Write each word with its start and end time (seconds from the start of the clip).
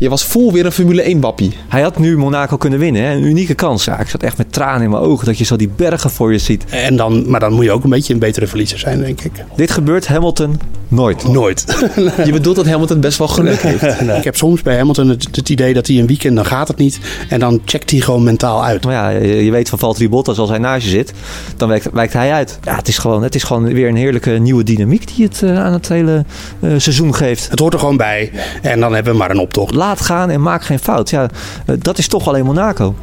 Je 0.00 0.08
was 0.08 0.24
vol 0.24 0.52
weer 0.52 0.66
een 0.66 0.72
Formule 0.72 1.02
1 1.02 1.20
wappie. 1.20 1.52
Hij 1.68 1.82
had 1.82 1.98
nu 1.98 2.16
Monaco 2.16 2.56
kunnen 2.56 2.78
winnen. 2.78 3.02
Hè? 3.02 3.14
Een 3.14 3.24
unieke 3.24 3.54
kans. 3.54 3.84
Ja, 3.84 3.98
ik 3.98 4.08
zat 4.08 4.22
echt 4.22 4.36
met 4.36 4.52
tranen 4.52 4.82
in 4.82 4.90
mijn 4.90 5.02
ogen 5.02 5.26
dat 5.26 5.38
je 5.38 5.44
zo 5.44 5.56
die 5.56 5.68
bergen 5.76 6.10
voor 6.10 6.32
je 6.32 6.38
ziet. 6.38 6.64
En 6.64 6.96
dan, 6.96 7.30
maar 7.30 7.40
dan 7.40 7.52
moet 7.52 7.64
je 7.64 7.70
ook 7.70 7.84
een 7.84 7.90
beetje 7.90 8.12
een 8.12 8.18
betere 8.18 8.46
verliezer 8.46 8.78
zijn, 8.78 9.00
denk 9.00 9.20
ik. 9.20 9.32
Dit 9.56 9.70
gebeurt 9.70 10.06
Hamilton 10.06 10.60
nooit. 10.90 11.28
Nooit. 11.28 11.64
Je 12.26 12.32
bedoelt 12.32 12.56
dat 12.56 12.66
Hamilton 12.66 13.00
best 13.00 13.18
wel 13.18 13.28
geluk 13.28 13.62
heeft. 13.62 13.82
Ik 14.00 14.24
heb 14.24 14.36
soms 14.36 14.62
bij 14.62 14.76
Hamilton 14.76 15.08
het, 15.08 15.28
het 15.32 15.48
idee 15.48 15.74
dat 15.74 15.86
hij 15.86 15.98
een 15.98 16.06
weekend, 16.06 16.36
dan 16.36 16.44
gaat 16.44 16.68
het 16.68 16.76
niet. 16.76 16.98
En 17.28 17.40
dan 17.40 17.60
checkt 17.64 17.90
hij 17.90 18.00
gewoon 18.00 18.22
mentaal 18.22 18.64
uit. 18.64 18.84
Maar 18.84 18.94
ja, 18.94 19.08
je 19.26 19.50
weet 19.50 19.68
van 19.68 19.78
Valtteri 19.78 20.08
Bottas 20.08 20.38
als 20.38 20.48
hij 20.48 20.58
naast 20.58 20.84
je 20.84 20.90
zit, 20.90 21.12
dan 21.56 21.68
wijkt, 21.68 21.88
wijkt 21.92 22.12
hij 22.12 22.32
uit. 22.32 22.58
Ja, 22.62 22.76
het 22.76 22.88
is, 22.88 22.98
gewoon, 22.98 23.22
het 23.22 23.34
is 23.34 23.42
gewoon 23.42 23.64
weer 23.72 23.88
een 23.88 23.96
heerlijke 23.96 24.30
nieuwe 24.30 24.62
dynamiek 24.62 25.16
die 25.16 25.24
het 25.24 25.42
eh, 25.42 25.64
aan 25.64 25.72
het 25.72 25.88
hele 25.88 26.24
eh, 26.60 26.70
seizoen 26.76 27.14
geeft. 27.14 27.50
Het 27.50 27.58
hoort 27.58 27.72
er 27.72 27.78
gewoon 27.78 27.96
bij. 27.96 28.32
En 28.62 28.80
dan 28.80 28.94
hebben 28.94 29.12
we 29.12 29.18
maar 29.18 29.30
een 29.30 29.38
optocht. 29.38 29.74
Laat 29.74 30.00
gaan 30.00 30.30
en 30.30 30.42
maak 30.42 30.64
geen 30.64 30.78
fout. 30.78 31.10
Ja, 31.10 31.28
eh, 31.66 31.74
dat 31.78 31.98
is 31.98 32.08
toch 32.08 32.28
alleen 32.28 32.44
Monaco. 32.44 32.94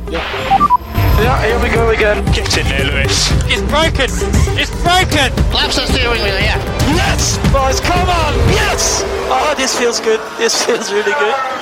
Yeah, 1.17 1.45
here 1.45 1.59
we 1.62 1.70
go 1.73 1.89
again. 1.89 2.23
Get 2.31 2.57
in 2.57 2.67
there, 2.67 2.85
Lewis. 2.85 3.30
It's 3.49 3.62
broken. 3.73 4.09
It's 4.53 4.71
broken. 4.85 5.34
Laps 5.52 5.75
the 5.75 5.85
steering 5.88 6.21
wheel, 6.21 6.39
yeah. 6.39 6.62
Yes, 6.94 7.38
boys, 7.52 7.80
come 7.80 8.08
on. 8.08 8.34
Yes. 8.53 9.02
Oh, 9.30 9.53
this 9.58 9.77
feels 9.77 9.99
good. 9.99 10.20
This 10.38 10.63
feels 10.66 10.92
really 10.92 11.14
good. 11.14 11.56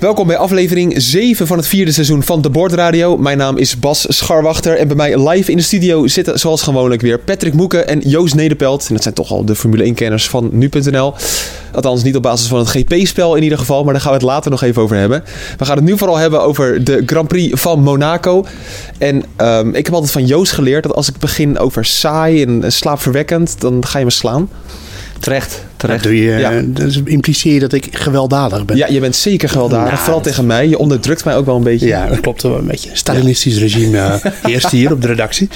Welkom 0.00 0.26
bij 0.26 0.36
aflevering 0.36 0.94
7 0.96 1.46
van 1.46 1.56
het 1.56 1.66
vierde 1.66 1.92
seizoen 1.92 2.22
van 2.22 2.42
De 2.42 2.50
Bord 2.50 2.72
Radio. 2.72 3.16
Mijn 3.16 3.38
naam 3.38 3.56
is 3.56 3.78
Bas 3.78 4.06
Scharwachter 4.08 4.76
en 4.76 4.86
bij 4.86 4.96
mij 4.96 5.28
live 5.28 5.50
in 5.50 5.56
de 5.56 5.62
studio 5.62 6.06
zitten 6.06 6.38
zoals 6.38 6.62
gewoonlijk 6.62 7.02
weer 7.02 7.18
Patrick 7.18 7.52
Moeken 7.52 7.88
en 7.88 7.98
Joost 7.98 8.34
Nederpelt. 8.34 8.86
En 8.88 8.94
dat 8.94 9.02
zijn 9.02 9.14
toch 9.14 9.30
al 9.30 9.44
de 9.44 9.54
Formule 9.54 9.92
1-kenners 9.92 10.28
van 10.28 10.48
nu.nl. 10.52 11.14
Althans 11.72 12.02
niet 12.02 12.16
op 12.16 12.22
basis 12.22 12.48
van 12.48 12.58
het 12.58 12.68
GP-spel 12.68 13.34
in 13.34 13.42
ieder 13.42 13.58
geval, 13.58 13.84
maar 13.84 13.92
daar 13.92 14.02
gaan 14.02 14.12
we 14.12 14.18
het 14.18 14.26
later 14.26 14.50
nog 14.50 14.62
even 14.62 14.82
over 14.82 14.96
hebben. 14.96 15.24
We 15.58 15.64
gaan 15.64 15.76
het 15.76 15.84
nu 15.84 15.98
vooral 15.98 16.16
hebben 16.16 16.42
over 16.42 16.84
de 16.84 17.02
Grand 17.06 17.28
Prix 17.28 17.60
van 17.60 17.82
Monaco. 17.82 18.46
En 18.98 19.24
ehm, 19.36 19.68
ik 19.68 19.84
heb 19.84 19.94
altijd 19.94 20.12
van 20.12 20.26
Joost 20.26 20.52
geleerd 20.52 20.82
dat 20.82 20.94
als 20.94 21.08
ik 21.08 21.18
begin 21.18 21.58
over 21.58 21.84
saai 21.84 22.42
en 22.42 22.72
slaapverwekkend, 22.72 23.60
dan 23.60 23.86
ga 23.86 23.98
je 23.98 24.04
me 24.04 24.10
slaan. 24.10 24.48
Terecht, 25.18 25.64
Dat 25.80 25.88
terecht. 25.90 26.02
doe 26.04 26.22
je, 26.22 26.38
Ja. 26.38 26.60
dus 26.64 27.00
impliceer 27.04 27.52
je 27.54 27.60
dat 27.60 27.72
ik 27.72 27.88
gewelddadig 27.90 28.64
ben. 28.64 28.76
Ja, 28.76 28.86
je 28.86 29.00
bent 29.00 29.16
zeker 29.16 29.48
gewelddadig, 29.48 29.92
Nou, 29.92 30.02
vooral 30.04 30.20
tegen 30.20 30.46
mij. 30.46 30.68
Je 30.68 30.78
onderdrukt 30.78 31.24
mij 31.24 31.36
ook 31.36 31.46
wel 31.46 31.56
een 31.56 31.62
beetje. 31.62 31.86
Ja, 31.86 32.06
dat 32.08 32.20
klopt 32.20 32.42
wel 32.42 32.58
een 32.58 32.66
beetje. 32.66 32.90
Stalinistisch 32.92 33.58
regime 33.58 33.98
eh, 33.98 34.32
heerst 34.50 34.70
hier 34.70 34.92
op 34.92 35.00
de 35.02 35.06
redactie. 35.06 35.48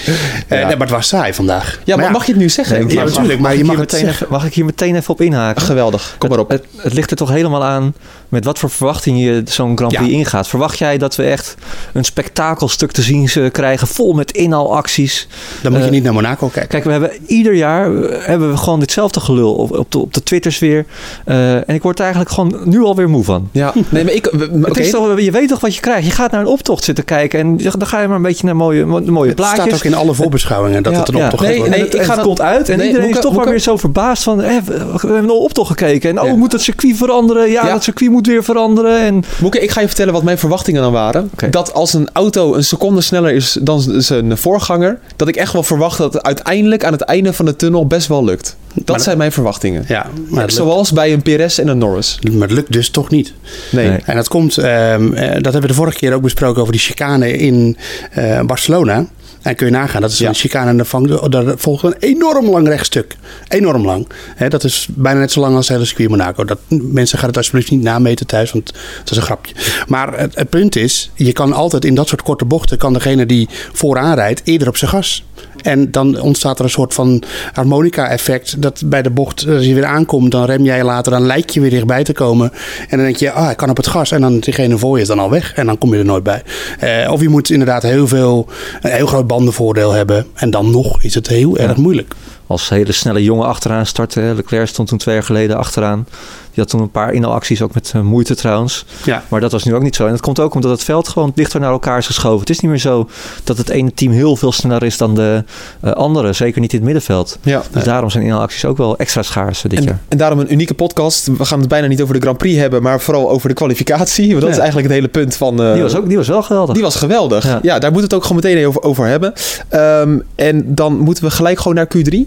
Eh, 0.48 0.58
nee, 0.66 0.76
maar 0.76 0.86
het 0.86 0.90
was 0.96 1.08
saai 1.08 1.34
vandaag. 1.34 1.80
Ja, 1.84 1.96
maar 1.96 2.10
mag 2.10 2.26
je 2.26 2.32
het 2.32 2.40
nu 2.40 2.48
zeggen? 2.48 2.78
Nee, 2.86 2.88
Ja, 2.88 3.02
mag- 3.02 3.04
natuurlijk, 3.04 3.32
mag 3.32 3.40
maar 3.40 3.50
ik 3.52 3.56
je 3.58 3.64
hier 3.64 3.72
mag 3.72 3.80
het 3.80 3.92
meteen 3.92 4.08
even, 4.08 4.26
mag 4.30 4.46
ik 4.46 4.54
hier 4.54 4.64
meteen 4.64 4.96
even 4.96 5.10
op 5.10 5.20
inhaken? 5.20 5.62
Geweldig, 5.62 6.14
kom 6.18 6.28
maar 6.28 6.38
op. 6.38 6.48
Het, 6.50 6.62
het, 6.74 6.82
het 6.84 6.92
ligt 6.94 7.10
er 7.10 7.16
toch 7.16 7.30
helemaal 7.30 7.64
aan 7.64 7.94
met 8.28 8.44
wat 8.44 8.58
voor 8.58 8.70
verwachting 8.70 9.18
je 9.20 9.42
zo'n 9.44 9.76
Grand 9.76 9.92
Prix 9.94 10.10
ingaat. 10.12 10.48
Verwacht 10.48 10.78
jij 10.78 10.98
dat 10.98 11.16
we 11.16 11.22
echt 11.22 11.54
een 11.92 12.04
spektakelstuk 12.04 12.92
te 12.92 13.02
zien 13.02 13.28
krijgen, 13.52 13.86
vol 13.86 14.12
met 14.12 14.32
inhaalacties? 14.32 15.28
Dan 15.62 15.70
moet 15.72 15.80
je 15.80 15.86
Eh, 15.86 15.92
niet 15.92 16.02
naar 16.02 16.12
Monaco 16.12 16.46
kijken. 16.48 16.70
Kijk, 16.70 16.84
we 16.84 16.90
hebben 16.90 17.10
ieder 17.26 17.54
jaar 17.54 17.90
hebben 18.20 18.50
we 18.50 18.56
gewoon 18.56 18.80
ditzelfde 18.80 19.20
gelul 19.20 19.54
op, 19.54 19.72
op, 19.78 19.90
de, 19.92 19.98
op 19.98 20.13
de 20.14 20.22
Twitters 20.22 20.58
weer. 20.58 20.84
Eh, 21.24 21.54
en 21.54 21.74
ik 21.74 21.82
word 21.82 21.98
er 21.98 22.04
eigenlijk 22.04 22.34
gewoon 22.34 22.60
nu 22.64 22.82
alweer 22.82 23.08
moe 23.08 23.24
van. 23.24 23.48
Ja, 23.52 23.72
nee, 23.88 24.04
maar 24.04 24.12
ik... 24.12 24.24
Het 24.64 24.68
Oké, 24.68 24.80
is 24.80 24.90
toch, 24.90 25.20
je 25.20 25.30
weet 25.30 25.48
toch 25.48 25.60
wat 25.60 25.74
je 25.74 25.80
krijgt. 25.80 26.06
Je 26.06 26.12
gaat 26.12 26.30
naar 26.30 26.40
een 26.40 26.46
optocht 26.46 26.84
zitten 26.84 27.04
kijken 27.04 27.40
en 27.40 27.56
dan 27.56 27.86
ga 27.86 28.00
je 28.00 28.06
maar 28.08 28.16
een 28.16 28.22
beetje 28.22 28.46
naar 28.46 28.56
mooie, 28.56 28.84
mo- 28.84 29.00
mooie 29.00 29.26
Het 29.26 29.36
plaatjes. 29.36 29.64
staat 29.64 29.74
ook 29.74 29.84
in 29.84 29.94
alle 29.94 30.14
voorbeschouwingen 30.14 30.82
dat 30.82 30.92
Ja, 30.92 30.98
het 30.98 31.08
een 31.08 31.16
ja. 31.16 31.24
optocht 31.24 31.42
Nee, 31.42 31.56
wordt. 31.56 31.70
nee, 31.70 31.80
het, 31.80 31.94
ik 31.94 32.02
ga 32.02 32.14
het 32.14 32.22
komt 32.22 32.40
uit 32.40 32.68
en 32.68 32.78
Nee, 32.78 32.86
iedereen 32.86 33.10
is 33.10 33.18
toch 33.18 33.34
maar 33.36 33.48
weer 33.48 33.58
zo 33.58 33.76
verbaasd 33.76 34.22
van... 34.22 34.36
We, 34.36 34.42
hebben 34.44 35.16
een 35.16 35.30
optocht 35.30 35.68
gekeken 35.70 36.10
en 36.10 36.20
oh, 36.20 36.26
Ja. 36.26 36.34
moet 36.34 36.52
het 36.52 36.60
circuit 36.62 36.96
veranderen? 36.96 37.50
Ja, 37.50 37.66
Ja. 37.66 37.72
dat 37.72 37.82
circuit 37.84 38.10
moet 38.10 38.26
weer 38.26 38.44
veranderen. 38.44 38.98
En 39.00 39.24
Moeke, 39.40 39.60
ik 39.60 39.70
ga 39.70 39.80
je 39.80 39.86
vertellen 39.86 40.12
wat 40.12 40.22
mijn 40.22 40.38
verwachtingen 40.38 40.82
dan 40.82 40.92
waren. 40.92 41.30
Dat 41.50 41.72
als 41.74 41.92
een 41.92 42.08
auto 42.12 42.54
een 42.54 42.64
seconde 42.64 43.00
sneller 43.00 43.32
is 43.34 43.58
dan 43.62 43.80
zijn 44.02 44.36
voorganger... 44.38 44.98
dat 45.16 45.28
ik 45.28 45.36
echt 45.36 45.52
wel 45.52 45.62
verwacht 45.62 45.98
dat 45.98 46.12
het 46.12 46.22
uiteindelijk 46.22 46.84
aan 46.84 46.92
het 46.92 47.00
einde 47.02 47.32
van 47.32 47.44
de 47.44 47.56
tunnel 47.56 47.86
best 47.86 48.06
wel 48.08 48.24
lukt. 48.24 48.56
Dat 48.74 48.86
Maar- 48.86 49.00
zijn 49.00 49.18
mijn 49.18 49.32
verwachtingen. 49.32 49.84
Ja, 49.88 50.06
maar 50.28 50.50
Zoals 50.50 50.92
bij 50.92 51.12
een 51.12 51.22
Perez 51.22 51.58
en 51.58 51.68
een 51.68 51.78
Norris. 51.78 52.18
maar 52.32 52.48
het 52.48 52.56
lukt 52.56 52.72
dus 52.72 52.90
toch 52.90 53.10
niet. 53.10 53.32
Nee. 53.70 53.88
Nee. 53.88 53.98
En 54.04 54.16
dat 54.16 54.28
komt, 54.28 54.58
ehm, 54.58 55.12
eh, 55.12 55.32
dat 55.32 55.42
hebben 55.42 55.60
we 55.60 55.66
de 55.66 55.74
vorige 55.74 55.96
keer 55.98 56.12
ook 56.14 56.22
besproken 56.22 56.60
over 56.60 56.72
die 56.72 56.82
chicane 56.82 57.32
in 57.36 57.76
eh, 58.10 58.40
Barcelona. 58.40 59.06
En 59.44 59.54
kun 59.54 59.66
je 59.66 59.72
nagaan, 59.72 60.00
dat 60.00 60.10
is 60.10 60.18
Ja. 60.18 60.28
een 60.28 60.34
chicane 60.34 60.70
en 60.70 60.76
daar 60.76 60.86
vang- 60.86 61.28
daar 61.28 61.44
volgt 61.56 61.82
een 61.84 61.94
enorm 61.98 62.50
lang 62.50 62.68
rechtstuk. 62.68 63.16
Enorm 63.48 63.84
lang. 63.84 64.08
Hè, 64.34 64.48
dat 64.48 64.64
is 64.64 64.88
bijna 64.90 65.18
net 65.20 65.32
zo 65.32 65.40
lang 65.40 65.56
als 65.56 65.66
het 65.68 65.76
hele 65.76 65.88
circuit 65.88 66.08
Monaco. 66.08 66.44
Dat, 66.44 66.58
mensen 66.68 67.18
gaan 67.18 67.28
het 67.28 67.36
alsjeblieft 67.36 67.70
niet 67.70 67.82
nameten 67.82 68.26
thuis, 68.26 68.52
want 68.52 68.66
dat 68.98 69.10
is 69.10 69.16
een 69.16 69.22
grapje. 69.22 69.54
Maar 69.88 70.18
het, 70.18 70.34
het 70.34 70.48
punt 70.48 70.76
is, 70.76 71.10
je 71.14 71.32
kan 71.32 71.52
altijd 71.52 71.84
in 71.84 71.94
dat 71.94 72.08
soort 72.08 72.22
korte 72.22 72.44
bochten, 72.44 72.78
kan 72.78 72.92
degene 72.92 73.26
die 73.26 73.48
vooraan 73.72 74.14
rijdt 74.14 74.40
eerder 74.44 74.68
op 74.68 74.76
zijn 74.76 74.90
gas. 74.90 75.24
En 75.62 75.90
dan 75.90 76.20
ontstaat 76.20 76.58
er 76.58 76.64
een 76.64 76.70
soort 76.70 76.94
van 76.94 77.22
harmonica-effect. 77.52 78.62
Dat 78.62 78.82
bij 78.86 79.02
de 79.02 79.10
bocht, 79.10 79.46
als 79.48 79.64
je 79.64 79.74
weer 79.74 79.84
aankomt, 79.84 80.30
dan 80.30 80.44
rem 80.44 80.64
jij 80.64 80.84
later, 80.84 81.12
dan 81.12 81.26
lijkt 81.26 81.54
je 81.54 81.60
weer 81.60 81.70
dichtbij 81.70 82.04
te 82.04 82.12
komen. 82.12 82.52
En 82.88 82.96
dan 82.96 82.98
denk 83.06 83.16
je, 83.16 83.30
ah, 83.30 83.50
ik 83.50 83.56
kan 83.56 83.70
op 83.70 83.76
het 83.76 83.86
gas. 83.86 84.10
En 84.10 84.20
dan 84.20 84.38
diegene 84.38 84.78
voor 84.78 84.96
je 84.96 85.02
is 85.02 85.08
dan 85.08 85.18
al 85.18 85.30
weg. 85.30 85.52
En 85.54 85.66
dan 85.66 85.78
kom 85.78 85.92
je 85.92 85.98
er 85.98 86.04
nooit 86.04 86.22
bij. 86.22 86.42
Eh, 86.78 87.12
of 87.12 87.20
je 87.20 87.28
moet 87.28 87.50
inderdaad 87.50 87.82
heel 87.82 88.08
veel, 88.08 88.48
een 88.82 88.90
heel 88.90 89.06
groot 89.06 89.26
bandenvoordeel 89.34 89.92
hebben. 89.92 90.26
En 90.34 90.50
dan 90.50 90.70
nog 90.70 91.02
is 91.02 91.14
het 91.14 91.26
heel 91.26 91.56
erg 91.58 91.76
moeilijk. 91.76 92.14
Als 92.46 92.68
hele 92.68 92.92
snelle 92.92 93.22
jongen 93.22 93.46
achteraan 93.46 93.86
starten. 93.86 94.22
hè. 94.22 94.34
Leclerc 94.34 94.66
stond 94.68 94.88
toen 94.88 94.98
twee 94.98 95.14
jaar 95.14 95.24
geleden 95.24 95.56
achteraan. 95.56 96.06
Die 96.54 96.62
had 96.62 96.72
toen 96.72 96.80
een 96.82 96.90
paar 96.90 97.12
inhaalacties, 97.12 97.62
ook 97.62 97.74
met 97.74 97.92
eh, 97.94 98.00
moeite 98.00 98.34
trouwens. 98.34 98.84
Ja. 99.04 99.22
Maar 99.28 99.40
dat 99.40 99.52
was 99.52 99.64
nu 99.64 99.74
ook 99.74 99.82
niet 99.82 99.96
zo. 99.96 100.04
En 100.04 100.10
dat 100.10 100.20
komt 100.20 100.40
ook 100.40 100.54
omdat 100.54 100.70
het 100.70 100.84
veld 100.84 101.08
gewoon 101.08 101.32
dichter 101.34 101.60
naar 101.60 101.70
elkaar 101.70 101.98
is 101.98 102.06
geschoven. 102.06 102.40
Het 102.40 102.50
is 102.50 102.60
niet 102.60 102.70
meer 102.70 102.80
zo 102.80 103.08
dat 103.44 103.58
het 103.58 103.68
ene 103.68 103.94
team 103.94 104.12
heel 104.12 104.36
veel 104.36 104.52
sneller 104.52 104.82
is 104.82 104.96
dan 104.96 105.14
de 105.14 105.44
eh, 105.80 105.92
andere. 105.92 106.32
Zeker 106.32 106.60
niet 106.60 106.70
in 106.72 106.76
het 106.76 106.84
middenveld. 106.86 107.38
Ja. 107.42 107.62
Dus 107.70 107.84
daarom 107.84 108.10
zijn 108.10 108.24
inhaalacties 108.24 108.64
ook 108.64 108.76
wel 108.76 108.96
extra 108.96 109.22
schaars 109.22 109.64
eh, 109.64 109.70
dit 109.70 109.82
jaar. 109.84 109.92
En, 109.92 110.00
en 110.08 110.18
daarom 110.18 110.38
een 110.38 110.52
unieke 110.52 110.74
podcast. 110.74 111.26
We 111.26 111.44
gaan 111.44 111.58
het 111.60 111.68
bijna 111.68 111.86
niet 111.86 112.02
over 112.02 112.14
de 112.14 112.20
Grand 112.20 112.38
Prix 112.38 112.56
hebben, 112.58 112.82
maar 112.82 113.00
vooral 113.00 113.30
over 113.30 113.48
de 113.48 113.54
kwalificatie. 113.54 114.28
Want 114.28 114.40
dat 114.40 114.48
Ja. 114.48 114.54
is 114.54 114.62
eigenlijk 114.62 114.86
het 114.88 114.96
hele 114.96 115.08
punt 115.08 115.36
van... 115.36 115.56
Die 115.56 115.82
was, 115.82 115.96
ook, 115.96 116.08
die 116.08 116.16
was 116.16 116.28
wel 116.28 116.42
geweldig. 116.42 116.74
Die 116.74 116.82
was 116.84 116.96
geweldig. 116.96 117.44
Ja. 117.44 117.58
Ja. 117.62 117.78
daar 117.78 117.92
moeten 117.92 117.94
we 117.94 118.00
het 118.00 118.14
ook 118.14 118.22
gewoon 118.24 118.42
meteen 118.42 118.66
over, 118.66 118.82
over 118.82 119.06
hebben. 119.06 119.32
Ehm, 119.68 120.18
en 120.34 120.74
dan 120.74 120.98
moeten 120.98 121.24
we 121.24 121.30
gelijk 121.30 121.58
gewoon 121.58 121.74
naar 121.74 121.88
Q3. 121.96 122.18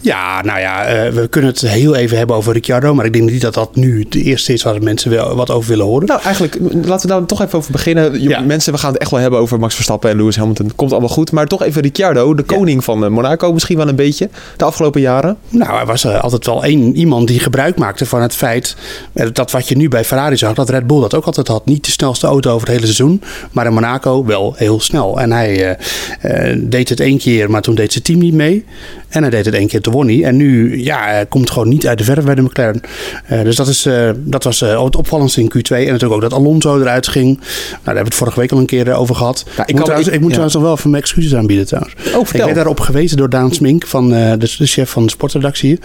Ja, 0.00 0.42
nou 0.42 0.60
ja, 0.60 0.84
eh, 0.84 1.12
we 1.12 1.28
kunnen 1.28 1.50
het 1.50 1.60
heel 1.60 1.94
even 1.94 2.16
hebben 2.16 2.36
over 2.36 2.52
Ricciardo. 2.52 2.94
Maar 2.94 3.04
ik 3.04 3.12
denk 3.12 3.30
niet 3.30 3.40
dat 3.40 3.54
dat 3.54 3.76
nu 3.76 4.06
de 4.08 4.22
eerste 4.22 4.52
is 4.52 4.62
waar 4.62 4.82
mensen 4.82 5.10
wel 5.10 5.36
wat 5.36 5.50
over 5.50 5.68
willen 5.70 5.86
horen. 5.86 6.06
Nou, 6.06 6.20
eigenlijk, 6.22 6.58
laten 6.84 7.08
we 7.08 7.14
daar 7.14 7.26
toch 7.26 7.42
even 7.42 7.58
over 7.58 7.72
beginnen. 7.72 8.22
Ja. 8.22 8.40
Mensen, 8.40 8.72
we 8.72 8.78
gaan 8.78 8.92
het 8.92 9.00
echt 9.00 9.10
wel 9.10 9.20
hebben 9.20 9.40
over 9.40 9.58
Max 9.58 9.74
Verstappen 9.74 10.10
en 10.10 10.16
Lewis 10.16 10.36
Hamilton. 10.36 10.72
Komt 10.76 10.90
allemaal 10.90 11.08
goed. 11.08 11.32
Maar 11.32 11.46
toch 11.46 11.62
even 11.62 11.82
Ricciardo, 11.82 12.34
de 12.34 12.42
koning 12.42 12.84
van 12.84 13.04
eh, 13.04 13.10
Monaco 13.10 13.52
misschien 13.52 13.76
wel 13.76 13.88
een 13.88 13.96
beetje. 13.96 14.28
De 14.56 14.64
afgelopen 14.64 15.00
jaren. 15.00 15.36
Nou, 15.48 15.80
er 15.80 15.86
was 15.86 16.04
eh, 16.04 16.22
altijd 16.22 16.46
wel 16.46 16.64
één 16.64 16.96
iemand 16.96 17.28
die 17.28 17.40
gebruik 17.40 17.78
maakte 17.78 18.06
van 18.06 18.22
het 18.22 18.34
feit 18.34 18.76
dat 19.32 19.50
wat 19.50 19.68
je 19.68 19.76
nu 19.76 19.88
bij 19.88 20.04
Ferrari 20.04 20.36
zag, 20.36 20.54
dat 20.54 20.70
Red 20.70 20.86
Bull 20.86 21.00
dat 21.00 21.14
ook 21.14 21.24
altijd 21.24 21.48
had. 21.48 21.66
Niet 21.66 21.84
de 21.84 21.90
snelste 21.90 22.26
auto 22.26 22.50
over 22.50 22.66
het 22.66 22.76
hele 22.76 22.92
seizoen, 22.92 23.22
maar 23.52 23.66
in 23.66 23.72
Monaco 23.72 24.24
wel 24.24 24.54
heel 24.56 24.80
snel. 24.80 25.20
En 25.20 25.32
hij 25.32 25.78
deed 26.58 26.88
het 26.88 27.00
één 27.00 27.18
keer, 27.18 27.50
maar 27.50 27.62
toen 27.62 27.74
deed 27.74 27.92
zijn 27.92 28.04
team 28.04 28.18
niet 28.18 28.34
mee. 28.34 28.64
En 29.10 29.22
hij 29.22 29.30
deed 29.30 29.44
het 29.44 29.54
één 29.54 29.66
keer, 29.66 29.80
toen 29.80 29.92
won 29.92 30.06
hij. 30.06 30.24
En 30.24 30.36
nu 30.36 30.82
ja, 30.82 31.04
hij 31.04 31.26
komt 31.26 31.50
gewoon 31.50 31.68
niet 31.68 31.86
uit 31.86 31.98
de 31.98 32.04
verf 32.04 32.24
bij 32.24 32.34
de 32.34 32.42
McLaren. 32.42 32.80
Eh, 33.26 33.42
dus 33.42 33.56
dat, 33.56 33.68
is, 33.68 33.86
eh, 33.86 34.10
dat 34.16 34.44
was 34.44 34.62
eh, 34.62 34.84
het 34.84 34.96
opvallendste 34.96 35.40
in 35.40 35.48
Q2. 35.56 35.76
En 35.76 35.84
natuurlijk 35.86 36.12
ook 36.12 36.20
dat 36.20 36.32
Alonso 36.32 36.80
eruit 36.80 37.08
ging. 37.08 37.26
Nou, 37.36 37.40
daar 37.40 37.78
hebben 37.84 37.94
we 37.94 38.08
het 38.08 38.14
vorige 38.14 38.40
week 38.40 38.52
al 38.52 38.58
een 38.58 38.66
keer 38.66 38.94
over 38.94 39.14
gehad. 39.14 39.44
ik 39.46 39.46
ik, 39.46 39.56
moet 39.56 39.66
kan- 39.66 39.82
trouwens, 39.82 40.08
ik- 40.08 40.14
ik, 40.14 40.20
moet 40.20 40.28
ja. 40.30 40.36
trouwens 40.36 40.54
nog 40.54 40.64
wel 40.64 40.74
even 40.76 40.90
mijn 40.90 41.02
excuses 41.02 41.34
aanbieden 41.34 41.66
trouwens. 41.66 41.94
Oh, 42.14 42.20
Ik 42.32 42.42
werd 42.42 42.54
daarop 42.54 42.80
gewezen 42.80 43.16
door 43.16 43.28
Daan 43.30 43.52
Smink, 43.54 43.86
van, 43.86 44.08
de, 44.08 44.36
de 44.38 44.66
chef 44.66 44.90
van 44.90 45.02
de 45.04 45.10
sportredactie 45.10 45.78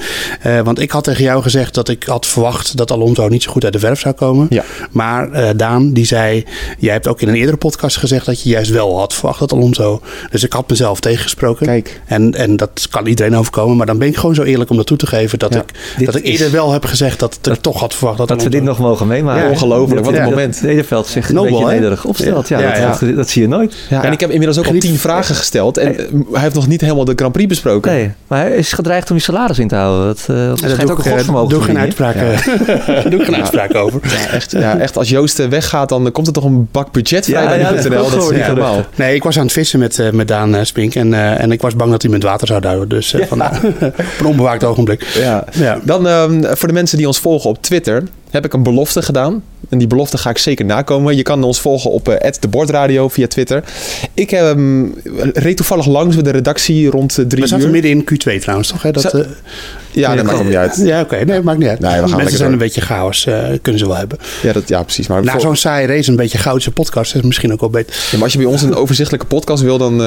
hier. 0.43 0.63
Want 0.63 0.79
ik 0.79 0.91
had 0.91 1.03
tegen 1.03 1.23
jou 1.23 1.41
gezegd 1.41 1.73
dat 1.73 1.89
ik 1.89 2.03
had 2.03 2.25
verwacht 2.25 2.77
dat 2.77 2.91
Alonso 2.91 3.27
niet 3.27 3.43
zo 3.43 3.51
goed 3.51 3.63
uit 3.63 3.73
de 3.73 3.79
verf 3.79 3.99
zou 3.99 4.13
komen. 4.15 4.47
Ja. 4.49 4.63
Maar 4.91 5.57
Daan 5.57 5.93
die 5.93 6.05
zei, 6.05 6.45
jij 6.79 6.93
hebt 6.93 7.07
ook 7.07 7.21
in 7.21 7.27
een 7.27 7.35
eerdere 7.35 7.57
podcast 7.57 7.97
gezegd 7.97 8.25
dat 8.25 8.41
je 8.41 8.49
juist 8.49 8.71
wel 8.71 8.97
had 8.99 9.13
verwacht 9.13 9.39
dat 9.39 9.51
Alonso. 9.53 10.01
Dus 10.31 10.43
ik 10.43 10.53
had 10.53 10.69
mezelf 10.69 10.99
tegengesproken. 10.99 11.65
Kijk. 11.65 12.01
En, 12.05 12.33
en 12.33 12.55
dat 12.57 12.87
kan 12.89 12.99
iedereen 13.01 13.13
iedereen 13.19 13.39
overkomen. 13.39 13.77
Maar 13.77 13.85
dan 13.85 13.97
ben 13.97 14.07
ik 14.07 14.17
gewoon 14.17 14.35
zo 14.35 14.43
eerlijk 14.43 14.69
om 14.69 14.77
dat 14.77 14.85
toe 14.85 14.97
te 14.97 15.07
geven 15.07 15.39
dat 15.39 15.53
Ja. 15.53 15.63
ik, 15.97 16.05
dat 16.05 16.15
ik 16.15 16.23
is- 16.23 16.31
eerder 16.31 16.51
wel 16.51 16.71
heb 16.71 16.85
gezegd 16.85 17.19
dat 17.19 17.39
ik 17.43 17.53
toch 17.61 17.79
had 17.79 17.93
verwacht 17.95 18.17
dat, 18.17 18.27
Dat 18.27 18.43
we 18.43 18.49
dit 18.49 18.63
nog 18.63 18.79
mogen 18.79 19.07
meemaken. 19.07 19.43
Ja, 19.43 19.49
ongelooflijk, 19.49 20.05
wat 20.05 20.13
een 20.13 20.19
Dat- 20.19 20.29
moment. 20.29 20.53
Dat 20.53 20.63
Nederveld 20.63 21.07
zich 21.07 21.29
een 21.29 21.35
Nobel, 21.35 21.51
beetje 21.51 21.67
hè? 21.67 21.73
nederig 21.73 22.05
opstelt. 22.05 22.47
Ja, 22.47 22.59
Ja, 22.59 22.67
dat, 22.69 22.77
ja. 22.77 23.05
Dat, 23.07 23.15
dat 23.15 23.29
zie 23.29 23.41
je 23.41 23.47
nooit. 23.47 23.75
Ja, 23.89 24.03
en 24.03 24.11
ik 24.11 24.19
heb 24.19 24.29
inmiddels 24.29 24.57
ook 24.59 24.73
al 24.73 24.79
tien 24.79 24.97
vragen 24.97 25.35
gesteld. 25.35 25.77
En 25.77 25.95
hij 26.31 26.41
heeft 26.41 26.55
nog 26.55 26.67
niet 26.67 26.81
helemaal 26.81 27.05
de 27.05 27.13
Grand 27.15 27.31
Prix 27.33 27.47
besproken. 27.49 27.91
Nee, 27.91 28.11
maar 28.27 28.39
hij 28.39 28.51
is 28.55 28.71
gedreigd 28.73 29.09
om 29.09 29.15
je 29.15 29.21
salaris 29.21 29.59
in 29.59 29.67
te 29.67 29.75
houden. 29.75 30.05
Dat, 30.07 30.25
eh 30.37 30.47
dat 30.47 30.59
schijnt 30.59 30.91
ook 30.91 30.97
een 30.97 31.03
eh, 31.05 31.11
godsvermogen 31.11 31.49
doe 31.49 31.61
geen 31.69 31.77
uitspraak, 31.77 32.15
eh, 32.15 33.05
doe 33.09 33.23
geen 33.25 33.35
uitspraak 33.35 33.75
over. 33.75 33.99
Ja, 34.03 34.33
echt, 34.33 34.51
ja, 34.51 34.77
echt, 34.77 34.97
als 34.97 35.09
Joost 35.09 35.39
eh, 35.39 35.47
weggaat, 35.47 35.89
dan 35.89 36.11
komt 36.11 36.27
er 36.27 36.33
toch 36.33 36.43
een 36.43 36.67
bak 36.71 36.91
budget 36.91 37.25
vrij 37.25 37.45
bij 37.45 37.57
dat 37.57 37.83
Dat 37.91 38.23
is 38.23 38.29
niet 38.37 38.47
normaal. 38.47 38.83
Nee, 38.95 39.15
ik 39.15 39.23
was 39.23 39.37
aan 39.37 39.43
het 39.43 39.51
vissen 39.51 39.79
met, 39.79 40.09
met 40.11 40.27
Daan 40.27 40.65
Spink. 40.65 40.95
En, 40.95 41.13
eh, 41.13 41.41
en 41.41 41.51
ik 41.51 41.61
was 41.61 41.75
bang 41.75 41.91
dat 41.91 42.01
hij 42.01 42.11
met 42.11 42.23
water 42.23 42.47
zou 42.47 42.61
duwen. 42.61 42.87
Dus 43.11 43.21
eh, 43.21 43.27
vandaar. 43.27 43.61
op 43.63 44.19
een 44.19 44.25
onbewaakt 44.25 44.63
ogenblik. 44.63 45.03
Ja. 45.03 45.43
Ja. 45.51 45.79
Dan 45.83 46.07
ehm, 46.07 46.43
voor 46.55 46.67
de 46.67 46.73
mensen 46.73 46.97
die 46.97 47.07
ons 47.07 47.19
volgen 47.19 47.49
op 47.49 47.61
Twitter 47.61 48.03
heb 48.29 48.45
ik 48.45 48.53
een 48.53 48.63
belofte 48.63 49.01
gedaan. 49.01 49.43
En 49.69 49.77
die 49.77 49.87
belofte 49.87 50.17
ga 50.17 50.29
ik 50.29 50.37
zeker 50.37 50.65
nakomen. 50.65 51.15
Je 51.15 51.21
kan 51.23 51.43
ons 51.43 51.59
volgen 51.61 51.91
op 51.91 52.09
eh 52.09 52.31
de 52.39 52.47
Bordradio 52.47 53.07
via 53.09 53.27
Twitter. 53.27 53.63
Ik 54.13 54.31
ehm, 54.31 54.85
reed 55.33 55.57
toevallig 55.57 55.85
langs 55.85 56.15
met 56.15 56.25
de 56.25 56.31
redactie 56.31 56.89
rond 56.89 57.17
eh, 57.17 57.25
drie 57.25 57.41
We 57.41 57.47
zaten 57.47 57.65
uur. 57.65 57.71
midden 57.71 57.91
in 57.91 58.01
Q2 58.03 58.39
trouwens, 58.41 58.67
toch? 58.69 58.81
Hè? 58.81 58.91
Dat, 58.91 59.25
Ja, 59.91 60.15
dat 60.15 60.25
maakt 60.25 60.43
niet 60.43 60.55
uit. 60.55 60.81
ja, 60.83 61.01
oké. 61.01 61.15
Nee, 61.25 61.41
maakt 61.41 61.57
niet 61.59 61.67
uit. 61.67 61.79
Nee, 61.79 61.89
we 61.91 61.95
gaan 61.97 62.01
Mensen 62.01 62.17
lekker 62.17 62.37
zijn 62.37 62.43
door. 62.51 62.59
een 62.59 62.65
beetje 62.65 62.81
chaos. 62.81 63.23
kunnen 63.61 63.79
ze 63.81 63.87
wel 63.87 63.95
hebben. 63.95 64.17
Ja, 64.41 64.53
dat, 64.53 64.67
ja 64.67 64.83
precies. 64.83 65.07
Maar, 65.07 65.23
Na 65.23 65.31
voor- 65.31 65.41
zo'n 65.41 65.55
saaie 65.55 65.87
race 65.87 66.09
een 66.09 66.15
beetje 66.15 66.37
goudse 66.37 66.71
podcast 66.71 67.15
is 67.15 67.21
misschien 67.21 67.53
ook 67.53 67.59
wel 67.59 67.69
beter. 67.69 67.95
ja, 67.95 68.13
maar 68.13 68.23
als 68.23 68.31
je 68.33 68.37
bij 68.39 68.47
ons 68.47 68.61
een 68.61 68.75
overzichtelijke 68.75 69.25
podcast 69.27 69.63
wil, 69.63 69.77
dan, 69.77 70.01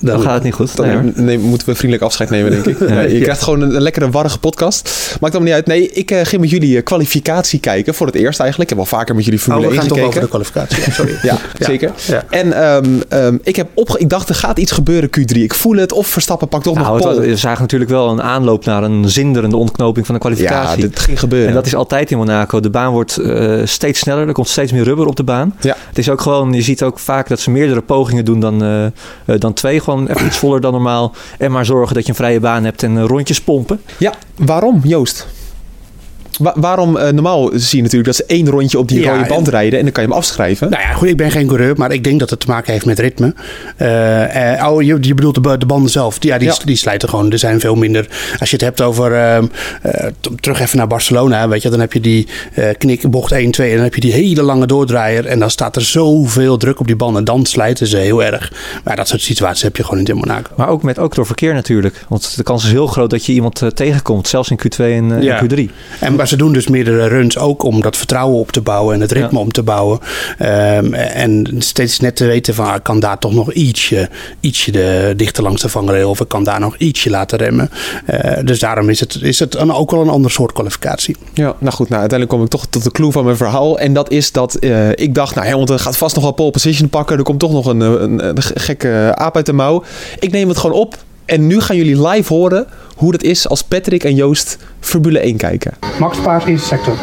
Dan 0.00 0.20
gaat 0.20 0.34
het 0.34 0.42
niet 0.42 0.54
goed. 0.54 0.76
dan 0.76 0.86
Nee, 0.86 0.94
hoor. 0.96 1.04
nee, 1.14 1.38
moeten 1.38 1.68
we 1.68 1.74
vriendelijk 1.74 2.02
afscheid 2.06 2.30
nemen, 2.30 2.50
denk 2.50 2.66
ik. 2.66 2.78
Nee, 2.88 3.14
je 3.14 3.20
krijgt 3.20 3.42
gewoon 3.42 3.60
een, 3.60 3.74
een 3.74 3.82
lekkere, 3.82 4.10
warrige 4.10 4.38
podcast. 4.38 4.88
Maakt 5.20 5.34
allemaal 5.34 5.42
niet 5.42 5.52
uit. 5.52 5.66
Nee, 5.66 5.90
ik 5.90 6.10
eh, 6.10 6.20
ging 6.24 6.40
met 6.40 6.50
jullie 6.50 6.76
eh, 6.76 6.82
kwalificatie 6.84 7.60
kijken. 7.60 7.94
Voor 7.94 8.06
het 8.06 8.14
eerst 8.16 8.40
eigenlijk. 8.40 8.70
Ik 8.70 8.76
heb 8.76 8.86
al 8.86 8.98
vaker 8.98 9.14
met 9.14 9.24
jullie 9.24 9.38
Oh, 9.40 9.44
Formule 9.44 9.68
we 9.68 9.74
1 9.74 9.80
gaan 9.82 9.96
toch 9.96 10.06
over 10.06 10.20
de 10.20 10.28
kwalificatie. 10.28 10.82
Ja, 10.86 10.90
sorry. 10.92 11.12
Ja, 11.22 11.38
Ja. 11.58 11.66
zeker. 11.66 11.92
Ja. 12.06 12.24
En 12.30 12.52
ehm, 12.52 12.84
ehm, 13.08 13.36
ik, 13.42 13.56
heb 13.56 13.68
opge 13.74 13.98
ik 13.98 14.08
dacht, 14.08 14.28
er 14.28 14.34
gaat 14.34 14.58
iets 14.58 14.72
gebeuren 14.72 15.08
Q3. 15.18 15.36
Ik 15.36 15.54
voel 15.54 15.76
het. 15.76 15.92
Of 15.92 16.06
Verstappen 16.06 16.48
pakt 16.48 16.64
toch 16.64 16.74
Nou, 16.74 16.86
nog 16.98 16.98
pole. 17.14 17.20
we 17.20 17.36
zagen 17.36 17.60
natuurlijk 17.60 17.90
wel 17.90 18.08
een 18.10 18.22
aanloop 18.22 18.64
naar 18.64 18.82
een 18.82 19.08
zinderende 19.08 19.56
ontknoping 19.56 20.06
van 20.06 20.14
de 20.14 20.20
Ja, 20.26 20.28
kwalificatie. 20.30 20.80
dit 20.80 20.98
ging 20.98 21.18
gebeuren. 21.18 21.48
En 21.48 21.54
dat 21.54 21.66
is 21.66 21.74
altijd 21.74 22.10
in 22.10 22.16
Monaco. 22.18 22.60
De 22.60 22.70
baan 22.70 22.92
wordt 22.92 23.16
eh, 23.16 23.60
steeds 23.64 23.98
sneller. 24.00 24.26
Er 24.26 24.32
komt 24.32 24.48
steeds 24.48 24.72
meer 24.72 24.84
rubber 24.84 25.06
op 25.06 25.16
de 25.16 25.24
baan. 25.24 25.54
Ja. 25.60 25.76
Het 25.88 25.98
is 25.98 26.08
ook 26.10 26.20
gewoon, 26.20 26.52
je 26.52 26.62
ziet 26.62 26.82
ook 26.82 26.98
vaak 26.98 27.28
dat 27.28 27.40
ze 27.40 27.50
meerdere 27.50 27.80
pogingen 27.80 28.24
doen 28.24 28.40
dan, 28.40 28.92
dan 29.38 29.52
twee. 29.52 29.80
Even 29.98 30.26
iets 30.26 30.38
voller 30.38 30.60
dan 30.60 30.72
normaal. 30.72 31.12
En 31.38 31.52
maar 31.52 31.64
zorgen 31.64 31.94
dat 31.94 32.02
je 32.02 32.08
een 32.10 32.16
vrije 32.16 32.40
baan 32.40 32.64
hebt 32.64 32.82
en 32.82 32.98
eh, 32.98 33.04
rondjes 33.04 33.40
pompen. 33.40 33.80
Ja, 33.98 34.12
waarom, 34.36 34.80
Joost? 34.84 35.26
Wa- 36.38 36.54
waarom, 36.56 36.96
eh, 36.96 37.12
normaal 37.12 37.50
zie 37.54 37.76
je 37.76 37.82
natuurlijk 37.82 38.04
dat 38.16 38.16
ze 38.16 38.24
één 38.34 38.48
rondje 38.48 38.78
op 38.78 38.88
die 38.88 39.00
Ja, 39.00 39.12
rode 39.16 39.28
band 39.28 39.48
rijden 39.48 39.78
en 39.78 39.84
dan 39.84 39.92
kan 39.92 40.02
je 40.02 40.08
hem 40.08 40.18
afschrijven. 40.18 40.70
Nou 40.70 40.82
ja, 40.82 40.92
goed, 40.92 41.08
ik 41.08 41.16
ben 41.16 41.30
geen 41.30 41.46
coureur, 41.46 41.76
maar 41.76 41.92
ik 41.92 42.04
denk 42.04 42.20
dat 42.20 42.30
het 42.30 42.40
te 42.40 42.46
maken 42.46 42.72
heeft 42.72 42.84
met 42.84 42.98
ritme. 42.98 43.34
Eh, 43.76 44.54
eh, 44.60 44.66
oh, 44.72 44.82
je, 44.82 44.98
je 45.00 45.14
bedoelt 45.14 45.34
de, 45.34 45.40
ba- 45.40 45.56
de 45.56 45.66
banden 45.66 45.90
zelf. 45.90 46.18
Die, 46.18 46.30
ja, 46.30 46.38
die, 46.38 46.48
Ja. 46.48 46.54
die 46.64 46.76
slijten 46.76 47.08
gewoon. 47.08 47.32
Er 47.32 47.38
zijn 47.38 47.60
veel 47.60 47.74
minder. 47.74 48.08
Als 48.38 48.50
je 48.50 48.56
het 48.56 48.64
hebt 48.64 48.80
over. 48.80 49.14
ehm, 49.14 49.44
eh, 49.82 50.06
terug 50.40 50.60
even 50.60 50.76
naar 50.78 50.86
Barcelona. 50.86 51.48
Weet 51.48 51.62
je, 51.62 51.68
dan 51.68 51.80
heb 51.80 51.92
je 51.92 52.00
die 52.00 52.28
eh 52.54 52.64
knik, 52.78 53.10
bocht 53.10 53.32
1, 53.32 53.50
2. 53.50 53.68
En 53.68 53.74
dan 53.74 53.84
heb 53.84 53.94
je 53.94 54.00
die 54.00 54.12
hele 54.12 54.42
lange 54.42 54.66
doordraaier. 54.66 55.26
En 55.26 55.38
dan 55.38 55.50
staat 55.50 55.76
er 55.76 55.82
zoveel 55.82 56.56
druk 56.56 56.80
op 56.80 56.86
die 56.86 56.96
banden. 56.96 57.18
En 57.18 57.24
dan 57.24 57.46
slijten 57.46 57.86
ze 57.86 57.96
heel 57.96 58.22
erg. 58.24 58.52
Maar 58.84 58.96
dat 58.96 59.08
soort 59.08 59.20
situaties 59.22 59.62
heb 59.62 59.76
je 59.76 59.82
gewoon 59.84 59.98
niet 59.98 60.08
in 60.08 60.16
Monaco. 60.16 60.50
Maar 60.56 60.68
ook 60.68 60.82
met 60.82 60.98
ook 60.98 61.14
door 61.14 61.26
verkeer 61.26 61.54
natuurlijk. 61.54 62.04
Want 62.08 62.36
de 62.36 62.42
kans 62.42 62.64
is 62.64 62.70
heel 62.70 62.86
groot 62.86 63.10
dat 63.10 63.26
je 63.26 63.32
iemand 63.32 63.62
tegenkomt. 63.74 64.28
Zelfs 64.28 64.50
in 64.50 64.58
Q2 64.58 64.84
en, 64.84 65.16
eh, 65.16 65.22
Ja. 65.22 65.38
en 65.38 65.46
Q3. 65.48 65.70
En, 66.00 66.16
maar 66.20 66.28
ze 66.28 66.36
doen 66.36 66.52
dus 66.52 66.68
meerdere 66.68 67.06
runs 67.06 67.38
ook 67.38 67.62
om 67.62 67.80
dat 67.80 67.96
vertrouwen 67.96 68.38
op 68.38 68.52
te 68.52 68.60
bouwen 68.60 68.94
en 68.94 69.00
het 69.00 69.12
ritme 69.12 69.38
Ja. 69.38 69.44
om 69.44 69.52
te 69.52 69.62
bouwen. 69.62 69.98
Ehm, 70.38 70.94
en 70.94 71.54
steeds 71.58 72.00
net 72.00 72.16
te 72.16 72.26
weten 72.26 72.54
van, 72.54 72.66
ah, 72.66 72.74
ik 72.74 72.82
kan 72.82 73.00
daar 73.00 73.18
toch 73.18 73.32
nog 73.34 73.52
ietsje, 73.52 74.08
ietsje 74.40 74.70
de, 74.70 75.12
dichter 75.16 75.42
langs 75.42 75.62
de 75.62 75.68
vangrail 75.68 76.10
of 76.10 76.20
ik 76.20 76.28
kan 76.28 76.44
daar 76.44 76.60
nog 76.60 76.76
ietsje 76.76 77.10
laten 77.10 77.38
remmen. 77.38 77.70
Eh, 78.06 78.38
dus 78.44 78.58
daarom 78.58 78.88
is 78.88 79.00
het, 79.00 79.18
is 79.22 79.38
het 79.38 79.54
een, 79.54 79.72
ook 79.72 79.90
wel 79.90 80.00
een 80.00 80.08
ander 80.08 80.30
soort 80.30 80.52
kwalificatie. 80.52 81.16
Ja, 81.34 81.54
nou 81.58 81.74
goed, 81.74 81.88
nou, 81.88 82.00
uiteindelijk 82.00 82.30
kom 82.30 82.42
ik 82.42 82.50
toch 82.50 82.66
tot 82.66 82.84
de 82.84 82.90
clue 82.90 83.12
van 83.12 83.24
mijn 83.24 83.36
verhaal. 83.36 83.78
En 83.78 83.92
dat 83.92 84.10
is 84.10 84.32
dat 84.32 84.54
eh, 84.54 84.90
ik 84.90 85.14
dacht, 85.14 85.34
nou 85.34 85.48
Hamilton 85.48 85.78
gaat 85.78 85.96
vast 85.96 86.14
nog 86.14 86.24
wel 86.24 86.32
pole 86.32 86.50
position 86.50 86.88
pakken. 86.88 87.16
Er 87.16 87.22
komt 87.22 87.40
toch 87.40 87.52
nog 87.52 87.66
een, 87.66 87.82
eh, 87.82 87.88
een, 87.88 88.28
een 88.28 88.42
gekke 88.42 89.12
aap 89.14 89.36
uit 89.36 89.46
de 89.46 89.52
mouw. 89.52 89.82
Ik 90.18 90.32
neem 90.32 90.48
het 90.48 90.58
gewoon 90.58 90.76
op. 90.76 90.96
En 91.30 91.46
nu 91.46 91.60
gaan 91.60 91.76
jullie 91.76 92.08
live 92.08 92.32
horen 92.32 92.66
hoe 92.96 93.12
dat 93.12 93.22
is 93.22 93.48
als 93.48 93.62
Patrick 93.62 94.04
en 94.04 94.14
Joost 94.14 94.58
Formule 94.80 95.18
1 95.18 95.36
kijken. 95.36 95.72
Max 95.98 96.18
Paard 96.18 96.46
is 96.46 96.66
sector. 96.66 96.94
51-5, 96.94 96.98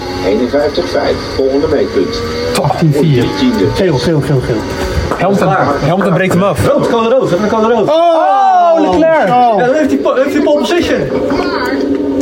volgende 1.35 1.67
meetpunt. 1.67 2.21
18-4. 2.55 3.75
Geel, 3.75 3.97
geel, 3.97 4.19
geel, 4.19 4.39
geel. 4.39 4.61
Hamilton, 5.19 5.47
Hamilton 5.87 6.13
breekt 6.13 6.33
hem 6.33 6.43
af. 6.43 6.67
Rood, 6.67 6.89
code 6.89 7.09
rood. 7.09 7.31
Een 7.31 7.47
code 7.47 7.73
rood. 7.73 7.89
Oh, 7.89 8.79
Leclerc! 8.79 9.27
Ja, 9.27 9.57
dan 9.57 9.75
heeft 9.75 9.91
hij, 9.91 9.99
heeft 10.15 10.33
hij 10.33 10.43
pole 10.43 10.59
position. 10.59 11.01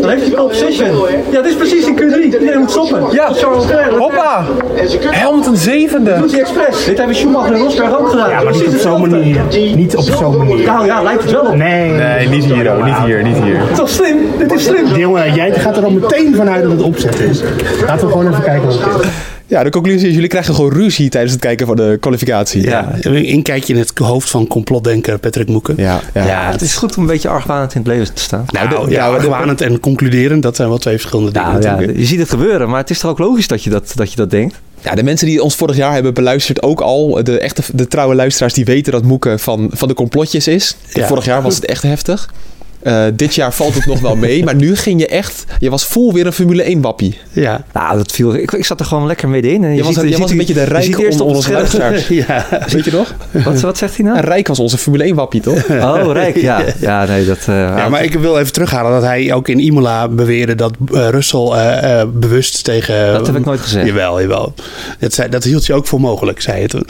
Dan 0.06 0.18
heeft 0.18 0.26
hij 0.26 0.36
pole 0.36 0.50
position. 0.50 0.88
Ja, 1.32 1.42
dit 1.42 1.52
is 1.52 1.56
precies 1.56 1.88
in 1.88 1.96
Q3. 2.00 2.24
Iedereen 2.24 2.60
moet 2.60 2.72
stoppen. 2.72 3.04
Ja. 3.12 3.34
Charles 3.34 3.66
Leclerc. 3.66 3.98
Hoppa! 3.98 4.46
En 4.76 4.90
ze 4.90 4.98
kunnen 4.98 5.20
Hamilton 5.20 5.56
zevende. 5.56 6.18
doet 6.20 6.32
hij 6.32 6.40
expres. 6.40 6.86
Dit 6.86 6.98
hebben 6.98 7.16
Schumacher 7.16 7.54
en 7.54 7.60
Rosberg 7.60 8.00
ook 8.00 8.10
gedaan. 8.10 8.30
Ja, 8.30 8.42
maar 8.44 8.54
niet 8.54 8.68
op 8.68 8.80
zo'n 8.80 9.10
manier. 9.10 9.42
Niet 9.76 9.96
op 9.96 10.04
zo'n 10.04 10.38
manier. 10.38 10.66
Nou 10.66 10.86
ja, 10.86 11.02
lijkt 11.02 11.22
het 11.24 11.32
wel 11.32 11.42
op. 11.42 11.56
Nee. 11.56 11.90
Nee, 11.90 12.28
niet 12.28 12.46
hier, 12.46 12.72
oh, 12.72 12.86
niet 12.86 12.98
hier, 13.06 13.24
niet 13.24 13.38
hier. 13.38 13.60
Toch 13.76 13.90
slim? 13.90 14.18
Dit 14.38 14.54
is 14.54 14.64
slim. 14.64 14.86
Jongen, 14.96 15.34
jij 15.34 15.52
gaat 15.52 15.78
er 15.78 15.84
al 15.84 15.92
meteen 15.92 16.36
vanuit 16.36 16.62
dat 16.62 16.72
het 16.72 16.82
opzet 16.82 17.20
is. 17.20 17.42
Laten 17.88 18.06
we 18.06 18.12
gewoon 18.12 18.28
even 18.28 18.44
kijken 18.44 18.66
wat 18.66 18.74
het 18.80 19.04
is. 19.04 19.34
Ja, 19.48 19.64
de 19.64 19.70
conclusie 19.70 20.08
is, 20.08 20.14
jullie 20.14 20.30
krijgen 20.30 20.56
gewoon 20.56 20.72
ruzie 20.74 21.10
tijdens 21.10 21.32
het 21.34 21.42
kijken 21.42 21.68
van 21.68 21.76
de 21.76 21.98
kwalificatie. 22.00 22.62
Ja. 22.64 22.96
Een 23.02 23.26
inkijkje 23.26 23.74
in 23.74 23.80
het 23.80 23.92
hoofd 23.98 24.30
van 24.30 24.48
complotdenker 24.48 25.20
Patrick 25.20 25.48
Moeken. 25.48 25.74
Ja, 25.78 26.02
ja. 26.14 26.26
Ja, 26.26 26.52
het 26.52 26.62
is 26.62 26.76
goed 26.76 26.96
om 26.96 27.02
een 27.04 27.10
beetje 27.10 27.30
argwanend 27.30 27.74
in 27.76 27.82
het 27.82 27.90
leven 27.90 28.14
te 28.14 28.22
staan. 28.22 28.46
Nou, 28.52 28.70
de- 28.70 28.76
ja, 28.76 29.06
ja, 29.06 29.10
de- 29.12 29.16
argwanend 29.18 29.62
en 29.62 29.80
concluderend, 29.80 30.44
dat 30.44 30.56
zijn 30.56 30.68
wel 30.70 30.78
twee 30.78 30.96
verschillende 30.98 31.32
dingen 31.32 31.50
Nou 31.50 31.62
ja, 31.64 31.70
natuurlijk. 31.70 31.98
je 32.00 32.06
ziet 32.06 32.20
het 32.20 32.30
gebeuren, 32.30 32.70
maar 32.70 32.80
het 32.80 32.90
is 32.90 33.00
toch 33.00 33.12
ook 33.12 33.20
logisch 33.20 33.48
dat 33.48 33.64
je 33.64 33.70
dat, 33.70 33.92
dat, 33.96 34.10
je 34.10 34.16
dat 34.16 34.30
denkt? 34.30 34.60
Ja, 34.82 34.96
de 34.96 35.04
mensen 35.04 35.28
die 35.28 35.44
ons 35.44 35.56
vorig 35.56 35.76
jaar 35.76 35.94
hebben 35.94 36.14
beluisterd 36.14 36.64
ook 36.64 36.82
al, 36.82 37.24
de 37.24 37.40
echte 37.40 37.62
de 37.74 37.88
trouwe 37.88 38.16
luisteraars 38.16 38.54
die 38.54 38.66
weten 38.66 38.92
dat 38.92 39.04
Moeke 39.04 39.38
van, 39.40 39.70
van 39.74 39.88
de 39.88 39.94
complotjes 39.94 40.48
is. 40.48 40.76
Ja. 40.94 41.08
Vorig 41.08 41.26
jaar 41.26 41.42
was 41.42 41.56
het 41.56 41.66
echt 41.66 41.82
heftig. 41.84 42.30
Eh, 42.86 43.04
dit 43.14 43.36
jaar 43.36 43.54
valt 43.54 43.74
het 43.74 43.86
nog 43.86 44.00
wel 44.00 44.16
mee, 44.16 44.44
maar 44.44 44.56
nu 44.56 44.76
ging 44.76 45.00
je 45.00 45.08
echt, 45.08 45.44
je 45.60 45.70
was 45.70 45.86
vol 45.86 46.14
weer 46.14 46.26
een 46.26 46.34
Formule 46.34 46.64
1 46.64 46.82
wappie. 46.82 47.18
Ja. 47.32 47.64
Nou, 47.74 47.98
dat 47.98 48.12
viel, 48.12 48.36
ik, 48.36 48.52
ik 48.52 48.66
zat 48.66 48.80
er 48.80 48.86
gewoon 48.86 49.08
lekker 49.08 49.30
middenin. 49.30 49.64
En 49.64 49.70
je, 49.70 49.76
Je 49.76 49.84
was, 49.84 49.94
ziet, 49.94 50.04
je 50.04 50.10
je 50.10 50.18
was 50.18 50.22
ziet 50.30 50.40
een 50.40 50.46
beetje 50.46 50.66
de 50.66 51.04
eerst 51.04 51.20
onder 51.20 51.22
op 51.22 51.36
onze 51.36 51.48
het 51.50 51.58
luisteraars. 51.58 52.08
ja. 52.28 52.46
Weet 52.70 52.86
je 52.86 52.92
nog? 52.92 53.16
Wat, 53.32 53.62
wat 53.62 53.78
zegt 53.78 53.98
hij 53.98 54.06
nou? 54.06 54.20
Rijk 54.20 54.48
was 54.48 54.60
onze 54.60 54.78
Formule 54.78 55.04
1 55.04 55.16
wappie, 55.16 55.42
toch? 55.42 55.64
Oh, 55.70 56.10
Rijk, 56.14 56.36
ja. 56.36 56.62
Ja, 56.80 57.06
nee, 57.06 57.26
dat... 57.26 57.38
eh, 57.38 57.56
Ja, 57.56 57.90
maar 57.90 58.04
ik 58.04 58.14
wil 58.14 58.38
even 58.40 58.54
terughalen 58.54 58.92
dat 58.92 59.04
hij 59.04 59.34
ook 59.34 59.48
in 59.48 59.60
Imola 59.60 60.08
beweerde 60.08 60.56
dat 60.56 60.74
eh, 60.94 61.10
Russell 61.10 61.40
eh, 61.52 62.00
eh, 62.02 62.08
bewust 62.14 62.64
tegen... 62.64 63.14
Dat 63.14 63.28
heb 63.28 63.36
ik 63.36 63.46
nooit 63.46 63.60
gezegd. 63.60 63.86
Jawel, 63.88 64.22
jawel. 64.22 64.54
Dat, 65.00 65.14
zei, 65.14 65.30
dat 65.30 65.44
hield 65.44 65.66
je 65.66 65.74
ook 65.74 65.88
voor 65.88 66.00
mogelijk, 66.00 66.42
zei 66.42 66.62
je 66.62 66.68
toen. 66.68 66.88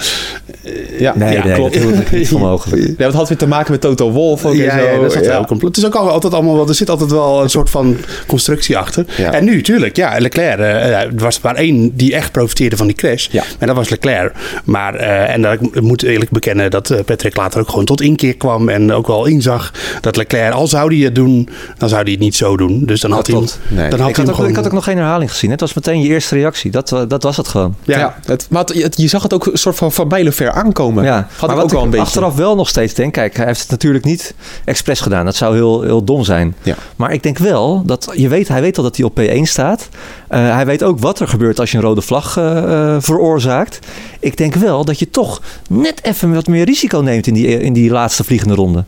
Ja, 1.00 1.14
Nee, 1.16 1.34
ja, 1.34 1.44
nee, 1.46 1.54
klopt. 1.54 1.74
dat 1.74 1.84
hield 1.84 2.00
ik 2.00 2.12
niet 2.12 2.28
voor 2.28 2.40
mogelijk. 2.40 2.82
Ja, 2.88 2.94
dat 3.06 3.14
had 3.14 3.28
weer 3.28 3.38
te 3.38 3.48
maken 3.48 3.72
met 3.72 3.82
Toto 3.82 4.12
Wolff 4.12 4.46
ook 4.46 4.54
en 4.54 4.58
Ja, 4.60 4.78
zo. 4.80 4.86
ja, 4.86 5.00
dat 5.02 5.16
is 5.16 5.28
Ja. 5.28 5.38
ook 5.38 5.48
complot. 5.48 5.74
Is 5.86 5.92
ook 5.94 6.02
al- 6.02 6.10
altijd 6.10 6.34
allemaal 6.34 6.56
wel, 6.56 6.68
er 6.68 6.76
zit 6.76 6.90
altijd 6.90 7.12
wel 7.12 7.42
een 7.44 7.50
soort 7.50 7.70
van 7.70 7.98
constructie 8.28 8.78
achter. 8.78 9.06
Ja. 9.18 9.32
En 9.34 9.44
nu, 9.44 9.62
tuurlijk, 9.62 9.96
ja, 9.96 10.16
Leclerc, 10.20 10.60
eh, 10.60 11.00
er 11.02 11.12
was 11.16 11.42
maar 11.42 11.56
één 11.56 11.96
die 11.96 12.16
echt 12.16 12.32
profiteerde 12.32 12.78
van 12.78 12.88
die 12.88 12.96
crash. 12.96 13.28
Ja. 13.32 13.44
En 13.60 13.68
dat 13.68 13.76
was 13.76 13.90
Leclerc. 13.90 14.32
Maar, 14.64 14.96
eh, 14.96 15.34
en 15.34 15.42
dat, 15.42 15.54
ik 15.54 15.82
moet 15.82 16.04
eerlijk 16.04 16.32
bekennen 16.32 16.72
dat 16.72 16.90
eh, 16.90 17.00
Patrick 17.06 17.36
later 17.38 17.60
ook 17.60 17.70
gewoon 17.70 17.86
tot 17.86 18.02
inkeer 18.02 18.36
kwam 18.36 18.70
en 18.70 18.94
ook 18.94 19.08
wel 19.08 19.26
inzag 19.26 19.72
dat 20.02 20.16
Leclerc, 20.16 20.54
al 20.54 20.68
zou 20.68 20.96
hij 20.96 21.04
het 21.06 21.16
doen, 21.16 21.50
dan 21.78 21.90
zou 21.90 22.02
hij 22.02 22.12
het 22.12 22.20
niet 22.20 22.36
zo 22.36 22.58
doen. 22.58 22.86
Dus 22.86 23.02
dan 23.02 23.12
had 23.12 23.28
hij 23.28 23.36
hem, 23.36 23.46
klopt. 23.46 23.60
Nee. 23.68 23.90
dan 23.90 24.00
had 24.00 24.10
Ik 24.10 24.16
hij 24.16 24.24
had, 24.26 24.30
ook, 24.30 24.36
gewoon... 24.36 24.50
ik 24.50 24.56
had 24.56 24.66
ook 24.66 24.72
nog 24.74 24.84
geen 24.84 24.98
herhaling 24.98 25.32
gezien. 25.32 25.52
Het 25.52 25.60
was 25.60 25.74
meteen 25.74 26.02
je 26.02 26.08
eerste 26.08 26.36
reactie. 26.36 26.72
Dat, 26.72 26.92
eh, 26.92 27.02
dat 27.08 27.24
was 27.24 27.38
het 27.38 27.48
gewoon. 27.48 27.76
Ja, 27.84 27.98
Ja. 28.00 28.16
het, 28.26 28.48
maar 28.50 28.62
het- 28.66 28.82
het- 28.84 28.98
je 28.98 29.08
zag 29.08 29.24
het 29.24 29.34
ook 29.34 29.46
een 29.46 29.58
soort 29.58 29.76
van 29.76 29.92
van 29.92 30.08
mijlenver 30.08 30.52
aankomen. 30.52 31.04
Ja, 31.04 31.28
Had 31.38 31.50
maar 31.50 31.64
ook 31.64 31.70
wel 31.72 31.84
een 31.84 31.90
beetje. 31.90 32.06
achteraf 32.06 32.36
wel 32.36 32.56
nog 32.56 32.70
steeds 32.70 32.94
denk, 32.94 33.14
kijk, 33.14 33.38
hij 33.38 33.46
heeft 33.46 33.62
het 33.62 33.70
natuurlijk 33.70 34.06
niet 34.06 34.34
expres 34.66 35.00
gedaan. 35.00 35.26
Dat 35.26 35.36
zou 35.36 35.56
heel, 35.56 35.75
heel 35.82 36.04
dom 36.04 36.24
zijn. 36.24 36.56
Ja. 36.64 36.76
Maar 36.96 37.14
ik 37.14 37.24
denk 37.24 37.38
wel 37.38 37.84
dat 37.86 38.12
je 38.14 38.28
weet, 38.28 38.48
hij 38.48 38.62
weet 38.62 38.78
al 38.78 38.84
dat 38.84 38.98
hij 38.98 39.06
op 39.06 39.20
P1 39.20 39.42
staat. 39.42 39.90
Eh, 40.28 40.54
hij 40.54 40.66
weet 40.66 40.84
ook 40.84 41.00
wat 41.00 41.20
er 41.20 41.28
gebeurt 41.28 41.60
als 41.60 41.72
je 41.72 41.78
een 41.78 41.84
rode 41.84 42.02
vlag 42.02 42.38
eh, 42.38 42.58
eh, 42.58 43.02
veroorzaakt. 43.02 43.80
Ik 44.20 44.38
denk 44.38 44.54
wel 44.56 44.86
dat 44.86 45.00
je 45.00 45.10
toch 45.10 45.42
net 45.70 46.04
even 46.04 46.34
wat 46.34 46.48
meer 46.48 46.66
risico 46.66 47.00
neemt 47.00 47.28
in 47.28 47.34
die, 47.34 47.60
in 47.60 47.74
die 47.74 47.90
laatste 47.90 48.24
vliegende 48.24 48.56
ronde. 48.56 48.84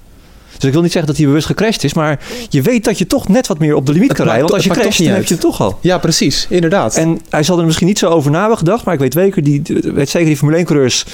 Dus 0.58 0.66
ik 0.66 0.74
wil 0.74 0.82
niet 0.82 0.92
zeggen 0.92 1.10
dat 1.10 1.20
hij 1.20 1.28
bewust 1.28 1.48
gecrashed 1.48 1.84
is, 1.84 1.94
maar 1.94 2.20
je 2.50 2.62
weet 2.62 2.84
dat 2.84 2.98
je 2.98 3.08
toch 3.08 3.28
net 3.28 3.48
wat 3.48 3.60
meer 3.60 3.76
op 3.76 3.86
de 3.86 3.92
limiet 3.92 4.08
Het 4.08 4.18
kan 4.18 4.26
rijden. 4.26 4.44
Want 4.44 4.56
als 4.56 4.64
je 4.64 4.82
crasht, 4.82 5.04
dan 5.04 5.14
heb 5.14 5.26
je 5.26 5.34
het 5.34 5.44
toch 5.44 5.62
al. 5.62 5.78
Ja, 5.82 5.98
precies. 5.98 6.48
Inderdaad. 6.50 6.96
En 6.96 7.20
hij 7.30 7.44
zal 7.44 7.60
er 7.60 7.66
misschien 7.66 7.88
niet 7.88 8.00
zo 8.00 8.10
over 8.10 8.32
na 8.32 8.40
hebben 8.40 8.58
gedacht, 8.58 8.86
maar 8.86 8.94
ik 8.94 9.00
weet 9.00 9.14
zeker, 9.14 9.44
die, 9.44 9.62
weet 9.94 10.10
zeker 10.10 10.28
die 10.28 10.38
Formule 10.38 10.64
1-coureurs 10.64 11.06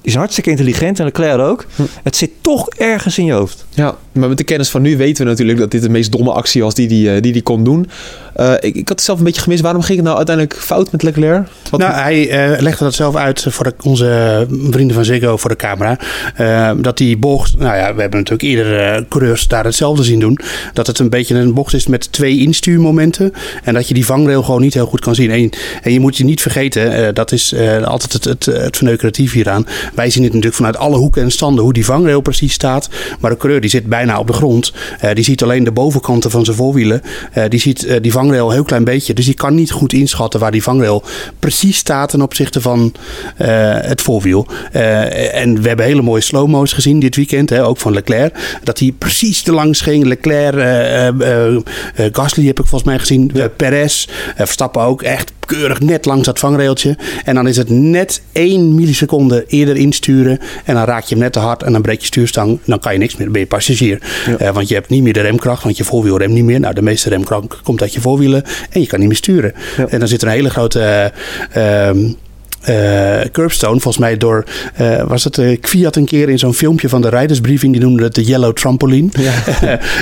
die 0.00 0.10
zijn 0.10 0.18
hartstikke 0.18 0.50
intelligent 0.50 0.98
en 0.98 1.04
Leclerc 1.04 1.40
ook. 1.40 1.66
Hm. 1.76 1.82
Het 2.02 2.16
zit 2.16 2.30
toch 2.40 2.68
ergens 2.68 3.18
in 3.18 3.24
je 3.24 3.32
hoofd. 3.32 3.66
Ja, 3.70 3.96
Maar 4.18 4.28
met 4.28 4.38
de 4.38 4.44
kennis 4.44 4.68
van 4.70 4.82
nu 4.82 4.96
weten 4.96 5.24
we 5.24 5.30
natuurlijk 5.30 5.58
dat 5.58 5.70
dit 5.70 5.82
de 5.82 5.88
meest 5.88 6.12
domme 6.12 6.32
actie 6.32 6.62
was 6.62 6.74
die 6.74 6.88
die, 6.88 7.14
eh, 7.14 7.22
die, 7.22 7.32
die 7.32 7.42
kon 7.42 7.64
doen. 7.64 7.86
Eh, 8.38 8.52
ik, 8.52 8.74
ik 8.74 8.88
had 8.88 8.96
het 8.96 9.02
zelf 9.02 9.18
een 9.18 9.24
beetje 9.24 9.40
gemist. 9.40 9.62
Waarom 9.62 9.82
ging 9.82 9.96
het 9.96 10.06
nou 10.06 10.16
uiteindelijk 10.16 10.56
fout 10.56 10.92
met 10.92 11.02
Leclerc? 11.02 11.48
Nou, 11.70 11.92
hij 11.92 12.28
eh, 12.28 12.60
legde 12.60 12.84
dat 12.84 12.94
zelf 12.94 13.16
uit 13.16 13.46
voor 13.48 13.72
onze 13.82 14.46
vrienden 14.70 14.94
van 14.94 15.04
Ziggo 15.04 15.36
voor 15.36 15.50
de 15.50 15.56
camera. 15.56 15.98
Dat 16.80 16.96
die 16.96 17.16
bocht, 17.16 17.58
nou 17.58 17.76
ja, 17.76 17.94
we 17.94 18.00
hebben 18.00 18.18
natuurlijk 18.18 18.42
eerder 18.42 18.80
eh, 18.80 19.02
coureurs 19.08 19.48
daar 19.48 19.64
hetzelfde 19.64 20.02
zien 20.02 20.20
doen. 20.20 20.38
Dat 20.72 20.86
het 20.86 20.98
een 20.98 21.08
beetje 21.08 21.34
een 21.34 21.54
bocht 21.54 21.74
is 21.74 21.86
met 21.86 22.12
twee 22.12 22.38
instuurmomenten. 22.38 23.32
En 23.62 23.74
dat 23.74 23.88
je 23.88 23.94
die 23.94 24.06
vangrail 24.06 24.42
gewoon 24.42 24.60
niet 24.60 24.74
heel 24.74 24.86
goed 24.86 25.00
kan 25.00 25.14
zien. 25.14 25.30
En, 25.30 25.50
en 25.82 25.92
je 25.92 26.00
moet 26.00 26.16
je 26.16 26.24
niet 26.24 26.42
vergeten, 26.42 27.14
dat 27.14 27.32
is 27.32 27.54
altijd 27.84 28.12
het, 28.12 28.24
het, 28.24 28.44
het 28.46 28.76
verneukeratief 28.76 29.32
hieraan. 29.32 29.66
Wij 29.94 30.10
zien 30.10 30.22
het 30.22 30.32
natuurlijk 30.32 30.56
vanuit 30.56 30.76
alle 30.76 30.96
hoeken 30.96 31.22
en 31.22 31.30
standen 31.30 31.64
hoe 31.64 31.72
die 31.72 31.84
vangrail 31.84 32.20
precies 32.20 32.52
staat. 32.52 32.88
Maar 33.20 33.30
de 33.30 33.36
coureur 33.36 33.60
die 33.60 33.70
zit 33.70 33.86
bijna 33.86 34.07
op 34.16 34.26
de 34.26 34.32
grond. 34.32 34.72
Eh, 35.00 35.14
die 35.14 35.24
ziet 35.24 35.42
alleen 35.42 35.64
de 35.64 35.72
bovenkanten 35.72 36.30
van 36.30 36.44
zijn 36.44 36.56
voorwielen. 36.56 37.02
Eh, 37.32 37.44
die 37.48 37.60
ziet 37.60 37.84
eh, 37.84 37.96
die 38.02 38.12
vangrail 38.12 38.46
een 38.46 38.52
heel 38.52 38.62
klein 38.62 38.84
beetje. 38.84 39.14
Dus 39.14 39.24
die 39.24 39.34
kan 39.34 39.54
niet 39.54 39.70
goed 39.70 39.92
inschatten 39.92 40.40
waar 40.40 40.50
die 40.50 40.62
vangrail 40.62 41.02
precies 41.38 41.76
staat 41.76 42.10
ten 42.10 42.22
opzichte 42.22 42.60
van 42.60 42.94
het 43.36 44.02
voorwiel. 44.02 44.46
En 44.72 45.62
we 45.62 45.68
hebben 45.68 45.86
hele 45.86 46.02
mooie 46.02 46.20
slow-mo's 46.20 46.72
gezien 46.72 47.00
dit 47.00 47.16
weekend, 47.16 47.50
hè, 47.50 47.64
ook 47.64 47.78
van 47.78 47.92
Leclerc. 47.92 48.58
Dat 48.62 48.78
hij 48.78 48.94
precies 48.98 49.42
te 49.42 49.52
langs 49.52 49.80
ging. 49.80 50.04
Leclerc, 50.04 50.54
Gasly 52.12 52.46
heb 52.46 52.60
ik 52.60 52.66
volgens 52.66 52.90
mij 52.90 52.98
gezien. 52.98 53.32
Perez, 53.56 54.06
Verstappen 54.36 54.82
ook 54.82 55.02
echt 55.02 55.32
keurig 55.48 55.80
net 55.80 56.04
langs 56.04 56.26
dat 56.26 56.38
vangrailtje. 56.38 56.96
En 57.24 57.34
dan 57.34 57.48
is 57.48 57.56
het 57.56 57.70
net 57.70 58.22
één 58.32 58.74
milliseconde 58.74 59.44
eerder 59.46 59.76
insturen. 59.76 60.38
En 60.64 60.74
dan 60.74 60.84
raak 60.84 61.04
je 61.04 61.14
hem 61.14 61.22
net 61.22 61.32
te 61.32 61.38
hard 61.38 61.62
en 61.62 61.72
dan 61.72 61.82
breek 61.82 62.00
je 62.00 62.06
stuurstang. 62.06 62.58
Dan 62.64 62.78
kan 62.78 62.92
je 62.92 62.98
niks 62.98 63.12
meer, 63.12 63.22
dan 63.22 63.32
ben 63.32 63.40
je 63.40 63.46
passagier. 63.46 64.02
Eh, 64.38 64.50
want 64.50 64.68
je 64.68 64.74
hebt 64.74 64.88
niet 64.88 65.02
meer 65.02 65.12
de 65.12 65.20
remkracht, 65.20 65.62
want 65.62 65.76
je 65.76 65.84
voorwiel 65.84 66.18
remt 66.18 66.34
niet 66.34 66.44
meer. 66.44 66.60
Nou, 66.60 66.74
de 66.74 66.82
meeste 66.82 67.08
remkracht 67.08 67.62
komt 67.62 67.82
uit 67.82 67.92
je 67.92 68.00
voorwielen. 68.00 68.42
En 68.70 68.80
je 68.80 68.86
kan 68.86 68.98
niet 68.98 69.08
meer 69.08 69.16
sturen. 69.16 69.52
En 69.88 69.98
dan 69.98 70.08
zit 70.08 70.22
er 70.22 70.28
een 70.28 70.34
hele 70.34 70.50
grote... 70.50 70.80
eh, 71.50 71.88
ehm, 71.88 71.98
eh, 72.60 73.20
curbstone, 73.32 73.80
volgens 73.80 73.98
mij 73.98 74.16
door, 74.16 74.44
eh, 74.74 75.02
was 75.02 75.24
het 75.24 75.36
uh, 75.36 75.60
Kviat 75.60 75.96
een 75.96 76.04
keer 76.04 76.28
in 76.28 76.38
zo'n 76.38 76.54
filmpje 76.54 76.88
van 76.88 77.02
de 77.02 77.08
rijdersbriefing, 77.08 77.72
die 77.72 77.82
noemde 77.82 78.02
het 78.02 78.14
de 78.14 78.24
Yellow 78.24 78.52
Trampoline. 78.52 79.08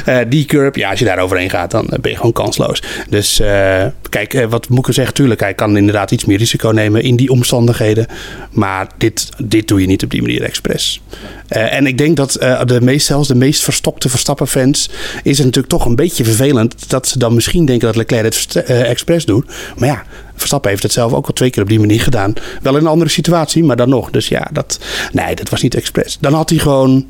Eh, 0.05 0.19
die 0.29 0.45
curb, 0.45 0.77
ja, 0.77 0.91
als 0.91 0.99
je 0.99 1.05
daar 1.05 1.19
overheen 1.19 1.51
gaat, 1.51 1.71
dan 1.71 1.87
ben 2.01 2.11
je 2.11 2.17
gewoon 2.17 2.33
kansloos. 2.33 2.83
Dus 3.09 3.41
eh, 3.41 3.85
kijk, 4.09 4.35
eh, 4.35 4.47
wat 4.47 4.69
Moeke 4.69 4.93
zegt, 4.93 5.15
tuurlijk, 5.15 5.41
hij 5.41 5.55
kan 5.55 5.77
inderdaad 5.77 6.11
iets 6.11 6.25
meer 6.25 6.39
risico 6.39 6.69
nemen 6.69 7.03
in 7.03 7.17
die 7.17 7.31
omstandigheden. 7.31 8.07
Maar 8.51 8.87
dit, 8.99 9.29
dit 9.45 9.69
doe 9.69 9.81
je 9.81 9.87
niet 9.87 10.05
op 10.05 10.11
die 10.11 10.23
manier 10.23 10.43
expres. 10.43 11.01
Eh, 11.49 11.73
en 11.73 11.87
ik 11.87 11.99
denk 11.99 12.17
dat 12.17 12.35
eh, 12.35 12.61
de 12.65 12.81
meest, 12.81 13.07
zelfs 13.07 13.29
de 13.29 13.35
meest 13.35 13.63
verstokte 13.63 14.09
Verstappen-fans 14.09 14.91
is 15.23 15.37
het 15.37 15.47
natuurlijk 15.47 15.75
toch 15.75 15.87
een 15.87 15.97
beetje 15.97 16.25
vervelend 16.25 16.89
dat 16.89 17.09
ze 17.09 17.19
dan 17.19 17.35
misschien 17.35 17.65
denken 17.65 17.87
dat 17.87 17.97
Leclerc 17.97 18.25
het 18.25 18.57
eh, 18.57 18.91
expres 18.91 19.25
doet. 19.25 19.47
Maar 19.77 19.89
ja, 19.89 20.03
Verstappen 20.37 20.71
heeft 20.71 20.83
het 20.83 20.93
zelf 20.93 21.13
ook 21.13 21.27
al 21.27 21.33
twee 21.33 21.51
keer 21.51 21.63
op 21.63 21.69
die 21.69 21.81
manier 21.81 22.01
gedaan. 22.01 22.33
Wel 22.63 22.77
in 22.77 22.81
een 22.81 22.91
andere 22.91 23.11
situatie, 23.11 23.65
maar 23.65 23.77
dan 23.77 23.89
nog. 23.89 24.11
Dus 24.11 24.29
ja, 24.29 24.49
dat, 24.53 24.79
nee, 25.13 25.35
dat 25.35 25.49
was 25.49 25.63
niet 25.63 25.75
expres. 25.75 26.19
Dan 26.21 26.33
had 26.33 26.51
hij 26.51 26.59
gewoon 26.59 27.07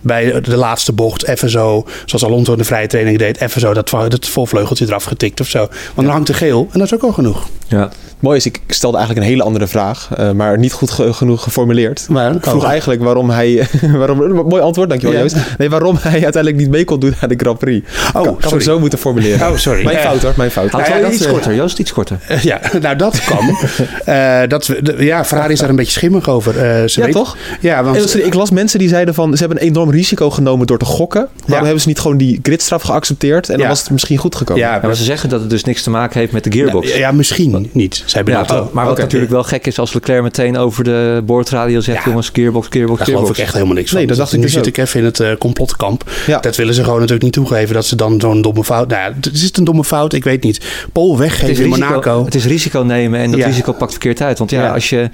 bij 0.00 0.40
de 0.40 0.56
laatste 0.56 0.92
bocht 0.92 1.26
even 1.26 1.50
zo, 1.50 1.86
zoals 2.04 2.24
Alonso 2.24 2.52
in 2.52 2.58
de 2.58 2.64
vrije 2.64 2.86
training 2.86 3.18
deed, 3.18 3.40
even 3.40 3.60
zo 3.60 3.74
dat, 3.74 3.90
dat 3.90 4.26
voorvleugeltje 4.26 4.86
eraf 4.86 5.04
getikt 5.04 5.40
of 5.40 5.48
zo. 5.48 5.58
Want 5.58 6.06
dan 6.06 6.06
hangt 6.06 6.28
er 6.28 6.34
geel 6.34 6.68
en 6.72 6.78
dat 6.78 6.86
is 6.86 6.94
ook 6.94 7.02
al 7.02 7.12
genoeg. 7.12 7.46
Ja. 7.68 7.90
Mooi 8.20 8.36
is, 8.36 8.46
ik 8.46 8.60
stelde 8.68 8.96
eigenlijk 8.96 9.26
een 9.26 9.32
hele 9.32 9.44
andere 9.46 9.66
vraag, 9.66 10.08
eh, 10.16 10.30
maar 10.30 10.58
niet 10.58 10.72
goed 10.72 10.90
ge- 10.90 11.12
genoeg 11.12 11.42
geformuleerd. 11.42 12.06
Maar, 12.08 12.34
Ik 12.34 12.42
vroeg 12.46 12.64
eigenlijk 12.64 13.02
waarom 13.02 13.30
hij. 13.30 13.66
waarom, 13.98 14.18
mooi 14.48 14.62
antwoord, 14.62 14.88
dankjewel. 14.88 15.20
Joost. 15.20 15.36
Nee, 15.58 15.70
waarom 15.70 15.96
hij 16.00 16.12
uiteindelijk 16.12 16.56
niet 16.56 16.70
mee 16.70 16.84
kon 16.84 17.00
doen 17.00 17.14
aan 17.20 17.28
de 17.28 17.34
Grand 17.36 17.58
Prix. 17.58 17.88
Oh, 18.14 18.22
kan, 18.22 18.36
sorry. 18.40 18.60
zo 18.60 18.78
moeten 18.80 18.98
formuleren. 18.98 19.48
Oh, 19.50 19.56
sorry. 19.56 19.84
Mijn 19.84 19.98
fout 19.98 20.22
hoor, 20.22 20.32
mijn 20.36 20.50
fout. 20.50 20.70
Houd 20.70 20.82
Nou 20.82 20.94
ja, 20.94 21.00
wel 21.00 21.10
dat, 21.10 21.20
iets 21.20 21.28
korter, 21.30 21.54
Joost, 21.54 21.78
iets 21.78 21.92
korter. 21.92 22.18
Eh, 22.28 22.42
ja, 22.42 22.60
nou 22.80 22.96
dat 22.96 23.24
kan. 23.24 23.38
Eh, 24.04 24.40
dat, 24.48 24.70
ja, 24.98 25.24
Ferrari 25.24 25.52
is 25.52 25.58
daar 25.58 25.68
een 25.68 25.76
beetje 25.76 25.92
schimmig 25.92 26.28
over. 26.28 26.56
Eh, 26.58 26.88
ze 26.88 27.00
Ja, 27.00 27.04
weet- 27.06 27.14
toch? 27.14 27.36
Ja, 27.60 27.82
want 27.84 27.96
En 27.96 28.08
sorry, 28.08 28.26
ik 28.26 28.34
las 28.34 28.50
mensen 28.50 28.78
die 28.78 28.88
zeiden 28.88 29.14
van 29.14 29.32
ze 29.36 29.38
hebben 29.38 29.62
een 29.62 29.68
enorm 29.68 29.90
risico 29.90 30.30
genomen 30.30 30.66
door 30.66 30.78
te 30.78 30.84
gokken. 30.84 31.20
Waarom 31.36 31.52
Ja. 31.56 31.62
hebben 31.62 31.80
ze 31.80 31.88
niet 31.88 31.98
gewoon 31.98 32.16
die 32.16 32.38
gridstraf 32.42 32.82
geaccepteerd 32.82 33.48
en 33.48 33.58
dan 33.58 33.68
was 33.68 33.80
het 33.80 33.90
misschien 33.90 34.16
goed 34.18 34.34
gekomen? 34.34 34.62
ja, 34.62 34.74
Ja, 34.74 34.80
maar 34.86 34.94
ze 34.96 35.04
zeggen 35.04 35.28
dat 35.28 35.40
het 35.40 35.50
dus 35.50 35.64
niks 35.64 35.82
te 35.82 35.90
maken 35.90 36.20
heeft 36.20 36.32
met 36.32 36.44
de 36.44 36.52
gearbox. 36.52 36.90
ja, 36.92 36.96
ja, 36.98 37.12
misschien 37.12 37.68
niet. 37.72 38.02
Zij 38.10 38.22
Ja, 38.26 38.68
maar 38.72 38.86
wat 38.86 38.98
natuurlijk 38.98 39.32
wel 39.32 39.42
gek 39.42 39.66
is 39.66 39.78
als 39.78 39.92
Leclerc 39.94 40.22
meteen 40.22 40.56
over 40.58 40.84
de 40.84 41.22
boordradio 41.24 41.80
zegt... 41.80 41.98
Ja. 41.98 42.04
jongens, 42.10 42.30
gearbox, 42.32 42.66
gearbox, 42.70 42.98
Daar 42.98 43.08
geloof 43.08 43.30
ik 43.30 43.38
echt 43.38 43.52
helemaal 43.52 43.74
niks 43.74 43.90
van. 43.90 43.98
Nee, 43.98 44.06
dat 44.06 44.16
dacht 44.16 44.32
ik 44.32 44.36
nu 44.38 44.44
dus 44.44 44.52
zit 44.52 44.60
ook. 44.62 44.68
ik 44.68 44.76
even 44.78 45.00
in 45.00 45.06
het 45.06 45.20
eh, 45.20 45.32
complotkamp. 45.38 46.10
Ja. 46.26 46.38
Dat 46.38 46.56
willen 46.56 46.74
ze 46.74 46.80
gewoon 46.82 46.94
natuurlijk 46.96 47.24
niet 47.24 47.32
toegeven 47.32 47.74
dat 47.74 47.84
ze 47.86 47.96
dan 47.96 48.20
zo'n 48.20 48.42
domme 48.42 48.64
fout. 48.64 48.88
Nou 48.88 49.00
ja, 49.10 49.16
het 49.20 49.32
is 49.34 49.42
het 49.42 49.56
een 49.56 49.64
domme 49.64 49.84
fout? 49.84 50.12
Ik 50.12 50.24
weet 50.24 50.42
niet. 50.42 50.60
Pol 50.92 51.18
weggeven 51.18 51.64
in 51.64 51.70
risico, 51.70 51.86
Monaco. 51.88 52.24
het 52.24 52.34
is 52.34 52.44
risico 52.44 52.80
nemen 52.80 53.20
en 53.20 53.30
dat 53.30 53.40
risico 53.40 53.72
pakt 53.72 53.90
verkeerd 53.90 54.22
uit. 54.22 54.38
Want 54.38 54.50
Ja. 54.50 54.72
als 54.72 54.88
je, 54.88 55.10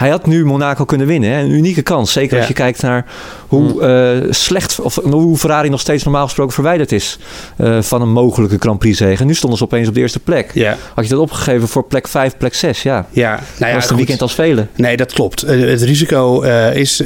hij 0.00 0.10
had 0.10 0.26
nu 0.26 0.44
Monaco 0.44 0.84
kunnen 0.84 1.06
winnen. 1.06 1.30
Hè? 1.30 1.40
Een 1.40 1.50
unieke 1.50 1.82
kans. 1.82 2.12
Zeker 2.12 2.38
als 2.38 2.46
je 2.46 2.54
kijkt 2.54 2.82
naar 2.82 3.04
hoe 3.46 3.82
eh, 3.82 4.32
slecht 4.32 4.80
of 4.80 4.94
hoe 4.94 5.36
Ferrari 5.36 5.68
nog 5.68 5.80
steeds 5.80 6.04
normaal 6.04 6.24
gesproken 6.24 6.54
verwijderd 6.54 6.92
is 6.92 7.18
eh, 7.56 7.82
van 7.82 8.02
een 8.02 8.12
mogelijke 8.12 8.56
Grand 8.58 8.78
Prix 8.78 8.98
zege. 8.98 9.24
Nu 9.24 9.34
stonden 9.34 9.58
ze 9.58 9.64
opeens 9.64 9.88
op 9.88 9.94
de 9.94 10.00
eerste 10.00 10.18
plek. 10.18 10.50
Ja, 10.54 10.76
Had 10.94 11.04
je 11.04 11.10
dat 11.10 11.20
opgegeven 11.20 11.68
voor 11.68 11.84
plek 11.84 12.08
5, 12.08 12.36
plek 12.36 12.54
6, 12.54 12.82
ja. 12.82 13.06
ja. 13.10 13.30
Nou 13.30 13.40
ja, 13.58 13.64
dat 13.64 13.72
was 13.72 13.82
het 13.82 13.90
een 13.90 13.96
weekend 13.96 14.22
als 14.22 14.34
velen. 14.34 14.68
Nee, 14.76 14.96
dat 14.96 15.12
klopt. 15.12 15.42
Eh, 15.42 15.60
het 15.60 15.82
risico 15.82 16.40
is, 16.72 17.00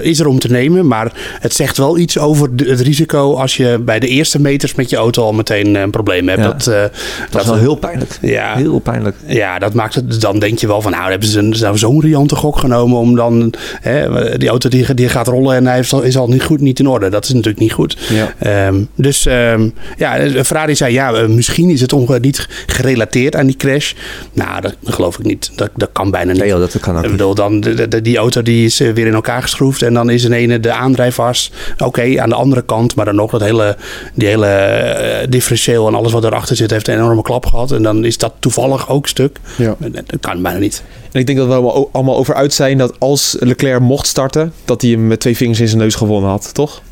is 0.00 0.20
er 0.20 0.26
om 0.26 0.38
te 0.38 0.48
nemen. 0.50 0.86
Maar 0.86 1.12
het 1.40 1.54
zegt 1.54 1.76
wel 1.76 1.98
iets 1.98 2.18
over 2.18 2.48
het 2.56 2.80
risico 2.80 3.34
als 3.34 3.56
je 3.56 3.78
bij 3.80 3.98
de 3.98 4.08
eerste 4.08 4.40
meters 4.40 4.74
met 4.74 4.90
je 4.90 4.96
auto 4.96 5.22
al 5.22 5.32
meteen 5.32 5.74
een 5.74 5.90
probleem 5.90 6.28
hebt. 6.28 6.40
Ja. 6.40 6.48
Dat, 6.48 6.92
Dat 7.30 7.42
is 7.42 7.48
wel 7.48 7.56
heel 7.56 7.76
pijnlijk. 7.76 8.18
Ja. 8.20 8.56
Heel 8.56 8.78
pijnlijk. 8.78 9.16
Ja, 9.26 9.58
dat 9.58 9.74
maakt 9.74 9.94
het. 9.94 10.20
Dan 10.20 10.38
denk 10.38 10.58
je 10.58 10.66
wel 10.66 10.82
van, 10.82 10.90
nou, 10.90 11.10
hebben 11.10 11.28
ze 11.28 11.42
nou 11.42 11.78
zo'n 11.78 12.00
riante 12.00 12.36
gok 12.38 12.58
genomen 12.58 12.98
om 12.98 13.16
dan 13.16 13.52
hè, 13.80 14.36
die 14.38 14.48
auto 14.48 14.68
die, 14.68 14.94
die 14.94 15.08
gaat 15.08 15.26
rollen 15.26 15.56
en 15.56 15.66
hij 15.66 15.78
is 15.78 15.92
al, 15.92 16.02
is 16.02 16.16
al 16.16 16.28
niet 16.28 16.42
goed, 16.42 16.60
niet 16.60 16.78
in 16.78 16.86
orde. 16.88 17.08
Dat 17.08 17.24
is 17.24 17.30
natuurlijk 17.32 17.58
niet 17.58 17.72
goed. 17.72 17.96
Ja. 18.08 18.34
Ehm, 18.38 18.82
dus 18.94 19.26
ehm, 19.26 19.68
ja, 19.96 20.18
Ferrari 20.44 20.76
zei 20.76 20.92
ja, 20.92 21.12
eh, 21.12 21.26
misschien 21.26 21.70
is 21.70 21.80
het 21.80 21.94
niet 22.22 22.48
gerelateerd 22.66 23.36
aan 23.36 23.46
die 23.46 23.56
crash. 23.56 23.92
Nou, 24.32 24.60
dat 24.60 24.74
geloof 24.84 25.18
ik 25.18 25.24
niet. 25.24 25.50
Dat, 25.54 25.70
dat 25.74 25.88
kan 25.92 26.10
bijna 26.10 26.30
niet. 26.32 26.40
Nee, 26.40 26.48
joh, 26.50 26.58
dat 26.60 26.80
kan 26.80 26.96
ook 26.98 27.04
Ik 27.04 27.10
bedoel, 27.10 27.34
dan, 27.34 27.60
de, 27.60 27.88
de- 27.88 28.02
die 28.02 28.16
auto 28.16 28.42
die 28.42 28.64
is 28.64 28.80
eh, 28.80 28.92
weer 28.92 29.06
in 29.06 29.14
elkaar 29.14 29.42
geschroefd. 29.42 29.82
En 29.82 29.94
dan 29.94 30.10
is 30.10 30.24
in 30.24 30.32
ene 30.32 30.60
de 30.60 30.72
aandrijfas. 30.72 31.52
Oké, 31.78 32.20
aan 32.20 32.28
de 32.28 32.34
andere 32.34 32.62
kant. 32.62 32.94
Maar 32.94 33.04
dan 33.04 33.14
nog 33.14 33.30
dat 33.30 33.40
hele, 33.40 33.76
die 34.14 34.28
hele 34.28 34.46
eh, 34.46 35.26
differentieel 35.30 35.88
en 35.88 35.94
alles 35.94 36.12
wat 36.12 36.24
erachter 36.24 36.56
zit, 36.56 36.70
heeft 36.70 36.88
een 36.88 36.94
enorme 36.94 37.22
klap 37.22 37.46
gehad. 37.46 37.72
En 37.72 37.82
dan 37.82 38.04
is 38.04 38.18
dat 38.18 38.32
toevallig 38.38 38.88
ook 38.90 39.06
stuk. 39.08 39.36
Ja. 39.56 39.76
Dat 39.78 40.20
kan 40.20 40.42
bijna 40.42 40.58
niet. 40.58 40.82
En 41.12 41.20
ik 41.20 41.26
denk 41.26 41.38
dat 41.38 41.46
we 41.46 41.52
allemaal, 41.52 41.74
o- 41.76 41.88
allemaal 41.92 42.14
over 42.28 42.40
uit 42.40 42.52
zijn 42.52 42.78
dat 42.78 42.94
als 42.98 43.36
Leclerc 43.40 43.80
mocht 43.80 44.06
starten, 44.06 44.52
dat 44.64 44.82
hij 44.82 44.90
hem 44.90 45.06
met 45.06 45.20
twee 45.20 45.36
vingers 45.36 45.60
in 45.60 45.68
zijn 45.68 45.80
neus 45.80 45.94
gewonnen 45.94 46.30
had, 46.30 46.54
toch? 46.54 46.82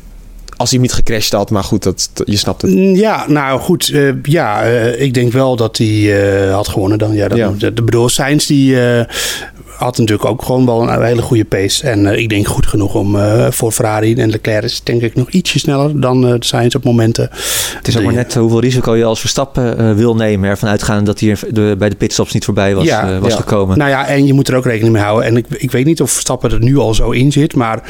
Als 0.57 0.69
hij 0.71 0.79
niet 0.79 0.93
gecrashed 0.93 1.31
had, 1.33 1.49
maar 1.49 1.63
goed, 1.63 1.83
dat, 1.83 2.09
je 2.25 2.37
snapt 2.37 2.61
het. 2.61 2.71
Mm, 2.71 2.95
Ja, 2.95 3.25
nou 3.27 3.59
goed. 3.59 3.89
eh, 3.89 4.09
ja, 4.23 4.63
eh, 4.63 5.01
ik 5.01 5.13
denk 5.13 5.31
wel 5.31 5.55
dat 5.55 5.77
hij 5.77 6.21
eh, 6.47 6.53
had 6.53 6.67
gewonnen 6.67 6.97
dan. 6.97 7.13
Ja, 7.13 7.27
dat, 7.27 7.37
Ja. 7.37 7.51
De, 7.57 7.73
de 7.73 7.81
bedoel, 7.83 8.09
Sainz 8.09 8.45
die 8.45 8.81
eh, 8.81 9.05
had 9.77 9.97
natuurlijk 9.97 10.29
ook 10.29 10.41
gewoon 10.43 10.65
wel 10.65 10.89
een 10.89 11.03
hele 11.03 11.21
goede 11.21 11.45
pace. 11.45 11.87
En 11.89 12.05
eh, 12.07 12.17
ik 12.21 12.29
denk 12.29 12.47
goed 12.47 12.67
genoeg 12.67 12.93
om 12.95 13.15
eh, 13.15 13.47
voor 13.51 13.71
Ferrari. 13.71 14.15
En 14.15 14.29
Leclerc 14.29 14.63
is 14.63 14.81
denk 14.83 15.01
ik 15.01 15.15
nog 15.15 15.29
ietsje 15.29 15.59
sneller 15.59 15.99
dan 16.01 16.27
eh 16.27 16.33
Sainz 16.39 16.75
op 16.75 16.83
momenten. 16.83 17.29
Het 17.77 17.87
is 17.87 17.97
ook 17.97 18.03
maar 18.03 18.13
net 18.13 18.33
hoeveel 18.35 18.59
risico 18.59 18.95
je 18.95 19.03
als 19.03 19.19
Verstappen 19.19 19.77
eh, 19.77 19.93
wil 19.93 20.15
nemen. 20.15 20.49
Ervan 20.49 20.69
uitgaan 20.69 21.03
dat 21.03 21.19
hij 21.19 21.29
er 21.29 21.39
de, 21.49 21.75
bij 21.77 21.89
de 21.89 21.95
pitstops 21.95 22.33
niet 22.33 22.45
voorbij 22.45 22.75
was, 22.75 22.85
Ja, 22.85 23.19
was 23.19 23.31
ja. 23.31 23.37
gekomen. 23.39 23.77
Nou 23.77 23.89
ja, 23.89 24.07
en 24.07 24.25
je 24.25 24.33
moet 24.33 24.47
er 24.47 24.55
ook 24.55 24.65
rekening 24.65 24.93
mee 24.93 25.03
houden. 25.03 25.25
En 25.25 25.37
ik, 25.37 25.45
ik 25.49 25.71
weet 25.71 25.85
niet 25.85 26.01
of 26.01 26.11
Verstappen 26.11 26.51
er 26.51 26.59
nu 26.63 26.77
al 26.77 26.93
zo 26.93 27.11
in 27.11 27.31
zit. 27.31 27.55
Maar 27.55 27.81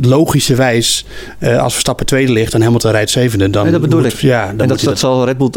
logischerwijs, 0.00 1.04
eh 1.38 1.62
als 1.62 1.72
Verstappen 1.72 2.06
tweede 2.10 2.32
ligt 2.32 2.54
en 2.54 2.62
Hamilton 2.62 2.90
rijdt 2.90 3.10
zevende. 3.10 3.50
Dan 3.50 3.62
Nee, 3.62 3.72
dat 3.72 3.80
bedoel 3.80 4.00
moet- 4.00 4.12
ik. 4.12 4.18
Ja, 4.20 4.40
dan 4.40 4.48
en 4.50 4.56
moet 4.56 4.68
dat, 4.68 4.80
hij 4.80 4.88
dat 4.88 4.98
zal 4.98 5.24
Red 5.24 5.38
Bull 5.38 5.50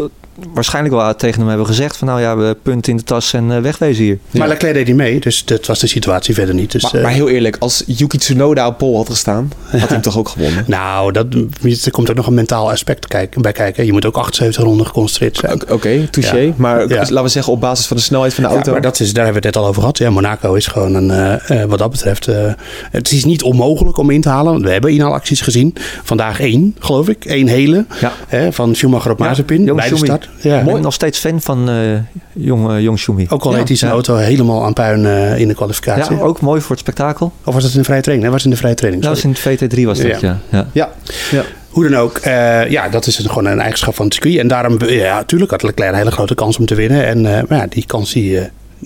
waarschijnlijk 0.53 0.95
wel 0.95 1.15
tegen 1.15 1.39
hem 1.39 1.47
hebben 1.47 1.65
gezegd. 1.67 1.97
Van 1.97 2.07
nou 2.07 2.21
ja, 2.21 2.37
we 2.37 2.57
punten 2.63 2.91
in 2.91 2.97
de 2.97 3.03
tas 3.03 3.33
en 3.33 3.51
eh, 3.51 3.59
wegwezen 3.61 4.03
hier. 4.03 4.17
Maar 4.31 4.47
Leclerc 4.47 4.73
deed 4.73 4.87
hij 4.87 4.95
mee, 4.95 5.19
dus 5.19 5.45
dat 5.45 5.65
was 5.65 5.79
de 5.79 5.87
situatie 5.87 6.33
verder 6.33 6.55
niet. 6.55 6.71
Dus, 6.71 6.83
Maar, 6.83 6.93
eh, 6.93 7.01
maar 7.01 7.11
heel 7.11 7.29
eerlijk, 7.29 7.55
als 7.59 7.83
Yuki 7.85 8.17
Tsunoda 8.17 8.67
op 8.67 8.77
pol 8.77 8.95
had 8.97 9.09
gestaan, 9.09 9.51
had 9.69 9.79
hij 9.79 9.87
hem 9.89 10.01
toch 10.11 10.17
ook 10.17 10.29
gewonnen? 10.29 10.63
Nou, 10.67 11.11
dat, 11.11 11.25
er 11.83 11.91
komt 11.91 12.09
ook 12.09 12.15
nog 12.15 12.27
een 12.27 12.33
mentaal 12.33 12.71
aspect 12.71 13.07
kijk- 13.07 13.41
bij 13.41 13.51
kijken. 13.51 13.85
Je 13.85 13.91
moet 13.91 14.05
ook 14.05 14.15
78 14.17 14.63
ronden 14.63 14.85
geconcentreerd 14.85 15.37
zijn. 15.37 15.53
Oké, 15.53 15.73
Oké, 15.73 16.07
touché. 16.11 16.37
Ja. 16.37 16.53
Maar 16.55 16.87
Ja. 16.89 16.95
laten 16.95 17.23
we 17.23 17.29
zeggen 17.29 17.53
op 17.53 17.59
basis 17.59 17.85
van 17.87 17.97
de 17.97 18.03
snelheid 18.03 18.33
van 18.33 18.43
de 18.43 18.49
Ja, 18.49 18.55
auto. 18.55 18.71
maar 18.71 18.81
dat 18.81 18.99
is, 18.99 19.13
daar 19.13 19.23
hebben 19.23 19.41
we 19.41 19.47
het 19.47 19.55
net 19.55 19.63
al 19.63 19.69
over 19.69 19.81
gehad. 19.81 19.97
Ja, 19.97 20.09
Monaco 20.09 20.53
is 20.53 20.67
gewoon 20.67 20.93
een, 20.95 21.11
eh, 21.11 21.61
eh, 21.61 21.69
wat 21.69 21.79
dat 21.79 21.91
betreft, 21.91 22.27
eh, 22.27 22.51
het 22.91 23.11
is 23.11 23.25
niet 23.25 23.43
onmogelijk 23.43 23.97
om 23.97 24.09
in 24.09 24.21
te 24.21 24.29
halen. 24.29 24.61
We 24.61 24.69
hebben 24.71 24.91
inhaalacties 24.91 25.41
gezien. 25.41 25.75
Vandaag 26.03 26.39
één, 26.39 26.75
geloof 26.79 27.09
ik. 27.09 27.25
Één 27.25 27.47
hele. 27.47 27.85
Ja. 28.01 28.11
Hè, 28.27 28.51
van 28.51 28.75
Schumacher 28.75 29.11
op 29.11 29.19
Mazepin 29.19 29.65
bij 29.75 29.89
de 29.89 29.95
Schumi. 29.95 30.17
Start. 30.23 30.43
Ja. 30.43 30.59
Ik 30.59 30.65
ben 30.65 30.81
nog 30.81 30.93
steeds 30.93 31.19
fan 31.19 31.41
van 31.41 31.69
eh 31.69 31.75
jong, 32.33 32.79
jong 32.79 32.99
Schumi. 32.99 33.25
Ook 33.29 33.43
al 33.43 33.51
ja, 33.51 33.57
reed 33.57 33.67
hij 33.67 33.77
zijn 33.77 33.89
ja. 33.89 33.95
auto 33.95 34.15
helemaal 34.15 34.63
aan 34.65 34.73
puin 34.73 35.05
eh, 35.05 35.39
in 35.39 35.47
de 35.47 35.53
kwalificatie. 35.53 36.15
Ja, 36.15 36.21
ook 36.21 36.41
mooi 36.41 36.61
voor 36.61 36.69
het 36.69 36.79
spektakel. 36.79 37.31
Of 37.43 37.53
was 37.53 37.63
het 37.63 37.73
in 37.73 37.79
de 37.79 37.85
vrije 37.85 38.01
training? 38.01 38.21
Nee, 38.21 38.31
was 38.31 38.43
het 38.43 38.51
in 38.51 38.57
de 38.57 38.61
vrije 38.61 38.75
training. 38.75 39.03
Dat 39.03 39.13
was 39.13 39.23
in 39.23 39.57
het 39.57 39.73
VT3 39.73 39.83
was 39.83 39.99
dat, 39.99 40.19
Ja. 40.19 40.19
ja. 40.21 40.39
ja. 40.49 40.67
Ja, 40.71 40.89
ja. 41.31 41.43
Hoe 41.73 41.89
dan 41.89 41.99
ook, 41.99 42.17
eh, 42.17 42.69
ja, 42.69 42.89
dat 42.89 43.07
is 43.07 43.17
gewoon 43.17 43.45
een 43.45 43.59
eigenschap 43.59 43.95
van 43.95 44.05
het 44.05 44.13
circuit. 44.13 44.37
En 44.37 44.47
daarom, 44.47 44.77
ja, 44.87 45.15
natuurlijk 45.15 45.51
had 45.51 45.63
Leclerc 45.63 45.91
een 45.91 45.97
hele 45.97 46.11
grote 46.11 46.35
kans 46.35 46.57
om 46.57 46.65
te 46.65 46.75
winnen. 46.75 47.05
En 47.05 47.25
eh, 47.25 47.43
maar 47.47 47.57
ja, 47.57 47.65
die 47.69 47.85
kans 47.85 48.13
die, 48.13 48.39
eh, 48.39 48.45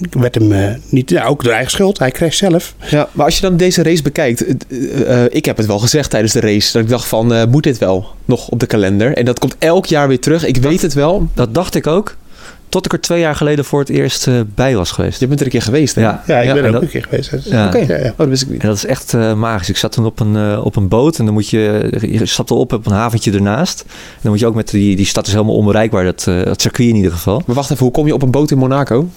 werd 0.09 0.35
hem 0.35 0.51
eh, 0.51 0.69
niet, 0.89 1.09
ja, 1.09 1.25
ook 1.25 1.43
door 1.43 1.53
eigen 1.53 1.71
schuld. 1.71 1.99
Hij 1.99 2.11
kreeg 2.11 2.33
zelf. 2.33 2.73
Ja, 2.89 3.09
maar 3.11 3.25
als 3.25 3.35
je 3.35 3.41
dan 3.41 3.57
deze 3.57 3.83
race 3.83 4.01
bekijkt, 4.01 4.45
eh, 4.45 5.23
eh, 5.23 5.29
ik 5.31 5.45
heb 5.45 5.57
het 5.57 5.65
wel 5.65 5.79
gezegd 5.79 6.09
tijdens 6.09 6.33
de 6.33 6.39
race, 6.39 6.71
dat 6.73 6.81
ik 6.81 6.89
dacht 6.89 7.07
van, 7.07 7.33
eh, 7.33 7.45
moet 7.45 7.63
dit 7.63 7.77
wel 7.77 8.05
nog 8.25 8.49
op 8.49 8.59
de 8.59 8.65
kalender? 8.65 9.13
En 9.17 9.25
dat 9.25 9.39
komt 9.39 9.55
elk 9.59 9.85
jaar 9.85 10.07
weer 10.07 10.19
terug, 10.19 10.45
ik 10.45 10.57
weet 10.57 10.81
het 10.81 10.93
wel. 10.93 11.27
Dat 11.33 11.53
dacht 11.53 11.75
ik 11.75 11.87
ook. 11.87 12.15
Tot 12.69 12.85
ik 12.85 12.93
er 12.93 13.01
twee 13.01 13.19
jaar 13.19 13.35
geleden 13.35 13.65
voor 13.65 13.79
het 13.79 13.89
eerst 13.89 14.27
eh, 14.27 14.33
bij 14.55 14.75
was 14.75 14.91
geweest. 14.91 15.19
Je 15.19 15.27
bent 15.27 15.39
er 15.39 15.45
een 15.45 15.51
keer 15.51 15.61
geweest, 15.61 15.95
hè? 15.95 16.01
Ja. 16.01 16.23
Ja, 16.27 16.39
ik 16.39 16.47
ben 16.47 16.57
en 16.57 16.61
er 16.61 16.65
ook 16.67 16.71
dat- 16.73 16.81
een 16.81 16.87
keer 16.89 17.03
geweest. 17.09 17.29
Dus- 17.31 17.45
Ja. 17.45 17.67
Oké, 17.67 17.77
Ja, 17.77 17.97
ja. 17.97 18.09
Oh, 18.09 18.17
dat 18.17 18.27
wist 18.27 18.41
ik 18.41 18.49
niet. 18.49 18.61
En 18.61 18.67
dat 18.67 18.77
is 18.77 18.85
echt 18.85 19.13
eh, 19.13 19.33
magisch. 19.33 19.69
Ik 19.69 19.77
zat 19.77 19.91
toen 19.91 20.05
op 20.05 20.19
een, 20.19 20.35
eh, 20.35 20.61
op 20.65 20.75
een 20.75 20.87
boot 20.87 21.19
en 21.19 21.25
dan 21.25 21.33
moet 21.33 21.49
je, 21.49 21.93
je 22.11 22.25
stapt 22.25 22.51
op 22.51 22.73
op 22.73 22.85
een 22.85 22.91
haventje 22.93 23.31
ernaast. 23.31 23.81
En 23.87 24.19
dan 24.21 24.31
moet 24.31 24.39
je 24.39 24.47
ook 24.47 24.55
met 24.55 24.69
die, 24.69 24.95
die 24.95 25.05
stad 25.05 25.27
is 25.27 25.33
helemaal 25.33 25.55
onbereikbaar, 25.55 26.03
dat, 26.03 26.25
eh, 26.27 26.43
dat 26.43 26.61
circuit 26.61 26.89
in 26.89 26.95
ieder 26.95 27.11
geval. 27.11 27.41
Maar 27.45 27.55
wacht 27.55 27.71
even, 27.71 27.83
hoe 27.83 27.93
kom 27.93 28.07
je 28.07 28.13
op 28.13 28.21
een 28.21 28.31
boot 28.31 28.51
in 28.51 28.57
Monaco? 28.57 29.07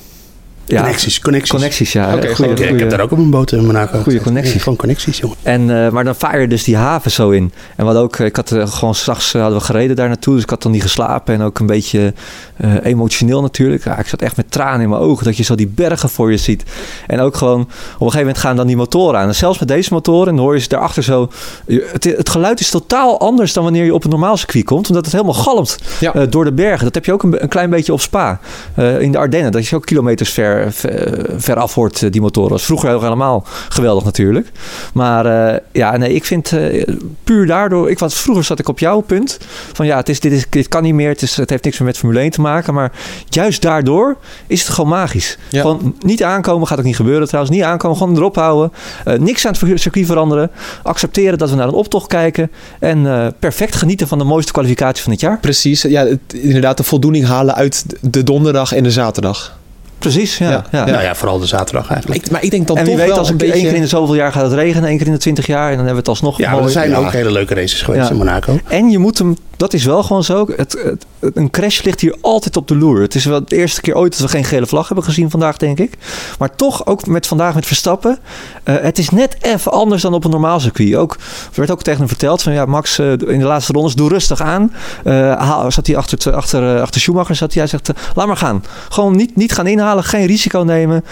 Ja, 0.71 0.81
Connecties, 0.81 1.21
connecties. 1.21 1.51
Connecties, 1.51 1.93
ja. 1.93 2.05
Oké, 2.15 2.21
Goeie- 2.21 2.35
goed. 2.35 2.45
Ik, 2.47 2.59
ik 2.59 2.67
goeie- 2.67 2.81
heb 2.81 2.91
daar 2.91 3.01
ook 3.01 3.11
op 3.11 3.19
een 3.19 3.31
boot 3.31 3.53
in 3.53 3.65
Monaco. 3.67 3.99
Goeie 4.03 4.21
connecties. 4.21 4.63
Gewoon 4.63 4.79
connecties, 4.79 5.19
jongen. 5.19 5.37
En, 5.43 5.85
eh, 5.85 5.91
maar 5.91 6.05
dan 6.05 6.15
vaar 6.15 6.41
je 6.41 6.49
dus 6.49 6.65
die 6.65 6.77
haven 6.77 7.11
zo 7.11 7.31
in. 7.31 7.43
En 7.43 7.53
we 7.77 7.83
hadden 7.85 8.03
ook, 8.03 8.19
ik 8.19 8.37
had 8.37 8.53
eh, 8.53 8.67
gewoon 8.67 8.95
s'nachts 8.95 9.35
eh, 9.35 9.41
hadden 9.41 9.59
we 9.59 9.65
gereden 9.65 9.97
daar 9.97 10.09
naartoe. 10.09 10.35
Dus 10.35 10.43
ik 10.43 10.51
had 10.51 10.63
dan 10.63 10.73
niet 10.73 10.83
geslapen. 10.83 11.35
En 11.35 11.43
ook 11.43 11.59
een 11.59 11.67
beetje 11.67 12.15
eh, 12.57 12.71
emotioneel 12.83 13.43
natuurlijk. 13.43 13.85
Ja, 13.85 13.99
ik 13.99 14.07
zat 14.07 14.23
echt 14.23 14.37
met 14.37 14.51
tranen 14.51 14.81
in 14.81 14.89
mijn 14.89 15.01
ogen. 15.03 15.25
Dat 15.25 15.37
je 15.37 15.43
zo 15.43 15.55
die 15.55 15.69
bergen 15.69 16.09
voor 16.09 16.31
je 16.31 16.37
ziet. 16.37 16.63
En 17.07 17.21
ook 17.21 17.37
gewoon, 17.37 17.61
op 17.61 17.67
een 17.69 17.97
gegeven 17.99 18.19
moment 18.19 18.39
gaan 18.39 18.57
dan 18.57 18.67
die 18.67 18.77
motoren 18.77 19.21
aan. 19.21 19.29
En 19.29 19.35
zelfs 19.35 19.59
met 19.59 19.69
deze 19.69 19.93
motoren, 19.93 20.35
dan 20.35 20.45
hoor 20.45 20.55
je 20.55 20.61
ze 20.61 20.69
daarachter 20.69 21.03
zo. 21.03 21.31
Het, 21.67 22.05
het 22.05 22.29
geluid 22.29 22.61
is 22.61 22.71
totaal 22.71 23.21
anders 23.21 23.53
dan 23.53 23.63
wanneer 23.65 23.85
je 23.85 23.95
op 23.95 24.05
een 24.05 24.11
normaal 24.11 24.37
circuit 24.37 24.65
komt. 24.65 24.89
Omdat 24.89 25.05
het 25.05 25.15
helemaal 25.15 25.35
galmt 25.35 25.79
Ja. 26.01 26.15
eh, 26.15 26.23
door 26.31 26.45
de 26.45 26.53
bergen. 26.53 26.85
Dat 26.85 26.95
heb 26.95 27.05
je 27.05 27.13
ook 27.13 27.23
een, 27.23 27.43
een 27.43 27.49
klein 27.49 27.71
beetje 27.71 27.93
op 27.93 28.01
Spa. 28.01 28.41
eh, 28.75 29.01
in 29.01 29.13
de 29.13 29.19
Ardennen. 29.19 29.53
Dat 29.53 29.67
je 29.67 29.77
ook 29.77 29.87
kilometers 29.87 30.31
ver, 30.33 30.60
ver, 30.69 31.27
ver 31.37 31.57
af 31.57 31.75
hoort, 31.75 32.03
eh, 32.03 32.11
die 32.11 32.21
motoren. 32.21 32.51
Was 32.51 32.65
vroeger 32.65 32.89
heel 32.89 33.03
helemaal 33.03 33.45
geweldig 33.69 34.05
natuurlijk. 34.05 34.51
Maar 34.95 35.27
eh, 35.27 35.59
ja, 35.73 35.97
nee, 35.97 36.15
ik 36.15 36.25
vind 36.25 36.53
eh, 36.53 36.87
puur 37.25 37.47
daardoor... 37.47 37.91
Ik 37.91 37.99
was, 37.99 38.15
vroeger 38.15 38.45
zat 38.45 38.59
ik 38.59 38.69
op 38.69 38.79
jouw 38.79 39.01
punt. 39.01 39.39
Van 39.73 39.87
ja, 39.87 39.97
het, 39.97 40.09
is, 40.09 40.21
dit, 40.21 40.33
is, 40.33 40.47
dit 40.51 40.69
kan 40.69 40.83
niet 40.83 40.95
meer. 40.95 41.09
Het, 41.09 41.23
is, 41.23 41.37
het 41.37 41.51
heeft 41.51 41.65
niks 41.65 41.79
meer 41.79 41.87
met 41.89 41.99
Formule 41.99 42.21
1 42.21 42.31
te 42.31 42.41
maken. 42.41 42.75
Maar 42.75 42.93
juist 43.29 43.63
daardoor 43.63 44.17
is 44.47 44.61
het 44.61 44.69
gewoon 44.71 44.91
magisch. 44.91 45.39
Ja. 45.49 45.61
Gewoon 45.61 45.95
niet 46.01 46.23
aankomen. 46.23 46.67
Gaat 46.67 46.79
ook 46.79 46.85
niet 46.85 46.97
gebeuren 46.97 47.27
trouwens. 47.29 47.57
Niet 47.57 47.65
aankomen. 47.65 47.97
Gewoon 47.97 48.17
erop 48.17 48.35
houden. 48.37 48.73
Niks 49.19 49.47
aan 49.47 49.55
het 49.59 49.81
circuit 49.81 50.07
veranderen. 50.07 50.51
Accepteren 50.83 51.39
dat 51.39 51.51
we 51.51 51.57
naar 51.57 51.69
een 51.69 51.75
optocht 51.75 52.07
kijken. 52.07 52.51
En 52.81 53.35
perfect 53.39 53.77
genieten 53.77 54.09
van 54.09 54.19
de 54.19 54.25
mooiste 54.25 54.53
kwalificatie 54.53 55.03
van 55.03 55.13
het 55.13 55.21
jaar. 55.21 55.39
Precies, 55.39 55.83
ja, 55.83 56.07
het- 56.07 56.35
inderdaad 56.35 56.77
de 56.77 56.83
voldoening 56.83 57.27
halen 57.27 57.55
uit 57.55 57.85
de 58.01 58.25
donderdag 58.25 58.73
en 58.73 58.83
de 58.83 58.91
zaterdag. 58.91 59.59
Precies, 60.01 60.39
ja. 60.39 60.51
Ja. 60.51 60.65
ja. 60.71 60.85
Nou 60.85 61.03
ja, 61.03 61.15
vooral 61.15 61.39
de 61.39 61.47
zaterdag 61.47 61.91
eigenlijk. 61.91 62.25
Ik, 62.25 62.31
maar 62.31 62.43
ik 62.43 62.51
denk 62.51 62.67
dan 62.67 62.77
en 62.77 62.83
wie 62.85 62.93
toch 62.93 63.01
weet, 63.01 63.11
wel 63.11 63.19
als 63.19 63.29
een 63.31 63.41
één 63.41 63.53
keer 63.53 63.75
in 63.75 63.81
de 63.81 63.87
zoveel 63.87 64.15
jaar 64.15 64.33
gaat 64.33 64.43
het 64.43 64.53
regenen, 64.53 64.89
één 64.89 64.99
keer 64.99 65.07
in 65.07 65.13
de 65.13 65.19
twintig 65.19 65.47
jaar, 65.47 65.71
en 65.71 65.77
dan 65.77 65.87
hebben 65.87 65.93
we 65.93 65.99
het 65.99 66.09
alsnog 66.09 66.39
Ja, 66.39 66.59
er 66.59 66.71
zijn 66.71 66.91
Ja. 66.91 66.97
ook 66.97 67.13
hele 67.13 67.31
leuke 67.33 67.55
races 67.55 67.83
geweest 67.83 68.05
Ja. 68.05 68.11
in 68.11 68.17
Monaco. 68.17 68.59
En 68.69 68.91
je 68.91 68.99
moet 68.99 69.19
hem, 69.19 69.37
dat 69.61 69.73
is 69.73 69.85
wel 69.85 70.03
gewoon 70.03 70.25
zo. 70.25 70.47
Het, 70.57 70.97
een 71.21 71.51
crash 71.51 71.83
ligt 71.83 72.01
hier 72.01 72.17
altijd 72.21 72.57
op 72.57 72.69
de 72.69 72.77
loer. 72.77 73.01
Het 73.01 73.15
is 73.15 73.25
wel 73.25 73.45
de 73.45 73.57
eerste 73.57 73.81
keer 73.81 73.97
ooit 73.97 74.13
dat 74.13 74.21
we 74.21 74.37
geen 74.37 74.45
gele 74.45 74.67
vlag 74.67 74.87
hebben 74.87 75.05
gezien 75.05 75.31
vandaag, 75.31 75.57
denk 75.57 75.79
ik. 75.79 75.93
Maar 76.39 76.55
toch, 76.55 76.87
ook 76.87 77.07
met 77.07 77.27
vandaag 77.27 77.55
met 77.55 77.67
Verstappen. 77.67 78.19
eh, 78.63 78.75
het 78.81 78.99
is 78.99 79.11
net 79.11 79.37
even 79.41 79.73
anders 79.73 80.03
dan 80.03 80.15
op 80.15 80.25
een 80.25 80.31
normaal 80.31 80.61
circuit. 80.61 80.95
Ook, 80.95 81.13
er 81.13 81.21
werd 81.55 81.71
ook 81.71 81.83
tegen 81.83 81.99
hem 81.99 82.09
verteld 82.09 82.43
van 82.43 82.53
ja, 82.53 82.65
Max, 82.65 82.99
eh, 82.99 83.11
in 83.11 83.39
de 83.39 83.45
laatste 83.45 83.73
rondes, 83.73 83.95
doe 83.95 84.09
rustig 84.09 84.41
aan. 84.41 84.73
Eh, 85.05 85.69
zat 85.69 85.87
hij 85.87 85.97
achter, 85.97 86.35
achter, 86.35 86.81
achter 86.81 87.01
Schumacher, 87.01 87.37
zat 87.37 87.55
hij, 87.55 87.63
hij 87.63 87.71
zegt, 87.71 87.91
laat 88.15 88.27
maar 88.27 88.37
gaan. 88.37 88.65
Gewoon 88.89 89.17
niet, 89.17 89.37
niet 89.37 89.53
gaan 89.53 89.67
inhalen, 89.67 90.05
geen 90.05 90.27
risico 90.27 90.61
nemen. 90.63 91.05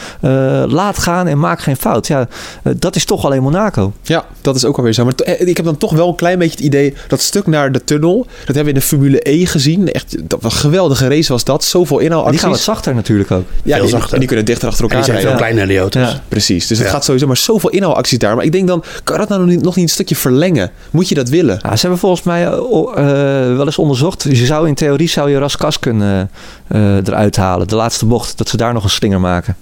laat 0.71 0.99
gaan 0.99 1.27
en 1.27 1.39
maak 1.39 1.61
geen 1.61 1.77
fout. 1.77 2.07
Ja, 2.07 2.29
dat 2.63 2.97
is 2.97 3.05
toch 3.05 3.25
alleen 3.25 3.43
Monaco. 3.43 3.93
Ja, 4.03 4.25
dat 4.41 4.57
is 4.57 4.65
ook 4.65 4.77
alweer 4.77 4.93
zo. 4.93 5.05
Maar 5.05 5.15
ik 5.25 5.57
heb 5.57 5.67
dan 5.67 5.77
toch 5.77 5.93
wel 5.93 6.09
een 6.09 6.15
klein 6.15 6.39
beetje 6.39 6.57
het 6.57 6.65
idee... 6.65 6.95
dat 7.09 7.21
stuk 7.21 7.47
naar 7.47 7.73
de 7.73 7.85
tunnel, 7.85 8.27
dat 8.47 8.55
hebben 8.55 8.65
we 8.65 8.69
in 8.69 8.75
de 8.75 8.81
Formule 8.81 9.21
E 9.31 9.47
gezien. 9.47 9.93
Echt, 9.93 10.17
dat 10.29 10.43
was 10.43 10.53
een 10.55 10.59
geweldige 10.59 11.09
race 11.09 11.33
was 11.33 11.45
dat. 11.45 11.65
Zoveel 11.65 12.01
En 12.01 12.31
die 12.31 12.39
gaan 12.41 12.51
wat 12.51 12.61
zachter 12.61 12.95
natuurlijk 12.95 13.31
ook. 13.31 13.45
Ja, 13.63 13.75
Veel 13.75 13.83
die- 13.83 13.91
zachter. 13.93 14.13
en 14.13 14.19
die 14.19 14.27
kunnen 14.29 14.45
dichter 14.45 14.69
achter 14.69 14.83
elkaar 14.83 15.05
zijn 15.05 15.17
rijden. 15.17 15.33
veel 15.33 15.41
Ja. 15.41 15.47
kleiner, 15.47 15.73
die 15.73 15.79
auto's. 15.79 16.13
Ja. 16.13 16.23
Precies, 16.29 16.67
dus 16.67 16.79
het 16.79 16.87
Ja. 16.87 16.93
gaat 16.93 17.05
sowieso 17.05 17.27
maar 17.27 17.37
zoveel 17.37 17.71
inhaalacties 17.71 18.19
daar. 18.19 18.37
Maar 18.37 18.45
ik 18.45 18.53
denk 18.53 18.67
dan, 18.69 18.85
kan 19.05 19.19
dat 19.19 19.29
nou 19.29 19.41
nog 19.41 19.51
niet, 19.51 19.63
nog 19.63 19.77
niet 19.77 19.85
een 19.85 19.91
stukje 19.91 20.17
verlengen? 20.17 20.71
Moet 20.91 21.09
je 21.09 21.15
dat 21.15 21.29
willen? 21.29 21.59
Ja, 21.63 21.75
ze 21.75 21.81
hebben 21.81 21.99
volgens 21.99 22.23
mij 22.23 22.47
eh, 22.47 22.53
eh, 22.53 23.57
wel 23.57 23.67
eens 23.67 23.79
onderzocht. 23.79 24.23
Je 24.23 24.47
zou 24.47 24.69
in 24.69 24.75
theorie 24.75 25.09
zou 25.09 25.31
je 25.31 25.39
Raskas 25.39 25.79
kunnen 25.79 26.31
eh, 26.69 26.97
eruit 26.97 27.37
halen. 27.37 27.69
De 27.69 27.75
laatste 27.77 28.07
bocht, 28.07 28.39
dat 28.39 28.49
ze 28.49 28.57
daar 28.57 28.73
nog 28.73 28.85
een 28.85 28.91
slinger 28.91 29.21
maken. 29.21 29.57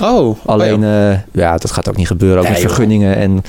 Oh, 0.00 0.38
Alleen, 0.46 0.74
oh 0.74 0.80
ja. 0.82 1.10
eh, 1.12 1.18
ja, 1.32 1.56
dat 1.56 1.70
gaat 1.70 1.88
ook 1.88 1.96
niet 1.96 2.06
gebeuren. 2.06 2.38
Ook 2.38 2.42
Nee, 2.44 2.52
met 2.52 2.60
joh. 2.62 2.70
vergunningen. 2.70 3.16
En 3.16 3.42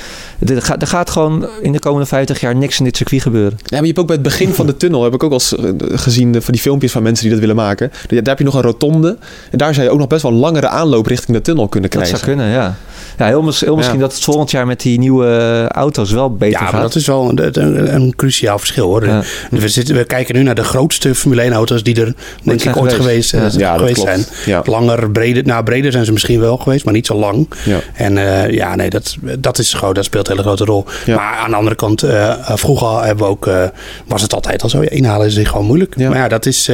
er 0.56 0.62
gaat, 0.62 0.82
er 0.82 0.88
gaat 0.88 1.10
gewoon 1.10 1.48
in 1.62 1.72
de 1.72 1.80
komende 1.80 2.06
50 2.06 2.40
jaar 2.40 2.56
niks 2.56 2.78
in 2.80 2.84
dit 2.86 2.98
circuit 2.98 3.22
gebeuren. 3.22 3.52
Ja, 3.64 3.66
maar 3.70 3.80
je 3.82 3.86
hebt 3.88 4.00
ook 4.00 4.06
bij 4.08 4.16
het 4.16 4.24
begin 4.26 4.54
van 4.54 4.66
de 4.66 4.78
tunnel, 4.78 5.04
heb 5.04 5.14
ik 5.14 5.24
ook 5.24 5.32
al 5.32 5.38
eens 5.38 5.56
eh, 5.56 5.70
gezien 5.80 6.42
van 6.42 6.54
die 6.54 6.62
filmpjes 6.62 6.92
van 6.92 7.04
mensen 7.04 7.24
die 7.24 7.32
dat 7.32 7.40
willen 7.42 7.56
maken. 7.56 7.92
Daar 8.08 8.20
heb 8.24 8.38
je 8.38 8.44
nog 8.44 8.54
een 8.54 8.62
rotonde. 8.62 9.18
En 9.52 9.58
daar 9.58 9.74
zou 9.74 9.86
je 9.86 9.92
ook 9.92 10.00
nog 10.00 10.08
best 10.08 10.22
wel 10.22 10.32
een 10.32 10.38
langere 10.38 10.68
aanloop 10.68 11.06
richting 11.06 11.38
de 11.38 11.44
tunnel 11.44 11.68
kunnen 11.68 11.90
Dat 11.90 12.00
krijgen. 12.00 12.20
zou 12.26 12.36
kunnen, 12.36 12.54
ja. 12.54 12.76
Ja, 13.18 13.26
heel, 13.26 13.42
mis- 13.42 13.62
heel 13.62 13.76
misschien 13.76 13.98
Ja. 14.00 14.04
dat 14.06 14.14
het 14.14 14.24
volgend 14.24 14.52
jaar 14.52 14.66
met 14.66 14.82
die 14.82 15.00
nieuwe 15.00 15.26
eh, 15.28 15.66
auto's 15.66 16.12
wel 16.12 16.32
beter 16.34 16.60
Ja, 16.60 16.64
gaat. 16.66 16.72
maar 16.72 16.82
dat 16.82 16.96
is 16.96 17.06
wel 17.08 17.30
een, 17.30 17.62
een, 17.64 17.96
een 17.96 18.14
cruciaal 18.16 18.60
verschil 18.60 18.86
hoor. 18.88 19.06
Ja. 19.06 19.24
We, 19.52 19.70
zitten, 19.70 19.96
we 19.96 20.04
kijken 20.04 20.36
nu 20.36 20.44
naar 20.44 20.56
de 20.56 20.64
grootste 20.64 21.16
Formule 21.16 21.42
1 21.42 21.52
auto's 21.54 21.84
die 21.84 21.96
er 22.02 22.14
denk 22.44 22.64
ik 22.64 22.78
ooit 22.78 22.94
geweest. 22.94 23.30
geweest, 23.30 23.58
Ja, 23.58 23.78
dat 23.78 23.98
zijn. 23.98 24.26
Ja. 24.46 24.62
Langer, 24.66 25.12
breder, 25.12 25.44
nou 25.46 25.64
breder 25.64 25.92
zijn 25.92 26.06
ze 26.06 26.12
misschien 26.12 26.29
wel 26.38 26.58
geweest, 26.58 26.86
maar 26.86 26.94
niet 26.94 27.06
zo 27.06 27.16
lang. 27.16 27.50
Ja. 27.66 27.80
En 27.94 28.18
eh, 28.18 28.54
ja, 28.54 28.76
nee, 28.76 28.90
dat, 28.90 29.16
dat, 29.40 29.58
is 29.58 29.74
gewoon, 29.74 29.94
dat 29.94 30.06
speelt 30.06 30.28
een 30.28 30.32
hele 30.32 30.46
grote 30.46 30.66
rol. 30.66 30.86
Ja. 31.06 31.16
Maar 31.16 31.38
aan 31.38 31.50
de 31.50 31.56
andere 31.56 31.76
kant, 31.76 32.04
eh, 32.04 32.34
vroeger 32.56 33.04
hebben 33.04 33.26
we 33.26 33.32
ook, 33.32 33.48
eh, 33.48 33.64
was 34.06 34.22
het 34.22 34.34
altijd 34.34 34.64
al 34.64 34.70
zo. 34.70 34.82
Ja, 34.82 34.90
inhalen 34.90 35.28
is 35.28 35.48
gewoon 35.48 35.66
moeilijk. 35.66 35.98
Maar 35.98 36.16
ja, 36.16 36.28
dat 36.28 36.46
is, 36.46 36.72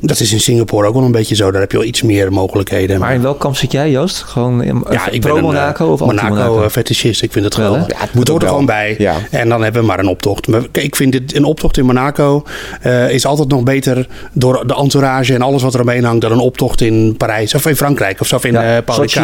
dat 0.00 0.20
is 0.20 0.32
in 0.32 0.40
Singapore 0.40 0.86
ook 0.86 0.94
wel 0.94 1.02
een 1.02 1.12
beetje 1.12 1.34
zo. 1.34 1.50
Daar 1.50 1.60
heb 1.60 1.70
je 1.70 1.76
wel 1.78 1.86
iets 1.86 2.02
meer 2.02 2.32
mogelijkheden. 2.32 2.98
Maar 3.00 3.14
in 3.14 3.22
welk 3.22 3.40
kamp 3.40 3.56
zit 3.56 3.72
jij, 3.72 3.90
Joost? 3.90 4.22
Gewoon 4.22 4.62
in, 4.62 4.84
ja, 4.90 5.04
ik 5.06 5.10
ben 5.10 5.20
pro 5.20 5.36
een, 5.36 5.42
Monaco 5.42 5.84
eh, 5.86 5.92
of 5.92 6.02
anti-Monaco? 6.02 6.34
Monaco 6.34 6.62
eh, 6.62 6.70
fetischist. 6.70 7.22
Ik 7.22 7.32
vind 7.32 7.44
het 7.44 7.56
Wel, 7.56 7.66
geweldig. 7.66 7.92
Ja, 7.96 8.00
het 8.02 8.14
moet 8.14 8.28
hoort 8.28 8.42
er 8.42 8.48
ook 8.48 8.54
gewoon 8.54 8.66
bij. 8.66 8.94
Ja. 8.98 9.14
En 9.30 9.48
dan 9.48 9.62
hebben 9.62 9.80
we 9.80 9.86
maar 9.86 9.98
een 9.98 10.08
optocht. 10.08 10.46
Maar 10.46 10.62
ik 10.72 10.96
vind 10.96 11.12
dit, 11.12 11.34
een 11.36 11.44
optocht 11.44 11.76
in 11.76 11.84
Monaco 11.84 12.42
eh, 12.80 13.10
is 13.10 13.26
altijd 13.26 13.48
nog 13.48 13.62
beter 13.62 14.06
door 14.32 14.66
de 14.66 14.74
entourage 14.74 15.34
en 15.34 15.42
alles 15.42 15.62
wat 15.62 15.74
er 15.74 15.80
omheen 15.80 16.04
hangt 16.04 16.20
dan 16.20 16.32
een 16.32 16.38
optocht 16.38 16.80
in 16.80 17.14
Parijs 17.16 17.54
of 17.54 17.66
in 17.66 17.76
Frankrijk 17.76 18.20
of 18.20 18.26
zo 18.26 18.36
of 18.36 18.44
in 18.44 18.52
Ja, 18.52 18.76
eh 18.76 18.94
Sochi. 18.94 19.20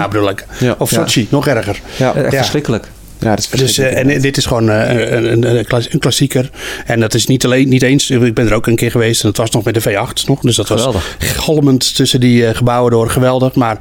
Ja. 0.59 0.75
Of. 0.79 0.89
Sochi, 0.89 1.27
nog 1.31 1.47
erger. 1.47 1.81
Ja. 1.97 2.15
Echt 2.15 2.33
Ja. 2.33 2.39
verschrikkelijk. 2.39 2.89
Ja, 3.19 3.31
dat 3.31 3.39
is 3.39 3.49
Dus, 3.49 3.79
eh, 3.79 3.97
en 3.99 4.21
dit 4.21 4.37
is 4.37 4.47
gewoon 4.47 4.71
eh, 4.71 5.11
een, 5.13 5.33
een, 5.33 5.57
een, 5.57 5.65
klas- 5.65 5.93
een 5.93 5.99
klassieker. 5.99 6.51
En 6.87 7.01
dat 7.01 7.15
is 7.15 7.27
niet 7.27 7.45
alleen, 7.45 7.69
niet 7.69 7.83
eens, 7.83 8.11
ik 8.11 8.35
ben 8.35 8.47
er 8.47 8.55
ook 8.55 8.67
een 8.67 8.77
keer 8.77 8.91
geweest 8.91 9.23
en 9.23 9.29
dat 9.29 9.37
was 9.37 9.51
nog 9.51 9.65
met 9.65 9.75
de 9.75 9.81
V8 9.83 10.27
nog. 10.27 10.41
Dus 10.41 10.57
dat 10.57 10.67
Geweldig. 10.67 11.17
was 11.21 11.29
galmend 11.31 11.95
tussen 11.97 12.21
die 12.21 12.47
eh, 12.47 12.55
gebouwen 12.57 12.91
door, 12.91 13.11
geweldig. 13.11 13.55
Maar 13.55 13.79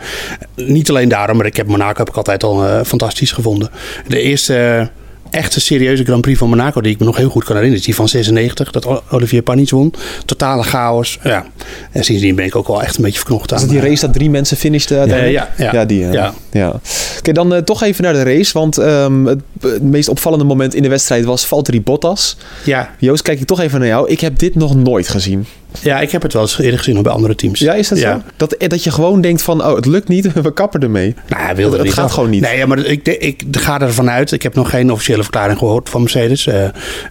eh, 0.55 0.65
niet 0.67 0.89
alleen 0.89 1.09
daarom, 1.09 1.37
maar 1.37 1.45
ik 1.45 1.57
heb 1.57 1.67
Monaco 1.67 1.97
heb 1.99 2.09
ik 2.09 2.15
altijd 2.17 2.43
al 2.43 2.65
eh, 2.65 2.79
fantastisch 2.85 3.31
gevonden. 3.31 3.69
De 4.07 4.19
eerste 4.21 4.55
eh, 4.57 4.85
echte 5.33 5.59
serieuze 5.61 6.03
Grand 6.03 6.21
Prix 6.21 6.37
van 6.39 6.49
Monaco 6.49 6.81
die 6.81 6.91
ik 6.91 6.99
me 6.99 7.05
nog 7.05 7.17
heel 7.17 7.29
goed 7.29 7.43
kan 7.43 7.55
herinneren, 7.55 7.79
is 7.79 7.85
die 7.85 7.95
van 7.95 8.07
96, 8.07 8.71
dat 8.71 9.01
Olivier 9.11 9.41
Panis 9.41 9.71
won. 9.71 9.93
Totale 10.25 10.63
chaos. 10.63 11.19
Ja. 11.23 11.45
En 11.91 12.03
sindsdien 12.03 12.35
ben 12.35 12.45
ik 12.45 12.55
ook 12.55 12.67
wel 12.67 12.81
echt 12.81 12.97
een 12.97 13.03
beetje 13.03 13.17
verknocht 13.19 13.51
aan. 13.51 13.57
Is 13.57 13.63
dat 13.63 13.73
die 13.73 13.81
race 13.89 14.05
dat 14.05 14.13
drie 14.13 14.29
mensen 14.29 14.57
finishten 14.57 14.97
uiteindelijk? 14.99 15.45
Eh, 15.57 15.65
ja, 15.65 15.73
ja. 15.73 15.85
die. 15.85 16.05
eh, 16.07 16.13
Ja. 16.13 16.33
ja. 16.51 16.79
Oké, 17.19 17.31
dan 17.31 17.53
eh, 17.53 17.61
toch 17.61 17.83
even 17.83 18.03
naar 18.03 18.13
de 18.13 18.23
race. 18.23 18.53
Want 18.53 18.77
ehm, 18.77 19.25
het, 19.25 19.39
het 19.61 19.83
meest 19.83 20.09
opvallende 20.09 20.45
moment 20.45 20.75
in 20.75 20.81
de 20.83 20.89
wedstrijd 20.89 21.25
was 21.25 21.45
Valtteri 21.45 21.81
Bottas. 21.81 22.37
ja. 22.63 22.89
Joost, 22.99 23.21
kijk 23.21 23.39
ik 23.39 23.47
toch 23.47 23.59
even 23.59 23.79
naar 23.79 23.87
jou. 23.87 24.09
Ik 24.09 24.19
heb 24.19 24.39
dit 24.39 24.55
nog 24.55 24.75
nooit 24.75 25.07
gezien. 25.07 25.45
Ja, 25.81 25.99
ik 25.99 26.11
heb 26.11 26.21
het 26.21 26.33
wel 26.33 26.41
eens 26.41 26.59
eerder 26.59 26.77
gezien 26.79 27.01
bij 27.03 27.11
andere 27.11 27.35
teams. 27.35 27.59
Ja, 27.59 27.73
is 27.73 27.87
dat 27.87 27.99
Ja. 27.99 28.13
zo? 28.13 28.21
Dat, 28.37 28.51
eh, 28.53 28.69
dat 28.69 28.83
je 28.83 28.91
gewoon 28.91 29.21
denkt 29.21 29.41
van, 29.41 29.65
oh, 29.65 29.75
het 29.75 29.85
lukt 29.85 30.07
niet, 30.07 30.33
we 30.41 30.53
kappen 30.53 30.81
ermee. 30.81 31.15
Nou, 31.27 31.41
hij 31.43 31.55
wilde 31.55 31.71
er 31.71 31.77
het 31.77 31.85
niet 31.87 31.93
gaat 31.93 32.05
af. 32.05 32.11
gewoon 32.13 32.29
niet. 32.29 32.41
Nee, 32.41 32.65
maar 32.65 32.79
ik, 32.79 33.07
ik 33.07 33.43
ga 33.51 33.81
ervan 33.81 34.09
uit. 34.09 34.31
Ik 34.31 34.43
heb 34.43 34.55
nog 34.55 34.69
geen 34.69 34.91
officiële 34.91 35.21
verklaring 35.21 35.57
gehoord 35.57 35.89
van 35.89 36.01
Mercedes. 36.01 36.47
Eh, 36.47 36.53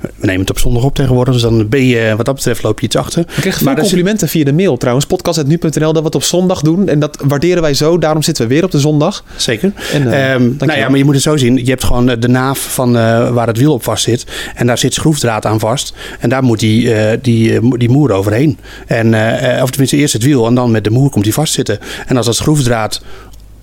we 0.00 0.08
nemen 0.26 0.40
het 0.40 0.50
op 0.50 0.58
zondag 0.58 0.82
op 0.84 0.94
tegenwoordig. 0.94 1.32
Dus 1.34 1.42
dan 1.42 1.68
ben 1.68 1.84
je, 1.86 2.14
wat 2.16 2.26
dat 2.26 2.34
betreft, 2.34 2.62
loop 2.62 2.80
je 2.80 2.86
iets 2.86 2.96
achter. 2.96 3.24
We 3.26 3.40
kregen 3.40 3.52
veel 3.52 3.66
Maar 3.66 3.74
dat 3.76 3.84
is- 3.84 3.90
complimenten 3.90 4.28
via 4.28 4.44
de 4.44 4.52
mail 4.52 4.76
trouwens. 4.76 5.06
Podcast.nu.nl 5.06 5.70
dat 5.92 5.98
we 5.98 6.02
het 6.04 6.14
op 6.14 6.22
zondag 6.22 6.60
doen. 6.60 6.88
En 6.88 6.98
dat 6.98 7.18
waarderen 7.24 7.62
wij 7.62 7.74
zo. 7.74 7.98
Daarom 7.98 8.22
zitten 8.22 8.48
we 8.48 8.54
weer 8.54 8.64
op 8.64 8.70
de 8.70 8.78
zondag. 8.80 9.24
Zeker. 9.36 9.72
En, 9.92 10.12
eh, 10.12 10.30
Ehm, 10.32 10.50
nou 10.58 10.78
ja, 10.78 10.88
maar 10.88 10.98
je 10.98 11.04
moet 11.04 11.14
het 11.14 11.22
zo 11.22 11.36
zien. 11.36 11.56
Je 11.56 11.70
hebt 11.70 11.84
gewoon 11.84 12.06
de 12.06 12.28
naaf 12.28 12.58
van 12.74 12.92
waar 13.34 13.46
het 13.46 13.58
wiel 13.58 13.72
op 13.72 13.82
vast 13.82 14.04
zit. 14.04 14.24
En 14.54 14.66
daar 14.66 14.78
zit 14.78 14.94
schroefdraad 14.94 15.46
aan 15.46 15.60
vast. 15.60 15.94
En 16.20 16.28
daar 16.28 16.42
moet 16.42 16.60
die, 16.60 16.94
die, 17.20 17.76
die 17.78 17.88
moer 17.90 18.12
overheen. 18.12 18.51
En, 18.86 19.14
eh, 19.14 19.56
eh, 19.56 19.62
of 19.62 19.68
tenminste 19.70 19.96
eerst 19.96 20.12
het 20.12 20.22
wiel 20.22 20.46
en 20.46 20.54
dan 20.54 20.70
met 20.70 20.84
de 20.84 20.90
moer 20.90 21.10
komt 21.10 21.24
die 21.24 21.32
vastzitten. 21.32 21.78
En 22.06 22.16
als 22.16 22.26
dat 22.26 22.34
schroefdraad 22.34 23.02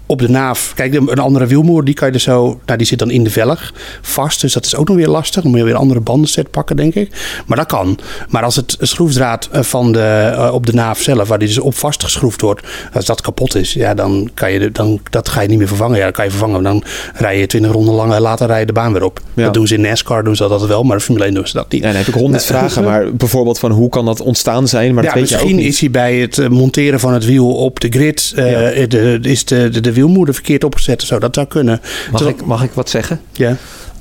op 0.09 0.19
de 0.19 0.29
naaf. 0.29 0.71
Kijk, 0.75 0.93
een 0.93 1.19
andere 1.19 1.45
wielmoer, 1.45 1.83
die 1.83 1.93
kan 1.93 2.07
je 2.07 2.13
er 2.13 2.19
zo. 2.19 2.59
Nou, 2.65 2.77
die 2.77 2.87
zit 2.87 2.99
dan 2.99 3.11
in 3.11 3.23
de 3.23 3.29
velg 3.29 3.73
vast. 4.01 4.41
Dus 4.41 4.53
dat 4.53 4.65
is 4.65 4.75
ook 4.75 4.87
nog 4.87 4.97
weer 4.97 5.07
lastig. 5.07 5.41
Dan 5.41 5.51
moet 5.51 5.59
je 5.59 5.65
weer 5.65 5.75
een 5.75 5.79
andere 5.79 5.99
bandenset 5.99 6.51
pakken, 6.51 6.75
denk 6.75 6.95
ik. 6.95 7.41
Maar 7.45 7.57
dat 7.57 7.65
kan. 7.67 7.99
Maar 8.29 8.43
als 8.43 8.55
het 8.55 8.77
schroefdraad 8.79 9.49
eh, 9.51 9.61
van 9.61 9.91
de, 9.91 10.33
eh, 10.35 10.53
op 10.53 10.65
de 10.65 10.73
naaf 10.73 11.01
zelf, 11.01 11.27
waar 11.27 11.39
die 11.39 11.47
dus 11.47 11.59
op 11.59 11.75
vastgeschroefd 11.75 12.41
wordt, 12.41 12.67
als 12.93 13.05
dat 13.05 13.21
kapot 13.21 13.55
is, 13.55 13.73
ja, 13.73 13.93
dan 13.93 14.29
kan 14.33 14.51
je 14.51 14.71
dan 14.71 14.99
dat 15.09 15.29
ga 15.29 15.41
je 15.41 15.47
niet 15.47 15.57
meer 15.57 15.67
vervangen. 15.67 15.97
Ja, 15.97 16.05
dat 16.05 16.13
kan 16.13 16.25
je 16.25 16.31
vervangen. 16.31 16.63
Dan 16.63 16.83
rij 17.13 17.39
je 17.39 17.45
20 17.45 17.71
ronden 17.71 17.93
lang 17.93 18.13
en 18.13 18.21
later 18.21 18.47
rij 18.47 18.59
je 18.59 18.65
de 18.65 18.73
baan 18.73 18.93
weer 18.93 19.03
op. 19.03 19.19
Ja. 19.33 19.43
Dat 19.43 19.53
doen 19.53 19.67
ze 19.67 19.75
in 19.75 19.81
NASCAR, 19.81 20.23
doen 20.23 20.35
ze 20.35 20.47
dat 20.47 20.65
wel, 20.65 20.83
maar 20.83 20.95
in 20.95 21.01
Formule 21.01 21.25
1 21.25 21.33
doen 21.33 21.47
ze 21.47 21.53
dat 21.53 21.71
niet. 21.71 21.81
Ja, 21.81 21.87
dan 21.87 21.97
heb 21.97 22.07
ik 22.07 22.13
honderd 22.13 22.45
vragen, 22.45 22.83
maar 22.83 23.13
bijvoorbeeld 23.15 23.59
van 23.59 23.71
hoe 23.71 23.89
kan 23.89 24.05
dat 24.05 24.21
ontstaan 24.21 24.67
zijn? 24.67 24.93
Maar 24.93 25.03
dat 25.03 25.13
ja, 25.13 25.19
weet 25.19 25.29
je 25.29 25.35
ook 25.35 25.41
misschien 25.41 25.63
niet. 25.63 25.73
is 25.73 25.79
hij 25.79 25.91
bij 25.91 26.15
het 26.15 26.37
eh, 26.37 26.47
monteren 26.47 26.99
van 26.99 27.13
het 27.13 27.25
wiel 27.25 27.55
op 27.55 27.79
de 27.79 27.87
grid, 27.89 28.33
eh, 28.35 28.43
de, 28.87 29.19
is 29.21 29.45
de, 29.45 29.69
de, 29.69 29.79
de 29.81 29.93
wielmoeder 30.03 30.33
verkeerd 30.33 30.63
opgezet 30.63 31.01
of 31.01 31.07
zo. 31.07 31.19
Dat 31.19 31.35
zou 31.35 31.47
kunnen. 31.47 31.79
Mag 31.81 32.21
Terwijl- 32.21 32.39
ik, 32.39 32.45
mag 32.45 32.63
ik 32.63 32.71
wat 32.73 32.89
zeggen? 32.89 33.19
Ja, 33.31 33.55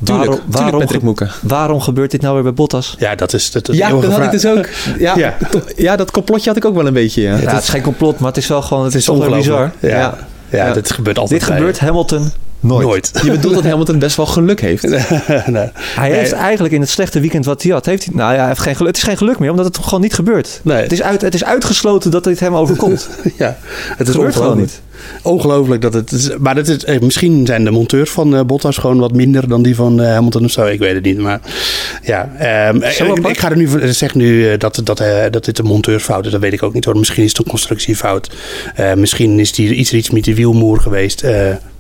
Tuurlijk, 0.05 0.27
waarom, 0.27 0.35
tuurlijk 0.39 0.59
waarom, 0.59 0.81
Patrick 0.81 0.99
ge- 1.01 1.05
Moeken. 1.07 1.31
waarom 1.43 1.81
gebeurt 1.81 2.11
dit 2.11 2.21
nou 2.21 2.35
weer 2.35 2.43
bij 2.43 2.53
Bottas? 2.53 2.95
ja 2.99 3.15
dat 3.15 3.33
is 3.33 3.51
dat, 3.51 3.69
is 3.69 3.77
Ja, 3.77 3.91
dat 3.91 4.05
had 4.05 4.25
ik 4.25 4.31
dus 4.31 4.47
ook. 4.47 4.67
Ja, 4.99 5.17
Ja. 5.17 5.37
ja. 5.77 5.97
dat 5.97 6.11
complotje 6.11 6.49
had 6.49 6.57
ik 6.57 6.65
ook 6.65 6.75
wel 6.75 6.87
een 6.87 6.93
beetje. 6.93 7.23
Ja. 7.23 7.37
Ja, 7.37 7.51
het 7.55 7.63
is 7.63 7.69
geen 7.69 7.83
complot, 7.83 8.19
maar 8.19 8.29
het 8.29 8.37
is 8.37 8.47
wel 8.47 8.63
gewoon, 8.63 8.85
het, 8.85 8.93
Het 8.93 9.03
is 9.03 9.09
is 9.09 9.19
wel 9.19 9.31
bizar. 9.31 9.37
ongelooflijk. 9.55 9.75
Ja. 9.93 10.19
Ja, 10.51 10.67
Ja. 10.67 10.73
dit 10.73 10.91
gebeurt 10.93 11.19
altijd. 11.19 11.41
Dit 11.41 11.49
bij- 11.49 11.59
gebeurt 11.59 11.79
Hamilton 11.79 12.31
nooit. 12.61 12.87
nooit. 12.87 13.11
Je 13.25 13.31
bedoelt 13.31 13.55
dat 13.55 13.65
Hamilton 13.65 13.99
best 13.99 14.17
wel 14.17 14.27
geluk 14.27 14.61
heeft. 14.61 14.83
nee. 15.47 15.69
Hij 16.01 16.13
heeft 16.13 16.33
eigenlijk 16.33 16.75
in 16.75 16.81
het 16.81 16.91
slechte 16.91 17.21
weekend 17.21 17.45
wat 17.45 17.63
hij 17.63 17.73
had, 17.73 17.87
heeft 17.87 18.05
hij, 18.05 18.15
nou 18.15 18.35
ja, 18.35 18.47
heeft 18.47 18.61
geen 18.61 18.77
geluk, 18.77 18.89
het 18.89 18.97
is 18.97 19.09
geen 19.09 19.17
geluk 19.17 19.39
meer, 19.39 19.51
omdat 19.51 19.65
het 19.65 19.79
gewoon 19.79 20.01
niet 20.01 20.15
gebeurt. 20.15 20.61
Nee. 20.63 20.83
Het, 20.83 20.93
is 20.93 21.03
uit, 21.03 21.21
het 21.21 21.35
is 21.35 21.45
uitgesloten 21.45 22.11
dat 22.11 22.25
dit 22.25 22.41
hem 22.41 22.55
overkomt. 22.55 23.09
Ja, 23.39 23.57
het 23.97 24.09
is 24.09 24.15
gebeurt 24.15 24.35
gewoon 24.35 24.49
ongelooflijk. 24.49 24.57
niet. 24.57 24.81
Ongelooflijk 25.23 25.83
dat 25.83 25.95
het 25.95 26.13
is. 26.13 26.31
Maar 26.39 26.55
dat 26.55 26.69
is, 26.69 26.85
eh, 26.85 27.01
misschien 27.01 27.47
zijn 27.47 27.65
de 27.65 27.71
monteurs 27.71 28.11
van 28.11 28.37
eh, 28.37 28.43
Bottas 28.45 28.77
gewoon 28.77 28.99
wat 28.99 29.13
minder 29.13 29.49
dan 29.49 29.63
die 29.63 29.75
van 29.75 30.01
eh, 30.01 30.13
Hamilton 30.13 30.45
of 30.45 30.51
zo. 30.51 30.67
Ik 30.67 30.79
weet 30.79 30.95
het 30.95 31.05
niet. 31.05 31.19
Maar 31.19 31.41
ja, 32.03 32.31
ehm, 32.39 32.77
ik, 33.27 33.39
ga 33.39 33.51
er 33.51 33.57
nu 33.57 33.69
van- 33.69 33.95
zeg 33.95 34.15
nu 34.15 34.57
dat, 34.57 34.81
dat, 34.85 35.03
dat 35.31 35.45
dit 35.45 35.59
een 35.59 35.65
monteursfout 35.65 36.27
is. 36.27 36.33
Dat 36.33 36.41
weet 36.41 36.53
ik 36.53 36.63
ook 36.63 36.75
niet 36.75 36.85
hoor. 36.85 36.97
Misschien 36.99 37.23
is 37.25 37.29
het 37.29 37.39
een 37.39 37.45
constructiefout. 37.45 38.31
Eh, 38.75 38.95
misschien 38.95 39.39
is 39.41 39.53
die, 39.53 39.75
iets, 39.75 39.93
iets 39.93 40.11
met 40.11 40.25
die 40.25 40.35
wielmoer 40.35 40.81
geweest. 40.81 41.25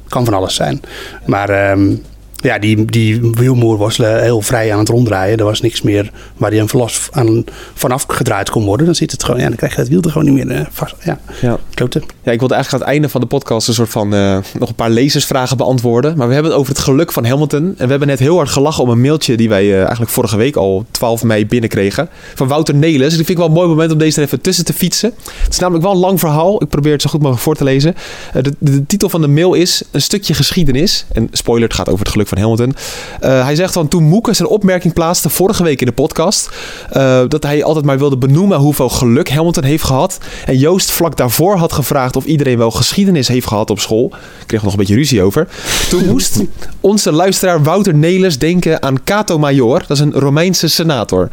Kan 0.08 0.24
van 0.24 0.34
alles 0.34 0.54
zijn. 0.54 0.80
Maar 1.24 1.50
ehm, 1.50 1.94
ja, 2.42 2.58
die, 2.58 2.84
die 2.84 3.20
wielmoer 3.32 3.76
was 3.76 3.98
eh, 3.98 4.16
heel 4.16 4.42
vrij 4.42 4.72
aan 4.72 4.78
het 4.78 4.88
ronddraaien. 4.88 5.38
Er 5.38 5.44
was 5.44 5.60
niks 5.60 5.82
meer 5.82 6.10
waar 6.36 6.50
hij 6.50 6.60
een 6.60 6.88
aan, 7.10 7.44
vanaf 7.74 8.04
gedraaid 8.08 8.50
kon 8.50 8.64
worden. 8.64 8.86
Dan 8.86 8.94
zit 8.94 9.10
het 9.10 9.24
gewoon, 9.24 9.40
ja, 9.40 9.46
dan 9.46 9.56
krijg 9.56 9.74
je 9.74 9.80
het 9.80 9.88
wiel 9.88 10.02
er 10.02 10.10
gewoon 10.10 10.34
niet 10.34 10.44
meer 10.44 10.56
eh, 10.56 10.66
vast. 10.70 10.94
Ja, 11.04 11.20
Ja. 11.40 11.58
klote. 11.74 12.02
Ja, 12.22 12.32
ik 12.32 12.38
wilde 12.38 12.54
eigenlijk 12.54 12.72
aan 12.72 12.88
het 12.88 12.98
einde 12.98 13.08
van 13.08 13.20
de 13.20 13.26
podcast 13.26 13.68
een 13.68 13.74
soort 13.74 13.88
van 13.88 14.14
eh, 14.14 14.38
nog 14.58 14.68
een 14.68 14.74
paar 14.74 14.90
lezersvragen 14.90 15.56
beantwoorden. 15.56 16.16
Maar 16.16 16.26
we 16.28 16.32
hebben 16.34 16.52
het 16.52 16.60
over 16.60 16.72
het 16.74 16.82
geluk 16.82 17.12
van 17.12 17.24
Hamilton. 17.24 17.62
En 17.62 17.84
we 17.84 17.90
hebben 17.90 18.08
net 18.08 18.18
heel 18.18 18.36
hard 18.36 18.48
gelachen 18.48 18.82
om 18.82 18.90
een 18.90 19.00
mailtje 19.00 19.36
die 19.36 19.48
wij 19.48 19.78
eigenlijk 19.78 20.10
vorige 20.10 20.36
week 20.36 20.56
al 20.56 20.84
12 20.90 21.22
mei 21.22 21.46
binnenkregen. 21.46 22.08
Van 22.34 22.48
Wouter 22.48 22.74
Nelis. 22.74 23.08
Die 23.08 23.16
vind 23.16 23.28
ik 23.28 23.36
wel 23.36 23.46
een 23.46 23.52
mooi 23.52 23.68
moment 23.68 23.92
om 23.92 23.98
deze 23.98 24.20
er 24.20 24.26
even 24.26 24.40
tussen 24.40 24.64
te 24.64 24.72
fietsen. 24.72 25.12
Het 25.42 25.52
is 25.52 25.58
namelijk 25.58 25.84
wel 25.84 25.92
een 25.94 26.00
lang 26.00 26.20
verhaal. 26.20 26.62
Ik 26.62 26.68
probeer 26.68 26.92
het 26.92 27.02
zo 27.02 27.10
goed 27.10 27.20
mogelijk 27.20 27.44
voor 27.44 27.54
te 27.54 27.64
lezen. 27.64 27.94
De, 28.32 28.42
de, 28.42 28.54
de 28.58 28.86
titel 28.86 29.08
van 29.08 29.20
de 29.20 29.28
mail 29.28 29.54
is 29.54 29.82
Een 29.90 30.02
stukje 30.02 30.34
geschiedenis. 30.34 31.04
En 31.12 31.28
spoiler, 31.32 31.68
het 31.68 31.76
gaat 31.76 31.88
over 31.88 31.98
het 31.98 32.08
geluk 32.08 32.27
van 32.28 32.38
Hamilton. 32.38 32.74
Eh, 33.20 33.44
hij 33.44 33.54
zegt 33.54 33.72
van 33.72 33.88
toen 33.88 34.02
Moeke 34.02 34.32
zijn 34.32 34.48
opmerking 34.48 34.92
plaatste 34.92 35.28
vorige 35.28 35.62
week 35.62 35.80
in 35.80 35.86
de 35.86 35.92
podcast. 35.92 36.50
eh, 36.90 37.22
dat 37.28 37.42
hij 37.42 37.64
altijd 37.64 37.84
maar 37.84 37.98
wilde 37.98 38.16
benoemen 38.16 38.58
hoeveel 38.58 38.88
geluk 38.88 39.30
Hamilton 39.30 39.64
heeft 39.64 39.84
gehad. 39.84 40.18
En 40.46 40.58
Joost 40.58 40.90
vlak 40.90 41.16
daarvoor 41.16 41.56
had 41.56 41.72
gevraagd 41.72 42.16
of 42.16 42.24
iedereen 42.24 42.58
wel 42.58 42.70
geschiedenis 42.70 43.28
heeft 43.28 43.46
gehad 43.46 43.70
op 43.70 43.80
school. 43.80 44.06
Ik 44.40 44.46
kreeg 44.46 44.58
er 44.58 44.64
nog 44.64 44.72
een 44.72 44.80
beetje 44.80 44.94
ruzie 44.94 45.22
over. 45.22 45.48
Toen 45.88 46.06
moest 46.12 46.42
onze 46.80 47.12
luisteraar 47.12 47.62
Wouter 47.62 47.94
Nelis 47.94 48.38
denken 48.38 48.82
aan 48.82 49.04
Cato 49.04 49.38
Major. 49.38 49.78
Dat 49.78 49.96
is 49.96 50.00
een 50.00 50.12
Romeinse 50.12 50.68
senator. 50.68 51.28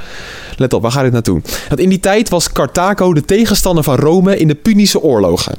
Let 0.55 0.73
op, 0.73 0.81
waar 0.81 0.91
gaat 0.91 1.03
dit 1.03 1.11
naartoe? 1.11 1.41
Want 1.67 1.79
in 1.79 1.89
die 1.89 1.99
tijd 1.99 2.29
was 2.29 2.51
Carthago 2.51 3.13
de 3.13 3.25
tegenstander 3.25 3.83
van 3.83 3.95
Rome 3.95 4.37
in 4.37 4.47
de 4.47 4.55
Punische 4.55 5.01
oorlogen. 5.01 5.55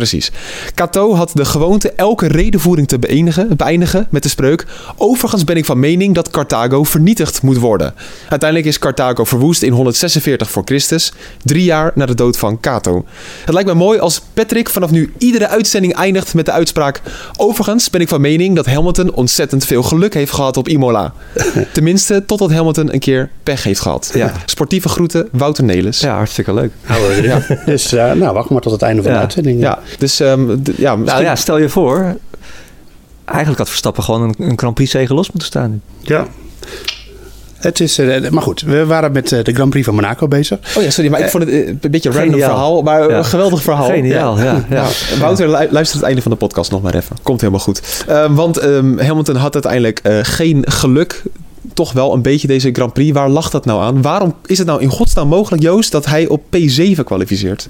Precies. 0.00 0.30
Cato 0.74 1.14
had 1.14 1.30
de 1.34 1.44
gewoonte 1.44 1.92
elke 1.92 2.26
redenvoering 2.26 2.88
te 2.88 2.98
beëindigen, 2.98 3.56
beëindigen 3.56 4.06
met 4.10 4.22
de 4.22 4.28
spreuk... 4.28 4.66
Overigens 4.96 5.44
ben 5.44 5.56
ik 5.56 5.64
van 5.64 5.78
mening 5.78 6.14
dat 6.14 6.30
Carthago 6.30 6.84
vernietigd 6.84 7.42
moet 7.42 7.58
worden. 7.58 7.94
Uiteindelijk 8.28 8.68
is 8.68 8.78
Carthago 8.78 9.24
verwoest 9.24 9.62
in 9.62 9.72
146 9.72 10.50
voor 10.50 10.62
Christus, 10.64 11.12
drie 11.44 11.64
jaar 11.64 11.92
na 11.94 12.06
de 12.06 12.14
dood 12.14 12.36
van 12.36 12.60
Cato. 12.60 13.04
Het 13.44 13.54
lijkt 13.54 13.68
me 13.68 13.74
mooi 13.74 13.98
als 13.98 14.20
Patrick 14.34 14.68
vanaf 14.70 14.90
nu 14.90 15.12
iedere 15.18 15.48
uitzending 15.48 15.94
eindigt 15.94 16.34
met 16.34 16.44
de 16.46 16.52
uitspraak... 16.52 17.00
Overigens 17.36 17.90
ben 17.90 18.00
ik 18.00 18.08
van 18.08 18.20
mening 18.20 18.56
dat 18.56 18.66
Hamilton 18.66 19.12
ontzettend 19.14 19.64
veel 19.64 19.82
geluk 19.82 20.14
heeft 20.14 20.32
gehad 20.32 20.56
op 20.56 20.68
Imola. 20.68 21.12
Tenminste, 21.72 22.24
totdat 22.26 22.50
Hamilton 22.52 22.92
een 22.92 22.98
keer 22.98 23.30
pech 23.42 23.64
heeft 23.64 23.80
gehad. 23.80 24.10
Ja. 24.14 24.32
Sportieve 24.44 24.88
groeten, 24.88 25.28
Wouter 25.32 25.64
Nelis. 25.64 26.00
Ja, 26.00 26.14
hartstikke 26.14 26.54
leuk. 26.54 26.72
Ja. 27.22 27.42
Dus 27.66 27.92
eh, 27.92 28.12
nou, 28.12 28.34
wacht 28.34 28.50
maar 28.50 28.60
tot 28.60 28.72
het 28.72 28.82
einde 28.82 29.02
van 29.02 29.10
Ja. 29.10 29.16
de 29.16 29.22
uitzending. 29.22 29.60
Ja, 29.60 29.78
dus 29.98 30.20
ehm, 30.20 30.50
ja, 30.50 30.56
Nou 30.76 30.98
misschien- 30.98 31.22
ja, 31.22 31.36
stel 31.36 31.58
je 31.58 31.68
voor, 31.68 32.16
eigenlijk 33.24 33.58
had 33.58 33.68
Verstappen 33.68 34.02
gewoon 34.02 34.22
een, 34.22 34.34
een 34.38 34.58
Grand 34.58 34.74
Prix 34.74 34.90
zegen 34.90 35.14
los 35.14 35.26
moeten 35.28 35.46
staan. 35.48 35.82
Ja. 36.00 36.26
Het 37.54 37.80
is, 37.80 37.98
eh, 37.98 38.30
maar 38.30 38.42
goed, 38.42 38.60
we 38.60 38.86
waren 38.86 39.12
met 39.12 39.32
eh, 39.32 39.44
de 39.44 39.52
Grand 39.54 39.70
Prix 39.70 39.86
van 39.86 39.94
Monaco 39.94 40.28
bezig. 40.28 40.58
Oh 40.76 40.82
ja, 40.82 40.90
sorry, 40.90 41.10
maar 41.10 41.20
ik 41.20 41.28
vond 41.28 41.44
het 41.44 41.52
eh, 41.52 41.66
een 41.66 41.78
beetje 41.90 42.08
een 42.08 42.14
random 42.14 42.32
Geniaal. 42.32 42.50
verhaal, 42.50 42.82
maar 42.82 43.08
Ja. 43.10 43.16
een 43.18 43.24
geweldig 43.24 43.62
verhaal. 43.62 43.86
Geniaal, 43.88 44.38
ja. 44.38 44.44
ja, 44.44 44.64
Ja. 44.70 44.86
Wouter, 45.20 45.46
lu- 45.48 45.68
luister 45.70 45.96
het 45.96 46.06
einde 46.06 46.22
van 46.22 46.30
de 46.30 46.36
podcast 46.36 46.70
nog 46.70 46.82
maar 46.82 46.94
even. 46.94 47.16
Komt 47.22 47.40
helemaal 47.40 47.60
goed. 47.62 48.04
Ehm, 48.08 48.34
want 48.34 48.56
ehm, 48.56 48.98
Hamilton 48.98 49.36
had 49.36 49.52
uiteindelijk 49.54 49.98
eh, 50.02 50.18
geen 50.22 50.64
geluk. 50.68 51.22
Toch 51.74 51.92
wel 51.92 52.12
een 52.14 52.22
beetje 52.22 52.46
deze 52.46 52.70
Grand 52.72 52.92
Prix. 52.92 53.12
Waar 53.12 53.28
lag 53.28 53.50
dat 53.50 53.64
nou 53.64 53.82
aan? 53.82 54.02
Waarom 54.02 54.34
is 54.46 54.58
het 54.58 54.66
nou 54.66 54.80
in 54.82 54.88
godsnaam 54.90 55.28
mogelijk, 55.28 55.62
Joost, 55.62 55.92
dat 55.92 56.06
hij 56.06 56.28
op 56.28 56.42
P7 56.56 57.04
kwalificeert? 57.04 57.68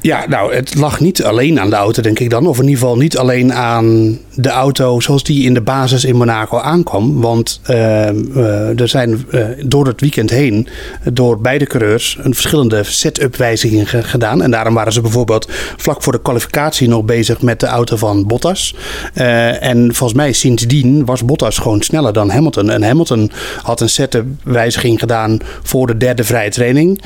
Ja, 0.00 0.24
nou, 0.28 0.54
het 0.54 0.74
lag 0.74 1.00
niet 1.00 1.24
alleen 1.24 1.60
aan 1.60 1.70
de 1.70 1.76
auto, 1.76 2.02
denk 2.02 2.18
ik 2.18 2.30
dan. 2.30 2.46
Of 2.46 2.56
in 2.58 2.64
ieder 2.64 2.78
geval 2.78 2.96
niet 2.96 3.18
alleen 3.18 3.52
aan 3.52 4.18
de 4.34 4.48
auto 4.48 5.00
zoals 5.00 5.22
die 5.24 5.44
in 5.44 5.54
de 5.54 5.60
basis 5.60 6.04
in 6.04 6.16
Monaco 6.16 6.58
aankwam. 6.58 7.20
Want 7.20 7.60
ehm, 7.64 8.16
eh, 8.34 8.80
er 8.80 8.88
zijn 8.88 9.24
eh, 9.30 9.44
door 9.64 9.86
het 9.86 10.00
weekend 10.00 10.30
heen, 10.30 10.68
door 11.12 11.40
beide 11.40 11.66
coureurs, 11.66 12.18
een 12.22 12.34
verschillende 12.34 12.82
setup 12.84 13.36
wijzigingen 13.36 13.86
ge- 13.86 14.02
gedaan. 14.02 14.42
En 14.42 14.50
daarom 14.50 14.74
waren 14.74 14.92
ze 14.92 15.00
bijvoorbeeld 15.00 15.48
vlak 15.76 16.02
voor 16.02 16.12
de 16.12 16.22
kwalificatie 16.22 16.88
nog 16.88 17.04
bezig 17.04 17.42
met 17.42 17.60
de 17.60 17.66
auto 17.66 17.96
van 17.96 18.26
Bottas. 18.26 18.74
Eh, 19.14 19.62
en 19.62 19.94
volgens 19.94 20.18
mij 20.18 20.32
sindsdien 20.32 21.04
was 21.04 21.24
Bottas 21.24 21.58
gewoon 21.58 21.82
sneller 21.82 22.12
dan 22.12 22.30
Hamilton. 22.30 22.70
En 22.70 22.82
Hamilton 22.82 23.30
had 23.62 23.80
een 23.80 23.88
setup 23.90 24.26
wijziging 24.44 24.98
gedaan 24.98 25.38
voor 25.62 25.86
de 25.86 25.96
derde 25.96 26.24
vrije 26.24 26.50
training. 26.50 27.00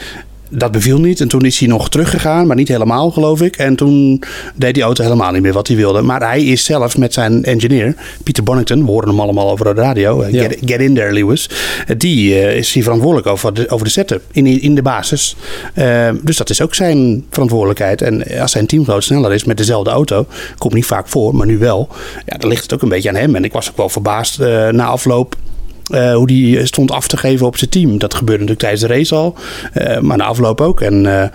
Dat 0.49 0.73
beviel 0.73 1.01
niet. 1.01 1.21
En 1.21 1.29
toen 1.29 1.45
is 1.45 1.59
hij 1.59 1.69
nog 1.69 1.89
teruggegaan, 1.89 2.47
maar 2.47 2.57
niet 2.57 2.69
helemaal, 2.69 3.11
geloof 3.11 3.43
ik. 3.43 3.57
En 3.57 3.77
toen 3.77 4.23
deed 4.55 4.75
die 4.75 4.83
auto 4.83 5.03
helemaal 5.03 5.33
niet 5.33 5.43
meer 5.43 5.53
wat 5.53 5.67
hij 5.67 5.77
wilde. 5.77 6.03
Maar 6.03 6.21
hij 6.21 6.45
is 6.45 6.65
zelf 6.65 6.99
met 6.99 7.13
zijn 7.13 7.45
engineer, 7.45 7.95
Pieter 8.23 8.45
Bonington, 8.45 8.85
we 8.85 8.91
horen 8.91 9.09
hem 9.09 9.21
allemaal 9.21 9.51
over 9.51 9.65
de 9.65 9.81
radio. 9.81 10.27
Ja. 10.27 10.43
Get, 10.43 10.59
get 10.65 10.81
in 10.81 10.95
there, 10.95 11.13
Lewis. 11.13 11.51
Die 11.97 12.41
eh, 12.41 12.57
is 12.57 12.73
hier 12.73 12.83
verantwoordelijk 12.83 13.27
over 13.27 13.55
de, 13.55 13.71
over 13.71 13.87
de 13.87 13.93
setup 13.93 14.23
in, 14.33 14.47
in 14.47 14.75
de 14.75 14.83
basis. 14.83 15.37
Eh, 15.75 16.09
dus 16.23 16.37
dat 16.37 16.51
is 16.51 16.63
ook 16.63 16.75
zijn 16.75 17.25
verantwoordelijkheid. 17.31 18.03
En 18.03 18.41
als 18.41 18.53
zijn 18.53 18.67
teamgenoot 18.67 19.05
sneller 19.05 19.33
is 19.33 19.45
met 19.45 19.57
dezelfde 19.57 19.91
auto, 19.91 20.27
komt 20.59 20.75
niet 20.75 20.87
vaak 20.87 21.09
voor, 21.09 21.35
maar 21.35 21.47
nu 21.47 21.59
wel. 21.59 21.89
Ja, 22.27 22.37
dan 22.37 22.49
ligt 22.49 22.63
het 22.63 22.75
ook 22.75 22.83
een 22.83 22.89
beetje 22.89 23.09
aan 23.09 23.15
hem. 23.15 23.35
En 23.35 23.45
ik 23.45 23.53
was 23.53 23.71
ook 23.71 23.77
wel 23.77 23.89
verbaasd 23.89 24.41
eh, 24.41 24.69
na 24.69 24.85
afloop. 24.85 25.37
Eh, 25.91 26.15
hoe 26.15 26.27
die 26.27 26.67
stond 26.67 26.91
af 26.91 27.09
te 27.09 27.17
geven 27.17 27.47
op 27.47 27.57
zijn 27.57 27.71
team. 27.71 27.99
Dat 27.99 28.15
gebeurde 28.15 28.45
natuurlijk 28.45 28.61
tijdens 28.61 28.83
de 28.83 28.95
race 28.95 29.15
al. 29.15 29.35
eh, 29.73 29.99
maar 29.99 30.17
na 30.17 30.25
afloop 30.25 30.61
ook. 30.61 30.81
En 30.81 31.21
eh, 31.21 31.29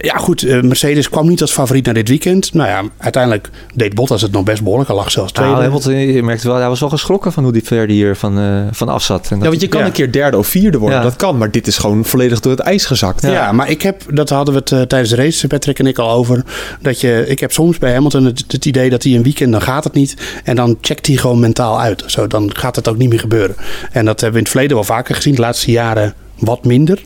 ja, 0.00 0.16
goed. 0.16 0.42
eh, 0.42 0.60
Mercedes 0.60 1.08
kwam 1.08 1.28
niet 1.28 1.40
als 1.40 1.52
favoriet 1.52 1.84
naar 1.84 1.94
dit 1.94 2.08
weekend. 2.08 2.54
Nou 2.54 2.68
ja, 2.68 2.82
uiteindelijk 2.98 3.50
deed 3.74 3.94
Bottas 3.94 4.22
het 4.22 4.32
nog 4.32 4.42
best 4.42 4.62
behoorlijk. 4.62 4.88
Hij 4.88 4.98
lag 4.98 5.10
zelfs 5.10 5.32
tweede. 5.32 5.52
Nou, 5.52 5.64
Hamilton, 5.64 5.94
je 5.94 6.22
merkte 6.22 6.48
wel, 6.48 6.56
hij 6.56 6.68
was 6.68 6.80
wel 6.80 6.88
geschrokken 6.88 7.32
van 7.32 7.42
hoe 7.42 7.52
die 7.52 7.64
verder 7.64 7.96
hier 7.96 8.16
van, 8.16 8.38
eh, 8.38 8.62
van 8.70 8.88
af 8.88 9.02
zat. 9.02 9.30
En 9.30 9.38
Ja, 9.38 9.48
want 9.48 9.60
je 9.60 9.68
kan 9.68 9.80
ja. 9.80 9.86
een 9.86 9.92
keer 9.92 10.12
derde 10.12 10.36
of 10.36 10.46
vierde 10.46 10.78
worden. 10.78 10.98
Ja. 10.98 11.04
Dat 11.04 11.16
kan, 11.16 11.38
maar 11.38 11.50
dit 11.50 11.66
is 11.66 11.78
gewoon 11.78 12.04
volledig 12.04 12.40
door 12.40 12.52
het 12.52 12.60
ijs 12.60 12.84
gezakt. 12.84 13.22
Ja. 13.22 13.52
maar 13.52 13.70
ik 13.70 13.82
heb, 13.82 14.02
dat 14.14 14.28
hadden 14.28 14.54
we 14.54 14.60
het 14.60 14.72
eh, 14.72 14.80
tijdens 14.80 15.10
de 15.10 15.16
race, 15.16 15.46
Patrick 15.46 15.78
en 15.78 15.86
ik 15.86 15.98
al 15.98 16.10
over. 16.10 16.44
Dat 16.80 17.00
je, 17.00 17.24
ik 17.26 17.40
heb 17.40 17.52
soms 17.52 17.78
bij 17.78 17.92
Hamilton 17.92 18.24
het, 18.24 18.44
het 18.48 18.64
idee 18.64 18.90
dat 18.90 19.02
hij 19.02 19.14
een 19.14 19.22
weekend, 19.22 19.52
dan 19.52 19.62
gaat 19.62 19.84
het 19.84 19.92
niet. 19.92 20.16
En 20.44 20.56
dan 20.56 20.78
checkt 20.80 21.06
hij 21.06 21.16
gewoon 21.16 21.40
mentaal 21.40 21.80
uit. 21.80 22.02
Zo, 22.06 22.26
dan 22.26 22.50
gaat 22.56 22.76
het 22.76 22.88
ook 22.88 22.96
niet 22.96 23.08
meer 23.08 23.20
gebeuren. 23.20 23.56
En 23.92 24.04
dat 24.04 24.20
hebben 24.20 24.30
we 24.30 24.36
in 24.36 24.42
het 24.42 24.48
verleden 24.48 24.76
wel 24.76 24.84
vaker 24.84 25.14
gezien. 25.14 25.34
De 25.34 25.40
laatste 25.40 25.70
jaren 25.70 26.14
wat 26.38 26.64
minder. 26.64 27.02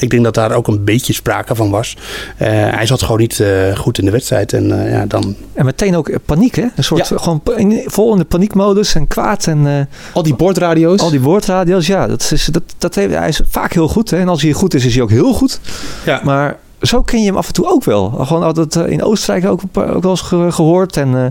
Ik 0.00 0.10
denk 0.10 0.24
dat 0.24 0.34
daar 0.34 0.52
ook 0.52 0.68
een 0.68 0.84
beetje 0.84 1.12
sprake 1.12 1.54
van 1.54 1.70
was. 1.70 1.96
Eh, 2.36 2.48
hij 2.50 2.86
zat 2.86 3.02
gewoon 3.02 3.20
niet 3.20 3.40
eh, 3.40 3.76
goed 3.76 3.98
in 3.98 4.04
de 4.04 4.10
wedstrijd. 4.10 4.52
En 4.52 4.84
eh, 4.84 4.92
ja, 4.92 5.06
dan... 5.06 5.36
En 5.54 5.64
meteen 5.64 5.96
ook 5.96 6.10
paniek, 6.24 6.54
hè? 6.54 6.66
Een 6.76 6.84
soort 6.84 7.08
Ja. 7.08 7.16
gewoon 7.18 7.40
in- 7.56 7.82
vol 7.86 8.12
in 8.12 8.18
de 8.18 8.24
paniekmodus 8.24 8.94
en 8.94 9.06
kwaad 9.06 9.46
en 9.46 9.66
eh, 9.66 9.80
Al 10.14 10.22
die 10.22 10.34
bordradio's. 10.34 11.00
al 11.00 11.10
die 11.10 11.20
woordradio's. 11.20 11.86
Ja, 11.86 12.06
dat 12.06 12.30
is, 12.32 12.44
dat, 12.44 12.62
dat 12.78 12.94
heeft, 12.94 13.14
hij 13.14 13.28
is 13.28 13.40
vaak 13.50 13.72
heel 13.72 13.88
goed. 13.88 14.10
Hè? 14.10 14.18
En 14.18 14.28
als 14.28 14.42
hij 14.42 14.52
goed 14.52 14.74
is, 14.74 14.84
is 14.86 14.94
hij 14.94 15.02
ook 15.02 15.10
heel 15.10 15.32
goed. 15.32 15.60
Ja. 16.04 16.20
Maar 16.24 16.56
zo 16.82 17.02
ken 17.02 17.20
je 17.20 17.26
hem 17.26 17.36
af 17.36 17.46
en 17.46 17.52
toe 17.52 17.66
ook 17.66 17.84
wel. 17.84 18.10
Gewoon 18.10 18.42
altijd 18.42 18.74
in 18.76 19.02
Oostenrijk 19.02 19.46
ook, 19.46 19.60
ook 19.74 20.02
wel 20.02 20.10
eens 20.10 20.20
ge- 20.20 20.52
gehoord. 20.52 20.96
En 20.96 21.14
eh, 21.16 21.26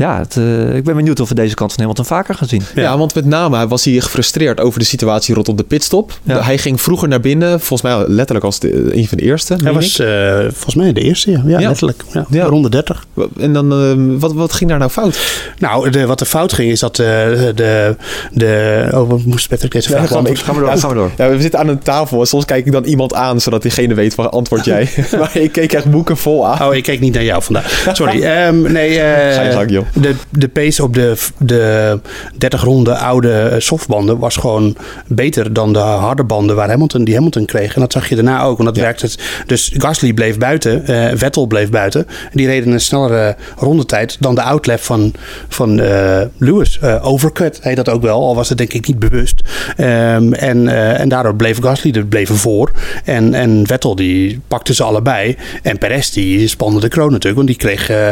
ja, 0.00 0.18
het, 0.18 0.36
eh, 0.36 0.74
ik 0.76 0.84
ben 0.84 0.96
benieuwd 0.96 1.20
of 1.20 1.28
we 1.28 1.34
deze 1.34 1.54
kant 1.54 1.70
van 1.70 1.80
Hamilton 1.80 2.04
vaker 2.04 2.34
gaan 2.34 2.48
zien. 2.48 2.62
Ja. 2.74 2.98
want 2.98 3.14
met 3.14 3.24
name 3.24 3.68
was 3.68 3.84
hij 3.84 4.00
gefrustreerd 4.00 4.60
over 4.60 4.78
de 4.78 4.84
situatie 4.84 5.34
rondom 5.34 5.56
de 5.56 5.62
pitstop. 5.62 6.12
Ja. 6.22 6.42
Hij 6.42 6.58
ging 6.58 6.80
vroeger 6.80 7.08
naar 7.08 7.20
binnen, 7.20 7.60
volgens 7.60 7.82
mij 7.82 8.08
letterlijk 8.08 8.44
als 8.44 8.58
de, 8.58 8.96
een 8.96 9.08
van 9.08 9.18
de 9.18 9.24
eerste. 9.24 9.56
Hij 9.62 9.72
was 9.72 9.98
eh, 9.98 10.38
volgens 10.40 10.74
mij 10.74 10.92
de 10.92 11.00
eerste, 11.00 11.30
ja, 11.30 11.42
ja, 11.46 11.58
Ja. 11.58 11.68
letterlijk. 11.68 12.02
Ja, 12.12 12.26
Ja. 12.30 12.44
Ronde 12.44 12.68
30. 12.68 13.06
En 13.40 13.52
dan, 13.52 13.72
eh, 13.72 14.18
wat, 14.20 14.32
wat 14.32 14.52
ging 14.52 14.70
daar 14.70 14.78
nou 14.78 14.90
fout? 14.90 15.42
Nou, 15.58 15.90
de, 15.90 16.06
wat 16.06 16.20
er 16.20 16.26
fout 16.26 16.52
ging 16.52 16.70
is 16.70 16.80
dat 16.80 16.98
eh, 16.98 17.06
de, 17.54 17.96
de... 18.32 18.88
Oh, 18.94 19.08
wat 19.08 19.24
moest 19.24 19.48
Patrick 19.48 19.72
deze 19.72 19.88
vraag 19.88 20.08
gaan 20.08 20.22
we-? 20.24 20.36
Gaan 20.36 20.54
we 20.54 20.60
door, 20.60 20.78
gaan 20.78 20.88
we 20.88 20.94
door. 20.94 21.10
Ja, 21.16 21.28
we 21.28 21.40
zitten 21.40 21.60
aan 21.60 21.68
een 21.68 21.78
tafel 21.82 22.20
en 22.20 22.26
soms 22.26 22.44
kijk 22.44 22.66
ik 22.66 22.72
dan 22.72 22.84
iemand 22.84 23.14
aan, 23.14 23.40
zodat 23.40 23.62
diegene 23.62 23.94
weet 23.94 24.14
van 24.14 24.30
antwoord 24.30 24.64
jij. 24.64 24.88
maar 25.18 25.30
ik 25.36 25.52
keek 25.52 25.72
echt 25.72 25.90
boeken 25.90 26.16
vol 26.16 26.46
aan. 26.48 26.68
Oh, 26.68 26.74
ik 26.74 26.82
keek 26.82 27.00
niet 27.00 27.14
naar 27.14 27.24
jou 27.24 27.42
vandaag. 27.42 27.88
Sorry. 27.92 28.22
Ehm, 28.30 28.72
nee, 28.72 29.00
eh, 29.00 29.34
Ga 29.34 29.42
je 29.42 29.50
gang, 29.52 29.70
joh. 29.70 29.86
De, 29.94 30.14
de 30.30 30.48
pace 30.48 30.82
op 30.82 30.94
de, 30.94 31.16
de 31.38 31.98
30 32.38 32.62
ronde 32.62 32.96
oude 32.96 33.54
softbanden 33.58 34.18
was 34.18 34.36
gewoon 34.36 34.76
beter 35.06 35.52
dan 35.52 35.72
de 35.72 35.78
harde 35.78 36.24
banden 36.24 36.56
waar 36.56 36.68
Hamilton, 36.68 37.04
die 37.04 37.14
Hamilton 37.14 37.44
kreeg. 37.44 37.74
En 37.74 37.80
dat 37.80 37.92
zag 37.92 38.08
je 38.08 38.14
daarna 38.14 38.42
ook. 38.42 38.56
Want 38.56 38.68
dat 38.68 38.76
Ja. 38.76 38.82
werkte. 38.82 39.06
het- 39.06 39.18
Dus 39.46 39.70
Gasly 39.76 40.12
bleef 40.12 40.38
buiten, 40.38 40.86
eh, 40.86 41.10
Vettel 41.14 41.46
bleef 41.46 41.70
buiten. 41.70 42.06
Die 42.32 42.46
reden 42.46 42.72
een 42.72 42.80
snellere 42.80 43.36
rondetijd 43.56 44.16
dan 44.20 44.34
de 44.34 44.42
outlap 44.42 44.80
van, 44.80 45.12
van 45.48 45.80
eh, 45.80 46.20
Lewis. 46.38 46.78
Eh, 46.78 47.06
overcut 47.06 47.58
heet 47.62 47.76
dat 47.76 47.88
ook 47.88 48.02
wel, 48.02 48.20
al 48.22 48.34
was 48.34 48.48
het 48.48 48.58
denk 48.58 48.72
ik 48.72 48.86
niet 48.86 48.98
bewust. 48.98 49.42
Ehm, 49.76 50.32
en, 50.32 50.68
eh, 50.68 51.00
en 51.00 51.08
daardoor 51.08 51.34
bleef 51.34 51.60
Gasly 51.62 51.90
er 51.94 52.06
bleven 52.06 52.36
voor. 52.36 52.70
En, 53.04 53.34
en 53.34 53.66
Vettel 53.66 53.94
die 53.96 54.40
pakte 54.48 54.74
ze 54.74 54.82
allebei. 54.82 55.36
En 55.62 55.78
Perez 55.78 56.10
die 56.10 56.48
spande 56.48 56.80
de 56.80 56.88
kroon 56.88 57.10
natuurlijk. 57.10 57.36
Want 57.36 57.46
die 57.46 57.56
kreeg... 57.56 57.88
eh, 57.90 58.08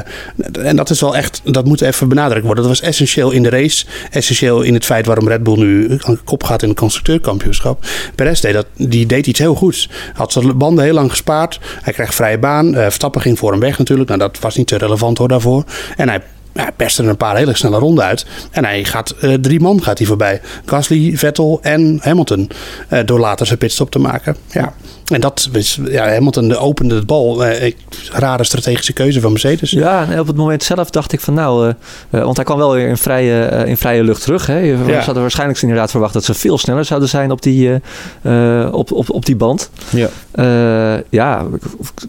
en 0.66 0.76
dat 0.76 0.90
is 0.90 1.00
wel 1.00 1.16
echt... 1.16 1.40
Dat 1.44 1.66
moet 1.68 1.80
even 1.80 2.08
benadrukt 2.08 2.44
worden. 2.44 2.64
Dat 2.64 2.72
was 2.72 2.88
essentieel 2.88 3.30
in 3.30 3.42
de 3.42 3.48
race. 3.48 3.86
Essentieel 4.10 4.62
in 4.62 4.74
het 4.74 4.84
feit 4.84 5.06
waarom 5.06 5.28
Red 5.28 5.42
Bull 5.42 5.58
nu 5.58 5.98
kop 6.24 6.44
gaat 6.44 6.62
in 6.62 6.68
het 6.68 6.78
constructeurkampioenschap. 6.78 7.84
Perez 8.14 8.40
deed, 8.40 8.52
dat, 8.52 8.66
die 8.76 9.06
deed 9.06 9.26
iets 9.26 9.38
heel 9.38 9.54
goeds. 9.54 9.88
Had 10.14 10.32
zijn 10.32 10.58
banden 10.58 10.84
heel 10.84 10.94
lang 10.94 11.10
gespaard. 11.10 11.60
Hij 11.82 11.92
kreeg 11.92 12.14
vrije 12.14 12.38
baan. 12.38 12.74
Eh, 12.74 12.82
Verstappen 12.82 13.20
ging 13.20 13.38
voor 13.38 13.50
hem 13.50 13.60
weg 13.60 13.78
natuurlijk. 13.78 14.08
Nou, 14.08 14.20
dat 14.20 14.38
was 14.38 14.56
niet 14.56 14.66
te 14.66 14.76
relevant 14.78 15.18
hoor 15.18 15.28
daarvoor. 15.28 15.64
En 15.96 16.08
hij 16.08 16.20
hij 16.66 16.90
er 16.96 17.08
een 17.08 17.16
paar 17.16 17.36
hele 17.36 17.56
snelle 17.56 17.78
ronden 17.78 18.04
uit. 18.04 18.26
En 18.50 18.64
hij 18.64 18.84
gaat, 18.84 19.10
eh, 19.10 19.34
drie 19.34 19.60
man 19.60 19.82
gaat 19.82 19.98
hij 19.98 20.06
voorbij. 20.06 20.40
Gasly, 20.64 21.16
Vettel 21.16 21.58
en 21.62 21.98
Hamilton. 22.02 22.50
eh, 22.88 23.00
door 23.04 23.18
later 23.18 23.46
zijn 23.46 23.58
pitstop 23.58 23.90
te 23.90 23.98
maken. 23.98 24.36
Ja. 24.50 24.74
En 25.08 25.20
dat 25.20 25.48
is, 25.52 25.78
ja, 25.88 26.08
Hamilton 26.08 26.56
opende 26.56 26.94
het 26.94 27.06
bal. 27.06 27.44
Eh, 27.44 27.72
rare 28.12 28.44
strategische 28.44 28.92
keuze 28.92 29.20
van 29.20 29.30
Mercedes. 29.30 29.70
Ja, 29.70 30.06
en 30.10 30.20
op 30.20 30.26
het 30.26 30.36
moment 30.36 30.62
zelf 30.62 30.90
dacht 30.90 31.12
ik 31.12 31.20
van 31.20 31.34
nou, 31.34 31.68
eh, 31.68 31.74
eh, 32.10 32.24
want 32.24 32.36
hij 32.36 32.44
kwam 32.44 32.58
wel 32.58 32.72
weer 32.74 32.88
in 32.88 32.96
vrije, 32.96 33.42
eh, 33.44 33.68
in 33.68 33.76
vrije 33.76 34.04
lucht 34.04 34.22
terug. 34.22 34.46
Hè. 34.46 34.58
Je 34.58 34.76
Ja. 34.86 34.98
hadden 35.00 35.22
waarschijnlijk 35.22 35.62
inderdaad 35.62 35.90
verwacht 35.90 36.12
dat 36.12 36.24
ze 36.24 36.34
veel 36.34 36.58
sneller 36.58 36.84
zouden 36.84 37.08
zijn 37.08 37.30
op 37.30 37.42
die, 37.42 37.70
op, 38.72 38.92
op, 38.92 39.10
op 39.10 39.26
die 39.26 39.36
band. 39.36 39.70
Ja. 39.90 40.08
Ja, 41.10 41.44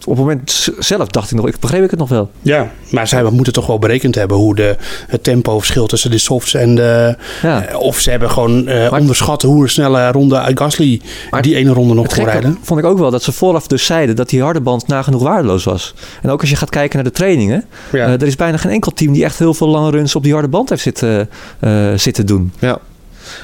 op 0.06 0.10
het 0.10 0.18
moment 0.18 0.70
zelf 0.80 1.08
dacht 1.08 1.32
ik 1.32 1.38
nog, 1.38 1.48
ik 1.48 1.60
begreep 1.60 1.84
ik 1.84 1.90
het 1.90 2.00
nog 2.00 2.10
wel. 2.10 2.30
Ja, 2.42 2.72
maar 2.92 3.08
zij 3.08 3.24
moeten 3.24 3.54
toch 3.54 3.68
wel 3.68 3.80
berekend 3.80 4.16
hebben 4.16 4.38
hoe 4.38 4.56
de, 4.56 4.76
het 5.08 5.24
tempo 5.24 5.58
verschilt 5.60 5.90
tussen 5.90 6.12
de 6.12 6.18
softs 6.18 6.54
en 6.54 6.76
de. 6.76 7.16
Ja. 7.42 7.66
of 7.78 8.00
ze 8.00 8.10
hebben 8.10 8.30
gewoon 8.30 8.64
Maar- 8.64 8.94
onderschat 8.94 9.42
hoe 9.42 9.64
een 9.64 9.70
snelle 9.70 10.12
ronde 10.12 10.52
Gasly 10.54 11.02
Maar 11.30 11.42
die 11.42 11.56
ene 11.56 11.72
ronde 11.74 11.94
nog 11.94 12.08
kon 12.16 12.24
rijden. 12.26 12.58
vond 12.62 12.80
ik 12.80 12.86
ook 12.90 13.00
wel 13.00 13.12
dat 13.12 13.24
ze 13.24 13.32
vooraf 13.32 13.68
dus 13.68 13.86
zeiden 13.86 14.16
dat 14.16 14.30
die 14.30 14.42
harde 14.42 14.62
band 14.62 14.88
nagenoeg 14.88 15.22
waardeloos 15.24 15.64
was. 15.64 15.94
En 16.22 16.30
ook 16.30 16.42
als 16.42 16.50
je 16.50 16.56
gaat 16.56 16.70
kijken 16.70 16.96
naar 16.96 17.04
de 17.06 17.12
trainingen, 17.12 17.66
Ja. 17.92 18.06
eh, 18.06 18.14
er 18.14 18.24
is 18.28 18.36
bijna 18.36 18.58
geen 18.58 18.72
enkel 18.72 18.92
team 18.92 19.14
die 19.14 19.24
echt 19.24 19.40
heel 19.40 19.54
veel 19.54 19.68
lange 19.68 19.92
runs 19.92 20.16
op 20.16 20.24
die 20.24 20.34
harde 20.34 20.48
band 20.48 20.70
heeft 20.70 20.82
zitten, 20.82 21.30
eh, 21.60 21.94
zitten 21.96 22.26
doen. 22.26 22.52
Ja. 22.60 22.80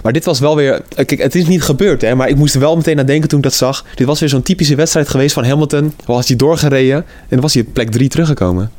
Maar 0.03 0.13
dit 0.13 0.25
was 0.25 0.39
wel 0.39 0.55
weer... 0.55 0.73
eh, 0.95 1.05
Kijk, 1.05 1.21
het 1.21 1.35
is 1.35 1.47
niet 1.47 1.63
gebeurd, 1.63 2.01
hè. 2.01 2.15
Maar 2.15 2.27
ik 2.29 2.35
moest 2.35 2.53
er 2.53 2.59
wel 2.59 2.75
meteen 2.75 2.99
aan 2.99 3.05
denken 3.05 3.29
toen 3.29 3.37
ik 3.37 3.43
dat 3.43 3.53
zag. 3.53 3.85
Dit 3.95 4.07
was 4.07 4.19
weer 4.19 4.29
zo'n 4.29 4.41
typische 4.41 4.75
wedstrijd 4.75 5.09
geweest 5.09 5.33
van 5.33 5.45
Hamilton. 5.45 5.93
Was 6.05 6.27
hij 6.27 6.35
doorgereden 6.37 6.95
en 6.97 7.05
dan 7.29 7.39
was 7.39 7.53
hij 7.53 7.63
op 7.67 7.73
plek 7.73 7.91
3 7.91 8.09
teruggekomen. 8.09 8.71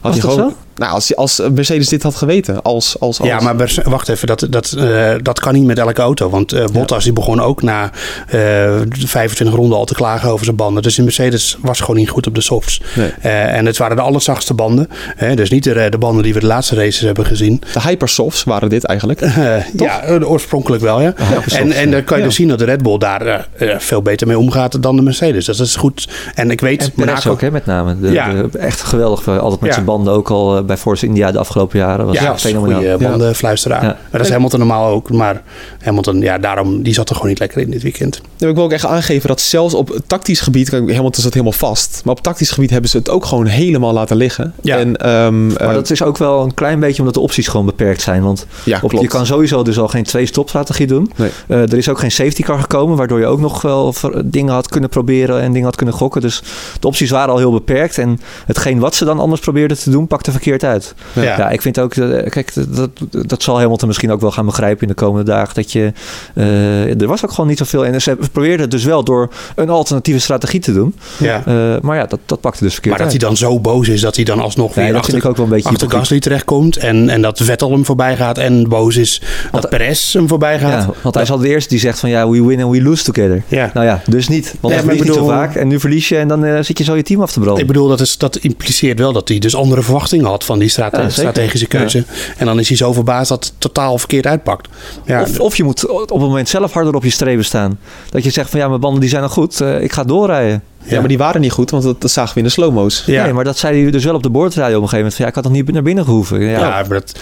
Had 0.00 0.12
Was 0.14 0.22
hij 0.22 0.30
gewoon, 0.34 0.54
Nou, 0.76 0.92
als, 0.92 1.16
als 1.16 1.42
Mercedes 1.52 1.88
dit 1.88 2.02
had 2.02 2.14
geweten. 2.16 2.62
Als, 2.62 2.96
als, 3.00 3.20
als. 3.20 3.28
Ja, 3.28 3.40
maar 3.40 3.56
wacht 3.84 4.08
even, 4.08 4.26
dat, 4.26 4.46
dat, 4.50 4.72
eh, 4.78 5.14
dat 5.22 5.40
kan 5.40 5.54
niet 5.54 5.64
met 5.64 5.78
elke 5.78 6.02
auto. 6.02 6.30
Want 6.30 6.52
eh, 6.52 6.64
Bottas 6.72 7.04
die 7.04 7.12
begon 7.12 7.40
ook 7.40 7.62
na 7.62 7.90
eh 8.28 8.80
25 8.90 9.56
ronden 9.56 9.78
al 9.78 9.84
te 9.84 9.94
klagen 9.94 10.30
over 10.30 10.44
zijn 10.44 10.56
banden. 10.56 10.82
Dus 10.82 10.94
de 10.94 11.02
Mercedes 11.02 11.56
was 11.60 11.80
gewoon 11.80 11.96
niet 11.96 12.08
goed 12.08 12.26
op 12.26 12.34
de 12.34 12.40
softs. 12.40 12.80
Nee. 12.94 13.10
Eh, 13.20 13.56
en 13.56 13.66
het 13.66 13.76
waren 13.76 13.96
de 13.96 14.02
allerzachtste 14.02 14.54
banden. 14.54 14.88
Hè, 15.16 15.34
dus 15.34 15.50
niet 15.50 15.64
de, 15.64 15.86
de 15.90 15.98
banden 15.98 16.22
die 16.22 16.34
we 16.34 16.40
de 16.40 16.46
laatste 16.46 16.74
races 16.74 17.00
hebben 17.00 17.26
gezien. 17.26 17.62
De 17.72 17.80
hypersofts 17.80 18.44
waren 18.44 18.68
dit 18.68 18.84
eigenlijk. 18.84 19.20
Ja, 19.76 20.02
oorspronkelijk 20.22 20.82
wel, 20.82 21.00
ja. 21.00 21.14
en, 21.52 21.72
en 21.72 21.90
dan 21.90 22.04
kan 22.04 22.16
je 22.16 22.22
Ja. 22.22 22.28
dus 22.28 22.36
zien 22.36 22.48
dat 22.48 22.58
de 22.58 22.64
Red 22.64 22.82
Bull 22.82 22.98
daar 22.98 23.48
veel 23.78 24.02
beter 24.02 24.26
mee 24.26 24.38
omgaat 24.38 24.82
dan 24.82 24.96
de 24.96 25.02
Mercedes. 25.02 25.44
Dus 25.44 25.56
dat 25.56 25.66
is 25.66 25.76
goed. 25.76 26.08
En 26.34 26.50
ik 26.50 26.60
weet, 26.60 26.82
En 26.82 26.90
Monaco- 26.94 27.30
ook, 27.30 27.40
hè, 27.40 27.50
met 27.50 27.66
name. 27.66 28.00
De, 28.00 28.10
Ja. 28.10 28.32
de- 28.32 28.58
echt 28.58 28.80
geweldig. 28.82 29.28
Altijd 29.28 29.60
met 29.60 29.68
Ja. 29.68 29.72
zijn 29.74 29.84
banden 29.84 30.12
ook 30.12 30.30
al 30.30 30.63
bij 30.66 30.76
Force 30.76 31.06
India 31.06 31.32
de 31.32 31.38
afgelopen 31.38 31.78
jaren. 31.78 32.06
Was 32.06 32.14
Ja, 32.14 32.22
ja, 32.22 32.28
dat 32.28 32.36
is 32.36 32.44
een 32.44 32.50
fenomenaal. 32.50 32.80
goede 32.80 32.98
bandenfluisteraar. 32.98 33.82
Ja. 33.82 33.88
Maar 33.88 34.08
dat 34.10 34.20
is 34.20 34.30
Hamilton 34.30 34.58
normaal 34.58 34.86
ook. 34.86 35.10
Maar 35.10 35.42
Hamilton, 35.82 36.20
ja, 36.20 36.38
daarom, 36.38 36.82
die 36.82 36.94
zat 36.94 37.08
er 37.08 37.14
gewoon 37.14 37.30
niet 37.30 37.38
lekker 37.38 37.60
in 37.60 37.70
dit 37.70 37.82
weekend. 37.82 38.20
Ik 38.38 38.54
wil 38.54 38.64
ook 38.64 38.72
echt 38.72 38.86
aangeven 38.86 39.28
dat 39.28 39.40
zelfs 39.40 39.74
op 39.74 39.98
tactisch 40.06 40.40
gebied, 40.40 40.70
Hamilton 40.70 41.22
zat 41.22 41.32
helemaal 41.32 41.52
vast. 41.52 42.00
Maar 42.04 42.14
op 42.14 42.20
tactisch 42.22 42.50
gebied 42.50 42.70
hebben 42.70 42.90
ze 42.90 42.96
het 42.96 43.08
ook 43.10 43.24
gewoon 43.24 43.46
helemaal 43.46 43.92
laten 43.92 44.16
liggen. 44.16 44.54
Ja. 44.60 44.78
En, 44.78 44.96
ehm, 44.96 45.46
Maar 45.46 45.56
eh, 45.68 45.74
dat 45.74 45.90
is 45.90 46.02
ook 46.02 46.18
wel 46.18 46.42
een 46.42 46.54
klein 46.54 46.80
beetje 46.80 46.98
omdat 46.98 47.14
de 47.14 47.20
opties 47.20 47.48
gewoon 47.48 47.66
beperkt 47.66 48.02
zijn. 48.02 48.22
Want 48.22 48.46
ja, 48.64 48.78
op, 48.82 48.92
je 48.92 49.06
kan 49.06 49.26
sowieso 49.26 49.62
dus 49.62 49.78
al 49.78 49.88
geen 49.88 50.04
twee-stop 50.04 50.48
strategie 50.48 50.86
doen. 50.86 51.12
Nee. 51.16 51.30
Eh, 51.46 51.60
er 51.60 51.76
is 51.76 51.88
ook 51.88 51.98
geen 51.98 52.10
safety 52.12 52.42
car 52.42 52.60
gekomen, 52.60 52.96
waardoor 52.96 53.18
je 53.18 53.26
ook 53.26 53.40
nog 53.40 53.62
wel 53.62 53.94
dingen 54.24 54.54
had 54.54 54.68
kunnen 54.68 54.90
proberen 54.90 55.40
en 55.40 55.52
dingen 55.52 55.64
had 55.64 55.76
kunnen 55.76 55.94
gokken. 55.94 56.20
Dus 56.20 56.42
de 56.80 56.86
opties 56.86 57.10
waren 57.10 57.32
al 57.32 57.38
heel 57.38 57.52
beperkt. 57.52 57.98
En 57.98 58.20
hetgeen 58.46 58.78
wat 58.78 58.94
ze 58.94 59.04
dan 59.04 59.18
anders 59.18 59.40
probeerden 59.40 59.78
te 59.78 59.90
doen, 59.90 60.06
pakte 60.06 60.30
verkeerd 60.30 60.53
uit. 60.62 60.94
Ja. 61.12 61.22
Ja, 61.22 61.50
ik 61.50 61.62
vind 61.62 61.78
ook, 61.78 61.94
eh, 61.94 62.30
kijk, 62.30 62.52
dat, 62.68 62.90
dat 63.10 63.42
zal 63.42 63.60
Hamilton 63.60 63.88
misschien 63.88 64.12
ook 64.12 64.20
wel 64.20 64.30
gaan 64.30 64.46
begrijpen 64.46 64.82
in 64.82 64.88
de 64.88 64.94
komende 64.94 65.30
dagen. 65.30 65.54
Dat 65.54 65.72
je, 65.72 65.92
eh, 66.34 67.00
er 67.00 67.06
was 67.06 67.24
ook 67.24 67.30
gewoon 67.30 67.46
niet 67.46 67.58
zoveel. 67.58 67.86
En 67.86 68.02
ze 68.02 68.16
probeerden 68.32 68.60
het 68.60 68.70
dus 68.70 68.84
wel 68.84 69.04
door 69.04 69.28
een 69.54 69.70
alternatieve 69.70 70.20
strategie 70.20 70.60
te 70.60 70.72
doen. 70.72 70.94
Ja. 71.18 71.42
Eh, 71.46 71.80
maar 71.82 71.96
ja, 71.96 72.06
dat, 72.06 72.18
dat 72.26 72.40
pakte 72.40 72.64
dus 72.64 72.72
verkeerd 72.72 72.96
Maar 72.96 73.04
dat 73.04 73.16
hij 73.16 73.28
dan 73.28 73.36
zo 73.36 73.60
boos 73.60 73.88
is 73.88 74.00
dat 74.00 74.16
hij 74.16 74.24
dan 74.24 74.40
alsnog 74.40 74.74
Nee, 74.74 74.84
weer 74.84 74.94
dat 74.94 75.02
achter, 75.02 75.12
vind 75.12 75.24
ik 75.24 75.30
ook 75.30 75.36
wel 75.36 75.46
een 75.46 75.52
beetje 75.52 75.68
achter. 75.68 75.90
Gasly 75.90 76.20
terechtkomt. 76.20 76.76
En, 76.76 77.08
en 77.08 77.22
dat 77.22 77.40
Vettel 77.42 77.70
hem 77.70 77.84
voorbij 77.84 78.16
gaat 78.16 78.38
en 78.38 78.68
boos 78.68 78.96
is 78.96 79.22
dat 79.52 79.68
Perez 79.68 80.12
hem 80.12 80.28
voorbij 80.28 80.58
gaat. 80.58 80.84
Ja, 80.86 80.92
want 81.02 81.14
hij 81.14 81.24
is 81.24 81.30
al 81.30 81.38
de 81.38 81.48
eerste 81.48 81.68
die 81.68 81.78
zegt 81.78 81.98
van 81.98 82.10
ja, 82.10 82.28
we 82.28 82.44
win 82.44 82.62
and 82.62 82.72
we 82.72 82.82
lose 82.82 83.04
together. 83.04 83.42
Ja. 83.48 83.70
Nou 83.74 83.86
ja, 83.86 84.02
dus 84.06 84.28
niet. 84.28 84.54
Want 84.60 84.74
verliest 84.74 85.00
ik 85.00 85.06
niet 85.06 85.16
zo 85.16 85.26
vaak. 85.26 85.54
En 85.54 85.68
nu 85.68 85.80
verlies 85.80 86.08
je 86.08 86.16
en 86.16 86.28
dan 86.28 86.64
zit 86.64 86.78
je 86.78 86.84
zo 86.84 86.96
je 86.96 87.02
team 87.02 87.22
af 87.22 87.32
te 87.32 87.40
branden. 87.40 87.62
Ik 87.62 87.66
bedoel, 87.66 87.88
dat, 87.88 88.00
is, 88.00 88.18
dat 88.18 88.36
impliceert 88.36 88.98
wel 88.98 89.12
dat 89.12 89.28
hij 89.28 89.38
dus 89.38 89.56
andere 89.56 89.82
verwachtingen 89.82 90.26
had 90.26 90.43
van 90.44 90.58
die 90.58 90.68
strate- 90.68 90.96
Ja, 90.96 91.02
zeker. 91.08 91.30
strategische 91.32 91.66
keuze. 91.66 92.04
En 92.36 92.46
dan 92.46 92.58
is 92.58 92.68
hij 92.68 92.76
zo 92.76 92.92
verbaasd 92.92 93.28
dat 93.28 93.44
het 93.44 93.52
totaal 93.58 93.98
verkeerd 93.98 94.26
uitpakt. 94.26 94.68
Ja, 95.04 95.22
Of, 95.22 95.40
of 95.40 95.56
je 95.56 95.64
moet 95.64 95.86
op 95.86 96.08
het 96.08 96.18
moment 96.18 96.48
zelf 96.48 96.72
harder 96.72 96.94
op 96.94 97.04
je 97.04 97.10
streven 97.10 97.44
staan. 97.44 97.78
Dat 98.10 98.24
je 98.24 98.30
zegt 98.30 98.50
van 98.50 98.60
ja, 98.60 98.68
mijn 98.68 98.80
banden 98.80 99.00
die 99.00 99.08
zijn 99.10 99.22
al 99.22 99.28
goed. 99.28 99.60
eh, 99.60 99.82
ik 99.82 99.92
ga 99.92 100.04
doorrijden. 100.04 100.62
Ja, 100.86 100.98
maar 100.98 101.08
die 101.08 101.18
waren 101.18 101.40
niet 101.40 101.52
goed, 101.52 101.70
want 101.70 101.82
dat, 101.82 102.00
dat 102.00 102.10
zagen 102.10 102.32
we 102.34 102.38
in 102.40 102.44
de 102.46 102.52
slow-mo's. 102.52 103.02
Ja. 103.06 103.24
Nee, 103.24 103.32
maar 103.32 103.44
dat 103.44 103.58
zei 103.58 103.82
hij 103.82 103.90
dus 103.90 104.04
wel 104.04 104.14
op 104.14 104.22
de 104.22 104.30
boordradio 104.30 104.76
op 104.76 104.82
een 104.82 104.88
gegeven 104.88 104.96
moment. 104.96 105.14
Van, 105.14 105.24
ja, 105.24 105.30
ik 105.30 105.34
had 105.34 105.44
nog 105.44 105.52
niet 105.52 105.72
naar 105.72 105.82
binnen 105.82 106.04
gehoeven. 106.04 106.40
Ja, 106.40 106.58
Ja, 106.58 106.68
maar 106.68 106.88
dat, 106.88 107.12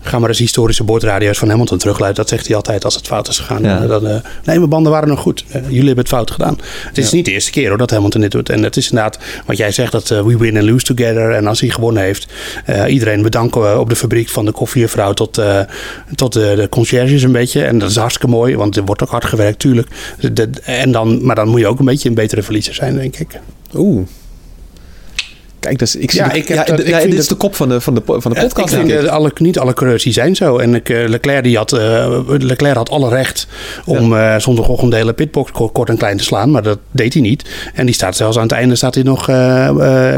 ga 0.00 0.18
maar 0.18 0.28
eens 0.28 0.38
historische 0.38 0.84
boordradio's 0.84 1.38
van 1.38 1.48
Hamilton 1.48 1.78
terugluiden. 1.78 2.20
Dat 2.20 2.28
zegt 2.32 2.46
hij 2.46 2.56
altijd 2.56 2.84
als 2.84 2.94
het 2.94 3.06
fout 3.06 3.28
is 3.28 3.38
gegaan. 3.38 3.62
Ja. 3.62 3.86
Dan, 3.86 4.06
eh, 4.06 4.12
nee, 4.44 4.56
mijn 4.58 4.68
banden 4.68 4.92
waren 4.92 5.08
nog 5.08 5.20
goed. 5.20 5.44
Eh, 5.48 5.62
jullie 5.62 5.76
hebben 5.86 5.98
het 5.98 6.08
fout 6.08 6.30
gedaan. 6.30 6.58
Het 6.86 6.98
is 6.98 7.12
niet 7.12 7.24
de 7.24 7.30
eerste 7.32 7.50
keer 7.50 7.68
hoor, 7.68 7.78
dat 7.78 7.90
Hamilton 7.90 8.20
dit 8.20 8.30
doet. 8.30 8.48
En 8.48 8.62
het 8.62 8.76
is 8.76 8.84
inderdaad 8.90 9.18
wat 9.46 9.56
jij 9.56 9.70
zegt, 9.72 9.92
dat 9.92 10.10
eh, 10.10 10.22
we 10.22 10.36
win 10.36 10.56
and 10.56 10.66
lose 10.66 10.84
together. 10.94 11.30
En 11.30 11.46
als 11.46 11.60
hij 11.60 11.68
gewonnen 11.70 12.02
heeft, 12.02 12.32
eh, 12.64 12.92
iedereen 12.92 13.22
bedanken 13.22 13.60
we 13.60 13.78
op 13.78 13.88
de 13.88 13.96
fabriek 13.96 14.28
van 14.28 14.44
de 14.44 14.52
koffiejuffrouw 14.52 15.12
tot, 15.12 15.38
eh, 15.38 15.60
tot 16.14 16.32
de, 16.32 16.52
de 16.56 16.68
conciërges 16.68 17.22
een 17.22 17.32
beetje. 17.32 17.64
En 17.64 17.78
dat 17.78 17.90
is 17.90 17.96
hartstikke 17.96 18.28
mooi, 18.28 18.56
want 18.56 18.76
er 18.76 18.84
wordt 18.84 19.02
ook 19.02 19.10
hard 19.10 19.24
gewerkt, 19.24 19.58
tuurlijk. 19.58 19.88
De- 20.32 20.50
en 20.62 20.92
dan, 20.92 21.24
maar 21.24 21.34
dan 21.34 21.48
moet 21.48 21.60
je 21.60 21.66
ook 21.66 21.78
een 21.78 21.84
beetje 21.84 22.08
een 22.08 22.14
betere 22.14 22.42
verliezer 22.42 22.74
zijn, 22.74 22.94
denk 22.94 23.04
ik. 23.04 23.09
Oeh. 23.74 24.06
Kijk, 25.60 25.78
dus 25.78 25.96
ik 25.96 26.10
zie 26.10 26.20
Ja, 26.20 26.28
de- 26.28 26.36
ik 26.38 26.48
heb 26.48 26.56
ja, 26.56 26.64
dat- 26.64 26.80
ik 26.80 26.86
ja, 26.86 26.98
dit 27.00 27.08
is 27.12 27.16
dat- 27.16 27.28
de 27.28 27.34
kop 27.34 27.54
van 27.54 27.68
de, 27.68 27.80
van 27.80 27.94
de, 27.94 28.02
van 28.06 28.30
de 28.32 28.38
Ja, 28.38 28.42
podcast. 28.46 28.68
ik 28.72 28.74
vind, 28.78 28.88
denk 28.88 29.02
eh, 29.02 29.08
alle, 29.12 29.30
niet 29.34 29.58
alle 29.58 29.74
coureurs 29.74 30.02
die 30.02 30.12
zijn 30.12 30.36
zo. 30.36 30.58
En 30.58 30.74
ik, 30.74 30.88
eh, 30.88 31.08
Leclerc, 31.08 31.42
die 31.44 31.56
had, 31.56 31.72
eh, 31.72 32.20
Leclerc 32.26 32.76
had 32.76 32.90
alle 32.90 33.08
recht 33.08 33.46
om 33.84 34.16
eh 34.16 34.36
zondagochtend 34.38 34.90
de 34.90 34.96
hele 34.96 35.12
pitbox 35.12 35.50
kort, 35.72 35.88
en 35.88 35.96
klein 35.96 36.16
te 36.16 36.24
slaan. 36.24 36.50
Maar 36.50 36.62
dat 36.62 36.78
deed 36.90 37.12
hij 37.12 37.22
niet. 37.22 37.44
En 37.74 37.86
die 37.86 37.94
staat 37.94 38.16
zelfs 38.16 38.36
aan 38.36 38.42
het 38.42 38.52
einde 38.52 38.74
staat 38.74 38.94
hij 38.94 39.02
nog 39.04 39.24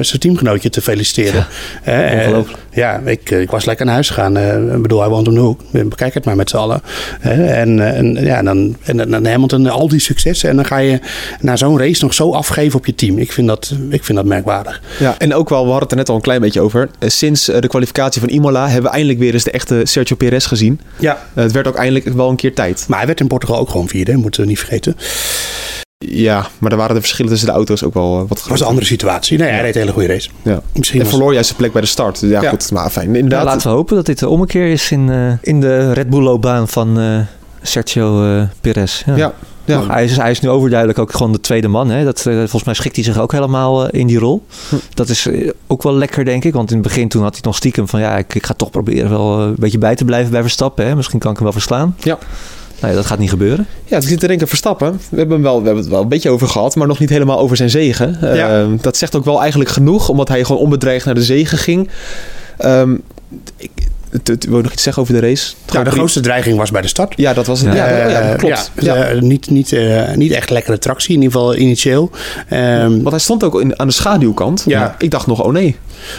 zijn 0.00 0.18
teamgenootje 0.20 0.70
te 0.70 0.80
feliciteren. 0.82 1.46
Eh, 1.84 1.98
ongelooflijk. 2.12 2.58
Ja, 2.72 3.00
ik, 3.04 3.30
ik 3.30 3.50
was 3.50 3.64
lekker 3.64 3.84
naar 3.84 3.94
huis 3.94 4.08
gegaan. 4.08 4.36
Eh, 4.36 4.74
ik 4.74 4.82
bedoel, 4.82 5.00
hij 5.00 5.08
woont 5.08 5.28
om 5.28 5.34
de 5.34 5.40
hoek. 5.40 5.60
Bekijk 5.70 6.14
het 6.14 6.24
maar 6.24 6.36
met 6.36 6.50
z'n 6.50 6.56
allen. 6.56 6.82
Eh, 7.20 7.60
en, 7.60 7.80
eh, 7.80 7.98
en, 7.98 8.24
ja, 8.24 8.42
dan, 8.42 8.76
en 8.84 8.96
dan 8.96 9.26
Hamilton 9.26 9.66
al 9.66 9.88
die 9.88 10.00
successen. 10.00 10.48
En 10.48 10.56
dan 10.56 10.64
ga 10.64 10.76
je 10.76 11.00
na 11.40 11.56
zo'n 11.56 11.78
race 11.78 12.04
nog 12.04 12.14
zo 12.14 12.32
afgeven 12.32 12.78
op 12.78 12.86
je 12.86 12.94
team. 12.94 13.18
Ik 13.18 13.32
vind 13.32 13.46
dat, 13.46 13.74
ik 13.90 14.04
vind 14.04 14.18
dat 14.18 14.26
merkwaardig. 14.26 14.82
Ja, 14.98 15.14
en 15.18 15.34
ook 15.34 15.48
wel, 15.48 15.64
we 15.64 15.70
hadden 15.70 15.82
het 15.82 15.90
er 15.90 15.96
net 15.96 16.08
al 16.08 16.14
een 16.14 16.20
klein 16.20 16.40
beetje 16.40 16.60
over. 16.60 16.90
Eh, 16.98 17.08
sinds 17.08 17.48
eh, 17.48 17.60
de 17.60 17.68
kwalificatie 17.68 18.20
van 18.20 18.30
Imola 18.30 18.64
hebben 18.64 18.82
we 18.82 18.96
eindelijk 18.96 19.18
weer 19.18 19.32
eens 19.32 19.44
de 19.44 19.50
echte 19.50 19.80
Sergio 19.84 20.16
Perez 20.16 20.46
gezien. 20.46 20.80
Ja. 20.98 21.26
Eh, 21.34 21.42
het 21.42 21.52
werd 21.52 21.66
ook 21.66 21.76
eindelijk 21.76 22.08
wel 22.08 22.28
een 22.28 22.36
keer 22.36 22.54
tijd. 22.54 22.84
Maar 22.88 22.98
hij 22.98 23.06
werd 23.06 23.20
in 23.20 23.26
Portugal 23.26 23.58
ook 23.58 23.70
gewoon 23.70 23.88
vierde, 23.88 24.16
moeten 24.16 24.40
we 24.40 24.46
niet 24.46 24.58
vergeten. 24.58 24.96
Ja, 26.06 26.46
maar 26.58 26.70
daar 26.70 26.78
waren 26.78 26.94
de 26.94 27.00
verschillen 27.00 27.30
tussen 27.30 27.48
de 27.48 27.54
auto's 27.54 27.82
ook 27.84 27.94
wel 27.94 28.12
eh, 28.12 28.18
wat 28.18 28.28
Het 28.28 28.38
was 28.38 28.40
groter. 28.40 28.62
een 28.62 28.68
andere 28.68 28.86
situatie. 28.86 29.38
Nee, 29.38 29.48
hij 29.50 29.60
reed 29.60 29.74
een 29.74 29.80
hele 29.80 29.92
goede 29.92 30.08
race. 30.08 30.30
Ja. 30.42 30.60
Misschien 30.74 30.98
En 30.98 31.04
was- 31.04 31.14
verloor 31.14 31.32
juist 31.32 31.46
zijn 31.46 31.58
plek 31.60 31.72
bij 31.72 31.80
de 31.80 31.86
start. 31.88 32.20
Ja, 32.20 32.42
Ja. 32.42 32.48
goed. 32.50 32.70
Maar 32.72 32.90
fijn. 32.90 33.10
Ja, 33.10 33.16
Inderdaad. 33.18 33.44
laten 33.44 33.70
we 33.70 33.76
hopen 33.76 33.96
dat 33.96 34.06
dit 34.06 34.18
de 34.18 34.28
ommekeer 34.28 34.66
is 34.66 34.90
in, 34.90 35.10
eh, 35.10 35.32
in 35.40 35.60
de 35.60 35.92
Red 35.92 36.10
Bull-loopbaan 36.10 36.68
van 36.68 36.98
eh, 37.00 37.18
Sergio 37.62 38.24
eh, 38.36 38.42
Perez. 38.60 39.02
Ja. 39.06 39.16
Ja. 39.16 39.32
Ja. 39.64 39.78
Maar 39.78 39.96
Hij, 39.96 40.04
is, 40.04 40.16
hij 40.16 40.30
is 40.30 40.40
nu 40.40 40.48
overduidelijk 40.48 40.98
ook 40.98 41.12
gewoon 41.12 41.32
de 41.32 41.40
tweede 41.40 41.68
man. 41.68 41.90
Hè? 41.90 42.04
Dat, 42.04 42.20
volgens 42.22 42.64
mij 42.64 42.74
schikt 42.74 42.94
hij 42.96 43.04
zich 43.04 43.18
ook 43.18 43.32
helemaal 43.32 43.86
eh, 43.88 44.00
in 44.00 44.06
die 44.06 44.18
rol. 44.18 44.46
Hm. 44.68 44.74
Dat 44.94 45.08
is 45.08 45.28
ook 45.66 45.82
wel 45.82 45.94
lekker, 45.94 46.24
denk 46.24 46.44
ik. 46.44 46.52
Want 46.52 46.70
in 46.70 46.76
het 46.78 46.86
begin 46.86 47.08
toen 47.08 47.22
had 47.22 47.32
hij 47.32 47.40
nog 47.44 47.56
stiekem 47.56 47.88
van... 47.88 48.00
ja, 48.00 48.16
ik, 48.16 48.34
ik 48.34 48.46
ga 48.46 48.54
toch 48.54 48.70
proberen 48.70 49.10
wel 49.10 49.40
een 49.40 49.54
beetje 49.58 49.78
bij 49.78 49.94
te 49.94 50.04
blijven 50.04 50.30
bij 50.32 50.40
Verstappen. 50.42 50.86
Hè? 50.86 50.94
Misschien 50.96 51.18
kan 51.18 51.30
ik 51.30 51.36
hem 51.36 51.44
wel 51.44 51.52
verslaan. 51.54 51.96
Ja. 51.98 52.18
Nou 52.82 52.94
ja, 52.94 53.00
dat 53.00 53.08
gaat 53.10 53.18
niet 53.18 53.30
gebeuren. 53.30 53.66
Ja, 53.84 53.96
ik 53.96 54.02
zit 54.02 54.20
te 54.20 54.26
denken, 54.26 54.48
Verstappen. 54.48 55.00
We 55.10 55.16
hebben, 55.16 55.34
hem 55.34 55.42
wel, 55.42 55.58
we 55.58 55.64
hebben 55.64 55.82
het 55.82 55.92
wel 55.92 56.02
een 56.02 56.08
beetje 56.08 56.30
over 56.30 56.48
gehad, 56.48 56.74
maar 56.76 56.86
nog 56.86 56.98
niet 56.98 57.10
helemaal 57.10 57.38
over 57.38 57.56
zijn 57.56 57.70
zegen. 57.70 58.16
Ja. 58.20 58.60
Ehm, 58.60 58.76
dat 58.80 58.96
zegt 58.96 59.16
ook 59.16 59.24
wel 59.24 59.40
eigenlijk 59.40 59.70
genoeg, 59.70 60.08
omdat 60.08 60.28
hij 60.28 60.44
gewoon 60.44 60.60
onbedreigd 60.62 61.04
naar 61.04 61.14
de 61.14 61.22
zegen 61.22 61.58
ging. 61.58 61.88
Ehm 62.58 62.94
ik, 63.60 63.70
wil 64.48 64.56
je 64.56 64.62
nog 64.62 64.72
iets 64.72 64.82
zeggen 64.82 65.02
over 65.02 65.14
de 65.14 65.20
race? 65.20 65.54
Ja, 65.72 65.82
de 65.84 65.90
grootste 65.90 66.20
dreiging 66.20 66.56
was 66.58 66.70
bij 66.70 66.80
de 66.82 66.88
start. 66.88 67.14
Ja, 67.16 67.32
dat 67.32 67.46
was 67.46 67.60
het. 67.60 67.74
Ja, 67.74 67.88
Ja. 67.88 68.08
ja, 68.08 68.20
Eh, 68.20 68.38
klopt. 68.38 68.70
ja, 68.80 68.94
Ja. 68.96 69.04
eh, 69.04 69.20
niet, 69.20 69.50
niet, 69.50 69.72
eh, 69.72 70.14
niet 70.14 70.32
echt 70.32 70.50
lekkere 70.50 70.78
tractie, 70.78 71.14
in 71.14 71.22
ieder 71.22 71.38
geval 71.38 71.56
initieel. 71.56 72.10
Ehm, 72.48 72.90
Want 72.90 73.10
hij 73.10 73.18
stond 73.18 73.44
ook 73.44 73.60
in, 73.60 73.78
aan 73.78 73.86
de 73.86 73.92
schaduwkant. 73.92 74.64
Ja. 74.66 74.94
Ik 74.98 75.10
dacht 75.10 75.26
nog, 75.26 75.42
oh 75.44 75.52
nee. 75.52 75.76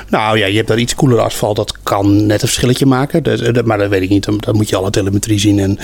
Nou 0.09 0.37
ja, 0.37 0.45
je 0.45 0.55
hebt 0.55 0.67
daar 0.67 0.77
iets 0.79 0.95
koeler 0.95 1.19
asfalt. 1.19 1.55
Dat 1.55 1.73
kan 1.83 2.25
net 2.25 2.41
een 2.41 2.47
verschilletje 2.47 2.85
maken. 2.85 3.23
Dat, 3.23 3.53
dat- 3.55 3.65
maar 3.65 3.77
dat 3.77 3.89
weet 3.89 4.01
ik 4.01 4.09
niet. 4.09 4.23
Dan, 4.23 4.55
moet 4.55 4.69
je 4.69 4.75
alle 4.75 4.89
telemetrie 4.89 5.39
zien. 5.39 5.59
En, 5.59 5.77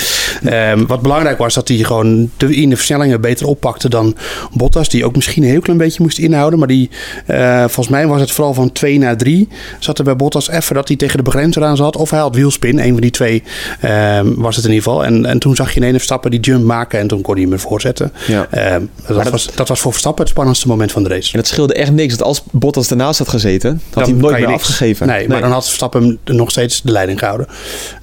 ehm, 0.43 0.85
wat 0.85 1.01
belangrijk 1.01 1.37
was, 1.37 1.53
dat 1.53 1.67
hij 1.67 1.77
gewoon 1.77 2.29
de, 2.37 2.55
in 2.55 2.69
de 2.69 2.75
versnellingen 2.75 3.21
beter 3.21 3.47
oppakte 3.47 3.89
dan 3.89 4.15
Bottas. 4.53 4.89
Die 4.89 5.05
ook 5.05 5.15
misschien 5.15 5.43
een 5.43 5.49
heel 5.49 5.59
klein 5.61 5.77
beetje 5.79 6.03
moest 6.03 6.17
inhouden. 6.17 6.59
Maar 6.59 6.67
die, 6.67 6.89
eh, 7.25 7.59
volgens 7.59 7.87
mij 7.87 8.07
was 8.07 8.21
het 8.21 8.31
vooral 8.31 8.53
van 8.53 8.71
2 8.71 8.97
naar 8.99 9.17
3. 9.17 9.47
Zat 9.79 9.97
er 9.97 10.03
bij 10.03 10.15
Bottas 10.15 10.49
even 10.49 10.75
dat 10.75 10.87
hij 10.87 10.97
tegen 10.97 11.17
de 11.17 11.23
begrenzer 11.23 11.63
aan 11.63 11.75
zat. 11.77 11.95
Of 11.95 12.09
hij 12.09 12.19
had 12.19 12.35
wielspin. 12.35 12.79
Een 12.79 12.91
van 12.91 13.01
die 13.01 13.11
twee 13.11 13.43
ehm, 13.81 14.33
was 14.35 14.55
het 14.55 14.65
in 14.65 14.71
ieder 14.71 14.83
geval. 14.85 15.05
En, 15.05 15.25
en 15.25 15.39
toen 15.39 15.55
zag 15.55 15.73
je 15.73 15.79
in 15.79 15.85
ene 15.85 15.93
Verstappen 15.93 16.31
die 16.31 16.39
jump 16.39 16.63
maken. 16.63 16.99
En 16.99 17.07
toen 17.07 17.21
kon 17.21 17.35
hij 17.35 17.45
hem 17.49 17.59
voorzetten. 17.59 18.11
Ja. 18.27 18.47
Ehm, 18.51 18.81
dat, 19.07 19.17
dat- 19.23 19.29
was, 19.29 19.49
dat 19.55 19.67
was 19.67 19.79
voor 19.79 19.91
Verstappen 19.91 20.23
het 20.23 20.31
spannendste 20.31 20.67
moment 20.67 20.91
van 20.91 21.03
de 21.03 21.09
race. 21.09 21.33
En 21.33 21.39
het 21.39 21.47
scheelde 21.47 21.73
echt 21.73 21.91
niks. 21.91 22.17
Dat 22.17 22.27
als 22.27 22.43
Bottas 22.51 22.89
ernaast 22.89 23.19
had 23.19 23.29
gezeten, 23.29 23.81
had 23.93 24.03
hij 24.03 24.13
hem 24.13 24.21
nooit 24.21 24.37
meer 24.37 24.47
niks. 24.47 24.59
afgegeven. 24.61 25.07
Nee, 25.07 25.27
maar 25.27 25.41
dan 25.41 25.51
had 25.51 25.65
Verstappen 25.65 26.19
hem 26.23 26.35
nog 26.37 26.51
steeds 26.51 26.81
de 26.81 26.91
leiding 26.91 27.19
gehouden. 27.19 27.47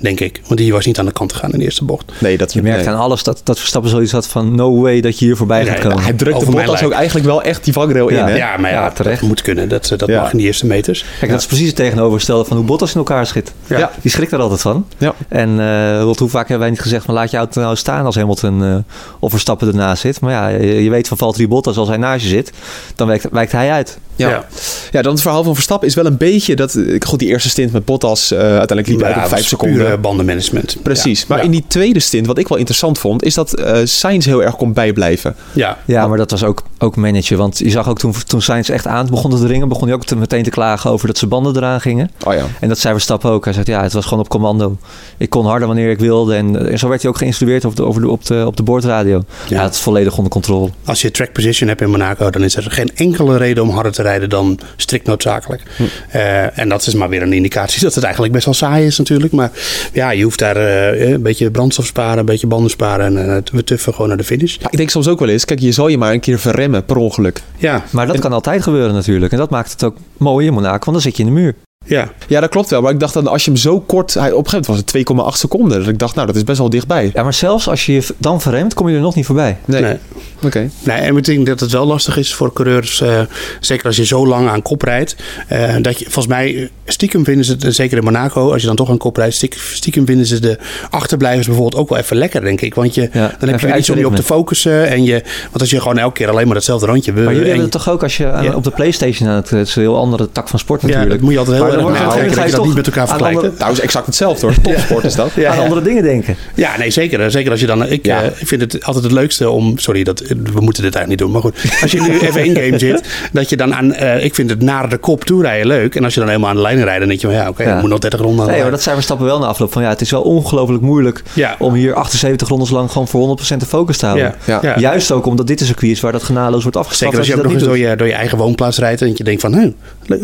Denk 0.00 0.20
ik. 0.20 0.40
Want 0.46 0.60
die 0.60 0.72
was 0.72 0.86
niet 0.86 0.98
aan 0.98 1.06
de 1.06 1.12
kant 1.12 1.32
gegaan 1.32 1.52
in 1.52 1.58
de 1.58 1.64
eerste 1.64 1.84
bocht. 1.84 2.12
Nee, 2.18 2.36
dat 2.38 2.52
Je 2.52 2.62
merkt 2.62 2.84
nee. 2.84 2.94
aan 2.94 3.00
alles 3.00 3.22
dat, 3.22 3.40
dat 3.44 3.58
Verstappen 3.58 3.90
zoiets 3.90 4.12
had 4.12 4.26
van... 4.26 4.54
no 4.54 4.80
way 4.80 5.00
dat 5.00 5.18
je 5.18 5.24
hier 5.24 5.36
voorbij 5.36 5.62
Nee, 5.62 5.70
gaat 5.72 5.80
komen. 5.80 6.02
Hij 6.02 6.12
drukte 6.12 6.40
Over 6.40 6.52
Bottas 6.52 6.74
ook 6.74 6.80
lijk. 6.80 6.92
eigenlijk 6.94 7.26
wel 7.26 7.42
echt 7.42 7.64
die 7.64 7.72
vangrail 7.72 8.10
Ja. 8.10 8.18
in. 8.18 8.24
Hè? 8.32 8.36
Ja, 8.36 8.56
maar 8.56 8.70
ja, 8.70 8.82
Ja, 8.84 8.90
terecht. 8.90 9.20
dat 9.20 9.28
moet 9.28 9.42
kunnen. 9.42 9.68
Dat, 9.68 9.92
dat 9.96 10.08
Ja. 10.08 10.20
mag 10.20 10.32
in 10.32 10.38
die 10.38 10.46
eerste 10.46 10.66
meters. 10.66 11.04
Kijk, 11.18 11.30
dat 11.30 11.40
is 11.40 11.46
precies 11.46 11.66
het 11.66 11.76
tegenovergestelde 11.76 12.44
van 12.44 12.56
hoe 12.56 12.66
Bottas 12.66 12.90
in 12.92 12.98
elkaar 12.98 13.26
schiet. 13.26 13.52
Ja. 13.66 13.90
Die 14.02 14.10
schrikt 14.10 14.32
er 14.32 14.38
altijd 14.40 14.60
van. 14.60 14.86
Ja. 14.98 15.14
En 15.28 15.60
eh, 15.60 16.04
want 16.04 16.18
hoe 16.18 16.28
vaak 16.28 16.48
hebben 16.48 16.58
wij 16.58 16.70
niet 16.70 16.80
gezegd 16.80 17.04
van 17.04 17.14
laat 17.14 17.30
je 17.30 17.36
auto 17.36 17.60
nou 17.60 17.76
staan 17.76 18.04
als 18.04 18.14
Hamilton 18.14 18.64
eh 18.64 18.74
of 19.18 19.30
Verstappen 19.30 19.68
ernaast 19.68 20.00
zit. 20.00 20.20
Maar 20.20 20.32
ja, 20.32 20.48
je, 20.48 20.82
je 20.84 20.90
weet 20.90 21.08
van 21.08 21.16
Valtteri 21.16 21.48
Bottas 21.48 21.76
als 21.76 21.88
hij 21.88 21.96
naast 21.96 22.22
je 22.22 22.28
zit, 22.28 22.52
dan 22.94 23.06
wijkt, 23.06 23.26
wijkt 23.30 23.52
hij 23.52 23.70
uit. 23.70 23.98
Ja. 24.16 24.28
Ja. 24.28 24.44
Ja. 24.90 25.02
dan 25.02 25.12
het 25.12 25.20
verhaal 25.22 25.44
van 25.44 25.54
Verstappen 25.54 25.75
is 25.84 25.94
wel 25.94 26.06
een 26.06 26.16
beetje 26.16 26.56
dat... 26.56 26.74
eh, 26.74 27.00
Goed, 27.06 27.18
die 27.18 27.28
eerste 27.28 27.48
stint 27.48 27.72
met 27.72 27.84
Bottas, 27.84 28.30
eh, 28.30 28.38
uiteindelijk 28.38 28.86
liep 28.88 29.00
hij 29.00 29.10
Ja, 29.10 29.22
op 29.22 29.28
vijf 29.28 29.46
seconden. 29.46 29.78
Pure 29.84 29.98
bandenmanagement. 29.98 30.76
Precies. 30.82 31.20
Ja. 31.20 31.24
Maar 31.28 31.38
Ja. 31.38 31.44
in 31.44 31.50
die 31.50 31.64
tweede 31.68 32.00
stint, 32.00 32.26
wat 32.26 32.38
ik 32.38 32.48
wel 32.48 32.58
interessant 32.58 32.98
vond, 32.98 33.22
is 33.24 33.34
dat 33.34 33.54
eh 33.54 33.78
Sainz 33.84 34.26
heel 34.26 34.42
erg 34.42 34.56
kon 34.56 34.72
bijblijven. 34.72 35.36
Ja. 35.52 35.78
Ja, 35.84 36.06
maar 36.06 36.18
dat 36.18 36.30
was 36.30 36.44
ook, 36.44 36.62
ook 36.78 36.96
managen. 36.96 37.36
Want 37.36 37.58
je 37.58 37.70
zag 37.70 37.88
ook 37.88 37.98
toen, 37.98 38.14
toen 38.26 38.42
Sainz 38.42 38.68
echt 38.68 38.86
aan 38.86 39.06
begon 39.06 39.30
te 39.30 39.38
dringen, 39.38 39.68
begon 39.68 39.84
hij 39.88 39.96
ook 39.96 40.04
te, 40.04 40.16
meteen 40.16 40.42
te 40.42 40.50
klagen 40.50 40.90
over 40.90 41.06
dat 41.06 41.18
zijn 41.18 41.30
banden 41.30 41.56
eraan 41.56 41.80
gingen. 41.80 42.10
Oh 42.26 42.34
ja. 42.34 42.44
En 42.60 42.68
dat 42.68 42.78
zei 42.78 42.94
Verstappen 42.94 43.30
ook. 43.30 43.44
Hij 43.44 43.52
zei, 43.54 43.64
ja, 43.68 43.82
het 43.82 43.92
was 43.92 44.04
gewoon 44.04 44.20
op 44.24 44.28
commando. 44.28 44.76
Ik 45.18 45.30
kon 45.30 45.46
harder 45.46 45.66
wanneer 45.66 45.90
ik 45.90 45.98
wilde. 45.98 46.34
En, 46.34 46.70
en 46.70 46.78
zo 46.78 46.88
werd 46.88 47.02
hij 47.02 47.10
ook 47.10 47.18
geïnstrueerd 47.18 47.64
op 47.64 47.76
de, 47.76 47.82
over 47.84 48.00
de, 48.00 48.08
op, 48.10 48.24
de, 48.26 48.42
op 48.46 48.56
de 48.56 48.62
boordradio. 48.62 49.22
Ja. 49.48 49.56
Ja. 49.56 49.62
het 49.62 49.74
is 49.74 49.80
volledig 49.80 50.16
onder 50.16 50.32
controle. 50.32 50.70
Als 50.84 51.02
je 51.02 51.10
track 51.10 51.32
position 51.32 51.68
hebt 51.68 51.80
in 51.80 51.90
Monaco, 51.90 52.30
dan 52.30 52.42
is 52.44 52.56
er 52.56 52.62
geen 52.70 52.90
enkele 52.94 53.36
reden 53.36 53.62
om 53.62 53.70
harder 53.70 53.92
te 53.92 54.02
rijden 54.02 54.28
dan 54.28 54.58
strikt 54.76 55.06
noodzakelijk. 55.06 55.62
Hm. 55.76 55.82
Eh, 56.08 56.58
en 56.58 56.68
dat 56.68 56.86
is 56.86 56.94
maar 56.94 57.08
weer 57.08 57.22
een 57.22 57.32
indicatie 57.32 57.82
dat 57.82 57.94
het 57.94 58.04
eigenlijk 58.04 58.32
best 58.32 58.44
wel 58.44 58.54
saai 58.54 58.86
is 58.86 58.98
natuurlijk. 58.98 59.32
Maar 59.32 59.50
ja, 59.92 60.10
je 60.10 60.22
hoeft 60.22 60.38
daar 60.38 60.56
eh, 60.56 61.10
een 61.10 61.22
beetje 61.22 61.50
brandstof 61.50 61.86
sparen, 61.86 62.18
een 62.18 62.24
beetje 62.24 62.46
banden 62.46 62.70
sparen 62.70 63.06
en 63.06 63.36
eh, 63.36 63.42
we 63.52 63.64
tuffen 63.64 63.92
gewoon 63.92 64.08
naar 64.08 64.16
de 64.16 64.24
finish. 64.24 64.56
Ja, 64.60 64.70
ik 64.70 64.76
denk 64.76 64.90
soms 64.90 65.08
ook 65.08 65.18
wel 65.18 65.28
eens, 65.28 65.44
kijk, 65.44 65.60
je 65.60 65.72
zal 65.72 65.88
je 65.88 65.98
maar 65.98 66.12
een 66.12 66.20
keer 66.20 66.38
verremmen 66.38 66.84
per 66.84 66.96
ongeluk. 66.96 67.42
Ja, 67.56 67.84
Maar 67.90 68.06
dat 68.06 68.18
kan 68.18 68.32
altijd 68.32 68.62
gebeuren 68.62 68.94
natuurlijk. 68.94 69.32
En 69.32 69.38
dat 69.38 69.50
maakt 69.50 69.70
het 69.70 69.84
ook 69.84 69.96
mooi 70.16 70.46
in 70.46 70.52
Monaco, 70.52 70.84
want 70.84 70.92
dan 70.92 71.00
zit 71.00 71.16
je 71.16 71.22
in 71.22 71.34
de 71.34 71.40
muur. 71.40 71.54
Ja. 71.86 72.08
Ja, 72.26 72.40
dat 72.40 72.50
klopt 72.50 72.70
wel. 72.70 72.80
Maar 72.82 72.92
ik 72.92 73.00
dacht 73.00 73.14
dat 73.14 73.28
als 73.28 73.44
je 73.44 73.50
hem 73.50 73.60
zo 73.60 73.80
kort... 73.80 74.14
Hij, 74.14 74.32
op 74.32 74.44
een 74.44 74.50
gegeven 74.50 74.72
moment 74.72 74.92
was 74.92 75.02
het 75.28 75.34
2,8 75.34 75.38
seconden. 75.38 75.78
Dat 75.78 75.88
ik 75.88 75.98
dacht, 75.98 76.14
nou, 76.14 76.26
dat 76.26 76.36
is 76.36 76.44
best 76.44 76.58
wel 76.58 76.70
dichtbij. 76.70 77.10
Ja, 77.14 77.22
maar 77.22 77.34
zelfs 77.34 77.68
als 77.68 77.86
je 77.86 77.92
je 77.92 78.06
dan 78.18 78.40
verremt, 78.40 78.74
kom 78.74 78.88
je 78.88 78.94
er 78.94 79.00
nog 79.00 79.14
niet 79.14 79.26
voorbij. 79.26 79.56
Nee. 79.64 79.82
Nee. 79.82 79.96
Oké. 80.42 80.70
Nee, 80.82 80.96
en 80.98 81.16
ik 81.16 81.24
denk 81.24 81.46
dat 81.46 81.60
het 81.60 81.72
wel 81.72 81.86
lastig 81.86 82.16
is 82.16 82.34
voor 82.34 82.52
coureurs, 82.52 83.00
eh, 83.00 83.20
zeker 83.60 83.86
als 83.86 83.96
je 83.96 84.04
zo 84.04 84.26
lang 84.26 84.48
aan 84.48 84.62
kop 84.62 84.82
rijdt. 84.82 85.16
eh, 85.48 85.74
dat 85.80 85.98
je, 85.98 86.04
volgens 86.04 86.26
mij, 86.26 86.56
eh, 86.56 86.68
stiekem 86.84 87.24
vinden 87.24 87.44
ze 87.44 87.56
het, 87.60 87.74
zeker 87.74 87.98
in 87.98 88.04
Monaco, 88.04 88.52
als 88.52 88.60
je 88.60 88.66
dan 88.66 88.76
toch 88.76 88.90
aan 88.90 88.96
kop 88.98 89.16
rijdt, 89.16 89.34
stiek- 89.34 89.54
stiekem 89.72 90.06
vinden 90.06 90.26
ze 90.26 90.40
de 90.40 90.58
achterblijvers 90.90 91.46
bijvoorbeeld 91.46 91.82
ook 91.82 91.88
wel 91.88 91.98
even 91.98 92.16
lekker, 92.16 92.40
denk 92.40 92.60
ik. 92.60 92.74
Want 92.74 92.94
je, 92.94 93.08
dan 93.12 93.48
heb 93.48 93.60
je 93.60 93.66
er 93.66 93.76
iets 93.78 93.90
om 93.90 93.98
je 93.98 94.06
op 94.06 94.16
te 94.16 94.22
focussen. 94.22 94.88
En 94.88 95.04
je, 95.04 95.22
want 95.50 95.60
als 95.60 95.70
je 95.70 95.80
gewoon 95.80 95.98
elke 95.98 96.14
keer 96.14 96.28
alleen 96.28 96.46
maar 96.46 96.56
hetzelfde 96.56 96.86
rondje 96.86 97.12
wil. 97.12 97.24
Maar 97.24 97.32
jullie 97.32 97.48
en 97.50 97.54
hebben 97.58 97.72
het 97.72 97.84
toch 97.84 97.94
ook 97.94 98.02
als 98.02 98.16
je 98.16 98.30
aan- 98.30 98.44
Ja. 98.44 98.54
op 98.54 98.64
de 98.64 98.70
Playstation 98.70 99.28
aan 99.28 99.34
het... 99.36 99.50
Het 99.50 99.68
is 99.68 99.76
een 99.76 99.82
heel 99.82 99.96
andere 99.96 100.28
tak 100.32 100.48
van 100.48 100.58
sport 100.58 100.80
ja, 100.80 100.86
natuurlijk. 100.86 101.12
dat 101.14 101.20
moet 101.22 101.32
je 101.32 101.38
altijd 101.38 101.56
heel 101.56 101.66
dan 101.82 101.92
mee 101.92 102.02
wordt 102.02 102.14
het- 102.20 102.34
ga 102.34 102.40
dat 102.40 102.50
je 102.50 102.56
dat 102.56 102.64
niet 102.66 102.74
met 102.74 102.86
elkaar 102.86 103.06
vergelijkt. 103.08 103.36
andere- 103.38 103.54
Nou, 103.58 103.72
is 103.72 103.80
exact 103.80 104.06
hetzelfde 104.06 104.46
hoor. 104.46 104.54
Topsport 104.62 105.04
is 105.04 105.14
dat. 105.14 105.30
Ja, 105.34 105.50
aan 105.50 105.56
ja. 105.56 105.62
andere 105.62 105.82
dingen 105.82 106.02
denken. 106.02 106.36
Ja, 106.54 106.78
nee, 106.78 106.90
zeker. 106.90 107.30
Zeker 107.30 107.50
als 107.50 107.60
je 107.60 107.66
dan. 107.66 107.86
Ik, 107.86 108.06
Ja. 108.06 108.22
eh, 108.22 108.26
ik 108.38 108.46
vind 108.46 108.60
het 108.60 108.84
altijd 108.84 109.04
het 109.04 109.12
leukste 109.12 109.50
om. 109.50 109.78
Sorry, 109.78 110.02
dat, 110.04 110.18
we 110.28 110.60
moeten 110.60 110.82
dit 110.82 110.94
eigenlijk 110.94 111.08
niet 111.08 111.18
doen. 111.18 111.30
Maar 111.30 111.40
goed. 111.40 111.56
Als 111.82 111.90
je 111.92 112.00
nu 112.00 112.18
even 112.26 112.44
in 112.44 112.54
game 112.56 112.78
zit. 112.78 113.08
Dat 113.32 113.48
je 113.50 113.56
dan 113.56 113.74
aan. 113.74 113.92
eh, 113.94 114.24
ik 114.24 114.34
vind 114.34 114.50
het 114.50 114.62
naar 114.62 114.88
de 114.88 114.96
kop 114.98 115.24
toe 115.24 115.42
rijden 115.42 115.66
leuk. 115.66 115.94
En 115.94 116.04
als 116.04 116.14
je 116.14 116.20
dan 116.20 116.28
helemaal 116.28 116.50
aan 116.50 116.56
de 116.56 116.62
lijn 116.62 116.84
rijdt. 116.84 116.98
Dan 116.98 117.08
denk 117.08 117.20
je 117.20 117.26
van 117.26 117.36
ja, 117.36 117.48
oké, 117.48 117.62
Ja. 117.62 117.66
we 117.68 117.72
moeten 117.72 117.90
nog 117.90 117.98
30 117.98 118.20
ronden 118.20 118.44
aan 118.44 118.50
Nee, 118.50 118.62
maar 118.62 118.70
dat 118.70 118.82
zei 118.82 118.94
Verstappen 118.94 119.26
wel 119.26 119.38
na 119.38 119.46
afloop. 119.46 119.72
Van 119.72 119.82
ja, 119.82 119.88
het 119.88 120.00
is 120.00 120.10
wel 120.10 120.22
ongelooflijk 120.22 120.82
moeilijk 120.82 121.22
Ja. 121.32 121.54
om 121.58 121.74
hier 121.74 121.94
78 121.94 122.48
rondes 122.48 122.70
lang 122.70 122.90
gewoon 122.90 123.08
voor 123.08 123.20
100% 123.20 123.60
de 123.60 123.66
focus 123.66 123.96
te 123.96 124.06
houden. 124.06 124.34
Ja, 124.44 124.58
Ja. 124.62 124.68
ja. 124.74 124.78
Juist 124.78 125.12
ook 125.12 125.26
omdat 125.26 125.46
dit 125.46 125.60
een 125.60 125.66
circuit 125.66 125.90
is 125.92 126.00
waar 126.00 126.12
dat 126.12 126.22
genadeloos 126.22 126.62
wordt 126.62 126.76
afgestraft. 126.76 127.12
Zeker 127.14 127.18
als 127.18 127.26
je 127.26 127.32
ook 127.32 127.38
dat 127.42 127.52
nog 127.52 127.60
eens 127.62 127.70
niet 127.70 127.80
door 127.80 127.90
je, 127.90 127.96
door 127.96 128.06
je 128.06 128.12
eigen 128.12 128.38
woonplaats 128.38 128.78
rijdt. 128.78 129.02
En 129.02 129.12
je 129.14 129.24
denkt 129.24 129.40
van, 129.40 129.50
nou, 129.50 129.66
oh, 129.66 129.72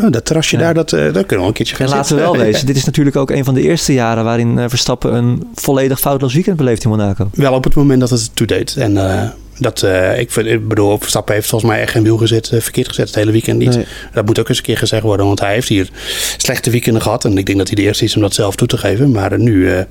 dat 0.09 0.25
terrasje 0.25 0.57
Ja. 0.57 0.63
daar, 0.63 0.73
dat, 0.73 0.93
eh, 0.93 0.99
daar 0.99 1.11
kunnen 1.11 1.27
we 1.27 1.35
wel 1.35 1.47
een 1.47 1.53
keertje 1.53 1.75
gaan 1.75 1.85
En 1.85 1.91
laten 1.91 2.15
we 2.15 2.21
wel 2.21 2.37
wezen, 2.45 2.65
dit 2.65 2.75
is 2.75 2.85
natuurlijk 2.85 3.15
ook 3.15 3.31
een 3.31 3.43
van 3.43 3.53
de 3.53 3.61
eerste 3.61 3.93
jaren 3.93 4.23
waarin 4.23 4.59
eh, 4.59 4.65
Verstappen 4.67 5.13
een 5.13 5.47
volledig 5.55 5.99
foutloos 5.99 6.33
weekend 6.33 6.57
beleeft 6.57 6.83
in 6.83 6.89
Monaco. 6.89 7.29
Wel 7.33 7.53
op 7.53 7.63
het 7.63 7.75
moment 7.75 7.99
dat 7.99 8.09
het 8.09 8.35
toe 8.35 8.47
deed. 8.47 8.75
En 8.75 8.97
eh, 8.97 9.29
dat, 9.57 9.85
ik, 10.17 10.31
vind, 10.31 10.47
ik 10.47 10.67
bedoel, 10.67 10.97
Verstappen 10.97 11.33
heeft 11.35 11.47
volgens 11.47 11.71
mij 11.71 11.81
echt 11.81 11.91
geen 11.91 12.03
wiel 12.03 12.17
gezet, 12.17 12.47
verkeerd 12.47 12.87
gezet 12.87 13.07
het 13.07 13.15
hele 13.15 13.31
weekend 13.31 13.59
niet. 13.59 13.75
Nee. 13.75 13.85
Dat 14.13 14.25
moet 14.25 14.39
ook 14.39 14.49
eens 14.49 14.57
een 14.57 14.63
keer 14.63 14.77
gezegd 14.77 15.03
worden, 15.03 15.25
want 15.25 15.39
hij 15.39 15.53
heeft 15.53 15.67
hier 15.67 15.89
slechte 16.37 16.69
weekenden 16.69 17.01
gehad. 17.01 17.25
En 17.25 17.37
ik 17.37 17.45
denk 17.45 17.57
dat 17.57 17.67
hij 17.67 17.75
de 17.75 17.81
eerste 17.81 18.03
is 18.03 18.15
om 18.15 18.21
dat 18.21 18.33
zelf 18.33 18.55
toe 18.55 18.67
te 18.67 18.77
geven. 18.77 19.11
Maar 19.11 19.39
nu, 19.39 19.85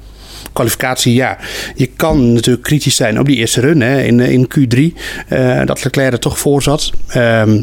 kwalificatie, 0.53 1.15
ja. 1.15 1.39
Je 1.75 1.87
kan 1.87 2.33
natuurlijk 2.33 2.65
kritisch 2.65 2.97
zijn 2.97 3.19
op 3.19 3.27
die 3.27 3.37
eerste 3.37 3.61
run 3.61 3.81
hè, 3.81 4.03
in, 4.03 4.21
in 4.21 4.49
Q3. 4.59 4.99
eh, 5.29 5.61
dat 5.65 5.85
Leclerc 5.85 6.13
er 6.13 6.19
toch 6.19 6.39
voor 6.39 6.63
zat. 6.63 6.91
Ehm, 7.09 7.63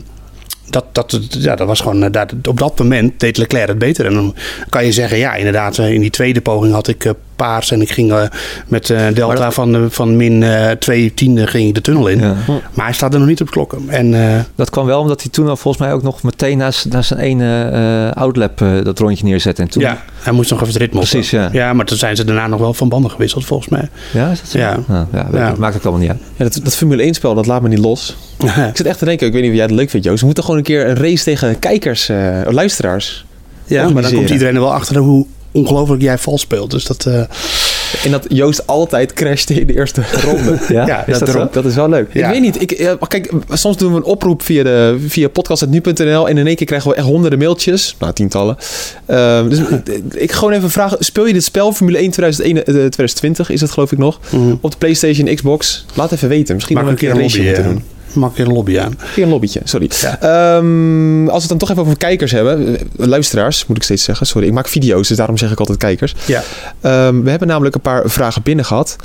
dat, 0.69 0.85
dat, 0.91 1.19
ja, 1.29 1.55
dat 1.55 1.67
was 1.67 1.81
gewoon, 1.81 2.03
eh, 2.03 2.11
dat, 2.11 2.33
op 2.47 2.57
dat 2.57 2.79
moment 2.79 3.19
deed 3.19 3.37
Leclerc 3.37 3.67
het 3.67 3.77
beter. 3.79 4.05
En 4.05 4.13
dan 4.13 4.35
kan 4.69 4.85
je 4.85 4.91
zeggen, 4.91 5.17
ja, 5.17 5.35
inderdaad, 5.35 5.77
eh, 5.77 5.93
in 5.93 6.01
die 6.01 6.09
tweede 6.09 6.41
poging 6.41 6.73
had 6.73 6.87
ik 6.87 7.05
eh, 7.05 7.11
paars 7.39 7.71
en 7.71 7.81
ik 7.81 7.91
ging 7.91 8.11
eh, 8.11 8.21
met 8.67 8.89
eh, 8.89 9.01
delta 9.13 9.43
dat- 9.43 9.53
van, 9.53 9.75
eh, 9.75 9.81
van 9.89 10.15
min 10.15 10.43
eh 10.43 10.71
2 10.71 11.13
tiende 11.13 11.47
ging 11.47 11.67
ik 11.67 11.75
de 11.75 11.81
tunnel 11.81 12.07
in. 12.07 12.19
Ja. 12.19 12.35
Maar 12.73 12.85
hij 12.85 12.93
staat 12.93 13.13
er 13.13 13.19
nog 13.19 13.27
niet 13.27 13.41
op 13.41 13.51
klokken. 13.51 13.83
En 13.89 14.13
eh, 14.13 14.39
Dat 14.55 14.69
kwam 14.69 14.85
wel 14.85 14.99
omdat 15.01 15.21
hij 15.21 15.31
toen 15.31 15.47
al 15.49 15.57
volgens 15.57 15.83
mij 15.83 15.93
ook 15.93 16.03
nog 16.03 16.23
meteen 16.23 16.57
naast, 16.57 16.85
naast 16.89 17.07
zijn 17.07 17.19
ene 17.19 17.63
eh 18.13 18.21
outlap 18.21 18.61
eh, 18.61 18.69
dat 18.83 18.99
rondje 18.99 19.25
neerzette. 19.25 19.61
En 19.61 19.69
toen, 19.69 19.81
ja, 19.81 20.03
hij 20.19 20.33
moest 20.33 20.49
nog 20.49 20.59
even 20.61 20.73
het 20.73 20.81
ritme 20.81 20.99
op. 20.99 21.05
Precies, 21.07 21.29
ja. 21.29 21.49
Ja, 21.51 21.73
maar 21.73 21.85
toen 21.85 21.97
zijn 21.97 22.15
ze 22.15 22.23
daarna 22.23 22.47
nog 22.47 22.59
wel 22.59 22.73
van 22.73 22.89
banden 22.89 23.11
gewisseld, 23.11 23.45
volgens 23.45 23.69
mij. 23.69 23.89
Ja, 24.13 24.31
is 24.31 24.39
dat 24.39 24.49
zo? 24.49 24.57
Ja. 24.57 24.77
Nou, 24.87 25.05
ja, 25.33 25.53
maakt 25.57 25.75
ook 25.75 25.81
allemaal 25.83 26.01
niet 26.01 26.09
uit. 26.09 26.19
Ja, 26.35 26.43
dat, 26.43 26.59
dat 26.63 26.75
Formule 26.75 27.01
1 27.03 27.13
spel, 27.13 27.33
dat 27.35 27.45
laat 27.45 27.61
me 27.61 27.67
niet 27.67 27.79
los. 27.79 28.15
Ik 28.69 28.77
zit 28.77 28.85
echt 28.85 28.99
te 28.99 29.05
denken, 29.05 29.27
ik 29.27 29.33
weet 29.33 29.41
niet 29.41 29.51
of 29.51 29.57
jij 29.57 29.65
het 29.65 29.75
leuk 29.75 29.89
vindt 29.89 30.05
Joost. 30.05 30.19
We 30.19 30.25
moeten 30.25 30.43
gewoon 30.43 30.57
een 30.59 30.65
keer 30.65 30.87
een 30.87 30.95
race 30.95 31.23
tegen 31.23 31.59
kijkers, 31.59 32.09
eh, 32.09 32.41
luisteraars. 32.49 33.25
Ja, 33.65 33.89
maar 33.89 34.01
dan 34.01 34.13
komt 34.13 34.29
iedereen 34.29 34.55
er 34.55 34.61
wel 34.61 34.73
achter 34.73 34.95
hoe 34.97 35.25
ongelooflijk 35.51 36.01
jij 36.01 36.17
vals 36.17 36.41
speelt. 36.41 36.71
Dus 36.71 36.83
dat... 36.85 37.05
eh, 37.05 37.21
En 38.03 38.11
dat 38.11 38.25
Joost 38.27 38.67
altijd 38.67 39.13
crashte 39.13 39.53
in 39.53 39.67
de 39.67 39.73
eerste 39.75 40.01
ronde. 40.25 40.57
Ja? 40.69 41.05
Is 41.07 41.17
dat 41.19 41.27
dat, 41.27 41.35
zo? 41.35 41.47
dat 41.51 41.65
is 41.65 41.75
wel 41.75 41.89
leuk. 41.89 42.13
Ja. 42.13 42.25
Ik 42.27 42.31
weet 42.33 42.41
niet. 42.41 42.61
Ik, 42.61 42.71
eh, 42.71 42.91
kijk, 43.07 43.31
soms 43.49 43.77
doen 43.77 43.91
we 43.91 43.97
een 43.97 44.03
oproep 44.03 44.41
via, 44.41 44.63
de, 44.63 44.97
via 45.07 45.27
podcast.nu.nl 45.27 46.29
en 46.29 46.37
in 46.37 46.47
één 46.47 46.55
keer 46.55 46.65
krijgen 46.65 46.89
we 46.89 46.95
echt 46.95 47.05
honderden 47.05 47.39
mailtjes. 47.39 47.95
Nou, 47.99 48.13
tientallen. 48.13 48.57
Ehm, 49.05 49.49
dus 49.49 49.59
ik, 49.59 49.87
ik 50.25 50.31
gewoon 50.31 50.53
even 50.53 50.69
vragen. 50.69 50.97
Speel 50.99 51.25
je 51.27 51.33
dit 51.33 51.43
spel, 51.43 51.71
Formule 51.73 51.97
1 51.97 52.11
2001, 52.11 52.57
eh, 52.57 52.63
2020 52.63 53.49
is 53.49 53.61
het 53.61 53.71
geloof 53.71 53.91
ik 53.91 53.97
nog, 53.97 54.19
Mhm. 54.31 54.55
op 54.61 54.71
de 54.71 54.77
Playstation, 54.77 55.35
Xbox? 55.35 55.85
Laat 55.93 56.11
even 56.11 56.29
weten. 56.29 56.55
Misschien 56.55 56.77
nog 56.77 56.87
een 56.87 56.95
keer 56.95 57.09
een 57.11 57.19
race 57.21 57.37
lobby, 57.37 57.47
moeten 57.47 57.63
eh, 57.65 57.69
doen. 57.69 57.83
Maak 58.13 58.29
een 58.29 58.35
keer 58.35 58.45
een 58.45 58.53
lobby 58.53 58.79
aan. 58.79 58.93
Geen 58.99 59.23
een 59.23 59.29
lobbytje, 59.29 59.61
sorry. 59.63 59.89
Ja. 60.01 60.19
Ehm, 60.21 61.21
als 61.27 61.33
we 61.33 61.39
het 61.39 61.47
dan 61.49 61.57
toch 61.57 61.69
even 61.69 61.81
over 61.81 61.97
kijkers 61.97 62.31
hebben. 62.31 62.77
eh, 62.77 62.83
Luisteraars, 62.95 63.65
moet 63.65 63.77
ik 63.77 63.83
steeds 63.83 64.03
zeggen. 64.03 64.25
Sorry, 64.27 64.47
ik 64.47 64.53
maak 64.53 64.67
video's, 64.67 65.07
dus 65.07 65.17
daarom 65.17 65.37
zeg 65.37 65.51
ik 65.51 65.59
altijd 65.59 65.77
kijkers. 65.77 66.15
Ja. 66.25 66.43
Ehm, 66.81 67.21
we 67.21 67.29
hebben 67.29 67.47
namelijk 67.47 67.75
een 67.75 67.81
paar 67.81 68.09
vragen 68.09 68.41
binnen 68.41 68.65
gehad. 68.65 68.95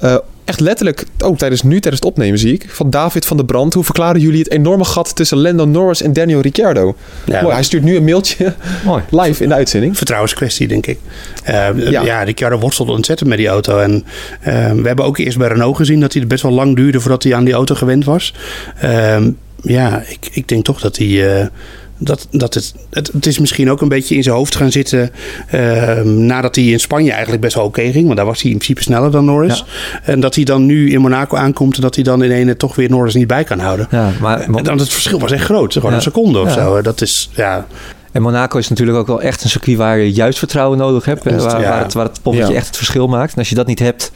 Eh, 0.00 0.16
echt 0.46 0.60
letterlijk, 0.60 1.04
ook 1.18 1.38
tijdens 1.38 1.62
nu, 1.62 1.70
tijdens 1.80 1.94
het 1.94 2.04
opnemen 2.04 2.38
zie 2.38 2.52
ik. 2.52 2.66
Van 2.68 2.90
David 2.90 3.26
van 3.26 3.36
der 3.36 3.46
Brand. 3.46 3.74
Hoe 3.74 3.84
verklaren 3.84 4.20
jullie 4.20 4.38
het 4.38 4.50
enorme 4.50 4.84
gat 4.84 5.16
tussen 5.16 5.38
Lando 5.38 5.64
Norris 5.64 6.02
en 6.02 6.12
Daniel 6.12 6.40
Ricciardo? 6.40 6.96
Ja, 7.24 7.42
Mooi, 7.42 7.54
hij 7.54 7.62
stuurt 7.62 7.82
nu 7.82 7.96
een 7.96 8.04
mailtje 8.04 8.54
Mooi. 8.84 9.02
live 9.10 9.42
in 9.42 9.48
de 9.48 9.54
uitzending. 9.54 9.96
vertrouwenskwestie, 9.96 10.68
denk 10.68 10.86
ik. 10.86 10.98
Eh, 11.44 11.54
Ja. 11.90 12.02
ja. 12.02 12.22
Ricciardo 12.22 12.58
worstelde 12.58 12.92
ontzettend 12.92 13.28
met 13.28 13.38
die 13.38 13.48
auto. 13.48 13.78
En 13.78 14.04
eh, 14.40 14.72
we 14.72 14.86
hebben 14.86 15.04
ook 15.04 15.18
eerst 15.18 15.38
bij 15.38 15.48
Renault 15.48 15.76
gezien 15.76 16.00
dat 16.00 16.12
hij 16.12 16.20
het 16.20 16.30
best 16.30 16.42
wel 16.42 16.52
lang 16.52 16.76
duurde 16.76 17.00
voordat 17.00 17.22
hij 17.22 17.34
aan 17.34 17.44
die 17.44 17.54
auto 17.54 17.74
gewend 17.74 18.04
was. 18.04 18.34
Ehm, 18.80 19.30
ja, 19.62 20.02
ik, 20.08 20.28
ik 20.32 20.48
denk 20.48 20.64
toch 20.64 20.80
dat 20.80 20.96
hij. 20.96 21.50
Dat, 21.98 22.26
dat 22.30 22.54
het, 22.54 22.74
het, 22.90 23.10
het 23.12 23.26
is 23.26 23.38
misschien 23.38 23.70
ook 23.70 23.80
een 23.80 23.88
beetje 23.88 24.14
in 24.14 24.22
zijn 24.22 24.34
hoofd 24.34 24.56
gaan 24.56 24.70
zitten. 24.72 25.10
ehm, 25.50 26.26
nadat 26.26 26.54
hij 26.54 26.64
in 26.64 26.80
Spanje 26.80 27.10
eigenlijk 27.10 27.40
best 27.42 27.54
wel 27.54 27.64
oké 27.64 27.90
ging. 27.92 28.04
Want 28.04 28.16
daar 28.16 28.26
was 28.26 28.42
hij 28.42 28.50
in 28.50 28.56
principe 28.58 28.82
sneller 28.82 29.10
dan 29.10 29.24
Norris. 29.24 29.64
En 30.02 30.20
dat 30.20 30.34
hij 30.34 30.44
dan 30.44 30.66
nu 30.66 30.90
in 30.92 31.00
Monaco 31.00 31.36
aankomt. 31.36 31.76
En 31.76 31.80
dat 31.82 31.94
hij 31.94 32.04
dan 32.04 32.22
in 32.22 32.30
ene 32.30 32.56
toch 32.56 32.74
weer 32.74 32.90
Norris 32.90 33.14
niet 33.14 33.26
bij 33.26 33.44
kan 33.44 33.58
houden. 33.58 33.88
Ja, 33.90 34.10
maar 34.20 34.62
dan 34.62 34.78
het 34.78 34.88
verschil 34.92 35.18
was 35.20 35.30
echt 35.32 35.44
groot. 35.44 35.72
Gewoon 35.72 35.90
Ja. 35.90 35.96
een 35.96 36.02
seconde 36.02 36.38
of 36.40 36.48
Ja. 36.48 36.54
zo. 36.54 36.82
Dat 36.82 37.00
is, 37.00 37.30
ja, 37.34 37.66
En 38.12 38.22
Monaco 38.22 38.58
is 38.58 38.68
natuurlijk 38.68 38.98
ook 38.98 39.06
wel 39.06 39.20
echt 39.22 39.44
een 39.44 39.50
circuit 39.50 39.76
waar 39.76 39.98
je 39.98 40.12
juist 40.12 40.38
vertrouwen 40.38 40.78
nodig 40.78 41.04
hebt. 41.04 41.24
Waar, 41.24 41.34
waar 41.62 41.82
het, 41.82 41.92
waar 41.92 42.04
het 42.04 42.22
poppetje 42.22 42.54
echt 42.54 42.66
het 42.66 42.76
verschil 42.76 43.06
maakt. 43.06 43.32
En 43.32 43.38
als 43.38 43.48
je 43.48 43.54
dat 43.54 43.66
niet 43.66 43.78
hebt, 43.78 44.12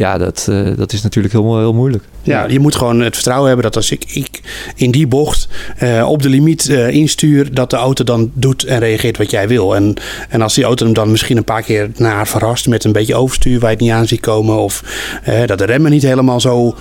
ja, 0.00 0.18
dat, 0.18 0.46
eh, 0.50 0.76
dat 0.76 0.92
is 0.92 1.02
natuurlijk 1.02 1.34
heel, 1.34 1.58
heel 1.58 1.72
moeilijk. 1.72 2.04
Ja, 2.22 2.46
je 2.48 2.60
moet 2.60 2.74
gewoon 2.74 3.00
het 3.00 3.14
vertrouwen 3.14 3.46
hebben 3.46 3.64
dat 3.64 3.76
als 3.76 3.90
ik, 3.90 4.04
ik 4.12 4.40
in 4.74 4.90
die 4.90 5.06
bocht 5.06 5.48
eh, 5.76 6.08
op 6.08 6.22
de 6.22 6.28
limiet 6.28 6.68
eh, 6.68 6.88
instuur, 6.88 7.54
dat 7.54 7.70
de 7.70 7.76
auto 7.76 8.04
dan 8.04 8.30
doet 8.34 8.64
en 8.64 8.78
reageert 8.78 9.18
wat 9.18 9.30
jij 9.30 9.48
wil. 9.48 9.74
En, 9.74 9.94
en 10.28 10.42
als 10.42 10.54
die 10.54 10.64
auto 10.64 10.84
hem 10.84 10.94
dan 10.94 11.10
misschien 11.10 11.36
een 11.36 11.44
paar 11.44 11.62
keer 11.62 11.90
naar 11.96 12.28
verrast 12.28 12.68
met 12.68 12.84
een 12.84 12.92
beetje 12.92 13.14
overstuur 13.14 13.60
waar 13.60 13.70
je 13.70 13.76
het 13.76 13.84
niet 13.84 13.94
aan 13.94 14.06
ziet 14.06 14.20
komen. 14.20 14.58
Of 14.58 14.84
dat 15.46 15.58
de 15.58 15.64
remmen 15.64 15.90
niet 15.90 16.02
helemaal 16.02 16.40
zo 16.40 16.74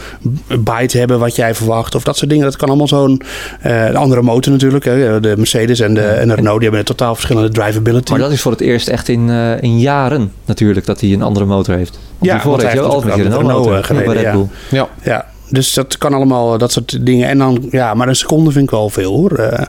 bite 0.60 0.98
hebben 0.98 1.20
wat 1.20 1.36
jij 1.36 1.56
verwacht. 1.56 1.96
Of 1.96 2.04
dat 2.04 2.18
soort 2.18 2.30
dingen. 2.30 2.46
Dat 2.46 2.56
kan 2.56 2.68
allemaal 2.68 2.88
zo'n 2.88 3.22
eh, 3.62 3.88
de 3.88 3.98
andere 3.98 4.22
motor 4.22 4.52
natuurlijk. 4.52 4.86
Hè. 4.86 5.20
De 5.20 5.34
Mercedes 5.38 5.80
en 5.80 5.94
de, 5.94 6.02
en 6.02 6.28
de 6.28 6.36
Renault 6.36 6.60
die 6.60 6.70
hebben 6.70 6.80
een 6.80 6.96
totaal 6.96 7.14
verschillende 7.14 7.50
drivability. 7.50 8.12
Maar 8.12 8.20
dat 8.20 8.32
is 8.32 8.42
voor 8.42 8.52
het 8.52 8.62
eerst 8.62 8.88
echt 8.88 9.08
in, 9.08 9.30
eh, 9.30 9.62
in 9.62 9.80
jaren 9.80 10.32
natuurlijk 10.46 10.86
dat 10.86 11.02
hij 11.02 11.14
een 11.14 11.22
andere 11.22 11.46
motor 11.46 11.76
heeft. 11.76 12.00
Ja, 12.22 12.34
hiervoor 12.34 12.52
heeft 12.52 12.64
hij 12.64 12.82
heeft 12.82 12.94
altijd 12.94 13.18
met 13.18 13.34
Renault 13.34 13.68
eh, 13.68 13.84
gereden, 13.84 14.14
Red 14.14 14.22
Ja. 14.22 14.32
Bull. 14.32 14.48
Ja, 15.04 15.26
dus 15.50 15.74
dat 15.74 15.98
kan 15.98 16.14
allemaal, 16.14 16.58
dat 16.58 16.72
soort 16.72 17.06
dingen. 17.06 17.28
En 17.28 17.38
dan, 17.38 17.68
ja, 17.72 17.94
maar 17.94 18.08
een 18.08 18.16
seconde 18.16 18.52
vind 18.52 18.64
ik 18.64 18.72
wel 18.72 18.90
veel 18.90 19.14
hoor. 19.14 19.32
Eh, 19.32 19.66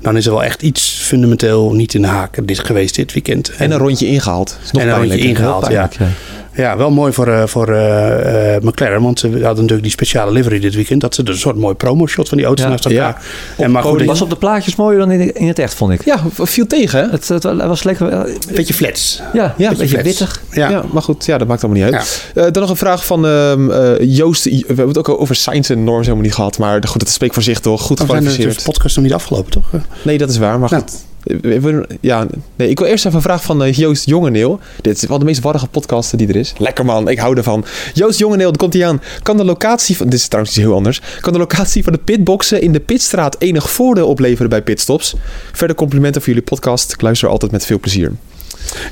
dan 0.00 0.16
is 0.16 0.26
er 0.26 0.32
wel 0.32 0.44
echt 0.44 0.62
iets 0.62 1.00
fundamenteel 1.02 1.72
niet 1.72 1.94
in 1.94 2.02
de 2.02 2.08
haak 2.08 2.46
dit 2.46 2.58
geweest 2.58 2.94
dit 2.94 3.12
weekend. 3.12 3.50
En 3.58 3.70
een 3.70 3.78
rondje 3.78 4.06
ingehaald. 4.06 4.58
En 4.72 4.88
een 4.88 4.96
rondje 4.96 5.18
ingehaald. 5.18 5.66
Ja. 5.68 5.86
pijnlijk, 5.86 5.98
ja. 5.98 6.06
Ja, 6.54 6.76
wel 6.76 6.90
mooi 6.90 7.12
voor, 7.12 7.28
eh, 7.28 7.46
voor 7.46 7.68
eh, 7.68 8.54
eh, 8.56 8.62
McLaren. 8.62 9.02
Want 9.02 9.18
ze 9.18 9.26
hadden 9.26 9.42
natuurlijk 9.54 9.82
die 9.82 9.90
speciale 9.90 10.32
livery 10.32 10.58
dit 10.60 10.74
weekend. 10.74 11.00
Dat 11.00 11.14
ze 11.14 11.22
er 11.22 11.28
een 11.28 11.36
soort 11.36 11.56
mooi 11.56 11.74
promo-shot 11.74 12.28
van 12.28 12.36
die 12.38 12.46
auto's 12.46 12.64
Ja. 12.64 12.70
naast 12.70 12.84
elkaar. 12.86 13.22
Ja. 13.56 13.64
En 13.64 13.70
maar 13.70 13.82
goed, 13.82 14.04
was 14.04 14.22
op 14.22 14.30
de 14.30 14.36
plaatjes 14.36 14.76
mooier 14.76 14.98
dan 14.98 15.10
in, 15.10 15.34
in 15.34 15.48
het 15.48 15.58
echt, 15.58 15.74
vond 15.74 15.92
ik. 15.92 16.04
Ja, 16.04 16.20
viel 16.32 16.66
tegen 16.66 16.98
hè? 17.04 17.10
Het, 17.10 17.28
het 17.28 17.42
was 17.42 17.82
lekker... 17.82 18.26
beetje 18.54 18.74
flats. 18.74 19.22
Ja, 19.32 19.54
Ja, 19.56 19.70
een 19.70 19.76
beetje 19.76 19.88
flats. 19.88 20.04
wittig. 20.18 20.42
Ja. 20.52 20.68
Ja. 20.70 20.82
maar 20.92 21.02
goed, 21.02 21.24
ja, 21.26 21.38
dat 21.38 21.48
maakt 21.48 21.64
allemaal 21.64 21.82
niet 21.84 21.94
uit. 21.94 22.30
Eh, 22.34 22.42
dan 22.52 22.62
nog 22.62 22.70
een 22.70 22.76
vraag 22.76 23.04
van 23.06 23.26
ehm, 23.26 23.70
eh, 23.70 24.16
Joost. 24.16 24.44
We 24.44 24.62
hebben 24.66 24.88
het 24.88 24.98
ook 24.98 25.08
al 25.08 25.18
over 25.18 25.34
science 25.34 25.72
en 25.72 25.84
norms 25.84 26.02
helemaal 26.04 26.24
niet 26.24 26.34
gehad. 26.34 26.58
Maar 26.58 26.82
goed, 26.88 27.00
dat 27.00 27.08
spreekt 27.08 27.34
voor 27.34 27.42
zich 27.42 27.60
toch. 27.60 27.82
Goed 27.82 27.96
Dan 27.98 28.06
zijn 28.06 28.18
de, 28.18 28.24
de 28.24 28.30
gekwalificeerd. 28.30 28.72
podcast 28.72 28.96
nog 28.96 29.04
niet 29.04 29.14
afgelopen, 29.14 29.50
toch? 29.50 29.70
Nee, 30.02 30.18
dat 30.18 30.30
is 30.30 30.38
waar. 30.38 30.58
Maar 30.58 30.70
Nou. 30.70 30.82
goed. 30.82 31.08
We- 31.42 31.86
Ja, 32.00 32.26
nee, 32.56 32.68
ik 32.68 32.78
wil 32.78 32.88
eerst 32.88 33.04
even 33.04 33.16
een 33.16 33.22
vraag 33.22 33.42
van 33.42 33.62
eh, 33.62 33.72
Joost 33.72 34.06
Jongeneel. 34.06 34.58
Dit 34.80 34.96
is 35.02 35.08
wel 35.08 35.18
de 35.18 35.24
meest 35.24 35.40
warrige 35.40 35.66
podcast 35.66 36.18
die 36.18 36.28
er 36.28 36.36
is. 36.36 36.52
Lekker 36.58 36.84
man, 36.84 37.08
ik 37.08 37.18
hou 37.18 37.36
ervan. 37.36 37.64
Joost 37.94 38.18
Jongeneel, 38.18 38.52
komt 38.52 38.72
hij 38.72 38.86
aan. 38.86 39.02
Kan 39.22 39.36
de 39.36 39.44
locatie 39.44 39.96
van... 39.96 40.08
Dit 40.08 40.18
is 40.18 40.26
trouwens 40.28 40.56
iets 40.56 40.64
heel 40.66 40.74
anders. 40.74 41.00
Kan 41.20 41.32
de 41.32 41.38
locatie 41.38 41.84
van 41.84 41.92
de 41.92 41.98
pitboxen 41.98 42.60
in 42.62 42.72
de 42.72 42.80
pitstraat 42.80 43.36
enig 43.38 43.70
voordeel 43.70 44.06
opleveren 44.08 44.50
bij 44.50 44.62
pitstops? 44.62 45.14
Verder 45.52 45.76
complimenten 45.76 46.20
voor 46.20 46.30
jullie 46.32 46.48
podcast. 46.48 46.92
Ik 46.92 47.00
luister 47.00 47.28
altijd 47.28 47.52
met 47.52 47.66
veel 47.66 47.80
plezier. 47.80 48.12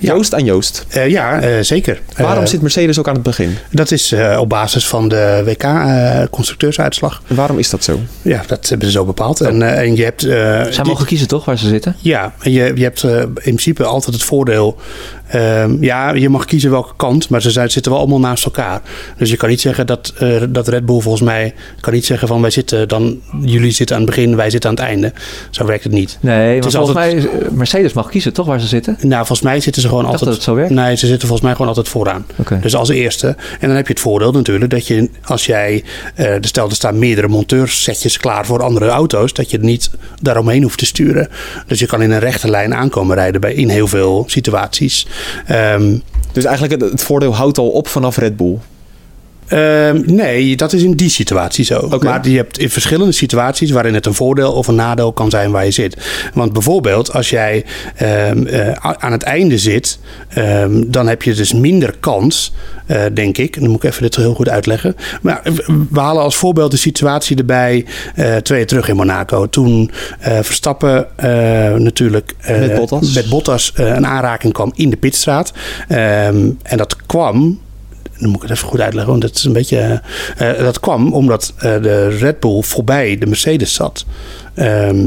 Ja. 0.01 0.13
Joost 0.15 0.35
aan 0.35 0.45
Joost. 0.45 0.85
Eh, 0.89 1.09
ja, 1.09 1.41
eh, 1.41 1.51
zeker. 1.61 2.01
Waarom 2.17 2.43
Eh, 2.45 2.49
zit 2.51 2.61
Mercedes 2.63 2.99
ook 2.99 3.09
aan 3.09 3.15
het 3.15 3.23
begin? 3.23 3.57
Dat 3.71 3.91
is 3.91 4.13
eh, 4.13 4.37
op 4.41 4.49
basis 4.49 4.87
van 4.89 5.09
de 5.09 5.43
WK-constructeursuitslag. 5.45 7.23
Waarom 7.27 7.59
is 7.59 7.71
dat 7.71 7.85
zo? 7.85 8.01
ja, 8.23 8.43
dat 8.47 8.69
hebben 8.69 8.87
ze 8.87 8.93
zo 8.93 9.05
bepaald. 9.05 9.41
En, 9.41 9.63
eh, 9.63 9.79
en 9.79 9.97
je 9.97 10.05
hebt... 10.05 10.25
eh, 10.25 10.63
Zij 10.71 10.85
mogen 10.85 11.07
kiezen 11.07 11.29
toch, 11.29 11.45
waar 11.45 11.59
ze 11.59 11.69
zitten? 11.69 11.97
Ja, 11.99 12.33
en 12.43 12.53
je, 12.53 12.73
je 12.75 12.83
hebt 12.83 13.03
eh, 13.05 13.19
in 13.21 13.33
principe 13.33 13.85
altijd 13.85 14.15
het 14.15 14.25
voordeel. 14.25 14.77
Ehm, 15.29 15.83
ja, 15.83 16.13
je 16.13 16.29
mag 16.29 16.45
kiezen 16.45 16.71
welke 16.71 16.93
kant, 16.97 17.29
maar 17.29 17.43
ze 17.43 17.51
zijn, 17.51 17.71
zitten 17.71 17.93
wel 17.93 18.01
allemaal 18.01 18.19
naast 18.21 18.45
elkaar. 18.45 18.81
Dus 19.17 19.31
je 19.31 19.37
kan 19.37 19.49
niet 19.49 19.61
zeggen 19.61 19.87
dat, 19.87 20.13
eh, 20.19 20.43
dat 20.49 20.69
Red 20.69 20.87
Bull 20.87 21.01
volgens 21.01 21.23
mij 21.25 21.55
kan 21.81 21.93
niet 21.93 22.07
zeggen 22.07 22.29
van 22.29 22.41
wij 22.41 22.51
zitten 22.51 22.89
dan, 22.89 23.19
jullie 23.41 23.71
zitten 23.71 23.97
aan 23.97 24.03
het 24.03 24.11
begin, 24.11 24.37
wij 24.37 24.51
zitten 24.51 24.71
aan 24.71 24.77
het 24.77 24.85
einde. 24.85 25.13
Zo 25.51 25.65
werkt 25.67 25.85
het 25.85 25.93
niet. 25.93 26.19
Nee, 26.21 26.57
is 26.57 26.63
maar 26.63 26.71
volgens 26.73 26.97
altijd- 26.97 27.23
mij... 27.33 27.41
is- 27.41 27.51
Mercedes 27.51 27.93
mag 27.93 28.09
kiezen 28.09 28.33
toch, 28.33 28.47
waar 28.47 28.61
ze 28.61 28.67
zitten? 28.67 28.97
Nou, 29.01 29.17
volgens 29.27 29.41
mij 29.41 29.61
zitten 29.61 29.83
ze 29.83 29.89
gewoon 29.89 30.05
altijd. 30.05 30.25
dat 30.25 30.35
het 30.35 30.43
zo 30.43 30.55
werkt. 30.55 30.71
Nee, 30.71 30.97
ze 30.97 31.07
zitten 31.07 31.21
volgens 31.29 31.41
mij 31.41 31.53
gewoon 31.53 31.69
altijd 31.69 31.89
vooraan. 31.89 32.27
Oké. 32.37 32.59
Dus 32.63 32.75
als 32.77 32.89
eerste. 32.89 33.27
En 33.61 33.69
dan 33.69 33.77
heb 33.77 33.87
je 33.87 33.93
het 33.93 34.03
voordeel 34.03 34.33
natuurlijk 34.33 34.71
dat 34.71 34.87
je, 34.87 35.11
als 35.25 35.47
jij, 35.47 35.85
eh 36.15 36.35
stel 36.41 36.69
er 36.69 36.75
staan 36.75 36.99
meerdere 36.99 37.29
monteurssetjes 37.29 38.17
klaar 38.19 38.47
voor 38.47 38.63
andere 38.63 38.89
auto's, 38.89 39.33
dat 39.33 39.51
je 39.51 39.59
er 39.59 39.65
niet 39.65 39.91
daaromheen 40.23 40.63
hoeft 40.63 40.79
te 40.79 40.87
sturen. 40.87 41.29
Dus 41.67 41.79
je 41.79 41.87
kan 41.87 42.03
in 42.03 42.11
een 42.11 42.19
rechte 42.19 42.51
lijn 42.51 42.75
aankomen 42.75 43.17
rijden 43.17 43.41
bij, 43.41 43.55
in 43.55 43.69
heel 43.69 43.87
veel 43.89 44.25
situaties. 44.27 45.07
Ehm, 45.47 45.97
Dus 46.33 46.45
eigenlijk 46.45 46.83
het, 46.83 46.91
het 46.91 47.03
voordeel 47.03 47.35
houdt 47.35 47.59
al 47.59 47.69
op 47.69 47.89
vanaf 47.89 48.17
Red 48.17 48.37
Bull. 48.37 48.59
Ehm, 49.49 50.03
nee, 50.05 50.57
dat 50.57 50.73
is 50.73 50.83
in 50.83 50.93
die 50.93 51.11
situatie 51.11 51.65
zo. 51.65 51.89
Maar 52.01 52.29
je 52.29 52.37
hebt 52.37 52.59
in 52.59 52.71
verschillende 52.71 53.13
situaties 53.13 53.71
waarin 53.71 53.95
het 53.95 54.07
een 54.07 54.15
voordeel 54.15 54.53
of 54.53 54.67
een 54.67 54.75
nadeel 54.75 55.13
kan 55.13 55.31
zijn 55.31 55.51
waar 55.51 55.65
je 55.65 55.71
zit. 55.71 55.97
Want 56.35 56.53
bijvoorbeeld, 56.53 57.13
als 57.13 57.31
jij 57.31 57.65
ehm, 57.95 58.47
eh, 58.47 58.71
aan 58.81 59.13
het 59.13 59.23
einde 59.23 59.59
zit, 59.59 59.99
ehm, 60.29 60.85
dan 60.87 61.07
heb 61.07 61.23
je 61.23 61.35
dus 61.35 61.53
minder 61.53 61.95
kans, 62.01 62.55
eh, 62.87 63.03
denk 63.13 63.39
ik. 63.39 63.61
Dan 63.61 63.71
moet 63.71 63.85
ik 63.85 63.91
even 63.91 64.03
dit 64.03 64.17
heel 64.17 64.35
goed 64.35 64.49
uitleggen. 64.49 64.97
Maar 65.23 65.41
eh, 65.43 65.53
we 65.91 66.01
halen 66.01 66.23
als 66.23 66.37
voorbeeld 66.37 66.71
de 66.71 66.77
situatie 66.77 67.37
erbij 67.37 67.85
twee 68.43 68.59
jaar 68.59 68.67
terug 68.67 68.89
in 68.89 68.97
Monaco. 68.97 69.47
Toen 69.47 69.91
Verstappen 70.21 71.07
natuurlijk 71.83 72.35
Met 72.47 72.75
Bottas. 72.75 73.15
met 73.15 73.29
Bottas 73.29 73.73
een 73.75 74.07
aanraking 74.07 74.53
kwam 74.53 74.73
in 74.75 74.91
de 74.91 74.97
pitstraat. 74.97 75.53
En 75.89 76.77
dat 76.77 76.97
kwam 77.07 77.59
dan 78.19 78.29
moet 78.29 78.37
ik 78.43 78.49
het 78.49 78.51
even 78.57 78.69
goed 78.69 78.81
uitleggen, 78.81 79.11
want 79.13 79.23
het 79.25 79.35
is 79.37 79.45
een 79.45 79.53
beetje. 79.53 80.03
eh, 80.37 80.51
eh, 80.51 80.59
dat 80.59 80.81
kwam 80.81 81.13
omdat 81.13 81.53
eh, 81.57 81.83
de 81.83 82.09
Red 82.09 82.41
Bull 82.41 82.63
voorbij 82.63 83.19
de 83.19 83.27
Mercedes 83.27 83.75
zat. 83.75 84.05
Ehm, 84.55 85.07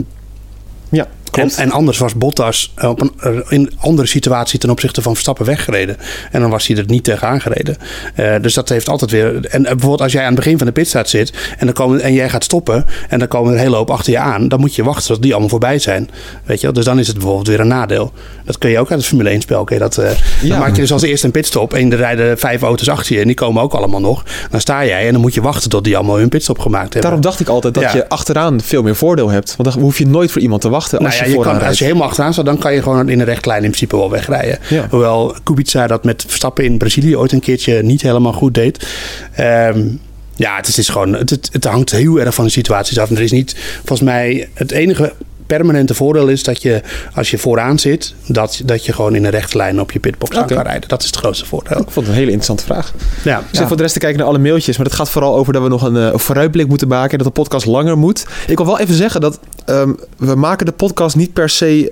Ja, 0.89 1.07
en, 1.32 1.49
en 1.55 1.71
anders 1.71 1.97
was 1.97 2.15
Bottas 2.15 2.73
op 2.82 3.01
een, 3.01 3.11
eh, 3.19 3.32
in 3.49 3.59
een 3.61 3.71
andere 3.79 4.07
situatie 4.07 4.59
ten 4.59 4.69
opzichte 4.69 5.01
van 5.01 5.11
Verstappen 5.11 5.45
weggereden. 5.45 5.97
En 6.32 6.41
dan 6.41 6.49
was 6.49 6.67
hij 6.67 6.77
er 6.77 6.84
niet 6.88 7.03
tegenaan 7.03 7.41
gereden. 7.41 7.77
Eh, 8.15 8.36
dus 8.41 8.53
dat 8.53 8.69
heeft 8.69 8.89
altijd 8.89 9.11
weer. 9.11 9.45
En 9.45 9.65
eh, 9.65 9.71
bijvoorbeeld 9.71 10.01
als 10.01 10.11
jij 10.11 10.21
aan 10.21 10.27
het 10.27 10.36
begin 10.36 10.57
van 10.57 10.67
de 10.67 10.73
pitstraat 10.73 11.09
zit 11.09 11.34
en, 11.57 11.65
dan 11.65 11.75
komen, 11.75 12.01
en 12.01 12.13
jij 12.13 12.29
gaat 12.29 12.43
stoppen 12.43 12.86
en 13.09 13.19
dan 13.19 13.27
komen 13.27 13.51
er 13.51 13.57
een 13.57 13.63
hele 13.63 13.75
hoop 13.75 13.89
achter 13.89 14.11
je 14.11 14.19
aan, 14.19 14.47
dan 14.47 14.59
moet 14.59 14.75
je 14.75 14.84
wachten 14.84 15.13
tot 15.13 15.21
die 15.21 15.32
allemaal 15.32 15.49
voorbij 15.49 15.79
zijn. 15.79 16.09
Weet 16.43 16.57
je 16.59 16.65
wel? 16.65 16.75
Dus 16.75 16.86
dan 16.86 16.99
is 16.99 17.07
het 17.07 17.15
bijvoorbeeld 17.17 17.47
weer 17.47 17.59
een 17.59 17.67
nadeel. 17.67 18.11
Dat 18.45 18.57
kun 18.57 18.69
je 18.69 18.79
ook 18.79 18.89
uit 18.89 18.99
het 18.99 19.07
Formule 19.07 19.29
1 19.29 19.41
spel. 19.41 19.65
Dat, 19.65 19.97
eh, 19.97 20.09
Ja. 20.41 20.49
Dan 20.49 20.59
maak 20.59 20.75
je 20.75 20.82
dus 20.82 20.91
als 20.91 21.01
eerste 21.01 21.25
een 21.25 21.32
pitstop 21.32 21.73
en 21.73 21.91
er 21.91 21.97
rijden 21.97 22.39
vijf 22.39 22.61
auto's 22.61 22.89
achter 22.89 23.15
je 23.15 23.21
en 23.21 23.27
die 23.27 23.36
komen 23.36 23.61
ook 23.61 23.73
allemaal 23.73 23.99
nog. 23.99 24.23
Dan 24.49 24.59
sta 24.59 24.86
jij 24.86 25.05
en 25.05 25.11
dan 25.11 25.21
moet 25.21 25.34
je 25.34 25.41
wachten 25.41 25.69
tot 25.69 25.84
die 25.84 25.95
allemaal 25.97 26.17
hun 26.17 26.29
pitstop 26.29 26.59
gemaakt 26.59 26.84
hebben. 26.84 27.01
Daarom 27.01 27.21
dacht 27.21 27.39
ik 27.39 27.47
altijd 27.47 27.73
dat 27.73 27.84
Ja. 27.84 27.93
je 27.95 28.09
achteraan 28.09 28.61
veel 28.61 28.84
meer 28.84 28.95
voordeel 28.95 29.29
hebt. 29.29 29.55
Want 29.57 29.73
dan 29.73 29.84
hoef 29.84 29.97
je 29.97 30.07
nooit 30.07 30.32
voor 30.32 30.41
iemand 30.41 30.61
te 30.61 30.69
wachten 30.69 30.99
als 30.99 31.07
Nou 31.07 31.20
je 31.26 31.30
je 31.30 31.36
vooraan 31.36 31.57
kan, 31.57 31.67
als 31.67 31.78
je 31.78 31.84
helemaal 31.84 32.07
achteraan 32.07 32.34
staat, 32.34 32.45
dan 32.45 32.57
kan 32.57 32.74
je 32.74 32.82
gewoon 32.82 33.09
in 33.09 33.19
een 33.19 33.26
rechtlijn 33.26 33.63
in 33.63 33.69
principe 33.69 33.97
wel 33.97 34.09
wegrijden. 34.09 34.59
Ja. 34.69 34.88
Hoewel 34.89 35.36
Kubica 35.43 35.88
dat 35.88 36.03
met 36.03 36.24
Verstappen 36.28 36.63
in 36.63 36.78
Brazilië 36.78 37.17
ooit 37.17 37.32
een 37.32 37.39
keertje 37.39 37.84
niet 37.84 38.01
helemaal 38.01 38.34
goed 38.34 38.53
deed. 38.53 38.88
Ehm, 39.36 39.88
ja, 40.36 40.55
het 40.55 40.67
is, 40.67 40.76
het 40.76 40.86
is 40.86 40.89
gewoon, 40.89 41.13
het, 41.13 41.30
het, 41.30 41.49
het 41.51 41.63
hangt 41.63 41.91
heel 41.91 42.19
erg 42.19 42.34
van 42.34 42.45
de 42.45 42.51
situaties 42.51 42.99
af. 42.99 43.09
En 43.09 43.15
er 43.15 43.22
is 43.22 43.32
niet, 43.32 43.55
volgens 43.78 44.01
mij, 44.09 44.49
het 44.53 44.72
enige 44.72 45.13
permanente 45.56 45.93
voordeel 45.93 46.28
is 46.28 46.43
dat 46.43 46.62
je, 46.62 46.82
als 47.16 47.32
je 47.32 47.38
vooraan 47.38 47.80
zit, 47.80 48.14
dat, 48.26 48.62
dat 48.66 48.86
je 48.86 48.93
gewoon 48.93 49.16
in 49.16 49.26
een 49.26 49.32
rechte 49.32 49.58
lijn 49.58 49.80
op 49.82 49.91
je 49.91 49.99
pitbox 49.99 50.36
aan 50.36 50.43
Oké. 50.43 50.54
kan 50.54 50.64
rijden. 50.64 50.89
Dat 50.89 50.99
is 51.02 51.06
het 51.06 51.16
grootste 51.16 51.45
voordeel. 51.45 51.78
Ik 51.78 51.91
vond 51.91 51.95
het 51.95 52.08
een 52.08 52.22
hele 52.22 52.32
interessante 52.32 52.64
vraag. 52.64 52.93
Ja, 53.24 53.39
Ik 53.39 53.45
zit 53.52 53.68
voor 53.68 53.76
de 53.76 53.82
rest 53.82 53.93
te 53.93 53.99
kijken 53.99 54.20
naar 54.20 54.28
alle 54.28 54.38
mailtjes, 54.38 54.78
maar 54.78 54.86
het 54.86 54.95
gaat 54.95 55.10
vooral 55.10 55.36
over 55.36 55.54
dat 55.54 55.62
we 55.62 55.70
nog 55.70 55.82
een 55.82 55.97
eh, 55.97 56.18
vooruitblik 56.18 56.68
moeten 56.68 56.88
maken 56.88 57.12
en 57.12 57.18
dat 57.18 57.28
de 57.28 57.41
podcast 57.41 57.66
langer 57.66 57.97
moet. 57.97 58.26
Ik 58.47 58.58
wil 58.58 58.66
wel 58.66 58.80
even 58.80 58.95
zeggen 58.95 59.22
dat 59.22 59.39
ehm, 59.66 59.93
we 60.18 60.36
maken 60.36 60.66
de 60.66 60.72
podcast 60.72 61.16
niet 61.16 61.34
per 61.34 61.49
se. 61.49 61.91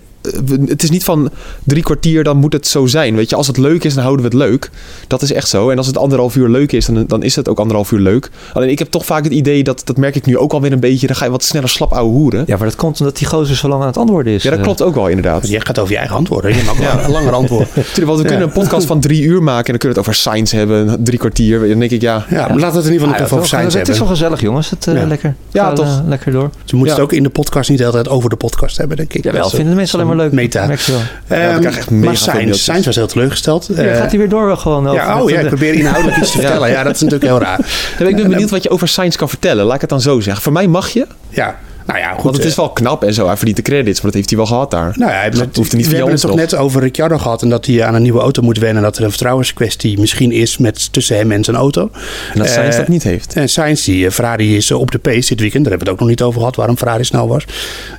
Het 0.66 0.84
is 0.84 0.90
niet 0.90 1.04
van 1.04 1.30
drie 1.64 1.84
kwartier, 1.84 2.24
dan 2.24 2.38
moet 2.38 2.54
het 2.54 2.68
zo 2.68 2.86
zijn. 2.86 3.16
Weet 3.16 3.30
je, 3.30 3.36
als 3.36 3.48
het 3.48 3.58
leuk 3.58 3.84
is, 3.84 3.94
dan 3.94 4.04
houden 4.04 4.30
we 4.30 4.38
het 4.38 4.48
leuk. 4.50 4.70
Dat 5.08 5.22
is 5.22 5.34
echt 5.34 5.48
zo. 5.50 5.70
En 5.70 5.78
als 5.78 5.88
het 5.88 5.98
anderhalf 5.98 6.36
uur 6.36 6.50
leuk 6.50 6.72
is, 6.72 6.86
dan, 6.86 7.06
dan 7.08 7.24
is 7.24 7.36
het 7.36 7.50
ook 7.50 7.60
anderhalf 7.60 7.92
uur 7.92 8.00
leuk. 8.00 8.30
Alleen 8.54 8.70
ik 8.70 8.80
heb 8.80 8.90
toch 8.90 9.06
vaak 9.06 9.24
het 9.24 9.34
idee, 9.34 9.64
dat, 9.64 9.82
dat 9.86 9.98
merk 9.98 10.16
ik 10.16 10.26
nu 10.26 10.38
ook 10.38 10.54
alweer 10.54 10.72
een 10.72 10.80
beetje, 10.80 11.08
dan 11.08 11.16
ga 11.16 11.26
je 11.26 11.32
wat 11.32 11.44
sneller 11.44 11.70
slap 11.70 11.92
ouwe 11.94 12.12
hoeren. 12.12 12.44
Ja, 12.48 12.58
maar 12.58 12.68
dat 12.68 12.76
komt 12.76 13.00
omdat 13.00 13.18
die 13.18 13.28
gozer 13.28 13.56
zo 13.56 13.68
lang 13.68 13.82
aan 13.82 13.88
het 13.88 13.98
antwoorden 13.98 14.34
is. 14.34 14.44
Ja, 14.44 14.50
dat 14.50 14.60
Eh, 14.60 14.66
klopt 14.66 14.82
ook 14.82 14.96
wel 14.96 15.08
inderdaad. 15.08 15.48
Je 15.48 15.60
gaat 15.62 15.80
over 15.80 15.92
je 15.92 15.98
eigen 15.98 16.16
antwoorden. 16.18 16.56
Je 16.56 16.64
mag 16.64 16.78
wel 16.78 17.04
een 17.04 17.12
langer 17.12 17.34
antwoord. 17.34 17.68
Tuurlijk, 17.74 18.06
want 18.06 18.20
we 18.20 18.26
kunnen 18.26 18.48
een 18.48 18.54
podcast 18.54 18.86
van 18.88 19.00
drie 19.00 19.22
uur 19.24 19.44
maken 19.44 19.66
en 19.66 19.72
dan 19.72 19.78
kunnen 19.80 19.82
we 19.82 19.88
het 19.88 19.98
over 20.00 20.14
science 20.16 20.56
hebben, 20.56 21.04
drie 21.04 21.18
kwartier. 21.20 21.60
Dan 21.70 21.80
denk 21.80 21.92
ik, 21.92 22.02
ja, 22.02 22.26
Ja, 22.30 22.48
maar 22.48 22.58
laten 22.60 22.72
we 22.72 22.78
het 22.78 22.86
in 22.86 22.92
ieder 22.92 23.08
geval 23.08 23.08
Ah, 23.08 23.14
even 23.14 23.24
over 23.26 23.38
het, 23.38 23.46
science 23.48 23.78
het 23.78 23.88
is 23.88 23.98
hebben. 23.98 23.98
wel 24.08 24.08
gezellig, 24.16 24.42
jongens. 24.42 24.70
Het, 24.70 24.88
eh, 24.88 24.94
Ja. 24.96 25.06
Lekker. 25.08 25.36
Ja, 25.52 25.74
toch? 25.74 25.86
eh, 25.86 26.00
lekker 26.08 26.32
door. 26.32 26.50
Ze 26.66 26.76
moeten 26.76 26.96
Ja. 26.96 27.02
het 27.02 27.12
ook 27.12 27.18
in 27.18 27.24
de 27.24 27.30
podcast 27.30 27.70
niet 27.70 27.78
de 27.78 27.84
hele 27.84 27.96
tijd 27.96 28.10
over 28.16 28.30
de 28.30 28.36
podcast 28.36 28.78
hebben, 28.78 28.98
denk 28.98 29.14
ik. 29.14 29.24
Jawel, 29.24 29.40
Dat 29.42 29.50
is 29.50 29.56
vinden 29.56 29.74
de 29.74 29.80
mensen 29.80 29.96
alleen 30.00 30.08
maar 30.16 30.26
leuk. 30.26 30.32
Meta. 30.32 30.66
Merk 30.68 30.80
je 30.80 30.92
wel. 30.92 31.02
we 31.28 31.36
Ehm, 31.36 31.64
echt 31.66 31.90
maar 31.92 32.18
Science. 32.18 32.60
Science 32.60 32.86
was 32.86 32.96
heel 32.96 33.08
teleurgesteld. 33.08 33.70
Ja, 33.76 33.84
Eh, 33.84 33.98
gaat 33.98 34.10
hij 34.10 34.20
weer 34.20 34.30
door 34.30 34.58
gewoon 34.58 34.88
over 34.88 35.00
ja, 35.02 35.22
oh 35.22 35.30
ja, 35.30 35.36
de- 35.36 35.42
ik 35.42 35.48
probeer 35.48 35.74
inhoudelijk 35.74 36.18
iets 36.22 36.32
te 36.32 36.38
vertellen. 36.40 36.70
Ja, 36.70 36.84
dat 36.84 36.96
is 36.96 37.02
natuurlijk 37.02 37.32
heel 37.32 37.40
raar. 37.42 37.58
Dan 37.58 37.68
ben 37.98 38.08
ik 38.08 38.16
ben 38.16 38.30
benieuwd 38.30 38.50
wat 38.50 38.64
je 38.64 38.70
over 38.70 38.88
science 38.88 39.18
kan 39.18 39.30
vertellen. 39.30 39.66
Laat 39.66 39.76
ik 39.76 39.82
het 39.82 39.90
dan 39.90 40.02
zo 40.02 40.20
zeggen. 40.20 40.44
Voor 40.44 40.52
mij 40.54 40.68
mag 40.68 40.90
je, 40.90 41.08
Ja, 41.30 41.58
nou 41.86 42.00
ja, 42.00 42.14
goed. 42.14 42.24
want 42.24 42.36
het 42.36 42.46
is 42.46 42.52
eh, 42.52 42.58
wel 42.58 42.70
knap 42.70 43.04
en 43.04 43.14
zo. 43.14 43.26
Hij 43.28 43.36
verdient 43.36 43.56
de 43.58 43.64
credits, 43.64 43.96
maar 44.02 44.06
dat 44.06 44.14
heeft 44.14 44.30
hij 44.30 44.38
wel 44.38 44.48
gehad 44.48 44.72
daar. 44.72 44.94
Nou 44.98 45.12
ja, 45.12 45.18
hij- 45.18 45.30
Dat 45.30 45.56
hoeft 45.56 45.74
niet 45.74 45.88
we 45.88 45.96
hebben 45.96 46.12
het 46.14 46.22
toch 46.22 46.30
nog. 46.30 46.40
net 46.40 46.56
over 46.56 46.82
Ricciardo 46.82 47.18
gehad 47.18 47.42
en 47.42 47.50
dat 47.50 47.66
hij 47.66 47.84
aan 47.84 47.96
een 47.96 48.02
nieuwe 48.02 48.20
auto 48.20 48.42
moet 48.42 48.58
wennen. 48.58 48.78
En 48.78 48.84
dat 48.84 48.98
er 48.98 49.04
een 49.04 49.10
vertrouwenskwestie 49.10 50.00
misschien 50.00 50.32
is 50.32 50.58
met, 50.58 50.94
tussen 50.94 51.16
hem 51.18 51.32
en 51.32 51.44
zijn 51.44 51.56
auto. 51.58 51.90
En 52.34 52.40
dat 52.40 52.48
science 52.50 52.72
Eh, 52.72 52.78
dat 52.78 52.88
niet 52.88 53.04
heeft. 53.04 53.34
En 53.34 53.50
Sainz, 53.50 53.86
die 53.86 54.06
eh, 54.06 54.12
Ferrari 54.12 54.56
is 54.58 54.70
eh, 54.72 54.80
op 54.80 54.92
de 54.92 55.00
pace 55.00 55.28
dit 55.30 55.40
weekend. 55.40 55.64
Daar 55.64 55.72
hebben 55.78 55.80
we 55.80 55.84
het 55.84 55.90
ook 55.94 56.00
nog 56.00 56.08
niet 56.10 56.22
over 56.22 56.40
gehad, 56.40 56.56
waarom 56.56 56.78
Ferrari 56.78 57.04
snel 57.04 57.28
was. 57.28 57.46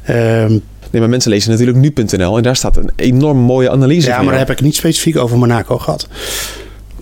Ehm, 0.04 0.58
Nee, 0.90 1.00
maar 1.00 1.10
mensen 1.10 1.30
lezen 1.30 1.50
natuurlijk 1.50 1.78
nu.nl 1.78 2.36
en 2.36 2.42
daar 2.42 2.56
staat 2.56 2.76
een 2.76 2.90
enorm 2.96 3.38
mooie 3.38 3.70
analyse 3.70 4.08
ja, 4.08 4.14
van 4.14 4.24
maar 4.24 4.34
jou. 4.34 4.36
daar 4.38 4.46
heb 4.46 4.50
ik 4.58 4.64
niet 4.64 4.76
specifiek 4.76 5.16
over 5.16 5.38
Monaco 5.38 5.78
gehad. 5.78 6.06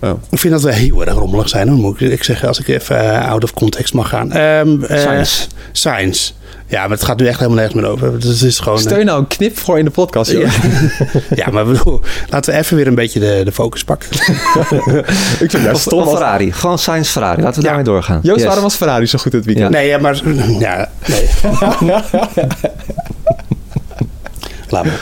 Oh. 0.01 0.09
Ik 0.29 0.39
vind 0.39 0.53
dat 0.53 0.63
we 0.63 0.73
heel 0.73 1.05
erg 1.05 1.13
rommelig 1.13 1.49
zijn. 1.49 1.67
Dan 1.67 1.75
moet 1.75 2.01
ik, 2.01 2.11
ik 2.11 2.23
zeggen, 2.23 2.47
als 2.47 2.59
ik 2.59 2.67
even 2.67 3.13
eh, 3.13 3.29
out 3.29 3.43
of 3.43 3.53
context 3.53 3.93
mag 3.93 4.09
gaan. 4.09 4.31
Ehm 4.31 4.83
eh, 4.83 4.99
Sainz. 5.01 5.47
Sainz. 5.71 6.33
Ja, 6.67 6.81
maar 6.81 6.89
het 6.97 7.03
gaat 7.03 7.17
nu 7.19 7.27
echt 7.27 7.39
helemaal 7.39 7.57
nergens 7.57 7.81
meer 7.81 7.91
over. 7.91 8.13
Het 8.13 8.41
is 8.41 8.59
gewoon... 8.59 8.79
Stel 8.79 8.97
je 8.97 9.03
nou 9.03 9.19
een 9.19 9.27
knip 9.27 9.57
voor 9.57 9.77
in 9.79 9.85
de 9.85 9.91
podcast, 9.91 10.31
joh. 10.31 10.49
Ja, 11.35 11.49
maar 11.51 11.65
bedoel, 11.65 12.01
laten 12.29 12.53
we 12.53 12.59
even 12.59 12.75
weer 12.75 12.87
een 12.87 12.95
beetje 12.95 13.19
de, 13.19 13.41
de 13.43 13.51
focus 13.51 13.83
pakken. 13.83 14.09
ik 15.45 15.49
vind 15.51 15.63
dat 15.63 15.73
Of, 15.75 15.81
stom. 15.81 16.01
of 16.01 16.09
Ferrari. 16.11 16.51
Gewoon 16.51 16.79
Science 16.79 17.11
Ferrari. 17.11 17.41
Laten 17.41 17.55
we 17.55 17.61
Ja. 17.61 17.67
daarmee 17.67 17.85
doorgaan. 17.93 18.19
Joost, 18.23 18.35
Yes. 18.37 18.45
waarom 18.45 18.63
was 18.63 18.75
Ferrari 18.75 19.05
zo 19.05 19.17
goed 19.19 19.31
dit 19.31 19.45
weekend? 19.45 19.69
Nee, 19.69 19.87
ja, 19.87 19.97
maar... 19.97 20.21
Ja, 20.59 20.89
nee. 21.07 21.29
Laat 24.71 24.85
maar. 24.85 24.99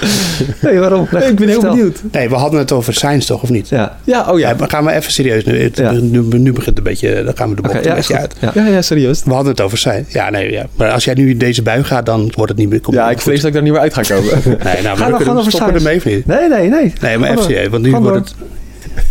Nee, 0.62 0.80
waarom? 0.80 1.08
Nee, 1.12 1.24
ik 1.30 1.36
ben 1.36 1.48
heel 1.48 1.62
benieuwd. 1.62 2.02
Nee, 2.12 2.30
we 2.30 2.36
hadden 2.36 2.60
het 2.60 2.72
over 2.72 2.94
Sainz 2.94 3.26
toch, 3.26 3.42
of 3.42 3.50
niet? 3.50 3.70
Ja. 3.70 3.98
Ja, 4.04 4.26
oh 4.32 4.40
ja. 4.40 4.50
Ja, 4.50 4.56
maar 4.60 4.70
gaan 4.70 4.86
we 4.86 4.92
even 4.92 5.12
serieus 5.12 5.44
nu. 5.46 5.62
Het- 5.62 5.78
Ja. 5.78 5.92
nu, 5.92 6.22
nu 6.22 6.54
begint 6.54 6.66
het 6.66 6.78
een 6.78 6.84
beetje... 6.84 7.24
Dan 7.24 7.38
gaan 7.38 7.50
we 7.50 7.56
de 7.56 7.62
bocht 7.62 7.74
Oké, 7.76 7.84
een 7.84 7.92
ja, 7.92 7.98
is 7.98 8.08
beetje 8.08 8.22
goed. 8.28 8.36
uit. 8.44 8.54
Ja. 8.56 8.64
Ja, 8.64 8.70
ja, 8.72 8.82
serieus. 8.82 9.24
We 9.24 9.34
hadden 9.34 9.52
het 9.52 9.62
over 9.62 9.78
Sainz. 9.78 10.14
Ja, 10.14 10.30
nee, 10.30 10.52
ja. 10.52 10.66
Maar 10.76 10.92
als 10.92 11.04
jij 11.04 11.14
nu 11.14 11.30
in 11.30 11.38
deze 11.38 11.62
bui 11.62 11.84
gaat, 11.84 12.06
dan 12.06 12.32
wordt 12.36 12.52
het 12.52 12.58
niet 12.60 12.70
meer... 12.70 12.80
Ja, 12.90 13.10
ik 13.10 13.22
vrees 13.22 13.38
dat 13.38 13.48
ik 13.48 13.54
daar 13.54 13.64
niet 13.64 13.72
meer 13.72 13.82
uit 13.82 13.94
ga 13.94 14.02
komen. 14.02 14.32
Nee, 14.44 14.56
nou, 14.58 14.64
maar 14.64 14.84
Ga 14.84 14.84
dan 14.84 14.84
dan 14.84 14.98
kunnen 14.98 15.20
gewoon 15.20 15.34
we 15.34 15.40
over 15.40 15.52
stoppen 15.52 15.76
ermee 15.76 15.98
of 15.98 16.06
niet? 16.06 16.26
Nee, 16.26 16.50
nee, 16.50 16.70
nee. 16.70 16.94
Nee, 17.02 17.18
maar 17.18 17.38
serieus, 17.38 17.68
want 17.68 17.84
nu 17.84 17.92
wordt 17.92 18.06
door. 18.06 18.16
het... 18.16 18.34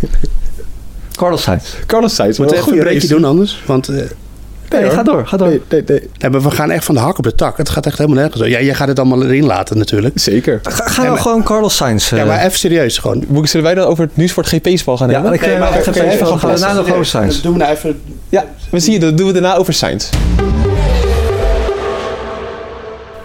Carlos 1.16 1.42
Sainz. 1.42 1.62
Carlos 1.86 2.14
Sainz, 2.14 2.38
wat 2.38 2.50
we 2.50 2.80
een 2.80 2.86
even 2.86 3.09
doen 3.09 3.24
anders? 3.24 3.62
Want 3.66 3.88
eh, 3.88 3.96
Nee, 4.70 4.82
hoor. 4.82 4.92
ga 4.92 5.02
door, 5.02 5.26
ga 5.26 5.36
door. 5.36 5.48
Nee, 5.48 5.62
nee, 5.68 5.82
nee. 5.86 6.10
nee, 6.18 6.30
maar 6.30 6.42
we 6.42 6.50
gaan 6.50 6.70
echt 6.70 6.84
van 6.84 6.94
de 6.94 7.00
hak 7.00 7.18
op 7.18 7.24
de 7.24 7.34
tak. 7.34 7.56
Het 7.56 7.68
gaat 7.68 7.86
echt 7.86 7.98
helemaal 7.98 8.20
nergens 8.20 8.42
zo. 8.42 8.48
Ja, 8.48 8.60
jij 8.60 8.74
gaat 8.74 8.88
het 8.88 8.98
allemaal 8.98 9.24
erin 9.24 9.44
laten 9.44 9.78
natuurlijk. 9.78 10.18
Zeker. 10.18 10.60
Ga, 10.62 10.88
gaan 10.88 11.12
we 11.12 11.18
gewoon 11.18 11.42
Carlos 11.42 11.76
Sainz... 11.76 12.12
eh, 12.12 12.18
Ja, 12.18 12.24
maar 12.24 12.44
even 12.44 12.58
serieus 12.58 12.98
gewoon. 12.98 13.24
Moet 13.28 13.50
Zullen 13.50 13.66
wij 13.66 13.74
dan 13.74 13.86
over 13.86 14.04
het 14.04 14.16
nieuws 14.16 14.32
voor 14.32 14.42
het 14.42 14.52
GP-spel 14.52 14.96
gaan 14.96 15.08
ja, 15.08 15.14
hebben? 15.14 15.32
ik 15.32 15.40
Nee, 15.40 15.50
eh, 15.50 15.60
maar 15.60 15.82
van 15.82 15.94
gaan 16.38 16.50
we 16.50 16.58
daarna 16.58 16.72
nog 16.72 16.92
over 16.92 17.06
Sainz. 17.06 17.34
Dat 17.34 17.42
doen 17.42 17.52
we 17.52 17.58
nou 17.58 17.72
even... 17.72 18.00
Ja, 18.28 18.44
we 18.70 18.80
zien 18.80 18.92
je, 18.92 18.98
dat 18.98 19.18
doen 19.18 19.26
we 19.26 19.32
daarna 19.32 19.56
over 19.56 19.74
Sainz. 19.74 20.08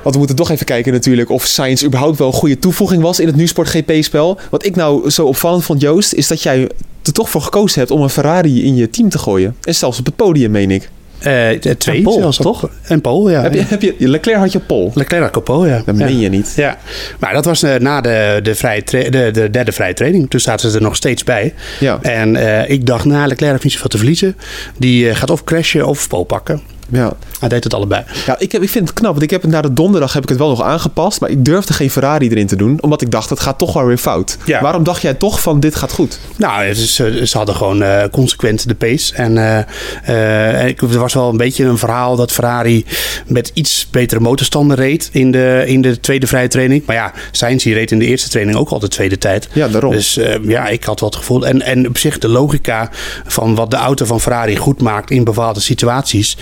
Want 0.01 0.13
we 0.13 0.17
moeten 0.17 0.35
toch 0.35 0.49
even 0.49 0.65
kijken 0.65 0.93
natuurlijk 0.93 1.29
of 1.29 1.45
Sainz 1.45 1.83
überhaupt 1.83 2.17
wel 2.17 2.27
een 2.27 2.33
goede 2.33 2.59
toevoeging 2.59 3.01
was 3.01 3.19
in 3.19 3.27
het 3.27 3.35
Nusport 3.35 3.69
GP-spel. 3.69 4.39
Wat 4.49 4.65
ik 4.65 4.75
nou 4.75 5.09
zo 5.09 5.25
opvallend 5.25 5.63
vond, 5.63 5.81
Joost, 5.81 6.13
is 6.13 6.27
dat 6.27 6.43
jij 6.43 6.69
er 7.03 7.13
toch 7.13 7.29
voor 7.29 7.41
gekozen 7.41 7.79
hebt 7.79 7.91
om 7.91 8.01
een 8.01 8.09
Ferrari 8.09 8.65
in 8.65 8.75
je 8.75 8.89
team 8.89 9.09
te 9.09 9.17
gooien. 9.17 9.55
En 9.61 9.75
zelfs 9.75 9.99
op 9.99 10.05
het 10.05 10.15
podium, 10.15 10.51
meen 10.51 10.71
ik. 10.71 10.89
Eh, 11.21 11.49
twee 11.77 11.97
En 11.97 12.03
Pol, 12.03 12.31
toch? 12.31 12.69
En 12.81 13.01
Pol, 13.01 13.29
ja. 13.29 13.41
Heb 13.41 13.53
je, 13.53 13.63
heb 13.67 13.81
je, 13.81 13.95
Leclerc 13.97 14.37
had 14.37 14.51
je 14.51 14.59
pol. 14.59 14.91
Leclerc 14.93 15.33
had 15.33 15.43
Pol, 15.43 15.65
ja. 15.65 15.81
Dat 15.85 15.95
meen 15.95 16.19
je 16.19 16.29
niet. 16.29 16.53
Ja, 16.55 16.77
maar 17.19 17.33
dat 17.33 17.45
was 17.45 17.63
eh, 17.63 17.75
na 17.75 18.01
de, 18.01 18.39
de, 18.43 18.55
vrije 18.55 18.83
de, 18.85 19.29
de 19.31 19.49
derde 19.49 19.71
vrije 19.71 19.93
training. 19.93 20.29
Toen 20.29 20.39
zaten 20.39 20.69
ze 20.69 20.75
er 20.75 20.83
nog 20.83 20.95
steeds 20.95 21.23
bij. 21.23 21.53
Ja. 21.79 21.99
En 22.01 22.35
eh, 22.35 22.69
ik 22.69 22.85
dacht, 22.85 23.05
nou, 23.05 23.27
Leclerc 23.27 23.51
heeft 23.51 23.63
niet 23.63 23.73
zoveel 23.73 23.89
te 23.89 23.97
verliezen. 23.97 24.35
Die 24.77 25.09
eh, 25.09 25.15
gaat 25.15 25.29
of 25.29 25.43
crashen 25.43 25.87
of 25.87 26.07
pol 26.07 26.23
pakken. 26.23 26.61
Ja. 26.91 27.13
Hij 27.39 27.49
deed 27.49 27.63
het 27.63 27.73
allebei. 27.73 28.03
Ja, 28.25 28.39
ik, 28.39 28.51
heb, 28.51 28.61
ik 28.61 28.69
vind 28.69 28.87
het 28.87 28.97
knap, 28.97 29.11
want 29.11 29.23
ik 29.23 29.29
heb 29.29 29.41
het 29.41 29.51
na 29.51 29.61
de 29.61 29.73
donderdag 29.73 30.13
heb 30.13 30.23
ik 30.23 30.29
het 30.29 30.37
wel 30.37 30.49
nog 30.49 30.61
aangepast, 30.61 31.19
maar 31.21 31.29
ik 31.29 31.45
durfde 31.45 31.73
geen 31.73 31.91
Ferrari 31.91 32.29
erin 32.29 32.47
te 32.47 32.55
doen, 32.55 32.77
omdat 32.81 33.01
ik 33.01 33.11
dacht, 33.11 33.29
het 33.29 33.39
gaat 33.39 33.57
toch 33.57 33.73
wel 33.73 33.85
weer 33.85 33.97
fout. 33.97 34.37
Ja. 34.45 34.61
Waarom 34.61 34.83
dacht 34.83 35.01
jij 35.01 35.13
toch 35.13 35.41
van, 35.41 35.59
dit 35.59 35.75
gaat 35.75 35.91
goed? 35.91 36.19
Nou, 36.37 36.65
is, 36.65 36.99
eh, 36.99 37.23
ze 37.23 37.37
hadden 37.37 37.55
gewoon 37.55 37.83
eh, 37.83 38.03
consequent 38.11 38.67
de 38.67 38.75
pace. 38.75 39.15
En 39.15 39.37
eh, 39.37 40.81
er 40.81 40.99
was 40.99 41.13
wel 41.13 41.29
een 41.29 41.37
beetje 41.37 41.65
een 41.65 41.77
verhaal 41.77 42.15
dat 42.15 42.31
Ferrari 42.31 42.85
met 43.27 43.51
iets 43.53 43.87
betere 43.91 44.19
motorstanden 44.19 44.77
reed 44.77 45.09
in 45.11 45.31
de, 45.31 45.63
in 45.65 45.81
de 45.81 45.99
tweede 45.99 46.27
vrije 46.27 46.47
training. 46.47 46.85
Maar 46.85 46.95
ja, 46.95 47.13
Sainz 47.31 47.63
die 47.63 47.73
reed 47.73 47.91
in 47.91 47.99
de 47.99 48.05
eerste 48.05 48.29
training 48.29 48.57
ook 48.57 48.69
al 48.69 48.79
de 48.79 48.87
tweede 48.87 49.17
tijd. 49.17 49.47
Ja, 49.53 49.67
daarom. 49.67 49.91
Dus 49.91 50.19
ja, 50.41 50.67
ik 50.67 50.83
had 50.83 50.99
het 50.99 51.15
gevoel. 51.15 51.47
En, 51.47 51.61
en 51.61 51.87
op 51.87 51.97
zich 51.97 52.17
de 52.17 52.27
logica 52.27 52.89
van 53.25 53.55
wat 53.55 53.71
de 53.71 53.77
auto 53.77 54.05
van 54.05 54.21
Ferrari 54.21 54.55
goed 54.57 54.81
maakt 54.81 55.11
in 55.11 55.23
bepaalde 55.23 55.59
situaties, 55.59 56.37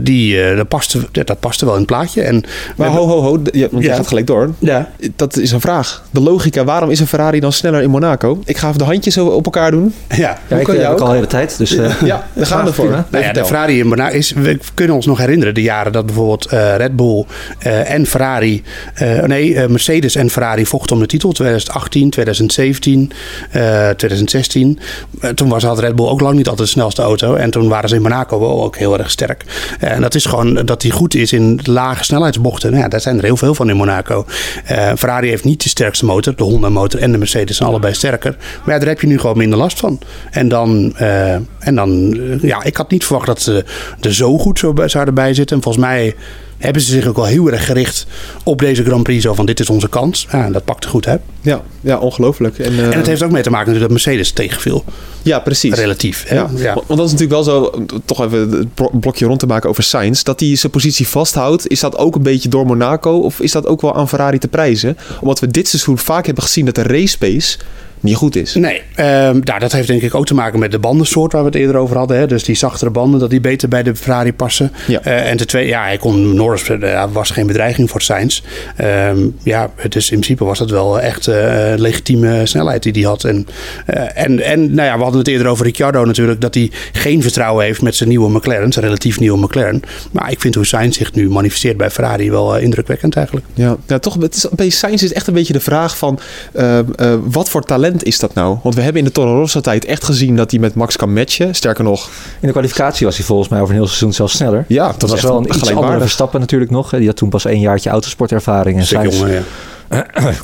die, 0.00 0.42
eh, 0.42 0.56
dat, 0.56 0.68
paste, 0.68 0.98
ja, 1.12 1.22
dat 1.24 1.40
paste 1.40 1.64
wel 1.64 1.74
in 1.74 1.80
het 1.80 1.88
plaatje. 1.88 2.22
En 2.22 2.44
Maar 2.76 2.88
ho, 2.88 3.06
ho, 3.06 3.20
ho, 3.20 3.38
ja, 3.52 3.68
want 3.70 3.82
jij 3.82 3.92
Ja. 3.92 3.96
gaat 3.96 4.06
gelijk 4.06 4.26
door. 4.26 4.50
Ja. 4.58 4.88
Dat 5.16 5.36
is 5.36 5.50
een 5.52 5.60
vraag. 5.60 6.02
De 6.10 6.20
logica, 6.20 6.64
waarom 6.64 6.90
is 6.90 7.00
een 7.00 7.06
Ferrari 7.06 7.40
dan 7.40 7.52
sneller 7.52 7.82
in 7.82 7.90
Monaco? 7.90 8.40
Ik 8.44 8.56
ga 8.56 8.66
even 8.66 8.78
de 8.78 8.84
handjes 8.84 9.14
zo 9.14 9.26
op 9.26 9.44
elkaar 9.44 9.70
doen. 9.70 9.94
Ja. 10.08 10.38
Ja, 10.48 10.56
ik 10.56 10.64
kan 10.64 10.76
heb 10.76 10.90
ook? 10.90 11.00
al 11.00 11.06
de 11.08 11.14
hele 11.14 11.26
tijd. 11.26 11.58
Dus, 11.58 11.76
eh, 11.76 12.00
Ja, 12.04 12.26
gaan 12.38 12.64
we 12.64 12.72
voor. 12.72 12.84
prima. 12.86 13.06
Nou 13.10 13.24
ja, 13.24 13.32
de. 13.32 13.44
Ferrari 13.44 13.78
in 13.78 13.86
Monaco 13.86 14.14
is. 14.16 14.32
We 14.32 14.58
kunnen 14.74 14.94
ons 14.96 15.06
nog 15.06 15.18
herinneren 15.18 15.54
de 15.54 15.62
jaren 15.62 15.92
dat 15.92 16.06
bijvoorbeeld 16.06 16.46
eh, 16.46 16.76
Red 16.76 16.96
Bull 16.96 17.24
eh, 17.58 17.90
en 17.92 18.06
Ferrari. 18.06 18.62
eh, 18.94 19.22
nee, 19.22 19.54
eh, 19.54 19.68
Mercedes 19.68 20.14
en 20.14 20.30
Ferrari 20.30 20.66
vochten 20.66 20.96
om 20.96 21.02
de 21.02 21.08
titel. 21.08 21.32
2018, 21.32 22.10
2017, 22.10 23.10
eh, 23.50 23.88
2016. 23.90 24.78
Eh, 25.20 25.30
toen 25.30 25.48
was 25.48 25.62
had 25.62 25.78
Red 25.78 25.96
Bull 25.96 26.06
ook 26.06 26.20
lang 26.20 26.36
niet 26.36 26.48
altijd 26.48 26.66
de 26.68 26.72
snelste 26.74 27.02
auto. 27.02 27.34
En 27.34 27.50
toen 27.50 27.68
waren 27.68 27.88
ze 27.88 27.94
in 27.94 28.02
Monaco 28.02 28.40
wel 28.40 28.62
ook 28.64 28.76
heel 28.76 28.98
erg 28.98 29.10
sterk. 29.10 29.44
Eh, 29.80 29.90
en 29.90 30.00
dat 30.00 30.14
is 30.14 30.24
gewoon 30.26 30.54
dat 30.54 30.82
hij 30.82 30.90
goed 30.90 31.14
is 31.14 31.32
in 31.32 31.60
lage 31.62 32.04
snelheidsbochten. 32.04 32.70
Nou 32.70 32.82
ja, 32.82 32.88
daar 32.88 33.00
zijn 33.00 33.16
er 33.18 33.24
heel 33.24 33.36
veel 33.36 33.54
van 33.54 33.70
in 33.70 33.76
Monaco. 33.76 34.26
Eh, 34.64 34.92
Ferrari 34.96 35.28
heeft 35.28 35.44
niet 35.44 35.62
de 35.62 35.68
sterkste 35.68 36.04
motor. 36.04 36.36
De 36.36 36.42
Honda 36.42 36.68
motor 36.68 37.00
en 37.00 37.12
de 37.12 37.18
Mercedes 37.18 37.56
zijn 37.56 37.68
allebei 37.68 37.94
sterker. 37.94 38.36
Maar 38.64 38.78
daar 38.78 38.88
heb 38.88 39.00
je 39.00 39.06
nu 39.06 39.18
gewoon 39.18 39.36
minder 39.38 39.58
last 39.58 39.78
van. 39.78 39.98
En 40.30 40.48
dan, 40.48 40.92
eh, 40.96 41.34
en 41.58 41.74
dan 41.74 42.20
ja, 42.42 42.62
ik 42.64 42.76
had 42.76 42.90
niet 42.90 43.04
verwacht 43.04 43.26
dat 43.26 43.40
ze 43.40 43.64
er 44.00 44.14
zo 44.14 44.38
goed 44.38 44.58
zouden 44.86 45.14
bij 45.14 45.34
zitten. 45.34 45.56
En 45.56 45.62
volgens 45.62 45.84
mij 45.84 46.14
hebben 46.58 46.82
ze 46.82 46.92
zich 46.92 47.06
ook 47.06 47.16
wel 47.16 47.24
heel 47.24 47.50
erg 47.50 47.66
gericht 47.66 48.06
op 48.42 48.58
deze 48.58 48.84
Grand 48.84 49.02
Prix. 49.02 49.22
Zo 49.22 49.34
van, 49.34 49.46
dit 49.46 49.60
is 49.60 49.70
onze 49.70 49.88
kans. 49.88 50.26
Ja, 50.32 50.44
en 50.44 50.52
dat 50.52 50.64
pakte 50.64 50.88
goed, 50.88 51.04
hè? 51.04 51.16
Ja, 51.40 51.62
ja 51.80 51.98
ongelooflijk. 51.98 52.58
En, 52.58 52.72
eh, 52.72 52.84
En 52.84 52.92
het 52.92 53.06
heeft 53.06 53.22
ook 53.22 53.30
mee 53.30 53.42
te 53.42 53.50
maken 53.50 53.66
natuurlijk 53.72 53.94
dat 53.94 54.04
Mercedes 54.04 54.32
tegenviel. 54.32 54.84
ja, 55.22 55.38
precies. 55.38 55.74
Relatief. 55.74 56.24
Hè? 56.26 56.34
Ja. 56.34 56.50
Ja. 56.56 56.74
Want 56.74 56.88
dat 56.88 57.06
is 57.06 57.12
natuurlijk 57.12 57.30
wel 57.30 57.42
zo, 57.42 57.84
toch 58.04 58.24
even 58.24 58.50
het 58.50 59.00
blokje 59.00 59.26
rond 59.26 59.38
te 59.40 59.46
maken 59.46 59.68
over 59.70 59.82
Sainz. 59.82 60.22
Dat 60.22 60.40
hij 60.40 60.56
zijn 60.56 60.72
positie 60.72 61.08
vasthoudt, 61.08 61.68
is 61.68 61.80
dat 61.80 61.96
ook 61.96 62.14
een 62.14 62.22
beetje 62.22 62.48
door 62.48 62.66
Monaco? 62.66 63.18
Of 63.18 63.40
is 63.40 63.52
dat 63.52 63.66
ook 63.66 63.80
wel 63.80 63.94
aan 63.94 64.08
Ferrari 64.08 64.38
te 64.38 64.48
prijzen? 64.48 64.96
Omdat 65.20 65.40
we 65.40 65.46
dit 65.46 65.68
seizoen 65.68 65.98
vaak 65.98 66.26
hebben 66.26 66.44
gezien 66.44 66.64
dat 66.64 66.74
de 66.74 66.82
race 66.82 67.18
pace 67.18 67.58
niet 68.00 68.16
goed 68.16 68.36
is. 68.36 68.54
Nee, 68.54 68.82
ehm, 68.94 69.40
nou, 69.44 69.58
dat 69.58 69.72
heeft 69.72 69.88
denk 69.88 70.02
ik 70.02 70.14
ook 70.14 70.26
te 70.26 70.34
maken 70.34 70.58
met 70.58 70.70
de 70.70 70.78
bandensoort 70.78 71.32
waar 71.32 71.42
we 71.42 71.48
het 71.48 71.56
eerder 71.56 71.76
over 71.76 71.96
hadden. 71.96 72.18
Hè? 72.18 72.26
Dus 72.26 72.44
die 72.44 72.56
zachtere 72.56 72.90
banden, 72.90 73.20
dat 73.20 73.30
die 73.30 73.40
beter 73.40 73.68
bij 73.68 73.82
de 73.82 73.96
Ferrari 73.96 74.32
passen. 74.32 74.72
Ja. 74.86 75.00
Eh, 75.02 75.30
en 75.30 75.36
ten 75.36 75.46
tweede, 75.46 75.68
ja, 75.68 75.82
hij 75.82 75.96
kon, 75.96 76.34
Norris 76.34 76.66
ja, 76.80 77.08
was 77.08 77.30
geen 77.30 77.46
bedreiging 77.46 77.90
voor 77.90 78.02
Sainz. 78.02 78.42
Ehm, 78.76 79.18
ja, 79.42 79.70
dus 79.88 80.10
in 80.10 80.20
principe 80.20 80.44
was 80.44 80.58
dat 80.58 80.70
wel 80.70 81.00
echt 81.00 81.26
eh, 81.26 81.72
legitieme 81.76 82.46
snelheid 82.46 82.82
die 82.82 82.92
hij 82.92 83.02
had. 83.02 83.24
En, 83.24 83.46
eh, 83.86 84.02
en, 84.24 84.40
en 84.44 84.74
nou 84.74 84.88
ja, 84.88 84.96
we 84.96 85.02
hadden 85.02 85.20
het 85.20 85.28
eerder 85.28 85.46
over 85.46 85.64
Ricciardo 85.64 86.04
natuurlijk, 86.04 86.40
dat 86.40 86.54
hij 86.54 86.70
geen 86.92 87.22
vertrouwen 87.22 87.64
heeft 87.64 87.82
met 87.82 87.96
zijn 87.96 88.08
nieuwe 88.08 88.30
McLaren, 88.30 88.72
zijn 88.72 88.84
relatief 88.84 89.20
nieuwe 89.20 89.38
McLaren. 89.38 89.82
Maar 90.12 90.30
ik 90.30 90.40
vind 90.40 90.54
hoe 90.54 90.66
Sainz 90.66 90.96
zich 90.96 91.12
nu 91.12 91.30
manifesteert 91.30 91.76
bij 91.76 91.90
Ferrari 91.90 92.30
wel 92.30 92.58
indrukwekkend 92.58 93.16
eigenlijk. 93.16 93.46
Ja, 93.54 93.76
ja 93.86 93.98
toch, 93.98 94.16
het 94.20 94.34
is, 94.34 94.46
bij 94.50 94.70
Sainz 94.70 95.02
is 95.02 95.12
echt 95.12 95.26
een 95.26 95.34
beetje 95.34 95.52
de 95.52 95.60
vraag 95.60 95.98
van 95.98 96.18
eh, 96.52 96.78
eh, 96.78 96.84
wat 97.24 97.48
voor 97.48 97.62
talent 97.62 97.87
is 97.96 98.18
dat 98.18 98.34
nou? 98.34 98.58
Want 98.62 98.74
we 98.74 98.80
hebben 98.80 99.00
in 99.00 99.06
de 99.06 99.14
Toro 99.14 99.38
Rosso 99.38 99.60
tijd 99.60 99.84
echt 99.84 100.04
gezien 100.04 100.36
dat 100.36 100.50
hij 100.50 100.60
met 100.60 100.74
Max 100.74 100.96
kan 100.96 101.12
matchen. 101.12 101.54
Sterker 101.54 101.84
nog, 101.84 102.08
In 102.40 102.46
de 102.46 102.52
kwalificatie 102.52 103.06
was 103.06 103.16
hij 103.16 103.24
volgens 103.26 103.48
mij 103.48 103.60
over 103.60 103.70
een 103.70 103.78
heel 103.78 103.86
seizoen 103.86 104.12
zelfs 104.12 104.36
sneller. 104.36 104.64
ja, 104.68 104.86
dat, 104.86 105.00
Dat 105.00 105.10
was 105.10 105.22
wel 105.22 105.36
een 105.36 105.54
iets 105.54 105.74
andere. 105.74 105.98
Verstappen 106.00 106.40
natuurlijk 106.40 106.70
nog. 106.70 106.90
Die 106.90 107.06
had 107.06 107.16
toen 107.16 107.28
pas 107.28 107.44
één 107.44 107.60
jaartje 107.60 107.90
autosportervaring. 107.90 108.78
En 108.78 108.86
Sainz, 108.86 109.18
jongen, 109.18 109.44
ja. 109.90 110.06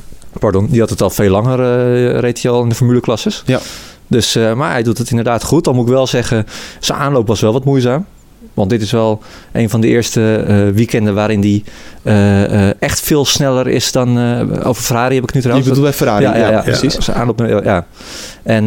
pardon, 0.41 0.67
die 0.71 0.81
had 0.81 0.91
het 0.91 1.03
al 1.03 1.11
veel 1.11 1.31
langer, 1.31 1.61
eh 1.61 2.19
reed 2.21 2.43
hij 2.43 2.51
al 2.51 2.63
in 2.63 2.69
de 2.69 2.75
formuleklasses. 2.75 3.43
Ja. 3.47 3.61
Dus, 4.07 4.35
eh, 4.35 4.55
maar 4.55 4.71
hij 4.71 4.83
doet 4.83 4.99
het 4.99 5.11
inderdaad 5.11 5.45
goed. 5.45 5.65
Dan 5.65 5.75
moet 5.75 5.87
ik 5.87 5.93
wel 5.93 6.07
zeggen, 6.07 6.47
zijn 6.81 6.99
aanloop 6.99 7.27
was 7.27 7.41
wel 7.41 7.53
wat 7.53 7.65
moeizaam. 7.65 8.07
Want 8.55 8.71
dit 8.71 8.83
is 8.83 8.91
wel 8.91 9.23
een 9.53 9.71
van 9.71 9.81
de 9.81 9.87
eerste 9.87 10.45
eh, 10.47 10.69
weekenden 10.75 11.15
waarin 11.15 11.41
die 11.41 11.65
eh, 12.03 12.69
eh, 12.69 12.75
echt 12.79 13.01
veel 13.01 13.25
sneller 13.25 13.69
is 13.69 13.93
dan... 13.93 14.19
over 14.65 14.83
Ferrari 14.83 15.15
heb 15.15 15.25
ik 15.25 15.33
nu 15.33 15.41
Je 15.41 15.47
trouwens. 15.47 15.69
bedoelt 15.69 15.87
bij 15.87 15.97
Ferrari, 15.97 16.25
ja, 16.25 16.37
ja, 16.37 16.51
ja, 16.51 16.61
precies. 16.61 17.11
Aanloop, 17.11 17.61
ja. 17.65 17.87
En 18.43 18.65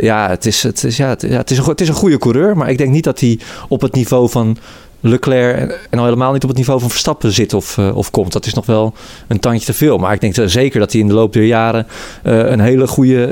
ja, 0.00 0.28
het 0.28 0.46
is, 0.46 0.62
het, 0.62 0.84
is, 0.84 0.96
ja, 0.96 1.08
het, 1.08 1.50
is 1.50 1.58
een, 1.58 1.64
het 1.64 1.80
is 1.80 1.88
een 1.88 1.94
goede 1.94 2.18
coureur. 2.18 2.56
Maar 2.56 2.70
ik 2.70 2.78
denk 2.78 2.90
niet 2.90 3.04
dat 3.04 3.20
hij 3.20 3.38
op 3.68 3.80
het 3.80 3.94
niveau 3.94 4.30
van 4.30 4.56
Leclerc... 5.00 5.56
en- 5.58 5.72
en 5.90 5.98
al 5.98 6.04
helemaal 6.04 6.32
niet 6.32 6.42
op 6.42 6.48
het 6.48 6.58
niveau 6.58 6.80
van 6.80 6.90
Verstappen 6.90 7.32
zit 7.32 7.54
of, 7.54 7.78
eh, 7.78 7.96
of 7.96 8.10
komt. 8.10 8.32
Dat 8.32 8.46
is 8.46 8.54
nog 8.54 8.66
wel 8.66 8.94
een 9.28 9.40
tandje 9.40 9.66
te 9.66 9.72
veel. 9.72 9.98
Maar 9.98 10.12
ik 10.12 10.20
denk 10.20 10.34
zeker 10.50 10.80
dat 10.80 10.92
hij 10.92 11.00
in 11.00 11.08
de 11.08 11.14
loop 11.14 11.32
der 11.32 11.44
jaren... 11.44 11.86
eh, 12.22 12.38
een 12.50 12.60
hele 12.60 12.86
goede 12.86 13.26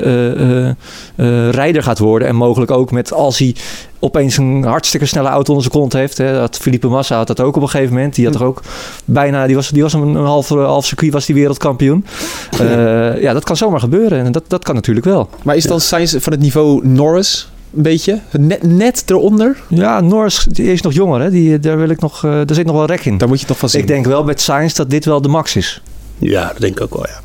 eh, 1.15 1.49
rijder 1.49 1.83
gaat 1.83 1.99
worden. 1.99 2.27
En 2.27 2.35
mogelijk 2.35 2.71
ook 2.71 2.91
met 2.91 3.13
als 3.13 3.37
hij 3.39 3.55
opeens 3.99 4.37
een 4.37 4.63
hartstikke 4.63 5.05
snelle 5.05 5.27
auto 5.29 5.53
onder 5.53 5.69
zijn 5.71 5.81
kont 5.81 5.93
heeft. 5.93 6.17
Hè. 6.17 6.33
Dat 6.33 6.57
Felipe 6.57 6.87
Massa 6.87 7.17
had 7.17 7.27
dat 7.27 7.39
ook 7.39 7.55
op 7.55 7.61
een 7.61 7.69
gegeven 7.69 7.93
moment. 7.93 8.15
Die 8.15 8.25
had 8.25 8.33
toch 8.33 8.43
ook 8.47 8.61
bijna, 9.05 9.45
die 9.45 9.55
was, 9.55 9.69
die 9.69 9.81
was 9.81 9.93
een, 9.93 10.01
een 10.01 10.25
half, 10.25 10.49
half 10.49 10.85
circuit 10.85 11.13
was 11.13 11.25
die 11.25 11.35
wereldkampioen. 11.35 12.05
Eh, 12.59 13.21
ja, 13.21 13.33
dat 13.33 13.43
kan 13.43 13.57
zomaar 13.57 13.79
gebeuren. 13.79 14.25
En 14.25 14.31
dat, 14.31 14.43
dat 14.47 14.63
kan 14.63 14.75
natuurlijk 14.75 15.05
wel. 15.05 15.29
Maar 15.43 15.55
is 15.55 15.63
dan 15.63 15.81
Sainz 15.81 16.15
van 16.17 16.31
het 16.33 16.41
niveau 16.41 16.87
Norris 16.87 17.49
een 17.75 17.81
beetje? 17.81 18.19
Net, 18.31 18.63
net 18.63 19.03
eronder? 19.05 19.57
Ja, 19.69 20.01
Norris 20.01 20.47
die 20.49 20.71
is 20.71 20.81
nog 20.81 20.93
jonger. 20.93 21.21
Hè. 21.21 21.29
Die, 21.29 21.59
daar, 21.59 21.77
wil 21.77 21.89
ik 21.89 21.99
nog, 21.99 22.23
eh, 22.23 22.31
daar 22.31 22.53
zit 22.53 22.65
nog 22.65 22.75
wel 22.75 22.85
rek 22.85 23.05
in. 23.05 23.17
Daar 23.17 23.27
moet 23.27 23.39
je 23.41 23.45
nog 23.47 23.57
van 23.57 23.69
zien. 23.69 23.81
Ik 23.81 23.87
denk 23.87 24.05
wel 24.05 24.23
met 24.23 24.41
Sainz 24.41 24.73
dat 24.73 24.89
dit 24.89 25.05
wel 25.05 25.21
de 25.21 25.27
max 25.27 25.55
is. 25.55 25.81
Ja, 26.17 26.47
dat 26.47 26.59
denk 26.59 26.75
ik 26.75 26.81
ook 26.81 26.93
wel, 26.93 27.07
ja. 27.07 27.19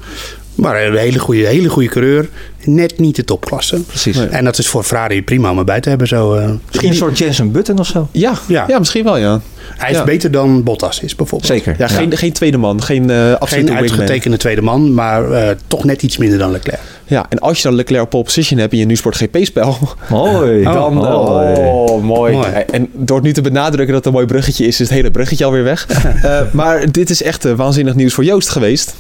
Maar 0.61 0.85
een 0.87 0.97
hele 0.97 1.19
goede, 1.19 1.47
hele 1.47 1.69
goede 1.69 1.89
coureur. 1.89 2.29
Net 2.65 2.99
niet 2.99 3.17
de 3.17 3.25
topklasse. 3.25 3.81
Precies. 3.81 4.17
Nee. 4.17 4.27
En 4.27 4.45
dat 4.45 4.59
is 4.59 4.67
voor 4.69 4.83
Ferrari 4.83 5.23
prima 5.23 5.51
om 5.51 5.59
erbij 5.59 5.81
te 5.81 5.89
hebben. 5.89 6.07
Zo, 6.07 6.35
eh. 6.35 6.51
Misschien 6.67 6.91
een 6.91 6.97
soort 6.97 7.19
Jensen 7.19 7.53
Button 7.53 7.79
of 7.79 7.87
zo. 7.87 8.09
Ja, 8.13 8.33
ja. 8.49 8.65
Ja. 8.69 8.79
misschien 8.79 9.05
wel, 9.05 9.17
ja. 9.17 9.41
Hij 9.77 9.91
is 9.91 9.97
Ja. 9.97 10.05
beter 10.05 10.31
dan 10.31 10.63
Bottas 10.63 11.01
is 11.01 11.15
bijvoorbeeld. 11.15 11.51
Zeker. 11.53 11.75
Ja, 11.79 11.87
geen, 11.89 12.17
geen 12.17 12.33
tweede 12.33 12.57
man, 12.57 12.83
geen 12.83 13.11
eh 13.11 13.35
wingman. 13.51 13.77
uitgetekende 13.77 14.37
tweede 14.37 14.61
man, 14.63 14.95
maar 14.95 15.33
eh, 15.33 15.57
toch 15.67 15.85
net 15.85 16.03
iets 16.03 16.17
minder 16.17 16.39
dan 16.39 16.51
Leclerc. 16.51 16.81
Ja, 17.07 17.27
en 17.29 17.39
als 17.39 17.57
je 17.57 17.63
dan 17.63 17.75
Leclerc 17.75 18.03
op 18.03 18.11
pole 18.11 18.25
position 18.25 18.59
hebt 18.61 18.73
in 18.73 18.79
je 18.79 18.85
NuSport 18.85 19.17
GP-spel, 19.17 19.79
Mooi. 20.09 20.63
dan... 20.65 20.95
Mooi. 20.95 21.55
Oh, 21.55 22.03
mooi. 22.03 22.33
Mooi. 22.33 22.47
En 22.73 22.89
door 22.93 23.23
nu 23.23 23.33
te 23.33 23.41
benadrukken 23.41 23.87
dat 23.87 23.97
het 23.97 24.07
een 24.07 24.13
mooi 24.13 24.27
bruggetje 24.27 24.67
is, 24.67 24.73
is 24.73 24.79
het 24.79 24.89
hele 24.89 25.11
bruggetje 25.11 25.45
alweer 25.45 25.65
weg. 25.65 25.87
Eh, 26.23 26.41
maar 26.53 26.93
dit 26.93 27.11
is 27.11 27.23
echt 27.23 27.55
waanzinnig 27.55 27.95
nieuws 27.95 28.15
voor 28.15 28.25
Joost 28.25 28.49
geweest. 28.49 28.95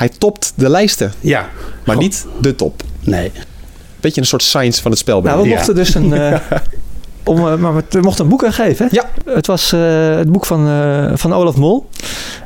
Hij 0.00 0.08
topt 0.18 0.52
de 0.56 0.68
lijsten, 0.68 1.12
Ja. 1.20 1.48
maar 1.84 1.94
Goh, 1.94 2.04
niet 2.04 2.26
de 2.40 2.54
top. 2.54 2.82
Nee. 3.00 3.32
Beetje 4.00 4.20
een 4.20 4.26
soort 4.26 4.42
science 4.42 4.82
van 4.82 4.90
het 4.90 5.00
spel. 5.00 5.22
Nou, 5.22 5.42
we. 5.42 5.48
Ja. 5.48 5.54
mochten 5.54 5.74
dus 5.74 5.94
een... 5.94 6.12
eh, 6.12 6.40
om, 7.30 7.38
eh, 7.38 7.56
maar 7.56 7.74
we 7.74 8.00
mochten 8.00 8.24
een 8.24 8.30
boek 8.30 8.44
aangeven. 8.44 8.88
Hè? 8.90 8.96
Ja. 8.96 9.34
Het 9.34 9.46
was 9.46 9.72
eh, 9.72 9.80
het 10.16 10.32
boek 10.32 10.46
van, 10.46 10.68
eh, 10.68 11.10
van 11.14 11.32
Olaf 11.32 11.56
Mol. 11.56 11.88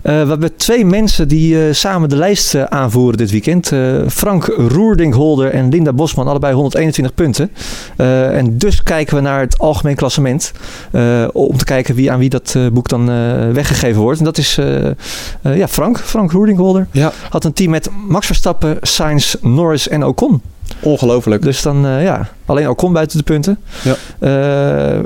We 0.02 0.10
hebben 0.10 0.56
twee 0.56 0.84
mensen 0.84 1.28
die 1.28 1.72
samen 1.72 2.08
de 2.08 2.16
lijst 2.16 2.56
aanvoeren 2.70 3.16
dit 3.16 3.30
weekend. 3.30 3.72
Frank 4.08 4.44
Roerdingholder 4.44 5.50
en 5.50 5.68
Linda 5.68 5.92
Bosman, 5.92 6.28
allebei 6.28 6.54
121 6.54 7.14
punten. 7.14 7.50
En 7.96 8.58
dus 8.58 8.82
kijken 8.82 9.16
we 9.16 9.22
naar 9.22 9.40
het 9.40 9.58
algemeen 9.58 9.94
klassement. 9.94 10.52
om 11.32 11.56
te 11.56 11.64
kijken 11.64 11.94
wie, 11.94 12.10
aan 12.10 12.18
wie 12.18 12.28
dat 12.28 12.56
boek 12.72 12.88
dan 12.88 13.06
weggegeven 13.52 14.00
wordt. 14.00 14.18
En 14.18 14.24
dat 14.24 14.38
is 14.38 14.58
ja, 15.42 15.68
Frank, 15.68 15.98
Frank 15.98 16.32
Roerdingholder. 16.32 16.86
Ja, 16.90 17.12
Had 17.30 17.44
een 17.44 17.52
team 17.52 17.70
met 17.70 17.90
Max 18.08 18.26
Verstappen, 18.26 18.76
Sainz, 18.80 19.34
Norris 19.40 19.88
en 19.88 20.04
Ocon. 20.04 20.42
Ongelooflijk. 20.84 21.42
Dus 21.42 21.62
dan, 21.62 21.86
eh, 21.86 22.02
ja, 22.02 22.28
alleen 22.46 22.68
Ocon 22.68 22.92
buiten 22.92 23.18
de 23.18 23.24
punten. 23.24 23.58
Ja. 23.82 23.94
Eh, 24.18 25.00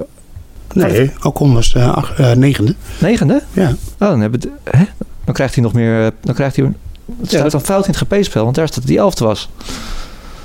Nee, 0.72 1.12
Ocon 1.22 1.54
was 1.54 1.74
eh, 1.74 1.94
ach- 1.94 2.18
negende. 2.34 2.74
negende? 3.00 3.42
Ja. 3.52 3.68
Oh, 3.70 4.08
dan, 4.08 4.20
hebben 4.20 4.40
de- 4.40 4.50
hè? 4.70 4.84
dan 5.24 5.34
krijgt 5.34 5.54
hij 5.54 5.62
nog 5.64 5.72
meer. 5.72 6.10
Dan 6.20 6.34
krijgt 6.34 6.56
hij. 6.56 6.64
Het 7.20 7.28
staat 7.28 7.42
dat- 7.42 7.50
dan 7.52 7.60
fout 7.60 7.86
in 7.86 7.92
het 7.98 8.00
GP-spel, 8.00 8.44
want 8.44 8.56
daar 8.56 8.66
staat 8.66 8.78
dat 8.78 8.88
die 8.88 8.98
elfde 8.98 9.24
was. 9.24 9.48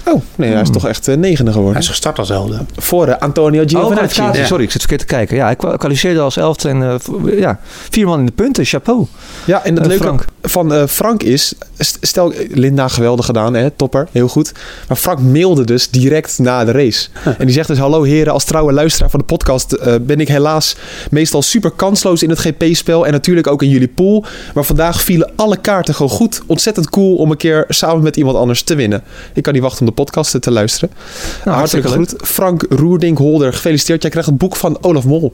Oh, 0.06 0.22
nee, 0.36 0.50
hij 0.52 0.62
is 0.62 0.68
Hmm. 0.68 0.78
toch 0.78 0.88
echt 0.88 1.08
eh, 1.08 1.16
negende 1.16 1.44
Hij 1.44 1.54
geworden. 1.54 1.82
is 1.82 1.88
gestart 1.88 2.20
als 2.20 2.30
elfde. 2.30 2.58
Voor 2.76 3.08
eh, 3.08 3.18
Antonio 3.20 3.62
Oh, 3.62 3.68
Giovinazzi. 3.70 4.22
Ja. 4.22 4.46
sorry, 4.46 4.64
ik 4.64 4.72
zit 4.72 4.80
verkeerd 4.82 5.00
te 5.00 5.06
kijken. 5.16 5.36
Ja, 5.36 5.46
hij 5.46 5.56
kwa- 5.56 5.76
kwalificeerde 5.78 6.20
als 6.20 6.38
elfde 6.38 6.70
en 6.70 6.84
eh, 6.84 7.40
ja, 7.40 7.60
vier 7.90 8.06
man 8.08 8.20
in 8.20 8.26
de 8.26 8.32
punten. 8.32 8.66
Chapeau. 8.66 9.06
Ja, 9.46 9.64
en 9.64 9.76
het 9.76 9.86
leuke 9.86 10.04
Frank. 10.04 10.26
van 10.42 10.74
eh, 10.74 10.84
Frank 10.88 11.24
is... 11.24 11.54
st- 11.78 11.98
Stel, 12.02 12.34
Linda, 12.50 12.88
geweldig 12.88 13.26
gedaan, 13.26 13.54
hè, 13.54 13.70
topper, 13.72 14.08
heel 14.12 14.28
goed. 14.28 14.52
Maar 14.88 14.98
Frank 14.98 15.20
mailde 15.20 15.64
dus 15.66 15.90
direct 15.90 16.40
na 16.40 16.66
de 16.66 16.72
race. 16.72 17.08
En 17.38 17.46
die 17.46 17.54
zegt 17.56 17.68
dus... 17.68 17.78
Hallo 17.78 18.04
heren, 18.04 18.34
als 18.34 18.44
trouwe 18.44 18.74
luisteraar 18.74 19.10
van 19.10 19.20
de 19.20 19.26
podcast... 19.26 19.72
eh, 19.72 19.94
ben 20.02 20.20
ik 20.20 20.28
helaas 20.28 20.76
meestal 21.12 21.42
super 21.42 21.72
kansloos 21.72 22.24
in 22.24 22.30
het 22.30 22.40
GP-spel... 22.40 23.06
en 23.06 23.12
natuurlijk 23.12 23.48
ook 23.48 23.62
in 23.64 23.70
jullie 23.70 23.88
pool. 23.88 24.26
Maar 24.54 24.64
vandaag 24.64 25.02
vielen 25.02 25.32
alle 25.36 25.58
kaarten 25.58 25.96
gewoon 25.96 26.12
goed. 26.12 26.42
Ontzettend 26.46 26.90
cool 26.90 27.16
om 27.16 27.32
een 27.32 27.38
keer 27.38 27.66
samen 27.70 28.04
met 28.04 28.16
iemand 28.18 28.38
anders 28.38 28.62
te 28.64 28.76
winnen. 28.76 29.04
Ik 29.34 29.44
kan 29.44 29.54
niet 29.54 29.62
wachten 29.62 29.80
om 29.80 29.86
de 29.86 29.92
podcast 29.94 30.42
te 30.42 30.52
luisteren. 30.52 30.90
Nou, 30.94 31.58
Hartelijk 31.58 31.88
hartstikke 31.88 31.88
groet. 31.88 32.30
Frank 32.30 32.66
Roerdink 32.70 33.18
Holder, 33.18 33.54
gefeliciteerd. 33.54 34.02
Jij 34.02 34.12
krijgt 34.12 34.30
het 34.30 34.38
boek 34.38 34.56
van 34.56 34.78
Olaf 34.82 35.06
Mol. 35.06 35.34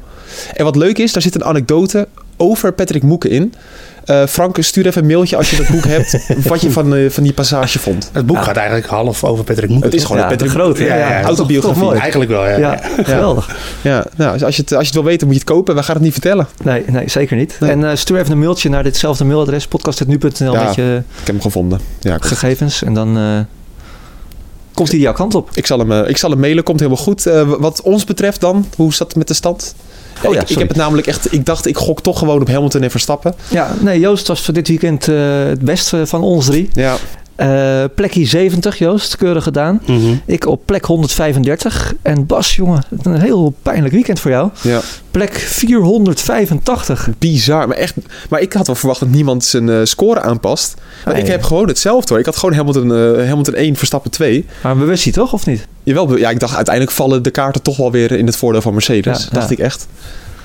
En 0.53 0.64
wat 0.64 0.76
leuk 0.76 0.97
is, 0.97 1.14
daar 1.14 1.22
zit 1.22 1.36
een 1.36 1.43
anekdote 1.43 2.07
over 2.38 2.74
Patrick 2.74 3.03
Moeken 3.03 3.30
in. 3.30 3.53
Eh, 4.05 4.26
Frank, 4.26 4.57
stuur 4.60 4.86
even 4.86 5.01
een 5.01 5.07
mailtje 5.07 5.36
als 5.38 5.49
je 5.49 5.55
dat 5.57 5.68
boek 5.68 5.86
hebt. 5.86 6.26
wat 6.47 6.62
je 6.62 6.72
van, 6.72 6.95
eh, 6.95 7.10
van 7.10 7.24
die 7.24 7.34
passage 7.34 7.80
vond. 7.80 8.10
Het 8.14 8.26
boek 8.26 8.43
gaat 8.43 8.55
eigenlijk 8.55 8.88
half 8.88 9.24
over 9.24 9.43
Patrick 9.43 9.70
Moeken. 9.70 9.89
Het 9.89 9.99
is 9.99 10.05
gewoon 10.05 10.18
Ja, 10.18 10.24
een 10.24 10.32
Patrick 10.32 10.51
grote, 10.51 10.84
ja, 10.84 10.95
ja, 10.95 11.10
ja. 11.10 11.24
autobiografie. 11.24 11.82
Toch. 11.82 11.93
Eigenlijk 11.95 12.32
wel, 12.32 12.47
ja. 12.47 12.57
Ja, 12.57 12.80
geweldig. 13.03 13.55
Ja, 13.82 14.05
nou, 14.16 14.43
als, 14.43 14.55
je 14.55 14.62
het, 14.62 14.72
als 14.72 14.82
je 14.82 14.86
het 14.86 14.93
wil 14.93 15.03
weten, 15.03 15.28
moet 15.28 15.36
je 15.36 15.41
het 15.41 15.49
kopen. 15.51 15.74
Wij 15.74 15.84
gaan 15.84 15.95
het 15.95 16.03
niet 16.03 16.14
vertellen. 16.14 16.47
Nee, 16.64 16.84
nee, 16.88 17.10
zeker 17.10 17.36
niet. 17.38 17.55
Nee. 17.60 17.72
En 17.72 17.89
eh, 17.89 17.95
stuur 17.95 18.20
even 18.20 18.32
een 18.32 18.39
mailtje 18.39 18.70
naar 18.70 18.84
ditzelfde 18.84 19.24
mailadres, 19.26 19.68
podcast.nu.nl 19.68 20.53
Ja. 20.53 20.64
met 20.64 20.76
je 20.76 21.01
Ik 21.10 21.18
heb 21.18 21.28
hem 21.28 21.41
gevonden. 21.41 21.80
Ja, 21.99 22.18
gegevens. 22.20 22.84
En 22.84 22.93
dan 22.93 23.18
eh, 23.18 23.39
komt 24.80 24.91
hij 24.91 24.99
jouw 24.99 25.13
kant 25.13 25.36
op. 25.36 25.49
ik, 25.53 25.65
zal 25.65 25.80
hem, 25.80 25.91
eh, 25.91 26.09
ik 26.09 26.17
zal 26.17 26.30
hem 26.30 26.39
mailen, 26.39 26.63
komt 26.63 26.80
helemaal 26.80 27.03
goed. 27.03 27.25
Eh, 27.25 27.51
wat 27.59 27.82
ons 27.82 28.03
betreft 28.03 28.41
dan, 28.41 28.65
hoe 28.75 28.93
zat 28.93 29.07
het 29.07 29.17
met 29.17 29.27
de 29.27 29.34
stand? 29.34 29.75
Oh 30.23 30.34
ja, 30.34 30.41
ik, 30.41 30.57
heb 30.57 30.67
het 30.67 30.77
namelijk 30.77 31.07
echt... 31.07 31.34
Ik 31.34 31.45
dacht, 31.45 31.65
ik 31.65 31.77
gok 31.77 32.01
toch 32.01 32.19
gewoon 32.19 32.41
op 32.41 32.47
Hamilton 32.47 32.82
en 32.82 32.91
Verstappen. 32.91 33.36
Ja, 33.49 33.73
nee, 33.80 33.99
Joost 33.99 34.27
was 34.27 34.41
voor 34.41 34.53
dit 34.53 34.67
weekend 34.67 35.07
eh, 35.07 35.15
het 35.43 35.61
beste 35.61 36.07
van 36.07 36.21
ons 36.21 36.45
drie. 36.45 36.69
Ja, 36.73 36.95
Eh 37.40 37.84
plekje 37.96 38.26
70, 38.26 38.78
Joost, 38.78 39.16
keurig 39.18 39.44
gedaan. 39.44 39.82
Mhm. 39.86 40.14
Ik 40.26 40.46
op 40.48 40.62
plek 40.66 40.86
135. 40.86 41.94
En 42.02 42.26
Bas, 42.26 42.56
jongen, 42.56 42.84
een 43.04 43.20
heel 43.20 43.54
pijnlijk 43.62 43.94
weekend 43.94 44.20
voor 44.20 44.32
jou. 44.32 44.50
ja. 44.62 44.80
Plek 45.12 45.34
485. 45.34 47.10
Bizar, 47.20 47.68
maar 47.68 47.78
echt. 47.78 47.94
Maar 48.30 48.42
ik 48.42 48.54
had 48.54 48.68
wel 48.68 48.76
verwacht 48.76 49.00
dat 49.00 49.10
niemand 49.10 49.44
zijn 49.46 49.70
eh, 49.70 49.76
score 49.84 50.22
aanpast. 50.22 50.76
Maar 51.06 51.14
Nee. 51.14 51.24
ik 51.24 51.30
heb 51.30 51.44
gewoon 51.44 51.68
hetzelfde 51.68 52.10
hoor. 52.10 52.20
Ik 52.20 52.26
had 52.26 52.38
gewoon 52.38 52.56
Hamilton, 52.56 52.94
eh, 52.96 53.28
Hamilton 53.28 53.54
1, 53.56 53.76
Verstappen 53.76 54.12
2. 54.12 54.46
Maar 54.64 54.78
bewust 54.78 55.04
hij 55.04 55.14
toch, 55.14 55.34
of 55.34 55.46
niet? 55.46 55.68
Jawel, 55.84 56.18
ja, 56.18 56.30
ik 56.30 56.40
dacht 56.40 56.56
uiteindelijk 56.56 56.96
vallen 56.96 57.24
de 57.24 57.32
kaarten 57.32 57.62
toch 57.62 57.78
wel 57.78 57.92
weer 57.92 58.12
in 58.12 58.26
het 58.26 58.36
voordeel 58.36 58.62
van 58.62 58.74
Mercedes. 58.74 59.24
Ja, 59.24 59.30
dacht 59.32 59.50
ja. 59.50 59.56
ik 59.56 59.60
echt. 59.62 59.88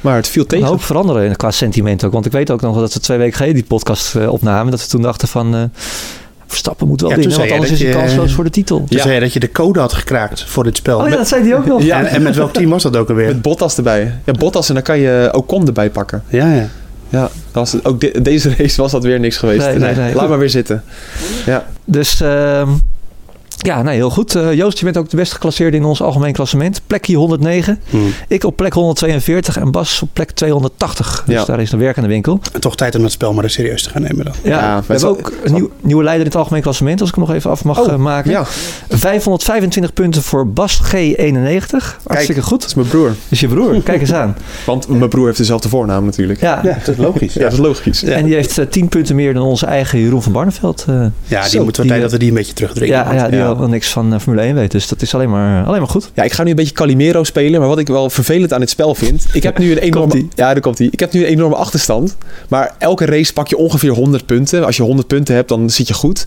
Maar 0.00 0.16
het 0.16 0.28
viel 0.28 0.42
Een 0.42 0.48
tegen. 0.48 0.66
hoop 0.66 0.82
veranderen 0.82 1.36
qua 1.36 1.50
sentiment 1.50 2.04
ook. 2.04 2.12
Want 2.12 2.26
ik 2.26 2.32
weet 2.32 2.50
ook 2.50 2.60
nog 2.60 2.78
dat 2.78 2.94
we 2.94 3.00
twee 3.00 3.18
weken 3.18 3.34
geleden 3.36 3.54
die 3.54 3.64
podcast 3.64 4.16
opnamen. 4.28 4.70
Dat 4.70 4.80
we 4.82 4.88
toen 4.88 5.02
dachten 5.02 5.28
van... 5.28 5.70
Verstappen 6.46 6.88
moet 6.88 7.00
wel 7.00 7.10
Ja, 7.10 7.16
winnen, 7.16 7.38
want 7.38 7.50
anders 7.50 7.70
is 7.70 7.82
hij 7.82 7.92
kansloos 7.92 8.32
voor 8.32 8.44
de 8.44 8.50
titel. 8.50 8.76
Toen 8.78 8.86
Ja. 8.88 9.02
zei 9.02 9.14
je 9.14 9.20
dat 9.20 9.32
je 9.32 9.40
de 9.40 9.50
code 9.52 9.80
had 9.80 9.92
gekraakt 9.92 10.44
voor 10.44 10.64
dit 10.64 10.76
spel. 10.76 10.96
Oh 10.96 11.02
ja, 11.02 11.08
Met- 11.08 11.18
dat 11.18 11.28
zei 11.28 11.48
hij 11.48 11.56
ook 11.56 11.66
nog. 11.66 11.82
Ja. 11.82 11.98
en, 11.98 12.06
en 12.06 12.22
met 12.22 12.36
welk 12.36 12.52
team 12.52 12.70
was 12.70 12.82
dat 12.82 12.96
ook 12.96 13.08
alweer? 13.08 13.26
Met 13.26 13.42
Bottas 13.42 13.76
erbij. 13.76 14.14
Ja, 14.24 14.32
Bottas 14.32 14.68
en 14.68 14.74
dan 14.74 14.82
kan 14.82 14.98
je 14.98 15.28
Ocon 15.32 15.66
erbij 15.66 15.90
pakken. 15.90 16.22
Ja, 16.28 16.52
ja. 16.54 16.68
Ja, 17.08 17.20
dat 17.20 17.30
was 17.52 17.72
het- 17.72 17.84
ook 17.84 18.00
de- 18.00 18.22
deze 18.22 18.54
race 18.58 18.80
was 18.82 18.90
dat 18.92 19.02
weer 19.04 19.20
niks 19.20 19.36
geweest. 19.36 19.66
Nee, 19.66 19.78
nee, 19.78 19.94
nee. 19.94 20.14
Laat 20.14 20.28
maar 20.28 20.38
weer 20.38 20.50
zitten. 20.50 20.82
Ja, 21.46 21.66
Dus 21.84 22.20
ehm, 22.20 22.68
Ja, 23.64 23.82
nee, 23.82 23.94
heel 23.96 24.10
goed. 24.10 24.34
Eh, 24.34 24.52
Joost, 24.52 24.78
je 24.78 24.84
bent 24.84 24.96
ook 24.96 25.10
de 25.10 25.16
best 25.16 25.32
geclasseerde 25.32 25.76
in 25.76 25.84
ons 25.84 26.02
algemeen 26.02 26.32
klassement. 26.32 26.80
Plekje 26.86 27.16
109. 27.16 27.80
Hmm. 27.90 28.12
Ik 28.28 28.44
op 28.44 28.56
plek 28.56 28.72
142 28.72 29.56
en 29.58 29.70
Bas 29.70 30.02
op 30.02 30.08
plek 30.12 30.30
240. 30.30 31.22
Dus 31.26 31.34
Ja. 31.34 31.44
daar 31.44 31.60
is 31.60 31.72
een 31.72 31.78
werk 31.78 31.96
aan 31.96 32.02
de 32.02 32.08
winkel. 32.08 32.40
Toch 32.60 32.76
tijd 32.76 32.94
om 32.94 33.02
het 33.02 33.12
spel 33.12 33.32
maar 33.32 33.44
eens 33.44 33.52
serieus 33.52 33.82
te 33.82 33.90
gaan 33.90 34.02
nemen 34.02 34.24
dan. 34.24 34.34
Ja, 34.42 34.50
Ja, 34.60 34.80
we 34.86 34.92
hebben 34.92 35.08
ook 35.08 35.32
een 35.44 35.52
nieuw, 35.54 35.70
nieuwe 35.80 36.02
leider 36.02 36.24
in 36.26 36.30
het 36.30 36.40
algemeen 36.40 36.62
klassement, 36.62 37.00
als 37.00 37.08
ik 37.08 37.14
hem 37.14 37.24
nog 37.24 37.34
even 37.34 37.50
af 37.50 37.64
mag 37.64 37.80
Oh, 37.80 37.92
eh, 37.92 37.96
maken. 37.96 38.30
Ja, 38.30 38.44
525 38.88 39.92
punten 39.92 40.22
voor 40.22 40.46
Bas 40.48 40.80
G91. 40.82 41.98
Hartstikke 42.06 42.40
dat 42.40 42.44
goed. 42.50 42.64
is 42.64 42.74
mijn 42.74 42.88
broer. 42.88 43.14
is 43.28 43.40
je 43.40 43.48
broer, 43.48 43.82
kijk 43.82 44.00
eens 44.00 44.12
aan. 44.12 44.36
Want 44.66 44.88
mijn 44.88 45.08
broer 45.08 45.26
heeft 45.26 45.38
dezelfde 45.38 45.68
voornaam 45.68 46.04
natuurlijk. 46.04 46.40
Ja. 46.40 46.60
Ja, 46.62 46.78
dat 46.84 46.88
is 46.88 46.96
logisch. 46.96 47.32
Ja, 47.42 47.42
dat 47.42 47.52
is 47.52 47.58
logisch. 47.58 48.00
Ja. 48.00 48.08
En 48.12 48.24
die 48.24 48.34
heeft 48.34 48.58
eh, 48.58 48.66
10 48.66 48.88
punten 48.88 49.14
meer 49.16 49.34
dan 49.34 49.42
onze 49.42 49.66
eigen 49.66 49.98
Jeroen 50.00 50.22
van 50.22 50.32
Barneveld. 50.32 50.84
eh. 50.88 50.94
Ja, 51.24 51.40
die 51.40 51.50
Zo, 51.50 51.64
moeten 51.64 51.82
we 51.82 51.88
tijd 51.88 52.02
dat 52.02 52.10
we 52.12 52.18
die 52.18 52.28
een 52.28 52.34
beetje 52.34 52.52
terugdringen. 52.52 52.94
ja, 53.14 53.26
ja, 53.30 53.53
wel 53.58 53.68
niks 53.68 53.88
van 53.88 54.12
eh, 54.14 54.20
Formule 54.20 54.42
1 54.42 54.54
weet. 54.54 54.70
Dus 54.70 54.88
dat 54.88 55.02
is 55.02 55.14
alleen 55.14 55.30
maar, 55.30 55.64
alleen 55.66 55.80
maar 55.80 55.88
goed. 55.88 56.10
Ja, 56.14 56.22
ik 56.22 56.32
ga 56.32 56.42
nu 56.42 56.50
een 56.50 56.56
beetje 56.56 56.72
Calimero 56.74 57.24
spelen, 57.24 57.60
maar 57.60 57.68
wat 57.68 57.78
ik 57.78 57.86
wel 57.86 58.10
vervelend 58.10 58.52
aan 58.52 58.60
het 58.60 58.70
spel 58.70 58.94
vind, 58.94 59.26
ik 59.32 59.42
heb 59.42 59.58
nu 59.58 59.70
een 59.72 59.78
enorme, 59.92 60.14
ja, 60.34 60.52
daar 60.52 60.60
komt 60.60 60.78
hij. 60.78 60.88
Ik 60.90 61.00
heb 61.00 61.12
nu 61.12 61.20
een 61.20 61.26
enorme 61.30 61.54
achterstand, 61.56 62.16
maar 62.48 62.74
elke 62.78 63.04
race 63.04 63.32
pak 63.32 63.48
je 63.48 63.56
ongeveer 63.56 63.90
100 63.90 64.26
punten. 64.26 64.64
Als 64.64 64.76
je 64.76 64.82
100 64.82 65.08
punten 65.08 65.34
hebt, 65.34 65.48
dan 65.48 65.70
zit 65.70 65.88
je 65.88 65.94
goed. 65.94 66.24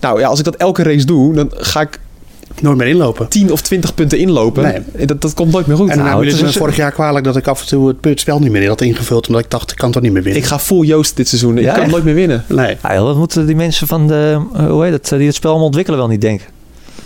Nou 0.00 0.20
ja, 0.20 0.28
als 0.28 0.38
ik 0.38 0.44
dat 0.44 0.56
elke 0.56 0.82
race 0.82 1.06
doe, 1.06 1.34
dan 1.34 1.50
ga 1.54 1.80
ik 1.80 1.98
Nooit 2.60 2.76
meer 2.76 2.86
inlopen. 2.86 3.28
10 3.28 3.52
of 3.52 3.60
20 3.62 3.94
punten 3.94 4.18
inlopen. 4.18 4.62
Nee. 4.94 5.06
Dat, 5.06 5.20
dat 5.20 5.34
komt 5.34 5.52
nooit 5.52 5.66
meer 5.66 5.76
goed. 5.76 5.88
En 5.90 5.96
dan 5.96 6.06
Nou, 6.06 6.24
het 6.26 6.32
het 6.38 6.42
is- 6.46 6.52
me 6.54 6.58
vorig 6.58 6.76
jaar 6.76 6.92
kwalijk 6.92 7.24
dat 7.24 7.36
ik 7.36 7.46
af 7.46 7.60
en 7.60 7.66
toe 7.66 7.94
het 8.00 8.20
spel 8.20 8.38
niet 8.38 8.50
meer 8.50 8.62
in 8.62 8.68
had 8.68 8.80
ingevuld. 8.80 9.26
Omdat 9.26 9.42
ik 9.44 9.50
dacht, 9.50 9.70
ik 9.70 9.76
kan 9.76 9.90
toch 9.92 10.02
niet 10.02 10.12
meer 10.12 10.22
winnen. 10.22 10.42
ik 10.42 10.48
ga 10.48 10.58
full 10.58 10.86
Joost 10.86 11.16
dit 11.16 11.28
seizoen. 11.28 11.58
Ik 11.58 11.66
kan 11.66 11.76
echt? 11.76 11.90
nooit 11.90 12.04
meer 12.04 12.14
winnen. 12.14 12.44
Nee. 12.48 12.76
Ja, 12.82 12.94
joh, 12.94 13.04
wat 13.04 13.16
moeten 13.16 13.46
die 13.46 13.56
mensen 13.56 13.86
van 13.86 14.06
de, 14.06 14.40
eh, 14.54 14.66
hoe 14.66 14.82
heet 14.84 14.92
het, 14.92 15.12
eh, 15.12 15.18
die 15.18 15.26
het 15.26 15.36
spel 15.36 15.48
allemaal 15.50 15.66
ontwikkelen 15.66 15.98
wel 15.98 16.08
niet 16.08 16.20
denken? 16.20 16.46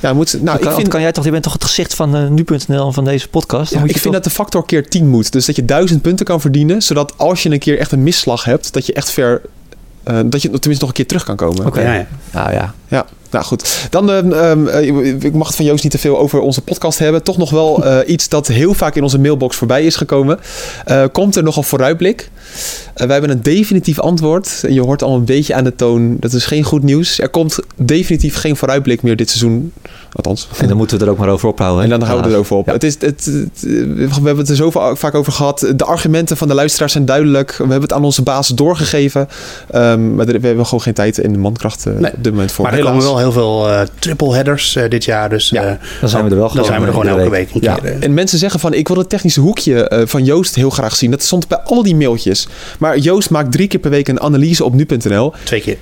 Ja, 0.00 0.12
moet, 0.12 0.32
nou, 0.42 0.58
Dan 0.58 0.68
ik 0.68 0.74
vind, 0.74 0.88
kan 0.88 1.00
jij 1.00 1.12
toch, 1.12 1.24
je 1.24 1.30
bent 1.30 1.42
toch 1.42 1.52
het 1.52 1.64
gezicht 1.64 1.94
van 1.94 2.16
eh, 2.16 2.28
nu.nl 2.28 2.86
en 2.86 2.92
van 2.92 3.04
deze 3.04 3.28
podcast? 3.28 3.64
Dan 3.70 3.78
ja, 3.78 3.78
moet 3.78 3.88
ik 3.88 3.94
je 3.94 4.00
vind 4.00 4.14
toch- 4.14 4.22
dat 4.22 4.24
de 4.24 4.30
factor 4.30 4.64
keer 4.66 4.88
10 4.88 5.08
moet. 5.08 5.32
Dus 5.32 5.46
dat 5.46 5.56
je 5.56 5.64
1000 5.64 6.02
punten 6.02 6.26
kan 6.26 6.40
verdienen, 6.40 6.82
zodat 6.82 7.12
als 7.16 7.42
je 7.42 7.50
een 7.50 7.58
keer 7.58 7.78
echt 7.78 7.92
een 7.92 8.02
misslag 8.02 8.44
hebt, 8.44 8.72
dat 8.72 8.86
je 8.86 8.92
echt 8.92 9.10
ver, 9.10 9.42
eh, 10.02 10.14
dat 10.26 10.42
je 10.42 10.48
tenminste 10.48 10.70
nog 10.78 10.88
een 10.88 10.92
keer 10.94 11.06
terug 11.06 11.24
kan 11.24 11.36
komen. 11.36 11.66
Oké. 11.66 11.80
Ja, 11.80 11.94
ja. 11.94 12.06
Nou 12.32 12.52
ja, 12.52 12.74
Ja, 12.88 13.06
nou 13.30 13.44
goed. 13.44 13.86
Dan, 13.90 14.10
ehm, 14.10 14.32
ehm, 14.32 14.66
eh, 14.66 15.22
ik 15.22 15.34
mag 15.34 15.46
het 15.46 15.56
van 15.56 15.64
Joost 15.64 15.82
niet 15.82 15.92
te 15.92 15.98
veel 15.98 16.18
over 16.18 16.40
onze 16.40 16.60
podcast 16.62 16.98
hebben. 16.98 17.22
Toch 17.22 17.36
nog 17.36 17.50
wel 17.50 17.84
eh, 17.84 18.08
iets 18.12 18.28
dat 18.28 18.46
heel 18.46 18.74
vaak 18.74 18.94
in 18.94 19.02
onze 19.02 19.18
mailbox 19.18 19.56
voorbij 19.56 19.84
is 19.84 19.96
gekomen. 19.96 20.38
Eh, 20.84 21.04
komt 21.12 21.36
er 21.36 21.42
nog 21.42 21.56
een 21.56 21.64
vooruitblik? 21.64 22.30
Wij 22.94 23.06
hebben 23.06 23.30
een 23.30 23.42
definitief 23.42 23.98
antwoord. 24.00 24.60
En 24.62 24.72
je 24.74 24.80
hoort 24.80 25.02
al 25.02 25.14
een 25.14 25.24
beetje 25.24 25.54
aan 25.54 25.64
de 25.64 25.74
toon. 25.74 26.16
Dat 26.20 26.32
is 26.32 26.44
geen 26.44 26.62
goed 26.64 26.82
nieuws. 26.82 27.18
Er 27.20 27.28
komt 27.28 27.58
definitief 27.76 28.36
geen 28.36 28.56
vooruitblik 28.56 29.02
meer 29.02 29.16
dit 29.16 29.28
seizoen. 29.30 29.72
Althans. 30.12 30.48
en 30.58 30.68
dan 30.68 30.76
moeten 30.76 30.98
we 30.98 31.04
er 31.04 31.10
ook 31.10 31.18
maar 31.18 31.28
over 31.28 31.48
ophouden. 31.48 31.84
En 31.84 31.90
dan 31.90 32.02
houden 32.02 32.24
we 32.30 32.30
Ja. 32.32 32.38
het 32.38 32.46
erover 32.48 32.56
op. 32.56 32.66
Ja. 32.66 32.72
Het 32.72 32.84
is, 32.84 32.94
het, 33.00 33.24
het- 33.24 33.60
we 33.94 34.08
hebben 34.12 34.36
het 34.38 34.48
er 34.48 34.56
zo 34.56 34.70
va- 34.70 34.94
vaak 34.94 35.14
over 35.14 35.32
gehad. 35.32 35.72
De 35.76 35.84
argumenten 35.84 36.36
van 36.36 36.48
de 36.48 36.54
luisteraars 36.54 36.92
zijn 36.92 37.04
duidelijk. 37.04 37.50
We 37.52 37.56
hebben 37.62 37.80
het 37.82 37.92
aan 37.92 38.04
onze 38.04 38.22
baas 38.22 38.48
doorgegeven. 38.48 39.28
Ehm, 39.70 40.14
maar 40.14 40.28
er- 40.28 40.40
we 40.40 40.46
hebben 40.46 40.64
gewoon 40.64 40.80
geen 40.82 40.94
tijd 40.94 41.18
en 41.18 41.32
de 41.32 41.38
mankracht 41.38 41.84
Nee. 41.84 42.12
op 42.12 42.24
dit 42.24 42.32
moment 42.32 42.52
voor. 42.52 42.64
Maar 42.64 42.77
er 42.78 42.84
komen 42.84 43.02
wel 43.02 43.18
heel 43.18 43.32
veel 43.32 43.68
eh, 43.68 43.80
triple 43.98 44.34
headers 44.34 44.76
eh, 44.76 44.90
dit 44.90 45.04
jaar. 45.04 45.28
Dus 45.28 45.48
Ja, 45.48 45.62
eh, 45.64 45.72
Dan 46.00 46.08
zijn 46.08 46.24
we 46.24 46.30
er 46.30 46.36
wel 46.36 46.44
dan 46.46 46.50
gewoon, 46.50 46.66
zijn 46.66 46.80
we 46.80 46.86
er 46.86 46.92
gewoon 46.92 47.08
elke 47.08 47.30
week 47.30 47.48
Ja, 47.60 47.74
keer. 47.74 47.96
en 48.00 48.14
mensen 48.14 48.38
zeggen 48.38 48.60
van 48.60 48.74
ik 48.74 48.88
wil 48.88 48.96
het 48.96 49.08
technische 49.08 49.40
hoekje 49.40 50.04
van 50.06 50.24
Joost 50.24 50.54
heel 50.54 50.70
graag 50.70 50.96
zien. 50.96 51.10
Dat 51.10 51.22
stond 51.22 51.48
bij 51.48 51.58
al 51.58 51.82
die 51.82 51.96
mailtjes. 51.96 52.48
Maar 52.78 52.98
Joost 52.98 53.30
maakt 53.30 53.52
drie 53.52 53.68
keer 53.68 53.80
per 53.80 53.90
week 53.90 54.08
een 54.08 54.20
analyse 54.20 54.64
op 54.64 54.74
nu.nl. 54.74 55.32
Twee 55.44 55.60
keer. 55.60 55.76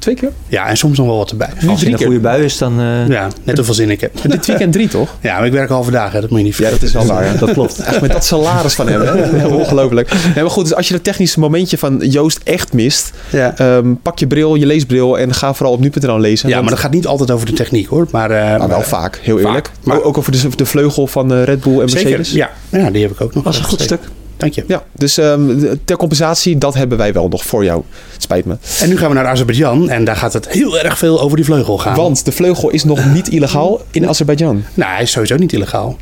Twee 0.00 0.14
keer? 0.14 0.30
Ja, 0.48 0.66
en 0.68 0.76
soms 0.76 0.98
nog 0.98 1.06
wel 1.06 1.16
wat 1.16 1.30
erbij. 1.30 1.48
Als 1.68 1.80
je 1.80 1.86
een 1.92 1.98
goede 2.02 2.18
bui 2.20 2.44
is, 2.44 2.58
dan... 2.58 2.80
eh, 2.80 3.08
Ja, 3.08 3.28
net 3.44 3.56
hoeveel 3.56 3.74
zin 3.74 3.90
ik 3.90 4.00
heb. 4.00 4.12
Dit 4.22 4.46
weekend 4.46 4.72
drie 4.72 4.88
toch? 4.88 5.08
Ja, 5.20 5.36
maar 5.36 5.46
ik 5.46 5.52
werk 5.52 5.68
halve 5.68 5.90
dagen. 5.90 6.20
Dat 6.20 6.30
moet 6.30 6.38
je 6.38 6.44
niet 6.44 6.56
Ja, 6.56 6.70
dat 6.70 6.82
is 6.82 6.92
wel 6.92 7.06
waar. 7.06 7.24
ja. 7.24 7.32
Dat 7.32 7.52
klopt. 7.52 7.78
Echt 7.82 8.00
met 8.00 8.12
dat 8.12 8.24
salaris 8.24 8.74
van 8.74 8.88
hem. 8.88 9.00
Hè? 9.00 9.46
Ongelooflijk. 9.60 10.10
Nee, 10.34 10.42
maar 10.42 10.50
goed, 10.50 10.64
dus 10.64 10.74
als 10.74 10.88
je 10.88 10.94
het 10.94 11.04
technische 11.04 11.40
momentje 11.40 11.78
van 11.78 11.98
Joost 11.98 12.40
echt 12.44 12.72
mist, 12.72 13.10
Ja. 13.30 13.56
ehm, 13.56 13.94
pak 14.02 14.18
je 14.18 14.26
bril, 14.26 14.54
je 14.54 14.66
leesbril 14.66 15.18
en 15.18 15.34
ga 15.34 15.54
vooral 15.54 15.74
op 15.74 15.80
nu.nl 15.80 16.18
lezen. 16.20 16.48
Ja, 16.48 16.54
Want- 16.54 16.66
maar 16.66 16.74
dat 16.74 16.84
gaat 16.84 16.92
niet 16.94 17.06
altijd 17.06 17.30
over 17.30 17.46
de 17.46 17.52
techniek 17.52 17.86
hoor. 17.88 18.06
Maar, 18.10 18.30
eh, 18.30 18.44
Nou, 18.46 18.58
wel 18.58 18.68
maar- 18.68 18.82
vaak, 18.82 19.18
heel 19.22 19.36
Vaak, 19.38 19.46
eerlijk. 19.46 19.70
maar- 19.82 19.96
Maar 19.96 20.04
ook 20.06 20.18
over 20.18 20.32
de, 20.32 20.48
de 20.56 20.66
vleugel 20.66 21.06
van 21.06 21.32
eh, 21.32 21.44
Red 21.44 21.60
Bull 21.60 21.80
en 21.80 21.88
Zeker. 21.88 22.08
Mercedes. 22.08 22.32
Ja. 22.32 22.50
ja, 22.68 22.90
die 22.90 23.02
heb 23.02 23.10
ik 23.10 23.20
ook 23.20 23.34
nog. 23.34 23.44
Dat 23.44 23.52
was 23.52 23.58
een 23.62 23.68
goed 23.68 23.80
Zeker. 23.80 23.96
stuk. 23.96 24.10
Dank 24.40 24.52
je. 24.54 24.64
Ja, 24.66 24.82
dus 24.92 25.18
ehm, 25.18 25.74
ter 25.84 25.96
compensatie, 25.96 26.58
dat 26.58 26.74
hebben 26.74 26.98
wij 26.98 27.12
wel 27.12 27.28
nog 27.28 27.44
voor 27.44 27.64
jou. 27.64 27.82
Spijt 28.18 28.44
me. 28.44 28.56
En 28.80 28.88
nu 28.88 28.96
gaan 28.98 29.08
we 29.08 29.14
naar 29.14 29.26
Azerbeidzjan 29.26 29.90
en 29.90 30.04
daar 30.04 30.16
gaat 30.16 30.32
het 30.32 30.48
heel 30.48 30.78
erg 30.78 30.98
veel 30.98 31.20
over 31.20 31.36
die 31.36 31.44
vleugel 31.44 31.78
gaan. 31.78 31.96
Want 31.96 32.24
de 32.24 32.32
vleugel 32.32 32.70
is 32.70 32.84
nog 32.84 33.04
niet 33.12 33.28
illegaal 33.28 33.80
in 33.90 34.08
Azerbeidzjan. 34.08 34.64
Nou, 34.74 34.92
hij 34.92 35.02
is 35.02 35.10
sowieso 35.10 35.36
niet 35.36 35.52
illegaal. 35.52 35.96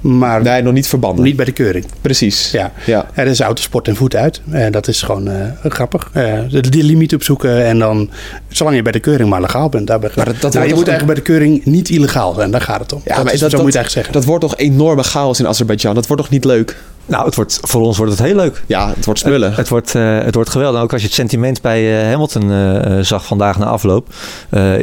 Maar 0.00 0.42
Nee, 0.42 0.62
nog 0.62 0.72
niet 0.72 0.86
verbannen. 0.86 1.24
niet 1.24 1.36
bij 1.36 1.44
de 1.44 1.52
keuring. 1.52 1.84
Precies. 2.00 2.50
Ja. 2.50 2.72
Ja. 2.86 3.06
Er 3.14 3.26
is 3.26 3.40
autosport 3.40 3.88
en 3.88 3.96
voet 3.96 4.16
uit. 4.16 4.40
En 4.50 4.72
dat 4.72 4.88
is 4.88 5.02
gewoon 5.02 5.28
eh, 5.28 5.70
grappig. 5.70 6.10
De, 6.50 6.60
die 6.70 6.82
limiet 6.82 7.14
opzoeken 7.14 7.64
en 7.64 7.78
dan, 7.78 8.10
zolang 8.48 8.76
je 8.76 8.82
bij 8.82 8.92
de 8.92 9.00
keuring 9.00 9.28
maar 9.28 9.40
legaal 9.40 9.68
bent. 9.68 9.86
Daar 9.86 9.98
ben 9.98 10.10
Maar 10.16 10.24
dat- 10.24 10.40
dat 10.40 10.52
nou, 10.54 10.66
je 10.66 10.74
moet 10.74 10.88
eigenlijk 10.88 11.06
bij 11.06 11.14
de 11.24 11.32
keuring 11.32 11.64
niet 11.64 11.88
illegaal 11.88 12.34
zijn. 12.34 12.50
Daar 12.50 12.60
gaat 12.60 12.80
het 12.80 12.92
om. 12.92 13.00
Ja, 13.04 13.14
dat 13.14 13.24
maar 13.24 13.32
is, 13.32 13.40
dat, 13.40 13.50
zo 13.50 13.62
moet 13.62 13.72
je 13.72 13.78
eigenlijk 13.78 14.06
zeggen. 14.06 14.12
dat 14.12 14.24
wordt 14.24 14.42
toch 14.44 14.56
enorme 14.56 15.02
chaos 15.02 15.38
in 15.40 15.46
Azerbeidzjan. 15.46 15.94
Dat 15.94 16.06
wordt 16.06 16.22
toch 16.22 16.30
niet 16.32 16.44
leuk? 16.44 16.76
Nou, 17.06 17.24
het 17.24 17.34
wordt, 17.34 17.58
voor 17.62 17.82
ons 17.82 17.96
wordt 17.96 18.12
het 18.12 18.22
heel 18.22 18.34
leuk. 18.34 18.62
Ja, 18.66 18.92
het 18.94 19.04
wordt 19.04 19.20
smullen. 19.20 19.48
Het, 19.48 19.56
het 19.56 19.68
wordt, 19.68 19.94
eh, 19.94 20.18
het 20.18 20.34
wordt 20.34 20.50
geweldig. 20.50 20.78
En 20.78 20.84
Ook 20.84 20.92
als 20.92 21.00
je 21.00 21.06
het 21.06 21.16
sentiment 21.16 21.62
bij 21.62 22.00
eh, 22.00 22.10
Hamilton 22.10 22.52
eh, 22.52 22.98
zag 23.00 23.26
vandaag 23.26 23.58
na 23.58 23.66
afloop. 23.66 24.08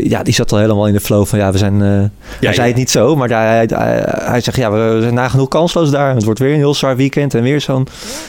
Ja, 0.03 0.23
die 0.23 0.33
zat 0.33 0.51
al 0.51 0.57
helemaal 0.57 0.87
in 0.87 0.93
de 0.93 0.99
flow 0.99 1.25
van 1.25 1.39
ja, 1.39 1.51
we 1.51 1.57
zijn... 1.57 1.81
eh, 1.81 1.87
hij 1.87 2.09
ja. 2.39 2.53
zei 2.53 2.67
het 2.67 2.77
niet 2.77 2.91
zo, 2.91 3.15
maar 3.15 3.27
daar, 3.27 3.47
hij, 3.47 3.69
hij, 3.73 4.03
hij 4.05 4.41
zegt 4.41 4.57
ja, 4.57 4.71
we 4.71 4.97
zijn 5.01 5.13
nagenoeg 5.13 5.47
kansloos 5.47 5.91
daar. 5.91 6.15
Het 6.15 6.23
wordt 6.23 6.39
weer 6.39 6.51
een 6.51 6.57
heel 6.57 6.73
zwaar 6.73 6.95
weekend 6.95 7.33
en 7.33 7.43
weer 7.43 7.61
zo'n 7.61 7.87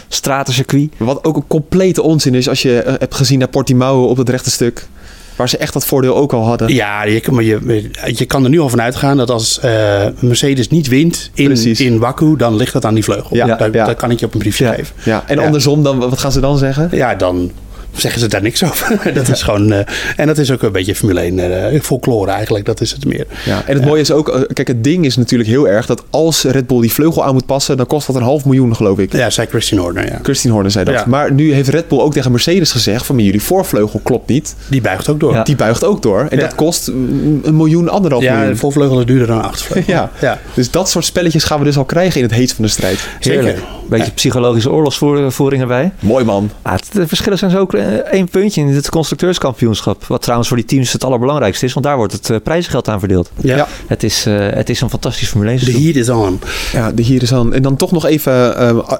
stratencircuit. 0.08 0.92
Wat 0.96 1.24
ook 1.24 1.36
een 1.36 1.46
complete 1.46 2.02
onzin 2.02 2.34
is 2.34 2.48
als 2.48 2.62
je 2.62 2.96
hebt 2.98 3.14
gezien 3.14 3.38
naar 3.38 3.48
Portimao 3.48 4.04
op 4.04 4.16
het 4.16 4.28
rechte 4.28 4.50
stuk. 4.50 4.86
Waar 5.36 5.48
ze 5.48 5.56
echt 5.58 5.72
dat 5.72 5.86
voordeel 5.86 6.16
ook 6.16 6.32
al 6.32 6.44
hadden. 6.46 6.74
Ja, 6.74 7.04
je, 7.04 7.20
kan- 7.20 7.34
maar 7.34 7.42
je, 7.44 7.90
je 8.06 8.24
kan 8.24 8.44
er 8.44 8.50
nu 8.50 8.60
al 8.60 8.68
van 8.68 8.80
uitgaan 8.80 9.16
dat 9.16 9.30
als 9.30 9.60
eh, 9.60 10.06
Mercedes 10.18 10.68
niet 10.68 10.88
wint 10.88 11.30
in, 11.34 11.44
Precies. 11.44 11.80
in 11.80 11.98
Baku, 11.98 12.36
dan 12.36 12.56
ligt 12.56 12.72
dat 12.72 12.84
aan 12.84 12.94
die 12.94 13.04
vleugel. 13.04 13.36
Ja, 13.36 13.56
dat, 13.56 13.74
ja. 13.74 13.86
dat 13.86 13.96
kan 13.96 14.10
ik 14.10 14.20
je 14.20 14.26
op 14.26 14.34
een 14.34 14.38
briefje 14.40 14.66
geven. 14.66 14.94
Ja, 15.04 15.24
en 15.26 15.38
andersom, 15.38 15.82
dan, 15.82 15.98
wat 15.98 16.18
gaan 16.18 16.32
ze 16.32 16.40
dan 16.40 16.58
zeggen? 16.58 16.88
Ja, 16.92 17.14
dan 17.14 17.50
zeggen 17.96 18.20
ze 18.20 18.28
daar 18.28 18.42
niks 18.42 18.64
over. 18.64 19.00
dat 19.14 19.28
is 19.28 19.42
gewoon, 19.42 19.72
eh, 19.72 19.78
en 20.16 20.26
dat 20.26 20.38
is 20.38 20.50
ook 20.50 20.62
een 20.62 20.72
beetje 20.72 20.94
Formule 20.94 21.20
1 21.20 21.70
eh, 21.72 21.80
folklore 21.80 22.30
eigenlijk, 22.30 22.64
dat 22.64 22.80
is 22.80 22.90
het 22.90 23.04
meer. 23.04 23.26
Ja, 23.44 23.62
en 23.66 23.74
het 23.76 23.84
mooie 23.84 24.00
is 24.00 24.10
ook, 24.10 24.28
eh, 24.28 24.40
kijk, 24.52 24.68
het 24.68 24.84
ding 24.84 25.04
is 25.04 25.16
natuurlijk 25.16 25.50
heel 25.50 25.68
erg 25.68 25.86
dat 25.86 26.02
als 26.10 26.42
Red 26.42 26.66
Bull 26.66 26.80
die 26.80 26.92
vleugel 26.92 27.24
aan 27.24 27.32
moet 27.34 27.46
passen, 27.46 27.76
dan 27.76 27.86
kost 27.86 28.06
dat 28.06 28.16
een 28.16 28.22
half 28.22 28.44
miljoen, 28.44 28.76
geloof 28.76 28.98
ik. 28.98 29.12
Ja, 29.12 29.30
zei 29.30 29.46
Christian 29.46 29.80
Horner, 29.80 30.06
ja. 30.06 30.18
Christine 30.22 30.52
Horner 30.52 30.70
zei 30.72 30.84
dat. 30.84 30.94
Ja. 30.94 31.04
Maar 31.06 31.32
nu 31.32 31.52
heeft 31.52 31.68
Red 31.68 31.88
Bull 31.88 31.98
ook 32.00 32.12
tegen 32.12 32.30
Mercedes 32.30 32.72
gezegd 32.72 33.06
van, 33.06 33.18
jullie 33.18 33.42
voorvleugel 33.42 34.00
klopt 34.02 34.28
niet. 34.28 34.54
Die 34.68 34.80
buigt 34.80 35.08
ook 35.08 35.20
door. 35.20 35.32
Ja. 35.32 35.42
Die 35.42 35.56
buigt 35.56 35.84
ook 35.84 36.02
door. 36.02 36.26
En 36.30 36.36
Ja. 36.38 36.42
dat 36.44 36.54
kost 36.54 36.88
een 36.88 37.42
miljoen, 37.56 37.88
anderhalf 37.88 38.22
Ja, 38.22 38.32
de 38.32 38.38
miljoen. 38.38 38.56
voorvleugel 38.56 38.98
is 39.00 39.06
duurder 39.06 39.26
dan 39.26 39.42
achtervleugel. 39.42 39.92
Ja. 39.92 40.10
ja. 40.20 40.38
Dus 40.54 40.70
dat 40.70 40.88
soort 40.88 41.04
spelletjes 41.04 41.44
gaan 41.44 41.58
we 41.58 41.64
dus 41.64 41.76
al 41.76 41.84
krijgen 41.84 42.16
in 42.16 42.26
het 42.26 42.34
heet 42.34 42.52
van 42.52 42.64
de 42.64 42.70
strijd. 42.70 42.98
Heerlijk. 43.20 43.46
Zeker. 43.56 43.62
Beetje 43.88 44.12
psychologische 44.12 44.70
oorlogsvoering 44.70 45.62
erbij. 45.62 45.92
Mooi 46.00 46.24
man. 46.24 46.50
Ah, 46.62 46.72
het- 46.72 46.88
de 46.92 47.06
verschillen 47.06 47.38
zijn 47.38 47.50
zo 47.50 47.64
eh, 47.66 47.83
één 48.10 48.28
puntje 48.28 48.60
in 48.60 48.66
het 48.68 48.90
constructeurskampioenschap. 48.90 50.04
Wat 50.04 50.22
trouwens 50.22 50.48
voor 50.48 50.56
die 50.56 50.66
teams 50.66 50.92
het 50.92 51.04
allerbelangrijkste 51.04 51.64
is, 51.64 51.72
want 51.72 51.86
daar 51.86 51.96
wordt 51.96 52.12
het 52.12 52.30
eh, 52.30 52.36
prijzengeld 52.42 52.88
aan 52.88 52.98
verdeeld. 52.98 53.30
Ja. 53.40 53.56
Ja. 53.56 53.68
Het 53.86 54.02
is, 54.02 54.26
eh, 54.26 54.34
het 54.50 54.70
is 54.70 54.80
een 54.80 54.90
fantastisch 54.90 55.28
Formule 55.28 55.50
1 55.50 55.64
De 55.64 55.72
heat 55.72 55.94
is 55.94 56.08
on. 56.08 56.40
Ja, 56.72 56.92
de 56.92 57.02
hier 57.02 57.22
is 57.22 57.32
aan. 57.32 57.54
En 57.54 57.62
dan 57.62 57.76
toch 57.76 57.92
nog 57.92 58.06
even. 58.06 58.56
ah, 58.86 58.98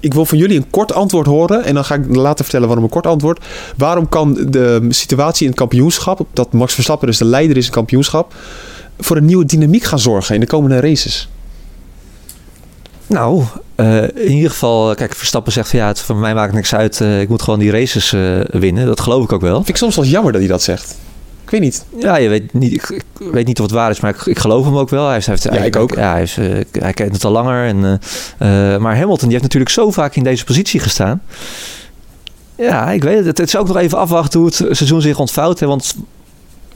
ik 0.00 0.14
wil 0.14 0.24
van 0.26 0.38
jullie 0.38 0.56
een 0.56 0.70
kort 0.70 0.92
antwoord 0.92 1.26
horen. 1.26 1.64
En 1.64 1.74
dan 1.74 1.84
ga 1.84 1.94
ik 1.94 2.16
later 2.16 2.44
vertellen 2.44 2.66
waarom 2.66 2.84
een 2.84 2.90
kort 2.90 3.06
antwoord. 3.06 3.44
Waarom 3.76 4.08
kan 4.08 4.34
de 4.48 4.86
situatie 4.88 5.42
in 5.42 5.50
het 5.50 5.58
kampioenschap. 5.58 6.26
Dat 6.32 6.52
Max 6.52 6.74
Verstappen 6.74 7.06
dus 7.06 7.18
de 7.18 7.24
leider 7.24 7.56
is 7.56 7.62
in 7.62 7.68
het 7.68 7.74
kampioenschap. 7.78 8.34
voor 8.98 9.16
een 9.16 9.24
nieuwe 9.24 9.44
dynamiek 9.44 9.84
gaan 9.84 9.98
zorgen 9.98 10.34
in 10.34 10.40
de 10.40 10.46
komende 10.46 10.80
races? 10.80 11.28
Nou, 13.06 13.44
eh, 13.74 14.02
in 14.02 14.32
ieder 14.32 14.50
geval, 14.50 14.94
kijk, 14.94 15.14
Verstappen 15.14 15.52
zegt 15.52 15.68
van 15.70 15.78
ja, 15.78 15.86
het, 15.86 16.00
voor 16.00 16.16
mij 16.16 16.34
maakt 16.34 16.52
niks 16.52 16.74
uit. 16.74 17.00
eh, 17.00 17.20
ik 17.20 17.28
moet 17.28 17.42
gewoon 17.42 17.58
die 17.58 17.70
races 17.70 18.12
eh, 18.12 18.40
winnen. 18.50 18.86
Dat 18.86 19.00
geloof 19.00 19.24
ik 19.24 19.32
ook 19.32 19.40
wel. 19.40 19.54
Vind 19.54 19.68
ik 19.68 19.76
soms 19.76 19.96
wel 19.96 20.04
jammer 20.04 20.32
dat 20.32 20.40
hij 20.40 20.50
dat 20.50 20.62
zegt. 20.62 20.96
Ik 21.46 21.52
weet 21.52 21.60
niet. 21.60 21.84
Ja, 21.98 22.16
je 22.16 22.28
weet 22.28 22.52
niet, 22.52 22.72
ik, 22.72 22.88
ik 23.18 23.32
weet 23.32 23.46
niet 23.46 23.58
of 23.58 23.64
het 23.64 23.74
waar 23.74 23.90
is, 23.90 24.00
maar 24.00 24.10
ik, 24.14 24.26
ik 24.26 24.38
geloof 24.38 24.64
hem 24.64 24.76
ook 24.76 24.88
wel. 24.88 25.04
Hij 25.04 25.14
heeft, 25.14 25.26
hij 25.26 25.36
heeft, 25.40 25.54
Ja, 25.54 25.64
ik 25.64 25.76
ook. 25.76 25.94
Ja, 25.94 26.10
hij, 26.10 26.18
heeft, 26.18 26.38
eh, 26.38 26.82
hij 26.82 26.92
kent 26.92 27.12
het 27.12 27.24
al 27.24 27.30
langer. 27.30 27.66
En, 27.66 28.00
eh, 28.38 28.74
eh, 28.74 28.80
maar 28.80 28.96
Hamilton 28.96 29.28
die 29.28 29.30
heeft 29.30 29.42
natuurlijk 29.42 29.72
zo 29.72 29.90
vaak 29.90 30.16
in 30.16 30.24
deze 30.24 30.44
positie 30.44 30.80
gestaan. 30.80 31.22
Ja, 32.56 32.90
ik 32.90 33.02
weet 33.02 33.16
het. 33.16 33.26
Het, 33.26 33.38
het 33.38 33.48
is 33.48 33.56
ook 33.56 33.66
nog 33.66 33.76
even 33.76 33.98
afwachten 33.98 34.40
hoe 34.40 34.48
het 34.48 34.56
seizoen 34.56 35.00
zich 35.00 35.18
ontvouwt. 35.18 35.60
Hè, 35.60 35.66
want 35.66 35.94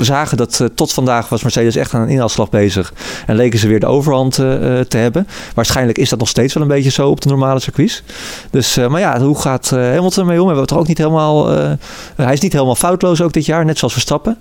we 0.01 0.07
zagen 0.07 0.37
dat 0.37 0.61
eh, 0.61 0.67
tot 0.75 0.93
vandaag 0.93 1.29
was 1.29 1.43
Mercedes 1.43 1.77
echt 1.77 1.95
aan 1.95 2.03
een 2.03 2.09
inhaalslag 2.09 2.51
bezig. 2.51 2.93
En 3.27 3.37
leken 3.37 3.59
ze 3.59 3.69
weer 3.69 3.81
de 3.81 3.87
overhand 3.87 4.39
eh, 4.39 4.79
eh, 4.79 4.87
te 4.87 4.97
hebben. 4.97 5.27
Waarschijnlijk 5.55 5.99
is 5.99 6.09
dat 6.09 6.19
nog 6.19 6.29
steeds 6.29 6.55
wel 6.55 6.63
een 6.63 6.69
beetje 6.69 6.91
zo 6.91 7.09
op 7.09 7.21
de 7.21 7.29
normale 7.29 7.61
circuits. 7.61 8.03
Dus, 8.51 8.77
maar 8.77 9.01
ja, 9.01 9.21
hoe 9.21 9.41
gaat 9.41 9.71
Hamilton 9.71 10.27
mee 10.27 10.41
om? 10.41 10.47
Hebben 10.47 10.65
we 10.65 10.71
toch 10.71 10.79
ook 10.79 10.87
niet 10.87 10.99
helemaal... 10.99 11.49
hij 12.17 12.33
is 12.33 12.41
niet 12.41 12.53
helemaal 12.53 12.75
foutloos 12.75 13.23
ook 13.23 13.33
dit 13.33 13.47
jaar, 13.47 13.65
net 13.65 13.79
zoals 13.79 13.93
Verstappen. 13.93 14.39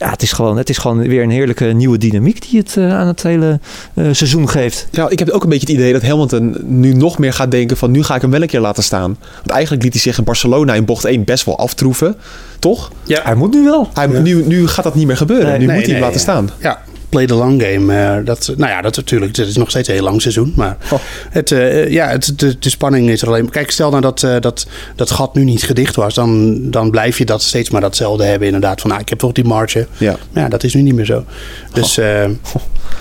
Ja, 0.00 0.10
het 0.10 0.22
is, 0.22 0.32
gewoon, 0.32 0.56
het 0.56 0.68
is 0.68 0.78
gewoon 0.78 0.98
weer 0.98 1.22
een 1.22 1.30
heerlijke 1.30 1.64
nieuwe 1.64 1.98
dynamiek 1.98 2.50
die 2.50 2.60
het 2.60 2.76
eh, 2.76 2.98
aan 2.98 3.06
het 3.06 3.22
hele 3.22 3.60
eh, 3.94 4.04
seizoen 4.12 4.48
geeft. 4.48 4.86
Ja, 4.90 5.08
ik 5.08 5.18
heb 5.18 5.30
ook 5.30 5.42
een 5.42 5.48
beetje 5.48 5.66
het 5.66 5.76
idee 5.76 5.92
dat 5.92 6.02
Hamilton 6.02 6.56
nu 6.64 6.92
nog 6.92 7.18
meer 7.18 7.32
gaat 7.32 7.50
denken 7.50 7.76
van 7.76 7.90
nu 7.90 8.02
ga 8.02 8.14
ik 8.14 8.20
hem 8.20 8.30
wel 8.30 8.42
een 8.42 8.48
keer 8.48 8.60
laten 8.60 8.82
staan. 8.82 9.16
Want 9.36 9.50
eigenlijk 9.50 9.82
liet 9.82 9.92
hij 9.92 10.02
zich 10.02 10.18
in 10.18 10.24
Barcelona 10.24 10.74
in 10.74 10.84
bocht 10.84 11.04
1 11.04 11.24
best 11.24 11.44
wel 11.44 11.58
aftroeven. 11.58 12.16
Toch? 12.58 12.90
Ja. 13.04 13.20
Hij 13.22 13.34
moet 13.34 13.54
nu 13.54 13.64
wel. 13.64 13.88
Hij, 13.94 14.06
nu, 14.06 14.46
nu 14.46 14.66
gaat 14.66 14.84
dat 14.84 14.94
niet 14.94 15.06
meer 15.06 15.16
gebeuren. 15.16 15.48
Nee, 15.48 15.58
nu 15.58 15.66
Nee, 15.66 15.76
moet 15.76 15.84
hij 15.84 15.94
hem 15.94 16.00
nee, 16.00 16.10
laten 16.10 16.20
staan. 16.20 16.50
Ja, 16.58 16.82
play 17.10 17.26
the 17.26 17.34
long 17.34 17.62
game. 17.62 17.94
eh, 17.94 18.24
dat, 18.24 18.52
nou 18.56 18.70
ja, 18.70 18.80
dat 18.82 18.96
natuurlijk. 18.96 19.36
Het 19.36 19.46
is 19.46 19.56
nog 19.56 19.70
steeds 19.70 19.88
een 19.88 19.94
heel 19.94 20.02
lang 20.02 20.20
seizoen. 20.22 20.52
Maar 20.56 20.76
Oh. 20.92 20.98
het, 21.30 21.52
eh, 21.52 21.88
ja, 21.90 22.08
het, 22.08 22.32
de, 22.38 22.58
de 22.58 22.70
spanning 22.70 23.08
is 23.08 23.22
er 23.22 23.28
alleen. 23.28 23.50
Kijk, 23.50 23.70
stel 23.70 23.90
nou 23.90 24.02
dat, 24.02 24.22
eh, 24.22 24.36
dat 24.40 24.66
dat 24.96 25.10
gat 25.10 25.34
nu 25.34 25.44
niet 25.44 25.62
gedicht 25.62 25.96
was. 25.96 26.14
Dan, 26.14 26.58
dan 26.70 26.90
blijf 26.90 27.18
je 27.18 27.24
dat 27.24 27.42
steeds 27.42 27.70
maar 27.70 27.80
datzelfde 27.80 28.24
hebben. 28.24 28.46
Inderdaad, 28.46 28.80
van 28.80 28.90
nou, 28.90 29.02
ik 29.02 29.08
heb 29.08 29.18
toch 29.18 29.32
die 29.32 29.44
marge. 29.44 29.86
Ja. 29.98 30.16
Ja, 30.34 30.48
dat 30.48 30.64
is 30.64 30.74
nu 30.74 30.82
niet 30.82 30.94
meer 30.94 31.04
zo. 31.04 31.24
Dus 31.72 31.98
eh, 31.98 32.24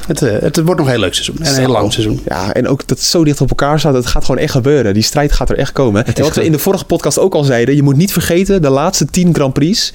het, 0.07 0.19
het 0.19 0.55
wordt 0.61 0.77
nog 0.79 0.85
een 0.85 0.91
heel 0.93 0.99
leuk 1.01 1.13
seizoen. 1.13 1.35
En 1.39 1.51
een 1.53 1.59
heel 1.59 1.69
lang 1.71 1.93
seizoen. 1.93 2.21
Ja, 2.27 2.53
en 2.53 2.67
ook 2.67 2.79
dat 2.87 2.97
het 2.97 3.07
zo 3.07 3.23
dicht 3.23 3.41
op 3.41 3.49
elkaar 3.49 3.79
staat. 3.79 3.93
Het 3.93 4.05
gaat 4.05 4.25
gewoon 4.25 4.41
echt 4.41 4.51
gebeuren. 4.51 4.93
Die 4.93 5.03
strijd 5.03 5.31
gaat 5.31 5.49
er 5.49 5.57
echt 5.57 5.71
komen. 5.71 6.05
En 6.05 6.23
wat 6.23 6.35
we 6.35 6.45
in 6.45 6.51
de 6.51 6.59
vorige 6.59 6.85
podcast 6.85 7.19
ook 7.19 7.33
al 7.33 7.43
zeiden. 7.43 7.75
Je 7.75 7.83
moet 7.83 7.95
niet 7.97 8.11
vergeten, 8.11 8.61
de 8.61 8.69
laatste 8.69 9.05
10 9.05 9.33
Grand 9.35 9.53
Prix. 9.53 9.93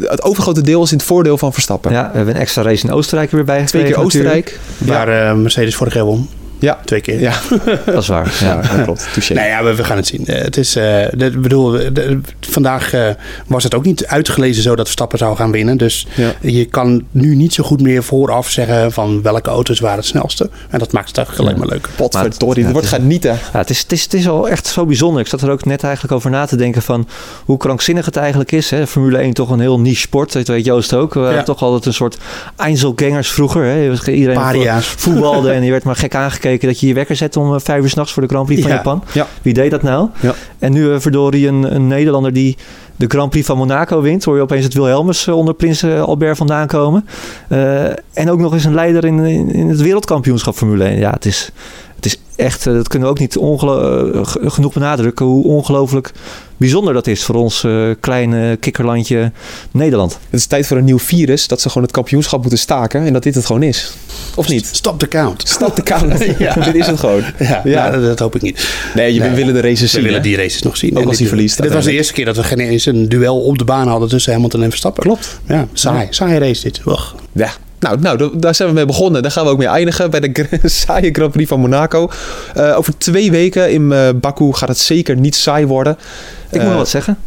Het 0.00 0.22
overgrote 0.22 0.60
deel 0.62 0.82
is 0.82 0.90
in 0.92 0.96
het 0.96 1.06
voordeel 1.06 1.38
van 1.38 1.52
Verstappen. 1.52 1.92
Ja, 1.92 2.10
we 2.10 2.16
hebben 2.16 2.34
een 2.34 2.40
extra 2.40 2.62
race 2.62 2.84
in 2.86 2.92
Oostenrijk 2.92 3.30
er 3.30 3.36
weer 3.36 3.44
bij 3.46 3.64
Twee 3.64 3.82
gekregen 3.82 3.94
keer 3.94 4.04
natuurlijk. 4.04 4.46
Oostenrijk. 4.46 5.06
Waar 5.06 5.28
eh, 5.28 5.34
Mercedes 5.34 5.76
vorig 5.76 5.94
jaar 5.94 6.04
won. 6.04 6.28
Ja. 6.58 6.78
Twee 6.84 7.00
keer. 7.00 7.20
Ja, 7.20 7.32
Dat 7.86 8.02
is 8.02 8.08
waar. 8.08 8.32
Ja. 8.40 8.60
dat 8.60 8.82
klopt. 8.84 9.08
Touché. 9.12 9.34
Nou 9.34 9.46
ja, 9.46 9.64
we, 9.64 9.74
we 9.74 9.84
gaan 9.84 9.96
het 9.96 10.06
zien. 10.06 10.26
Eh, 10.26 10.42
het 10.42 10.56
is, 10.56 10.76
eh, 10.76 10.82
de- 11.12 11.24
ik 11.26 11.40
bedoel, 11.42 11.70
de- 11.70 12.20
vandaag 12.40 12.92
eh, 12.92 13.08
was 13.46 13.64
het 13.64 13.74
ook 13.74 13.84
niet 13.84 14.06
uitgelezen 14.06 14.62
zo 14.62 14.74
dat 14.76 14.84
Verstappen 14.84 15.18
zou 15.18 15.36
gaan 15.36 15.50
winnen. 15.52 15.76
Dus 15.76 16.06
Ja. 16.14 16.32
je 16.40 16.64
kan 16.64 17.04
nu 17.10 17.34
niet 17.34 17.54
zo 17.54 17.64
goed 17.64 17.80
meer 17.82 18.02
vooraf 18.02 18.50
zeggen 18.50 18.92
van 18.92 19.22
welke 19.22 19.50
auto's 19.50 19.80
waren 19.80 19.96
het 19.98 20.06
snelste. 20.06 20.50
En 20.70 20.78
dat 20.78 20.92
maakt 20.92 21.08
het 21.08 21.16
eigenlijk 21.16 21.48
alleen 21.48 21.60
maar 21.60 21.68
leuk. 21.76 21.88
Potverdorie, 21.96 22.64
er 22.64 22.72
wordt 22.72 22.90
het- 22.90 23.00
genieten. 23.00 23.38
Ja, 23.52 23.58
het, 23.58 23.70
is, 23.70 23.78
het, 23.80 23.92
is, 23.92 24.02
het 24.02 24.14
is 24.14 24.28
al 24.28 24.48
echt 24.48 24.66
zo 24.66 24.86
bijzonder. 24.86 25.20
Ik 25.20 25.28
zat 25.28 25.42
er 25.42 25.50
ook 25.50 25.64
net 25.64 25.82
eigenlijk 25.82 26.14
over 26.14 26.30
na 26.30 26.46
te 26.46 26.56
denken 26.56 26.82
van 26.82 27.08
hoe 27.44 27.56
krankzinnig 27.56 28.04
het 28.04 28.16
eigenlijk 28.16 28.52
is. 28.52 28.70
Hè? 28.70 28.86
Formule 28.86 29.18
1 29.18 29.32
toch 29.34 29.50
een 29.50 29.60
heel 29.60 29.80
niche 29.80 30.00
sport. 30.00 30.32
Dat 30.32 30.46
weet 30.48 30.64
Joost 30.64 30.94
ook. 30.94 31.14
We 31.14 31.20
hadden 31.20 31.44
toch 31.44 31.62
altijd 31.62 31.86
een 31.86 31.94
soort 31.94 32.16
Einzelgangers 32.56 33.28
vroeger. 33.30 33.64
Hè? 33.64 34.10
Iedereen 34.12 34.34
Paria's. 34.38 34.86
voetbalde 34.86 35.50
en 35.50 35.62
je 35.62 35.70
werd 35.70 35.84
maar 35.84 35.96
gek 35.96 36.14
aangekeken 36.14 36.44
dat 36.50 36.80
je 36.80 36.86
je 36.86 36.94
wekker 36.94 37.16
zette 37.16 37.40
om 37.40 37.54
eh, 37.54 37.60
vijf 37.60 37.82
uur 37.82 37.88
s'nachts 37.88 38.12
voor 38.12 38.22
de 38.22 38.28
Grand 38.28 38.46
Prix 38.46 38.60
van 38.62 38.70
Ja. 38.70 38.76
Japan. 38.76 39.02
Ja. 39.12 39.26
Wie 39.42 39.54
deed 39.54 39.70
dat 39.70 39.82
nou? 39.82 40.08
Ja. 40.20 40.34
En 40.58 40.72
nu 40.72 40.84
uh, 40.84 40.98
verdorie 40.98 41.48
een, 41.48 41.74
een 41.74 41.86
Nederlander 41.86 42.32
die 42.32 42.56
de 42.96 43.06
Grand 43.08 43.30
Prix 43.30 43.46
van 43.46 43.56
Monaco 43.56 44.00
wint. 44.00 44.24
Hoor 44.24 44.36
je 44.36 44.42
opeens 44.42 44.64
het 44.64 44.74
Wilhelmus 44.74 45.26
eh, 45.26 45.36
onder 45.36 45.54
Prins 45.54 45.82
eh, 45.82 46.02
Albert 46.02 46.36
vandaan 46.36 46.66
komen. 46.66 47.06
Eh, 47.48 47.84
en 48.12 48.30
ook 48.30 48.38
nog 48.38 48.52
eens 48.52 48.64
een 48.64 48.74
leider 48.74 49.04
in, 49.04 49.18
in, 49.18 49.52
in 49.52 49.68
het 49.68 49.80
wereldkampioenschap 49.80 50.54
Formule 50.54 50.84
1. 50.84 50.98
Ja, 50.98 51.10
het 51.10 51.24
is, 51.24 51.50
het 51.96 52.06
is 52.06 52.16
echt, 52.36 52.66
eh, 52.66 52.72
dat 52.72 52.88
kunnen 52.88 53.08
we 53.08 53.14
ook 53.14 53.20
niet 53.20 53.36
eh, 53.36 54.50
genoeg 54.50 54.72
benadrukken, 54.72 55.26
hoe 55.26 55.44
ongelooflijk 55.44 56.12
bijzonder 56.56 56.94
dat 56.94 57.06
is 57.06 57.24
voor 57.24 57.34
ons 57.34 57.64
eh, 57.64 57.88
kleine 58.00 58.56
kikkerlandje 58.56 59.32
Nederland. 59.70 60.18
Het 60.30 60.40
is 60.40 60.46
tijd 60.46 60.66
voor 60.66 60.76
een 60.76 60.84
nieuw 60.84 60.98
virus. 60.98 61.46
Dat 61.48 61.60
ze 61.60 61.68
gewoon 61.68 61.82
het 61.82 61.92
kampioenschap 61.92 62.40
moeten 62.40 62.58
staken. 62.58 63.06
En 63.06 63.12
dat 63.12 63.22
dit 63.22 63.34
het 63.34 63.46
gewoon 63.46 63.62
is. 63.62 63.92
Of 64.34 64.48
niet? 64.48 64.66
Stop 64.72 64.98
the 64.98 65.08
count. 65.08 65.48
Snap 65.48 65.76
de 65.76 65.82
kamer. 65.82 66.34
Ja. 66.42 66.54
Dit 66.54 66.74
is 66.74 66.86
het 66.86 66.98
gewoon. 67.00 67.22
Ja, 67.38 67.60
Ja. 67.64 67.88
nou, 67.90 68.02
dat 68.02 68.18
hoop 68.18 68.34
ik 68.34 68.42
niet. 68.42 68.68
Nee, 68.94 69.14
je 69.14 69.20
Nee. 69.20 69.30
willen 69.30 69.54
de 69.54 69.60
races 69.60 69.80
We 69.80 69.86
zien. 69.86 70.02
willen 70.02 70.16
hè? 70.18 70.22
die 70.22 70.36
races 70.36 70.62
nog 70.62 70.76
zien. 70.76 70.90
Ook 70.90 70.96
En 71.02 71.02
als 71.08 71.10
hij 71.12 71.18
dit- 71.18 71.28
verliest 71.28 71.62
Dit 71.62 71.72
was 71.72 71.84
de 71.84 71.92
eerste 71.92 72.12
keer 72.12 72.24
dat 72.24 72.36
we 72.36 72.42
geen 72.42 72.58
eens 72.58 72.86
een 72.86 73.08
duel 73.08 73.40
op 73.40 73.58
de 73.58 73.64
baan 73.64 73.88
hadden 73.88 74.08
tussen 74.08 74.32
Hamilton 74.32 74.62
en 74.62 74.68
Verstappen. 74.68 75.02
Klopt. 75.02 75.40
Ja, 75.48 75.66
saai. 75.72 76.06
Saai 76.10 76.38
race 76.38 76.62
dit. 76.62 76.80
Ugh. 76.86 77.12
Ja. 77.32 77.50
Nou, 77.80 78.00
nou, 78.00 78.18
da- 78.18 78.30
daar 78.34 78.54
zijn 78.54 78.68
we 78.68 78.74
mee 78.74 78.84
begonnen. 78.84 79.22
Daar 79.22 79.30
gaan 79.30 79.44
we 79.44 79.50
ook 79.50 79.58
mee 79.58 79.66
eindigen 79.68 80.10
bij 80.10 80.20
de 80.20 80.46
saaie 80.64 81.08
Grand 81.12 81.32
Prix 81.32 81.48
van 81.48 81.60
Monaco. 81.60 82.08
Eh, 82.54 82.76
over 82.78 82.98
twee 82.98 83.30
weken 83.30 83.72
in 83.72 83.92
eh, 83.92 84.08
Baku 84.20 84.52
gaat 84.52 84.68
het 84.68 84.78
zeker 84.78 85.16
niet 85.16 85.34
saai 85.34 85.66
worden. 85.66 85.92
Ik 85.92 86.52
moet 86.52 86.60
Eh, 86.62 86.68
wel 86.68 86.76
wat 86.76 86.88
zeggen. 86.88 87.18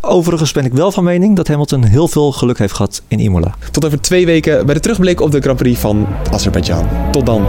Overigens 0.00 0.52
ben 0.52 0.64
ik 0.64 0.72
wel 0.72 0.92
van 0.92 1.04
mening 1.04 1.36
dat 1.36 1.48
Hamilton 1.48 1.84
heel 1.84 2.08
veel 2.08 2.32
geluk 2.32 2.58
heeft 2.58 2.74
gehad 2.74 3.02
in 3.08 3.20
Imola. 3.20 3.54
Tot 3.70 3.84
over 3.84 4.00
twee 4.00 4.26
weken 4.26 4.66
bij 4.66 4.74
de 4.74 4.80
terugblik 4.80 5.20
op 5.20 5.30
de 5.30 5.40
Grand 5.40 5.58
Prix 5.58 5.80
van 5.80 6.06
Azerbeidzjan. 6.32 6.88
Tot 7.12 7.26
dan. 7.26 7.46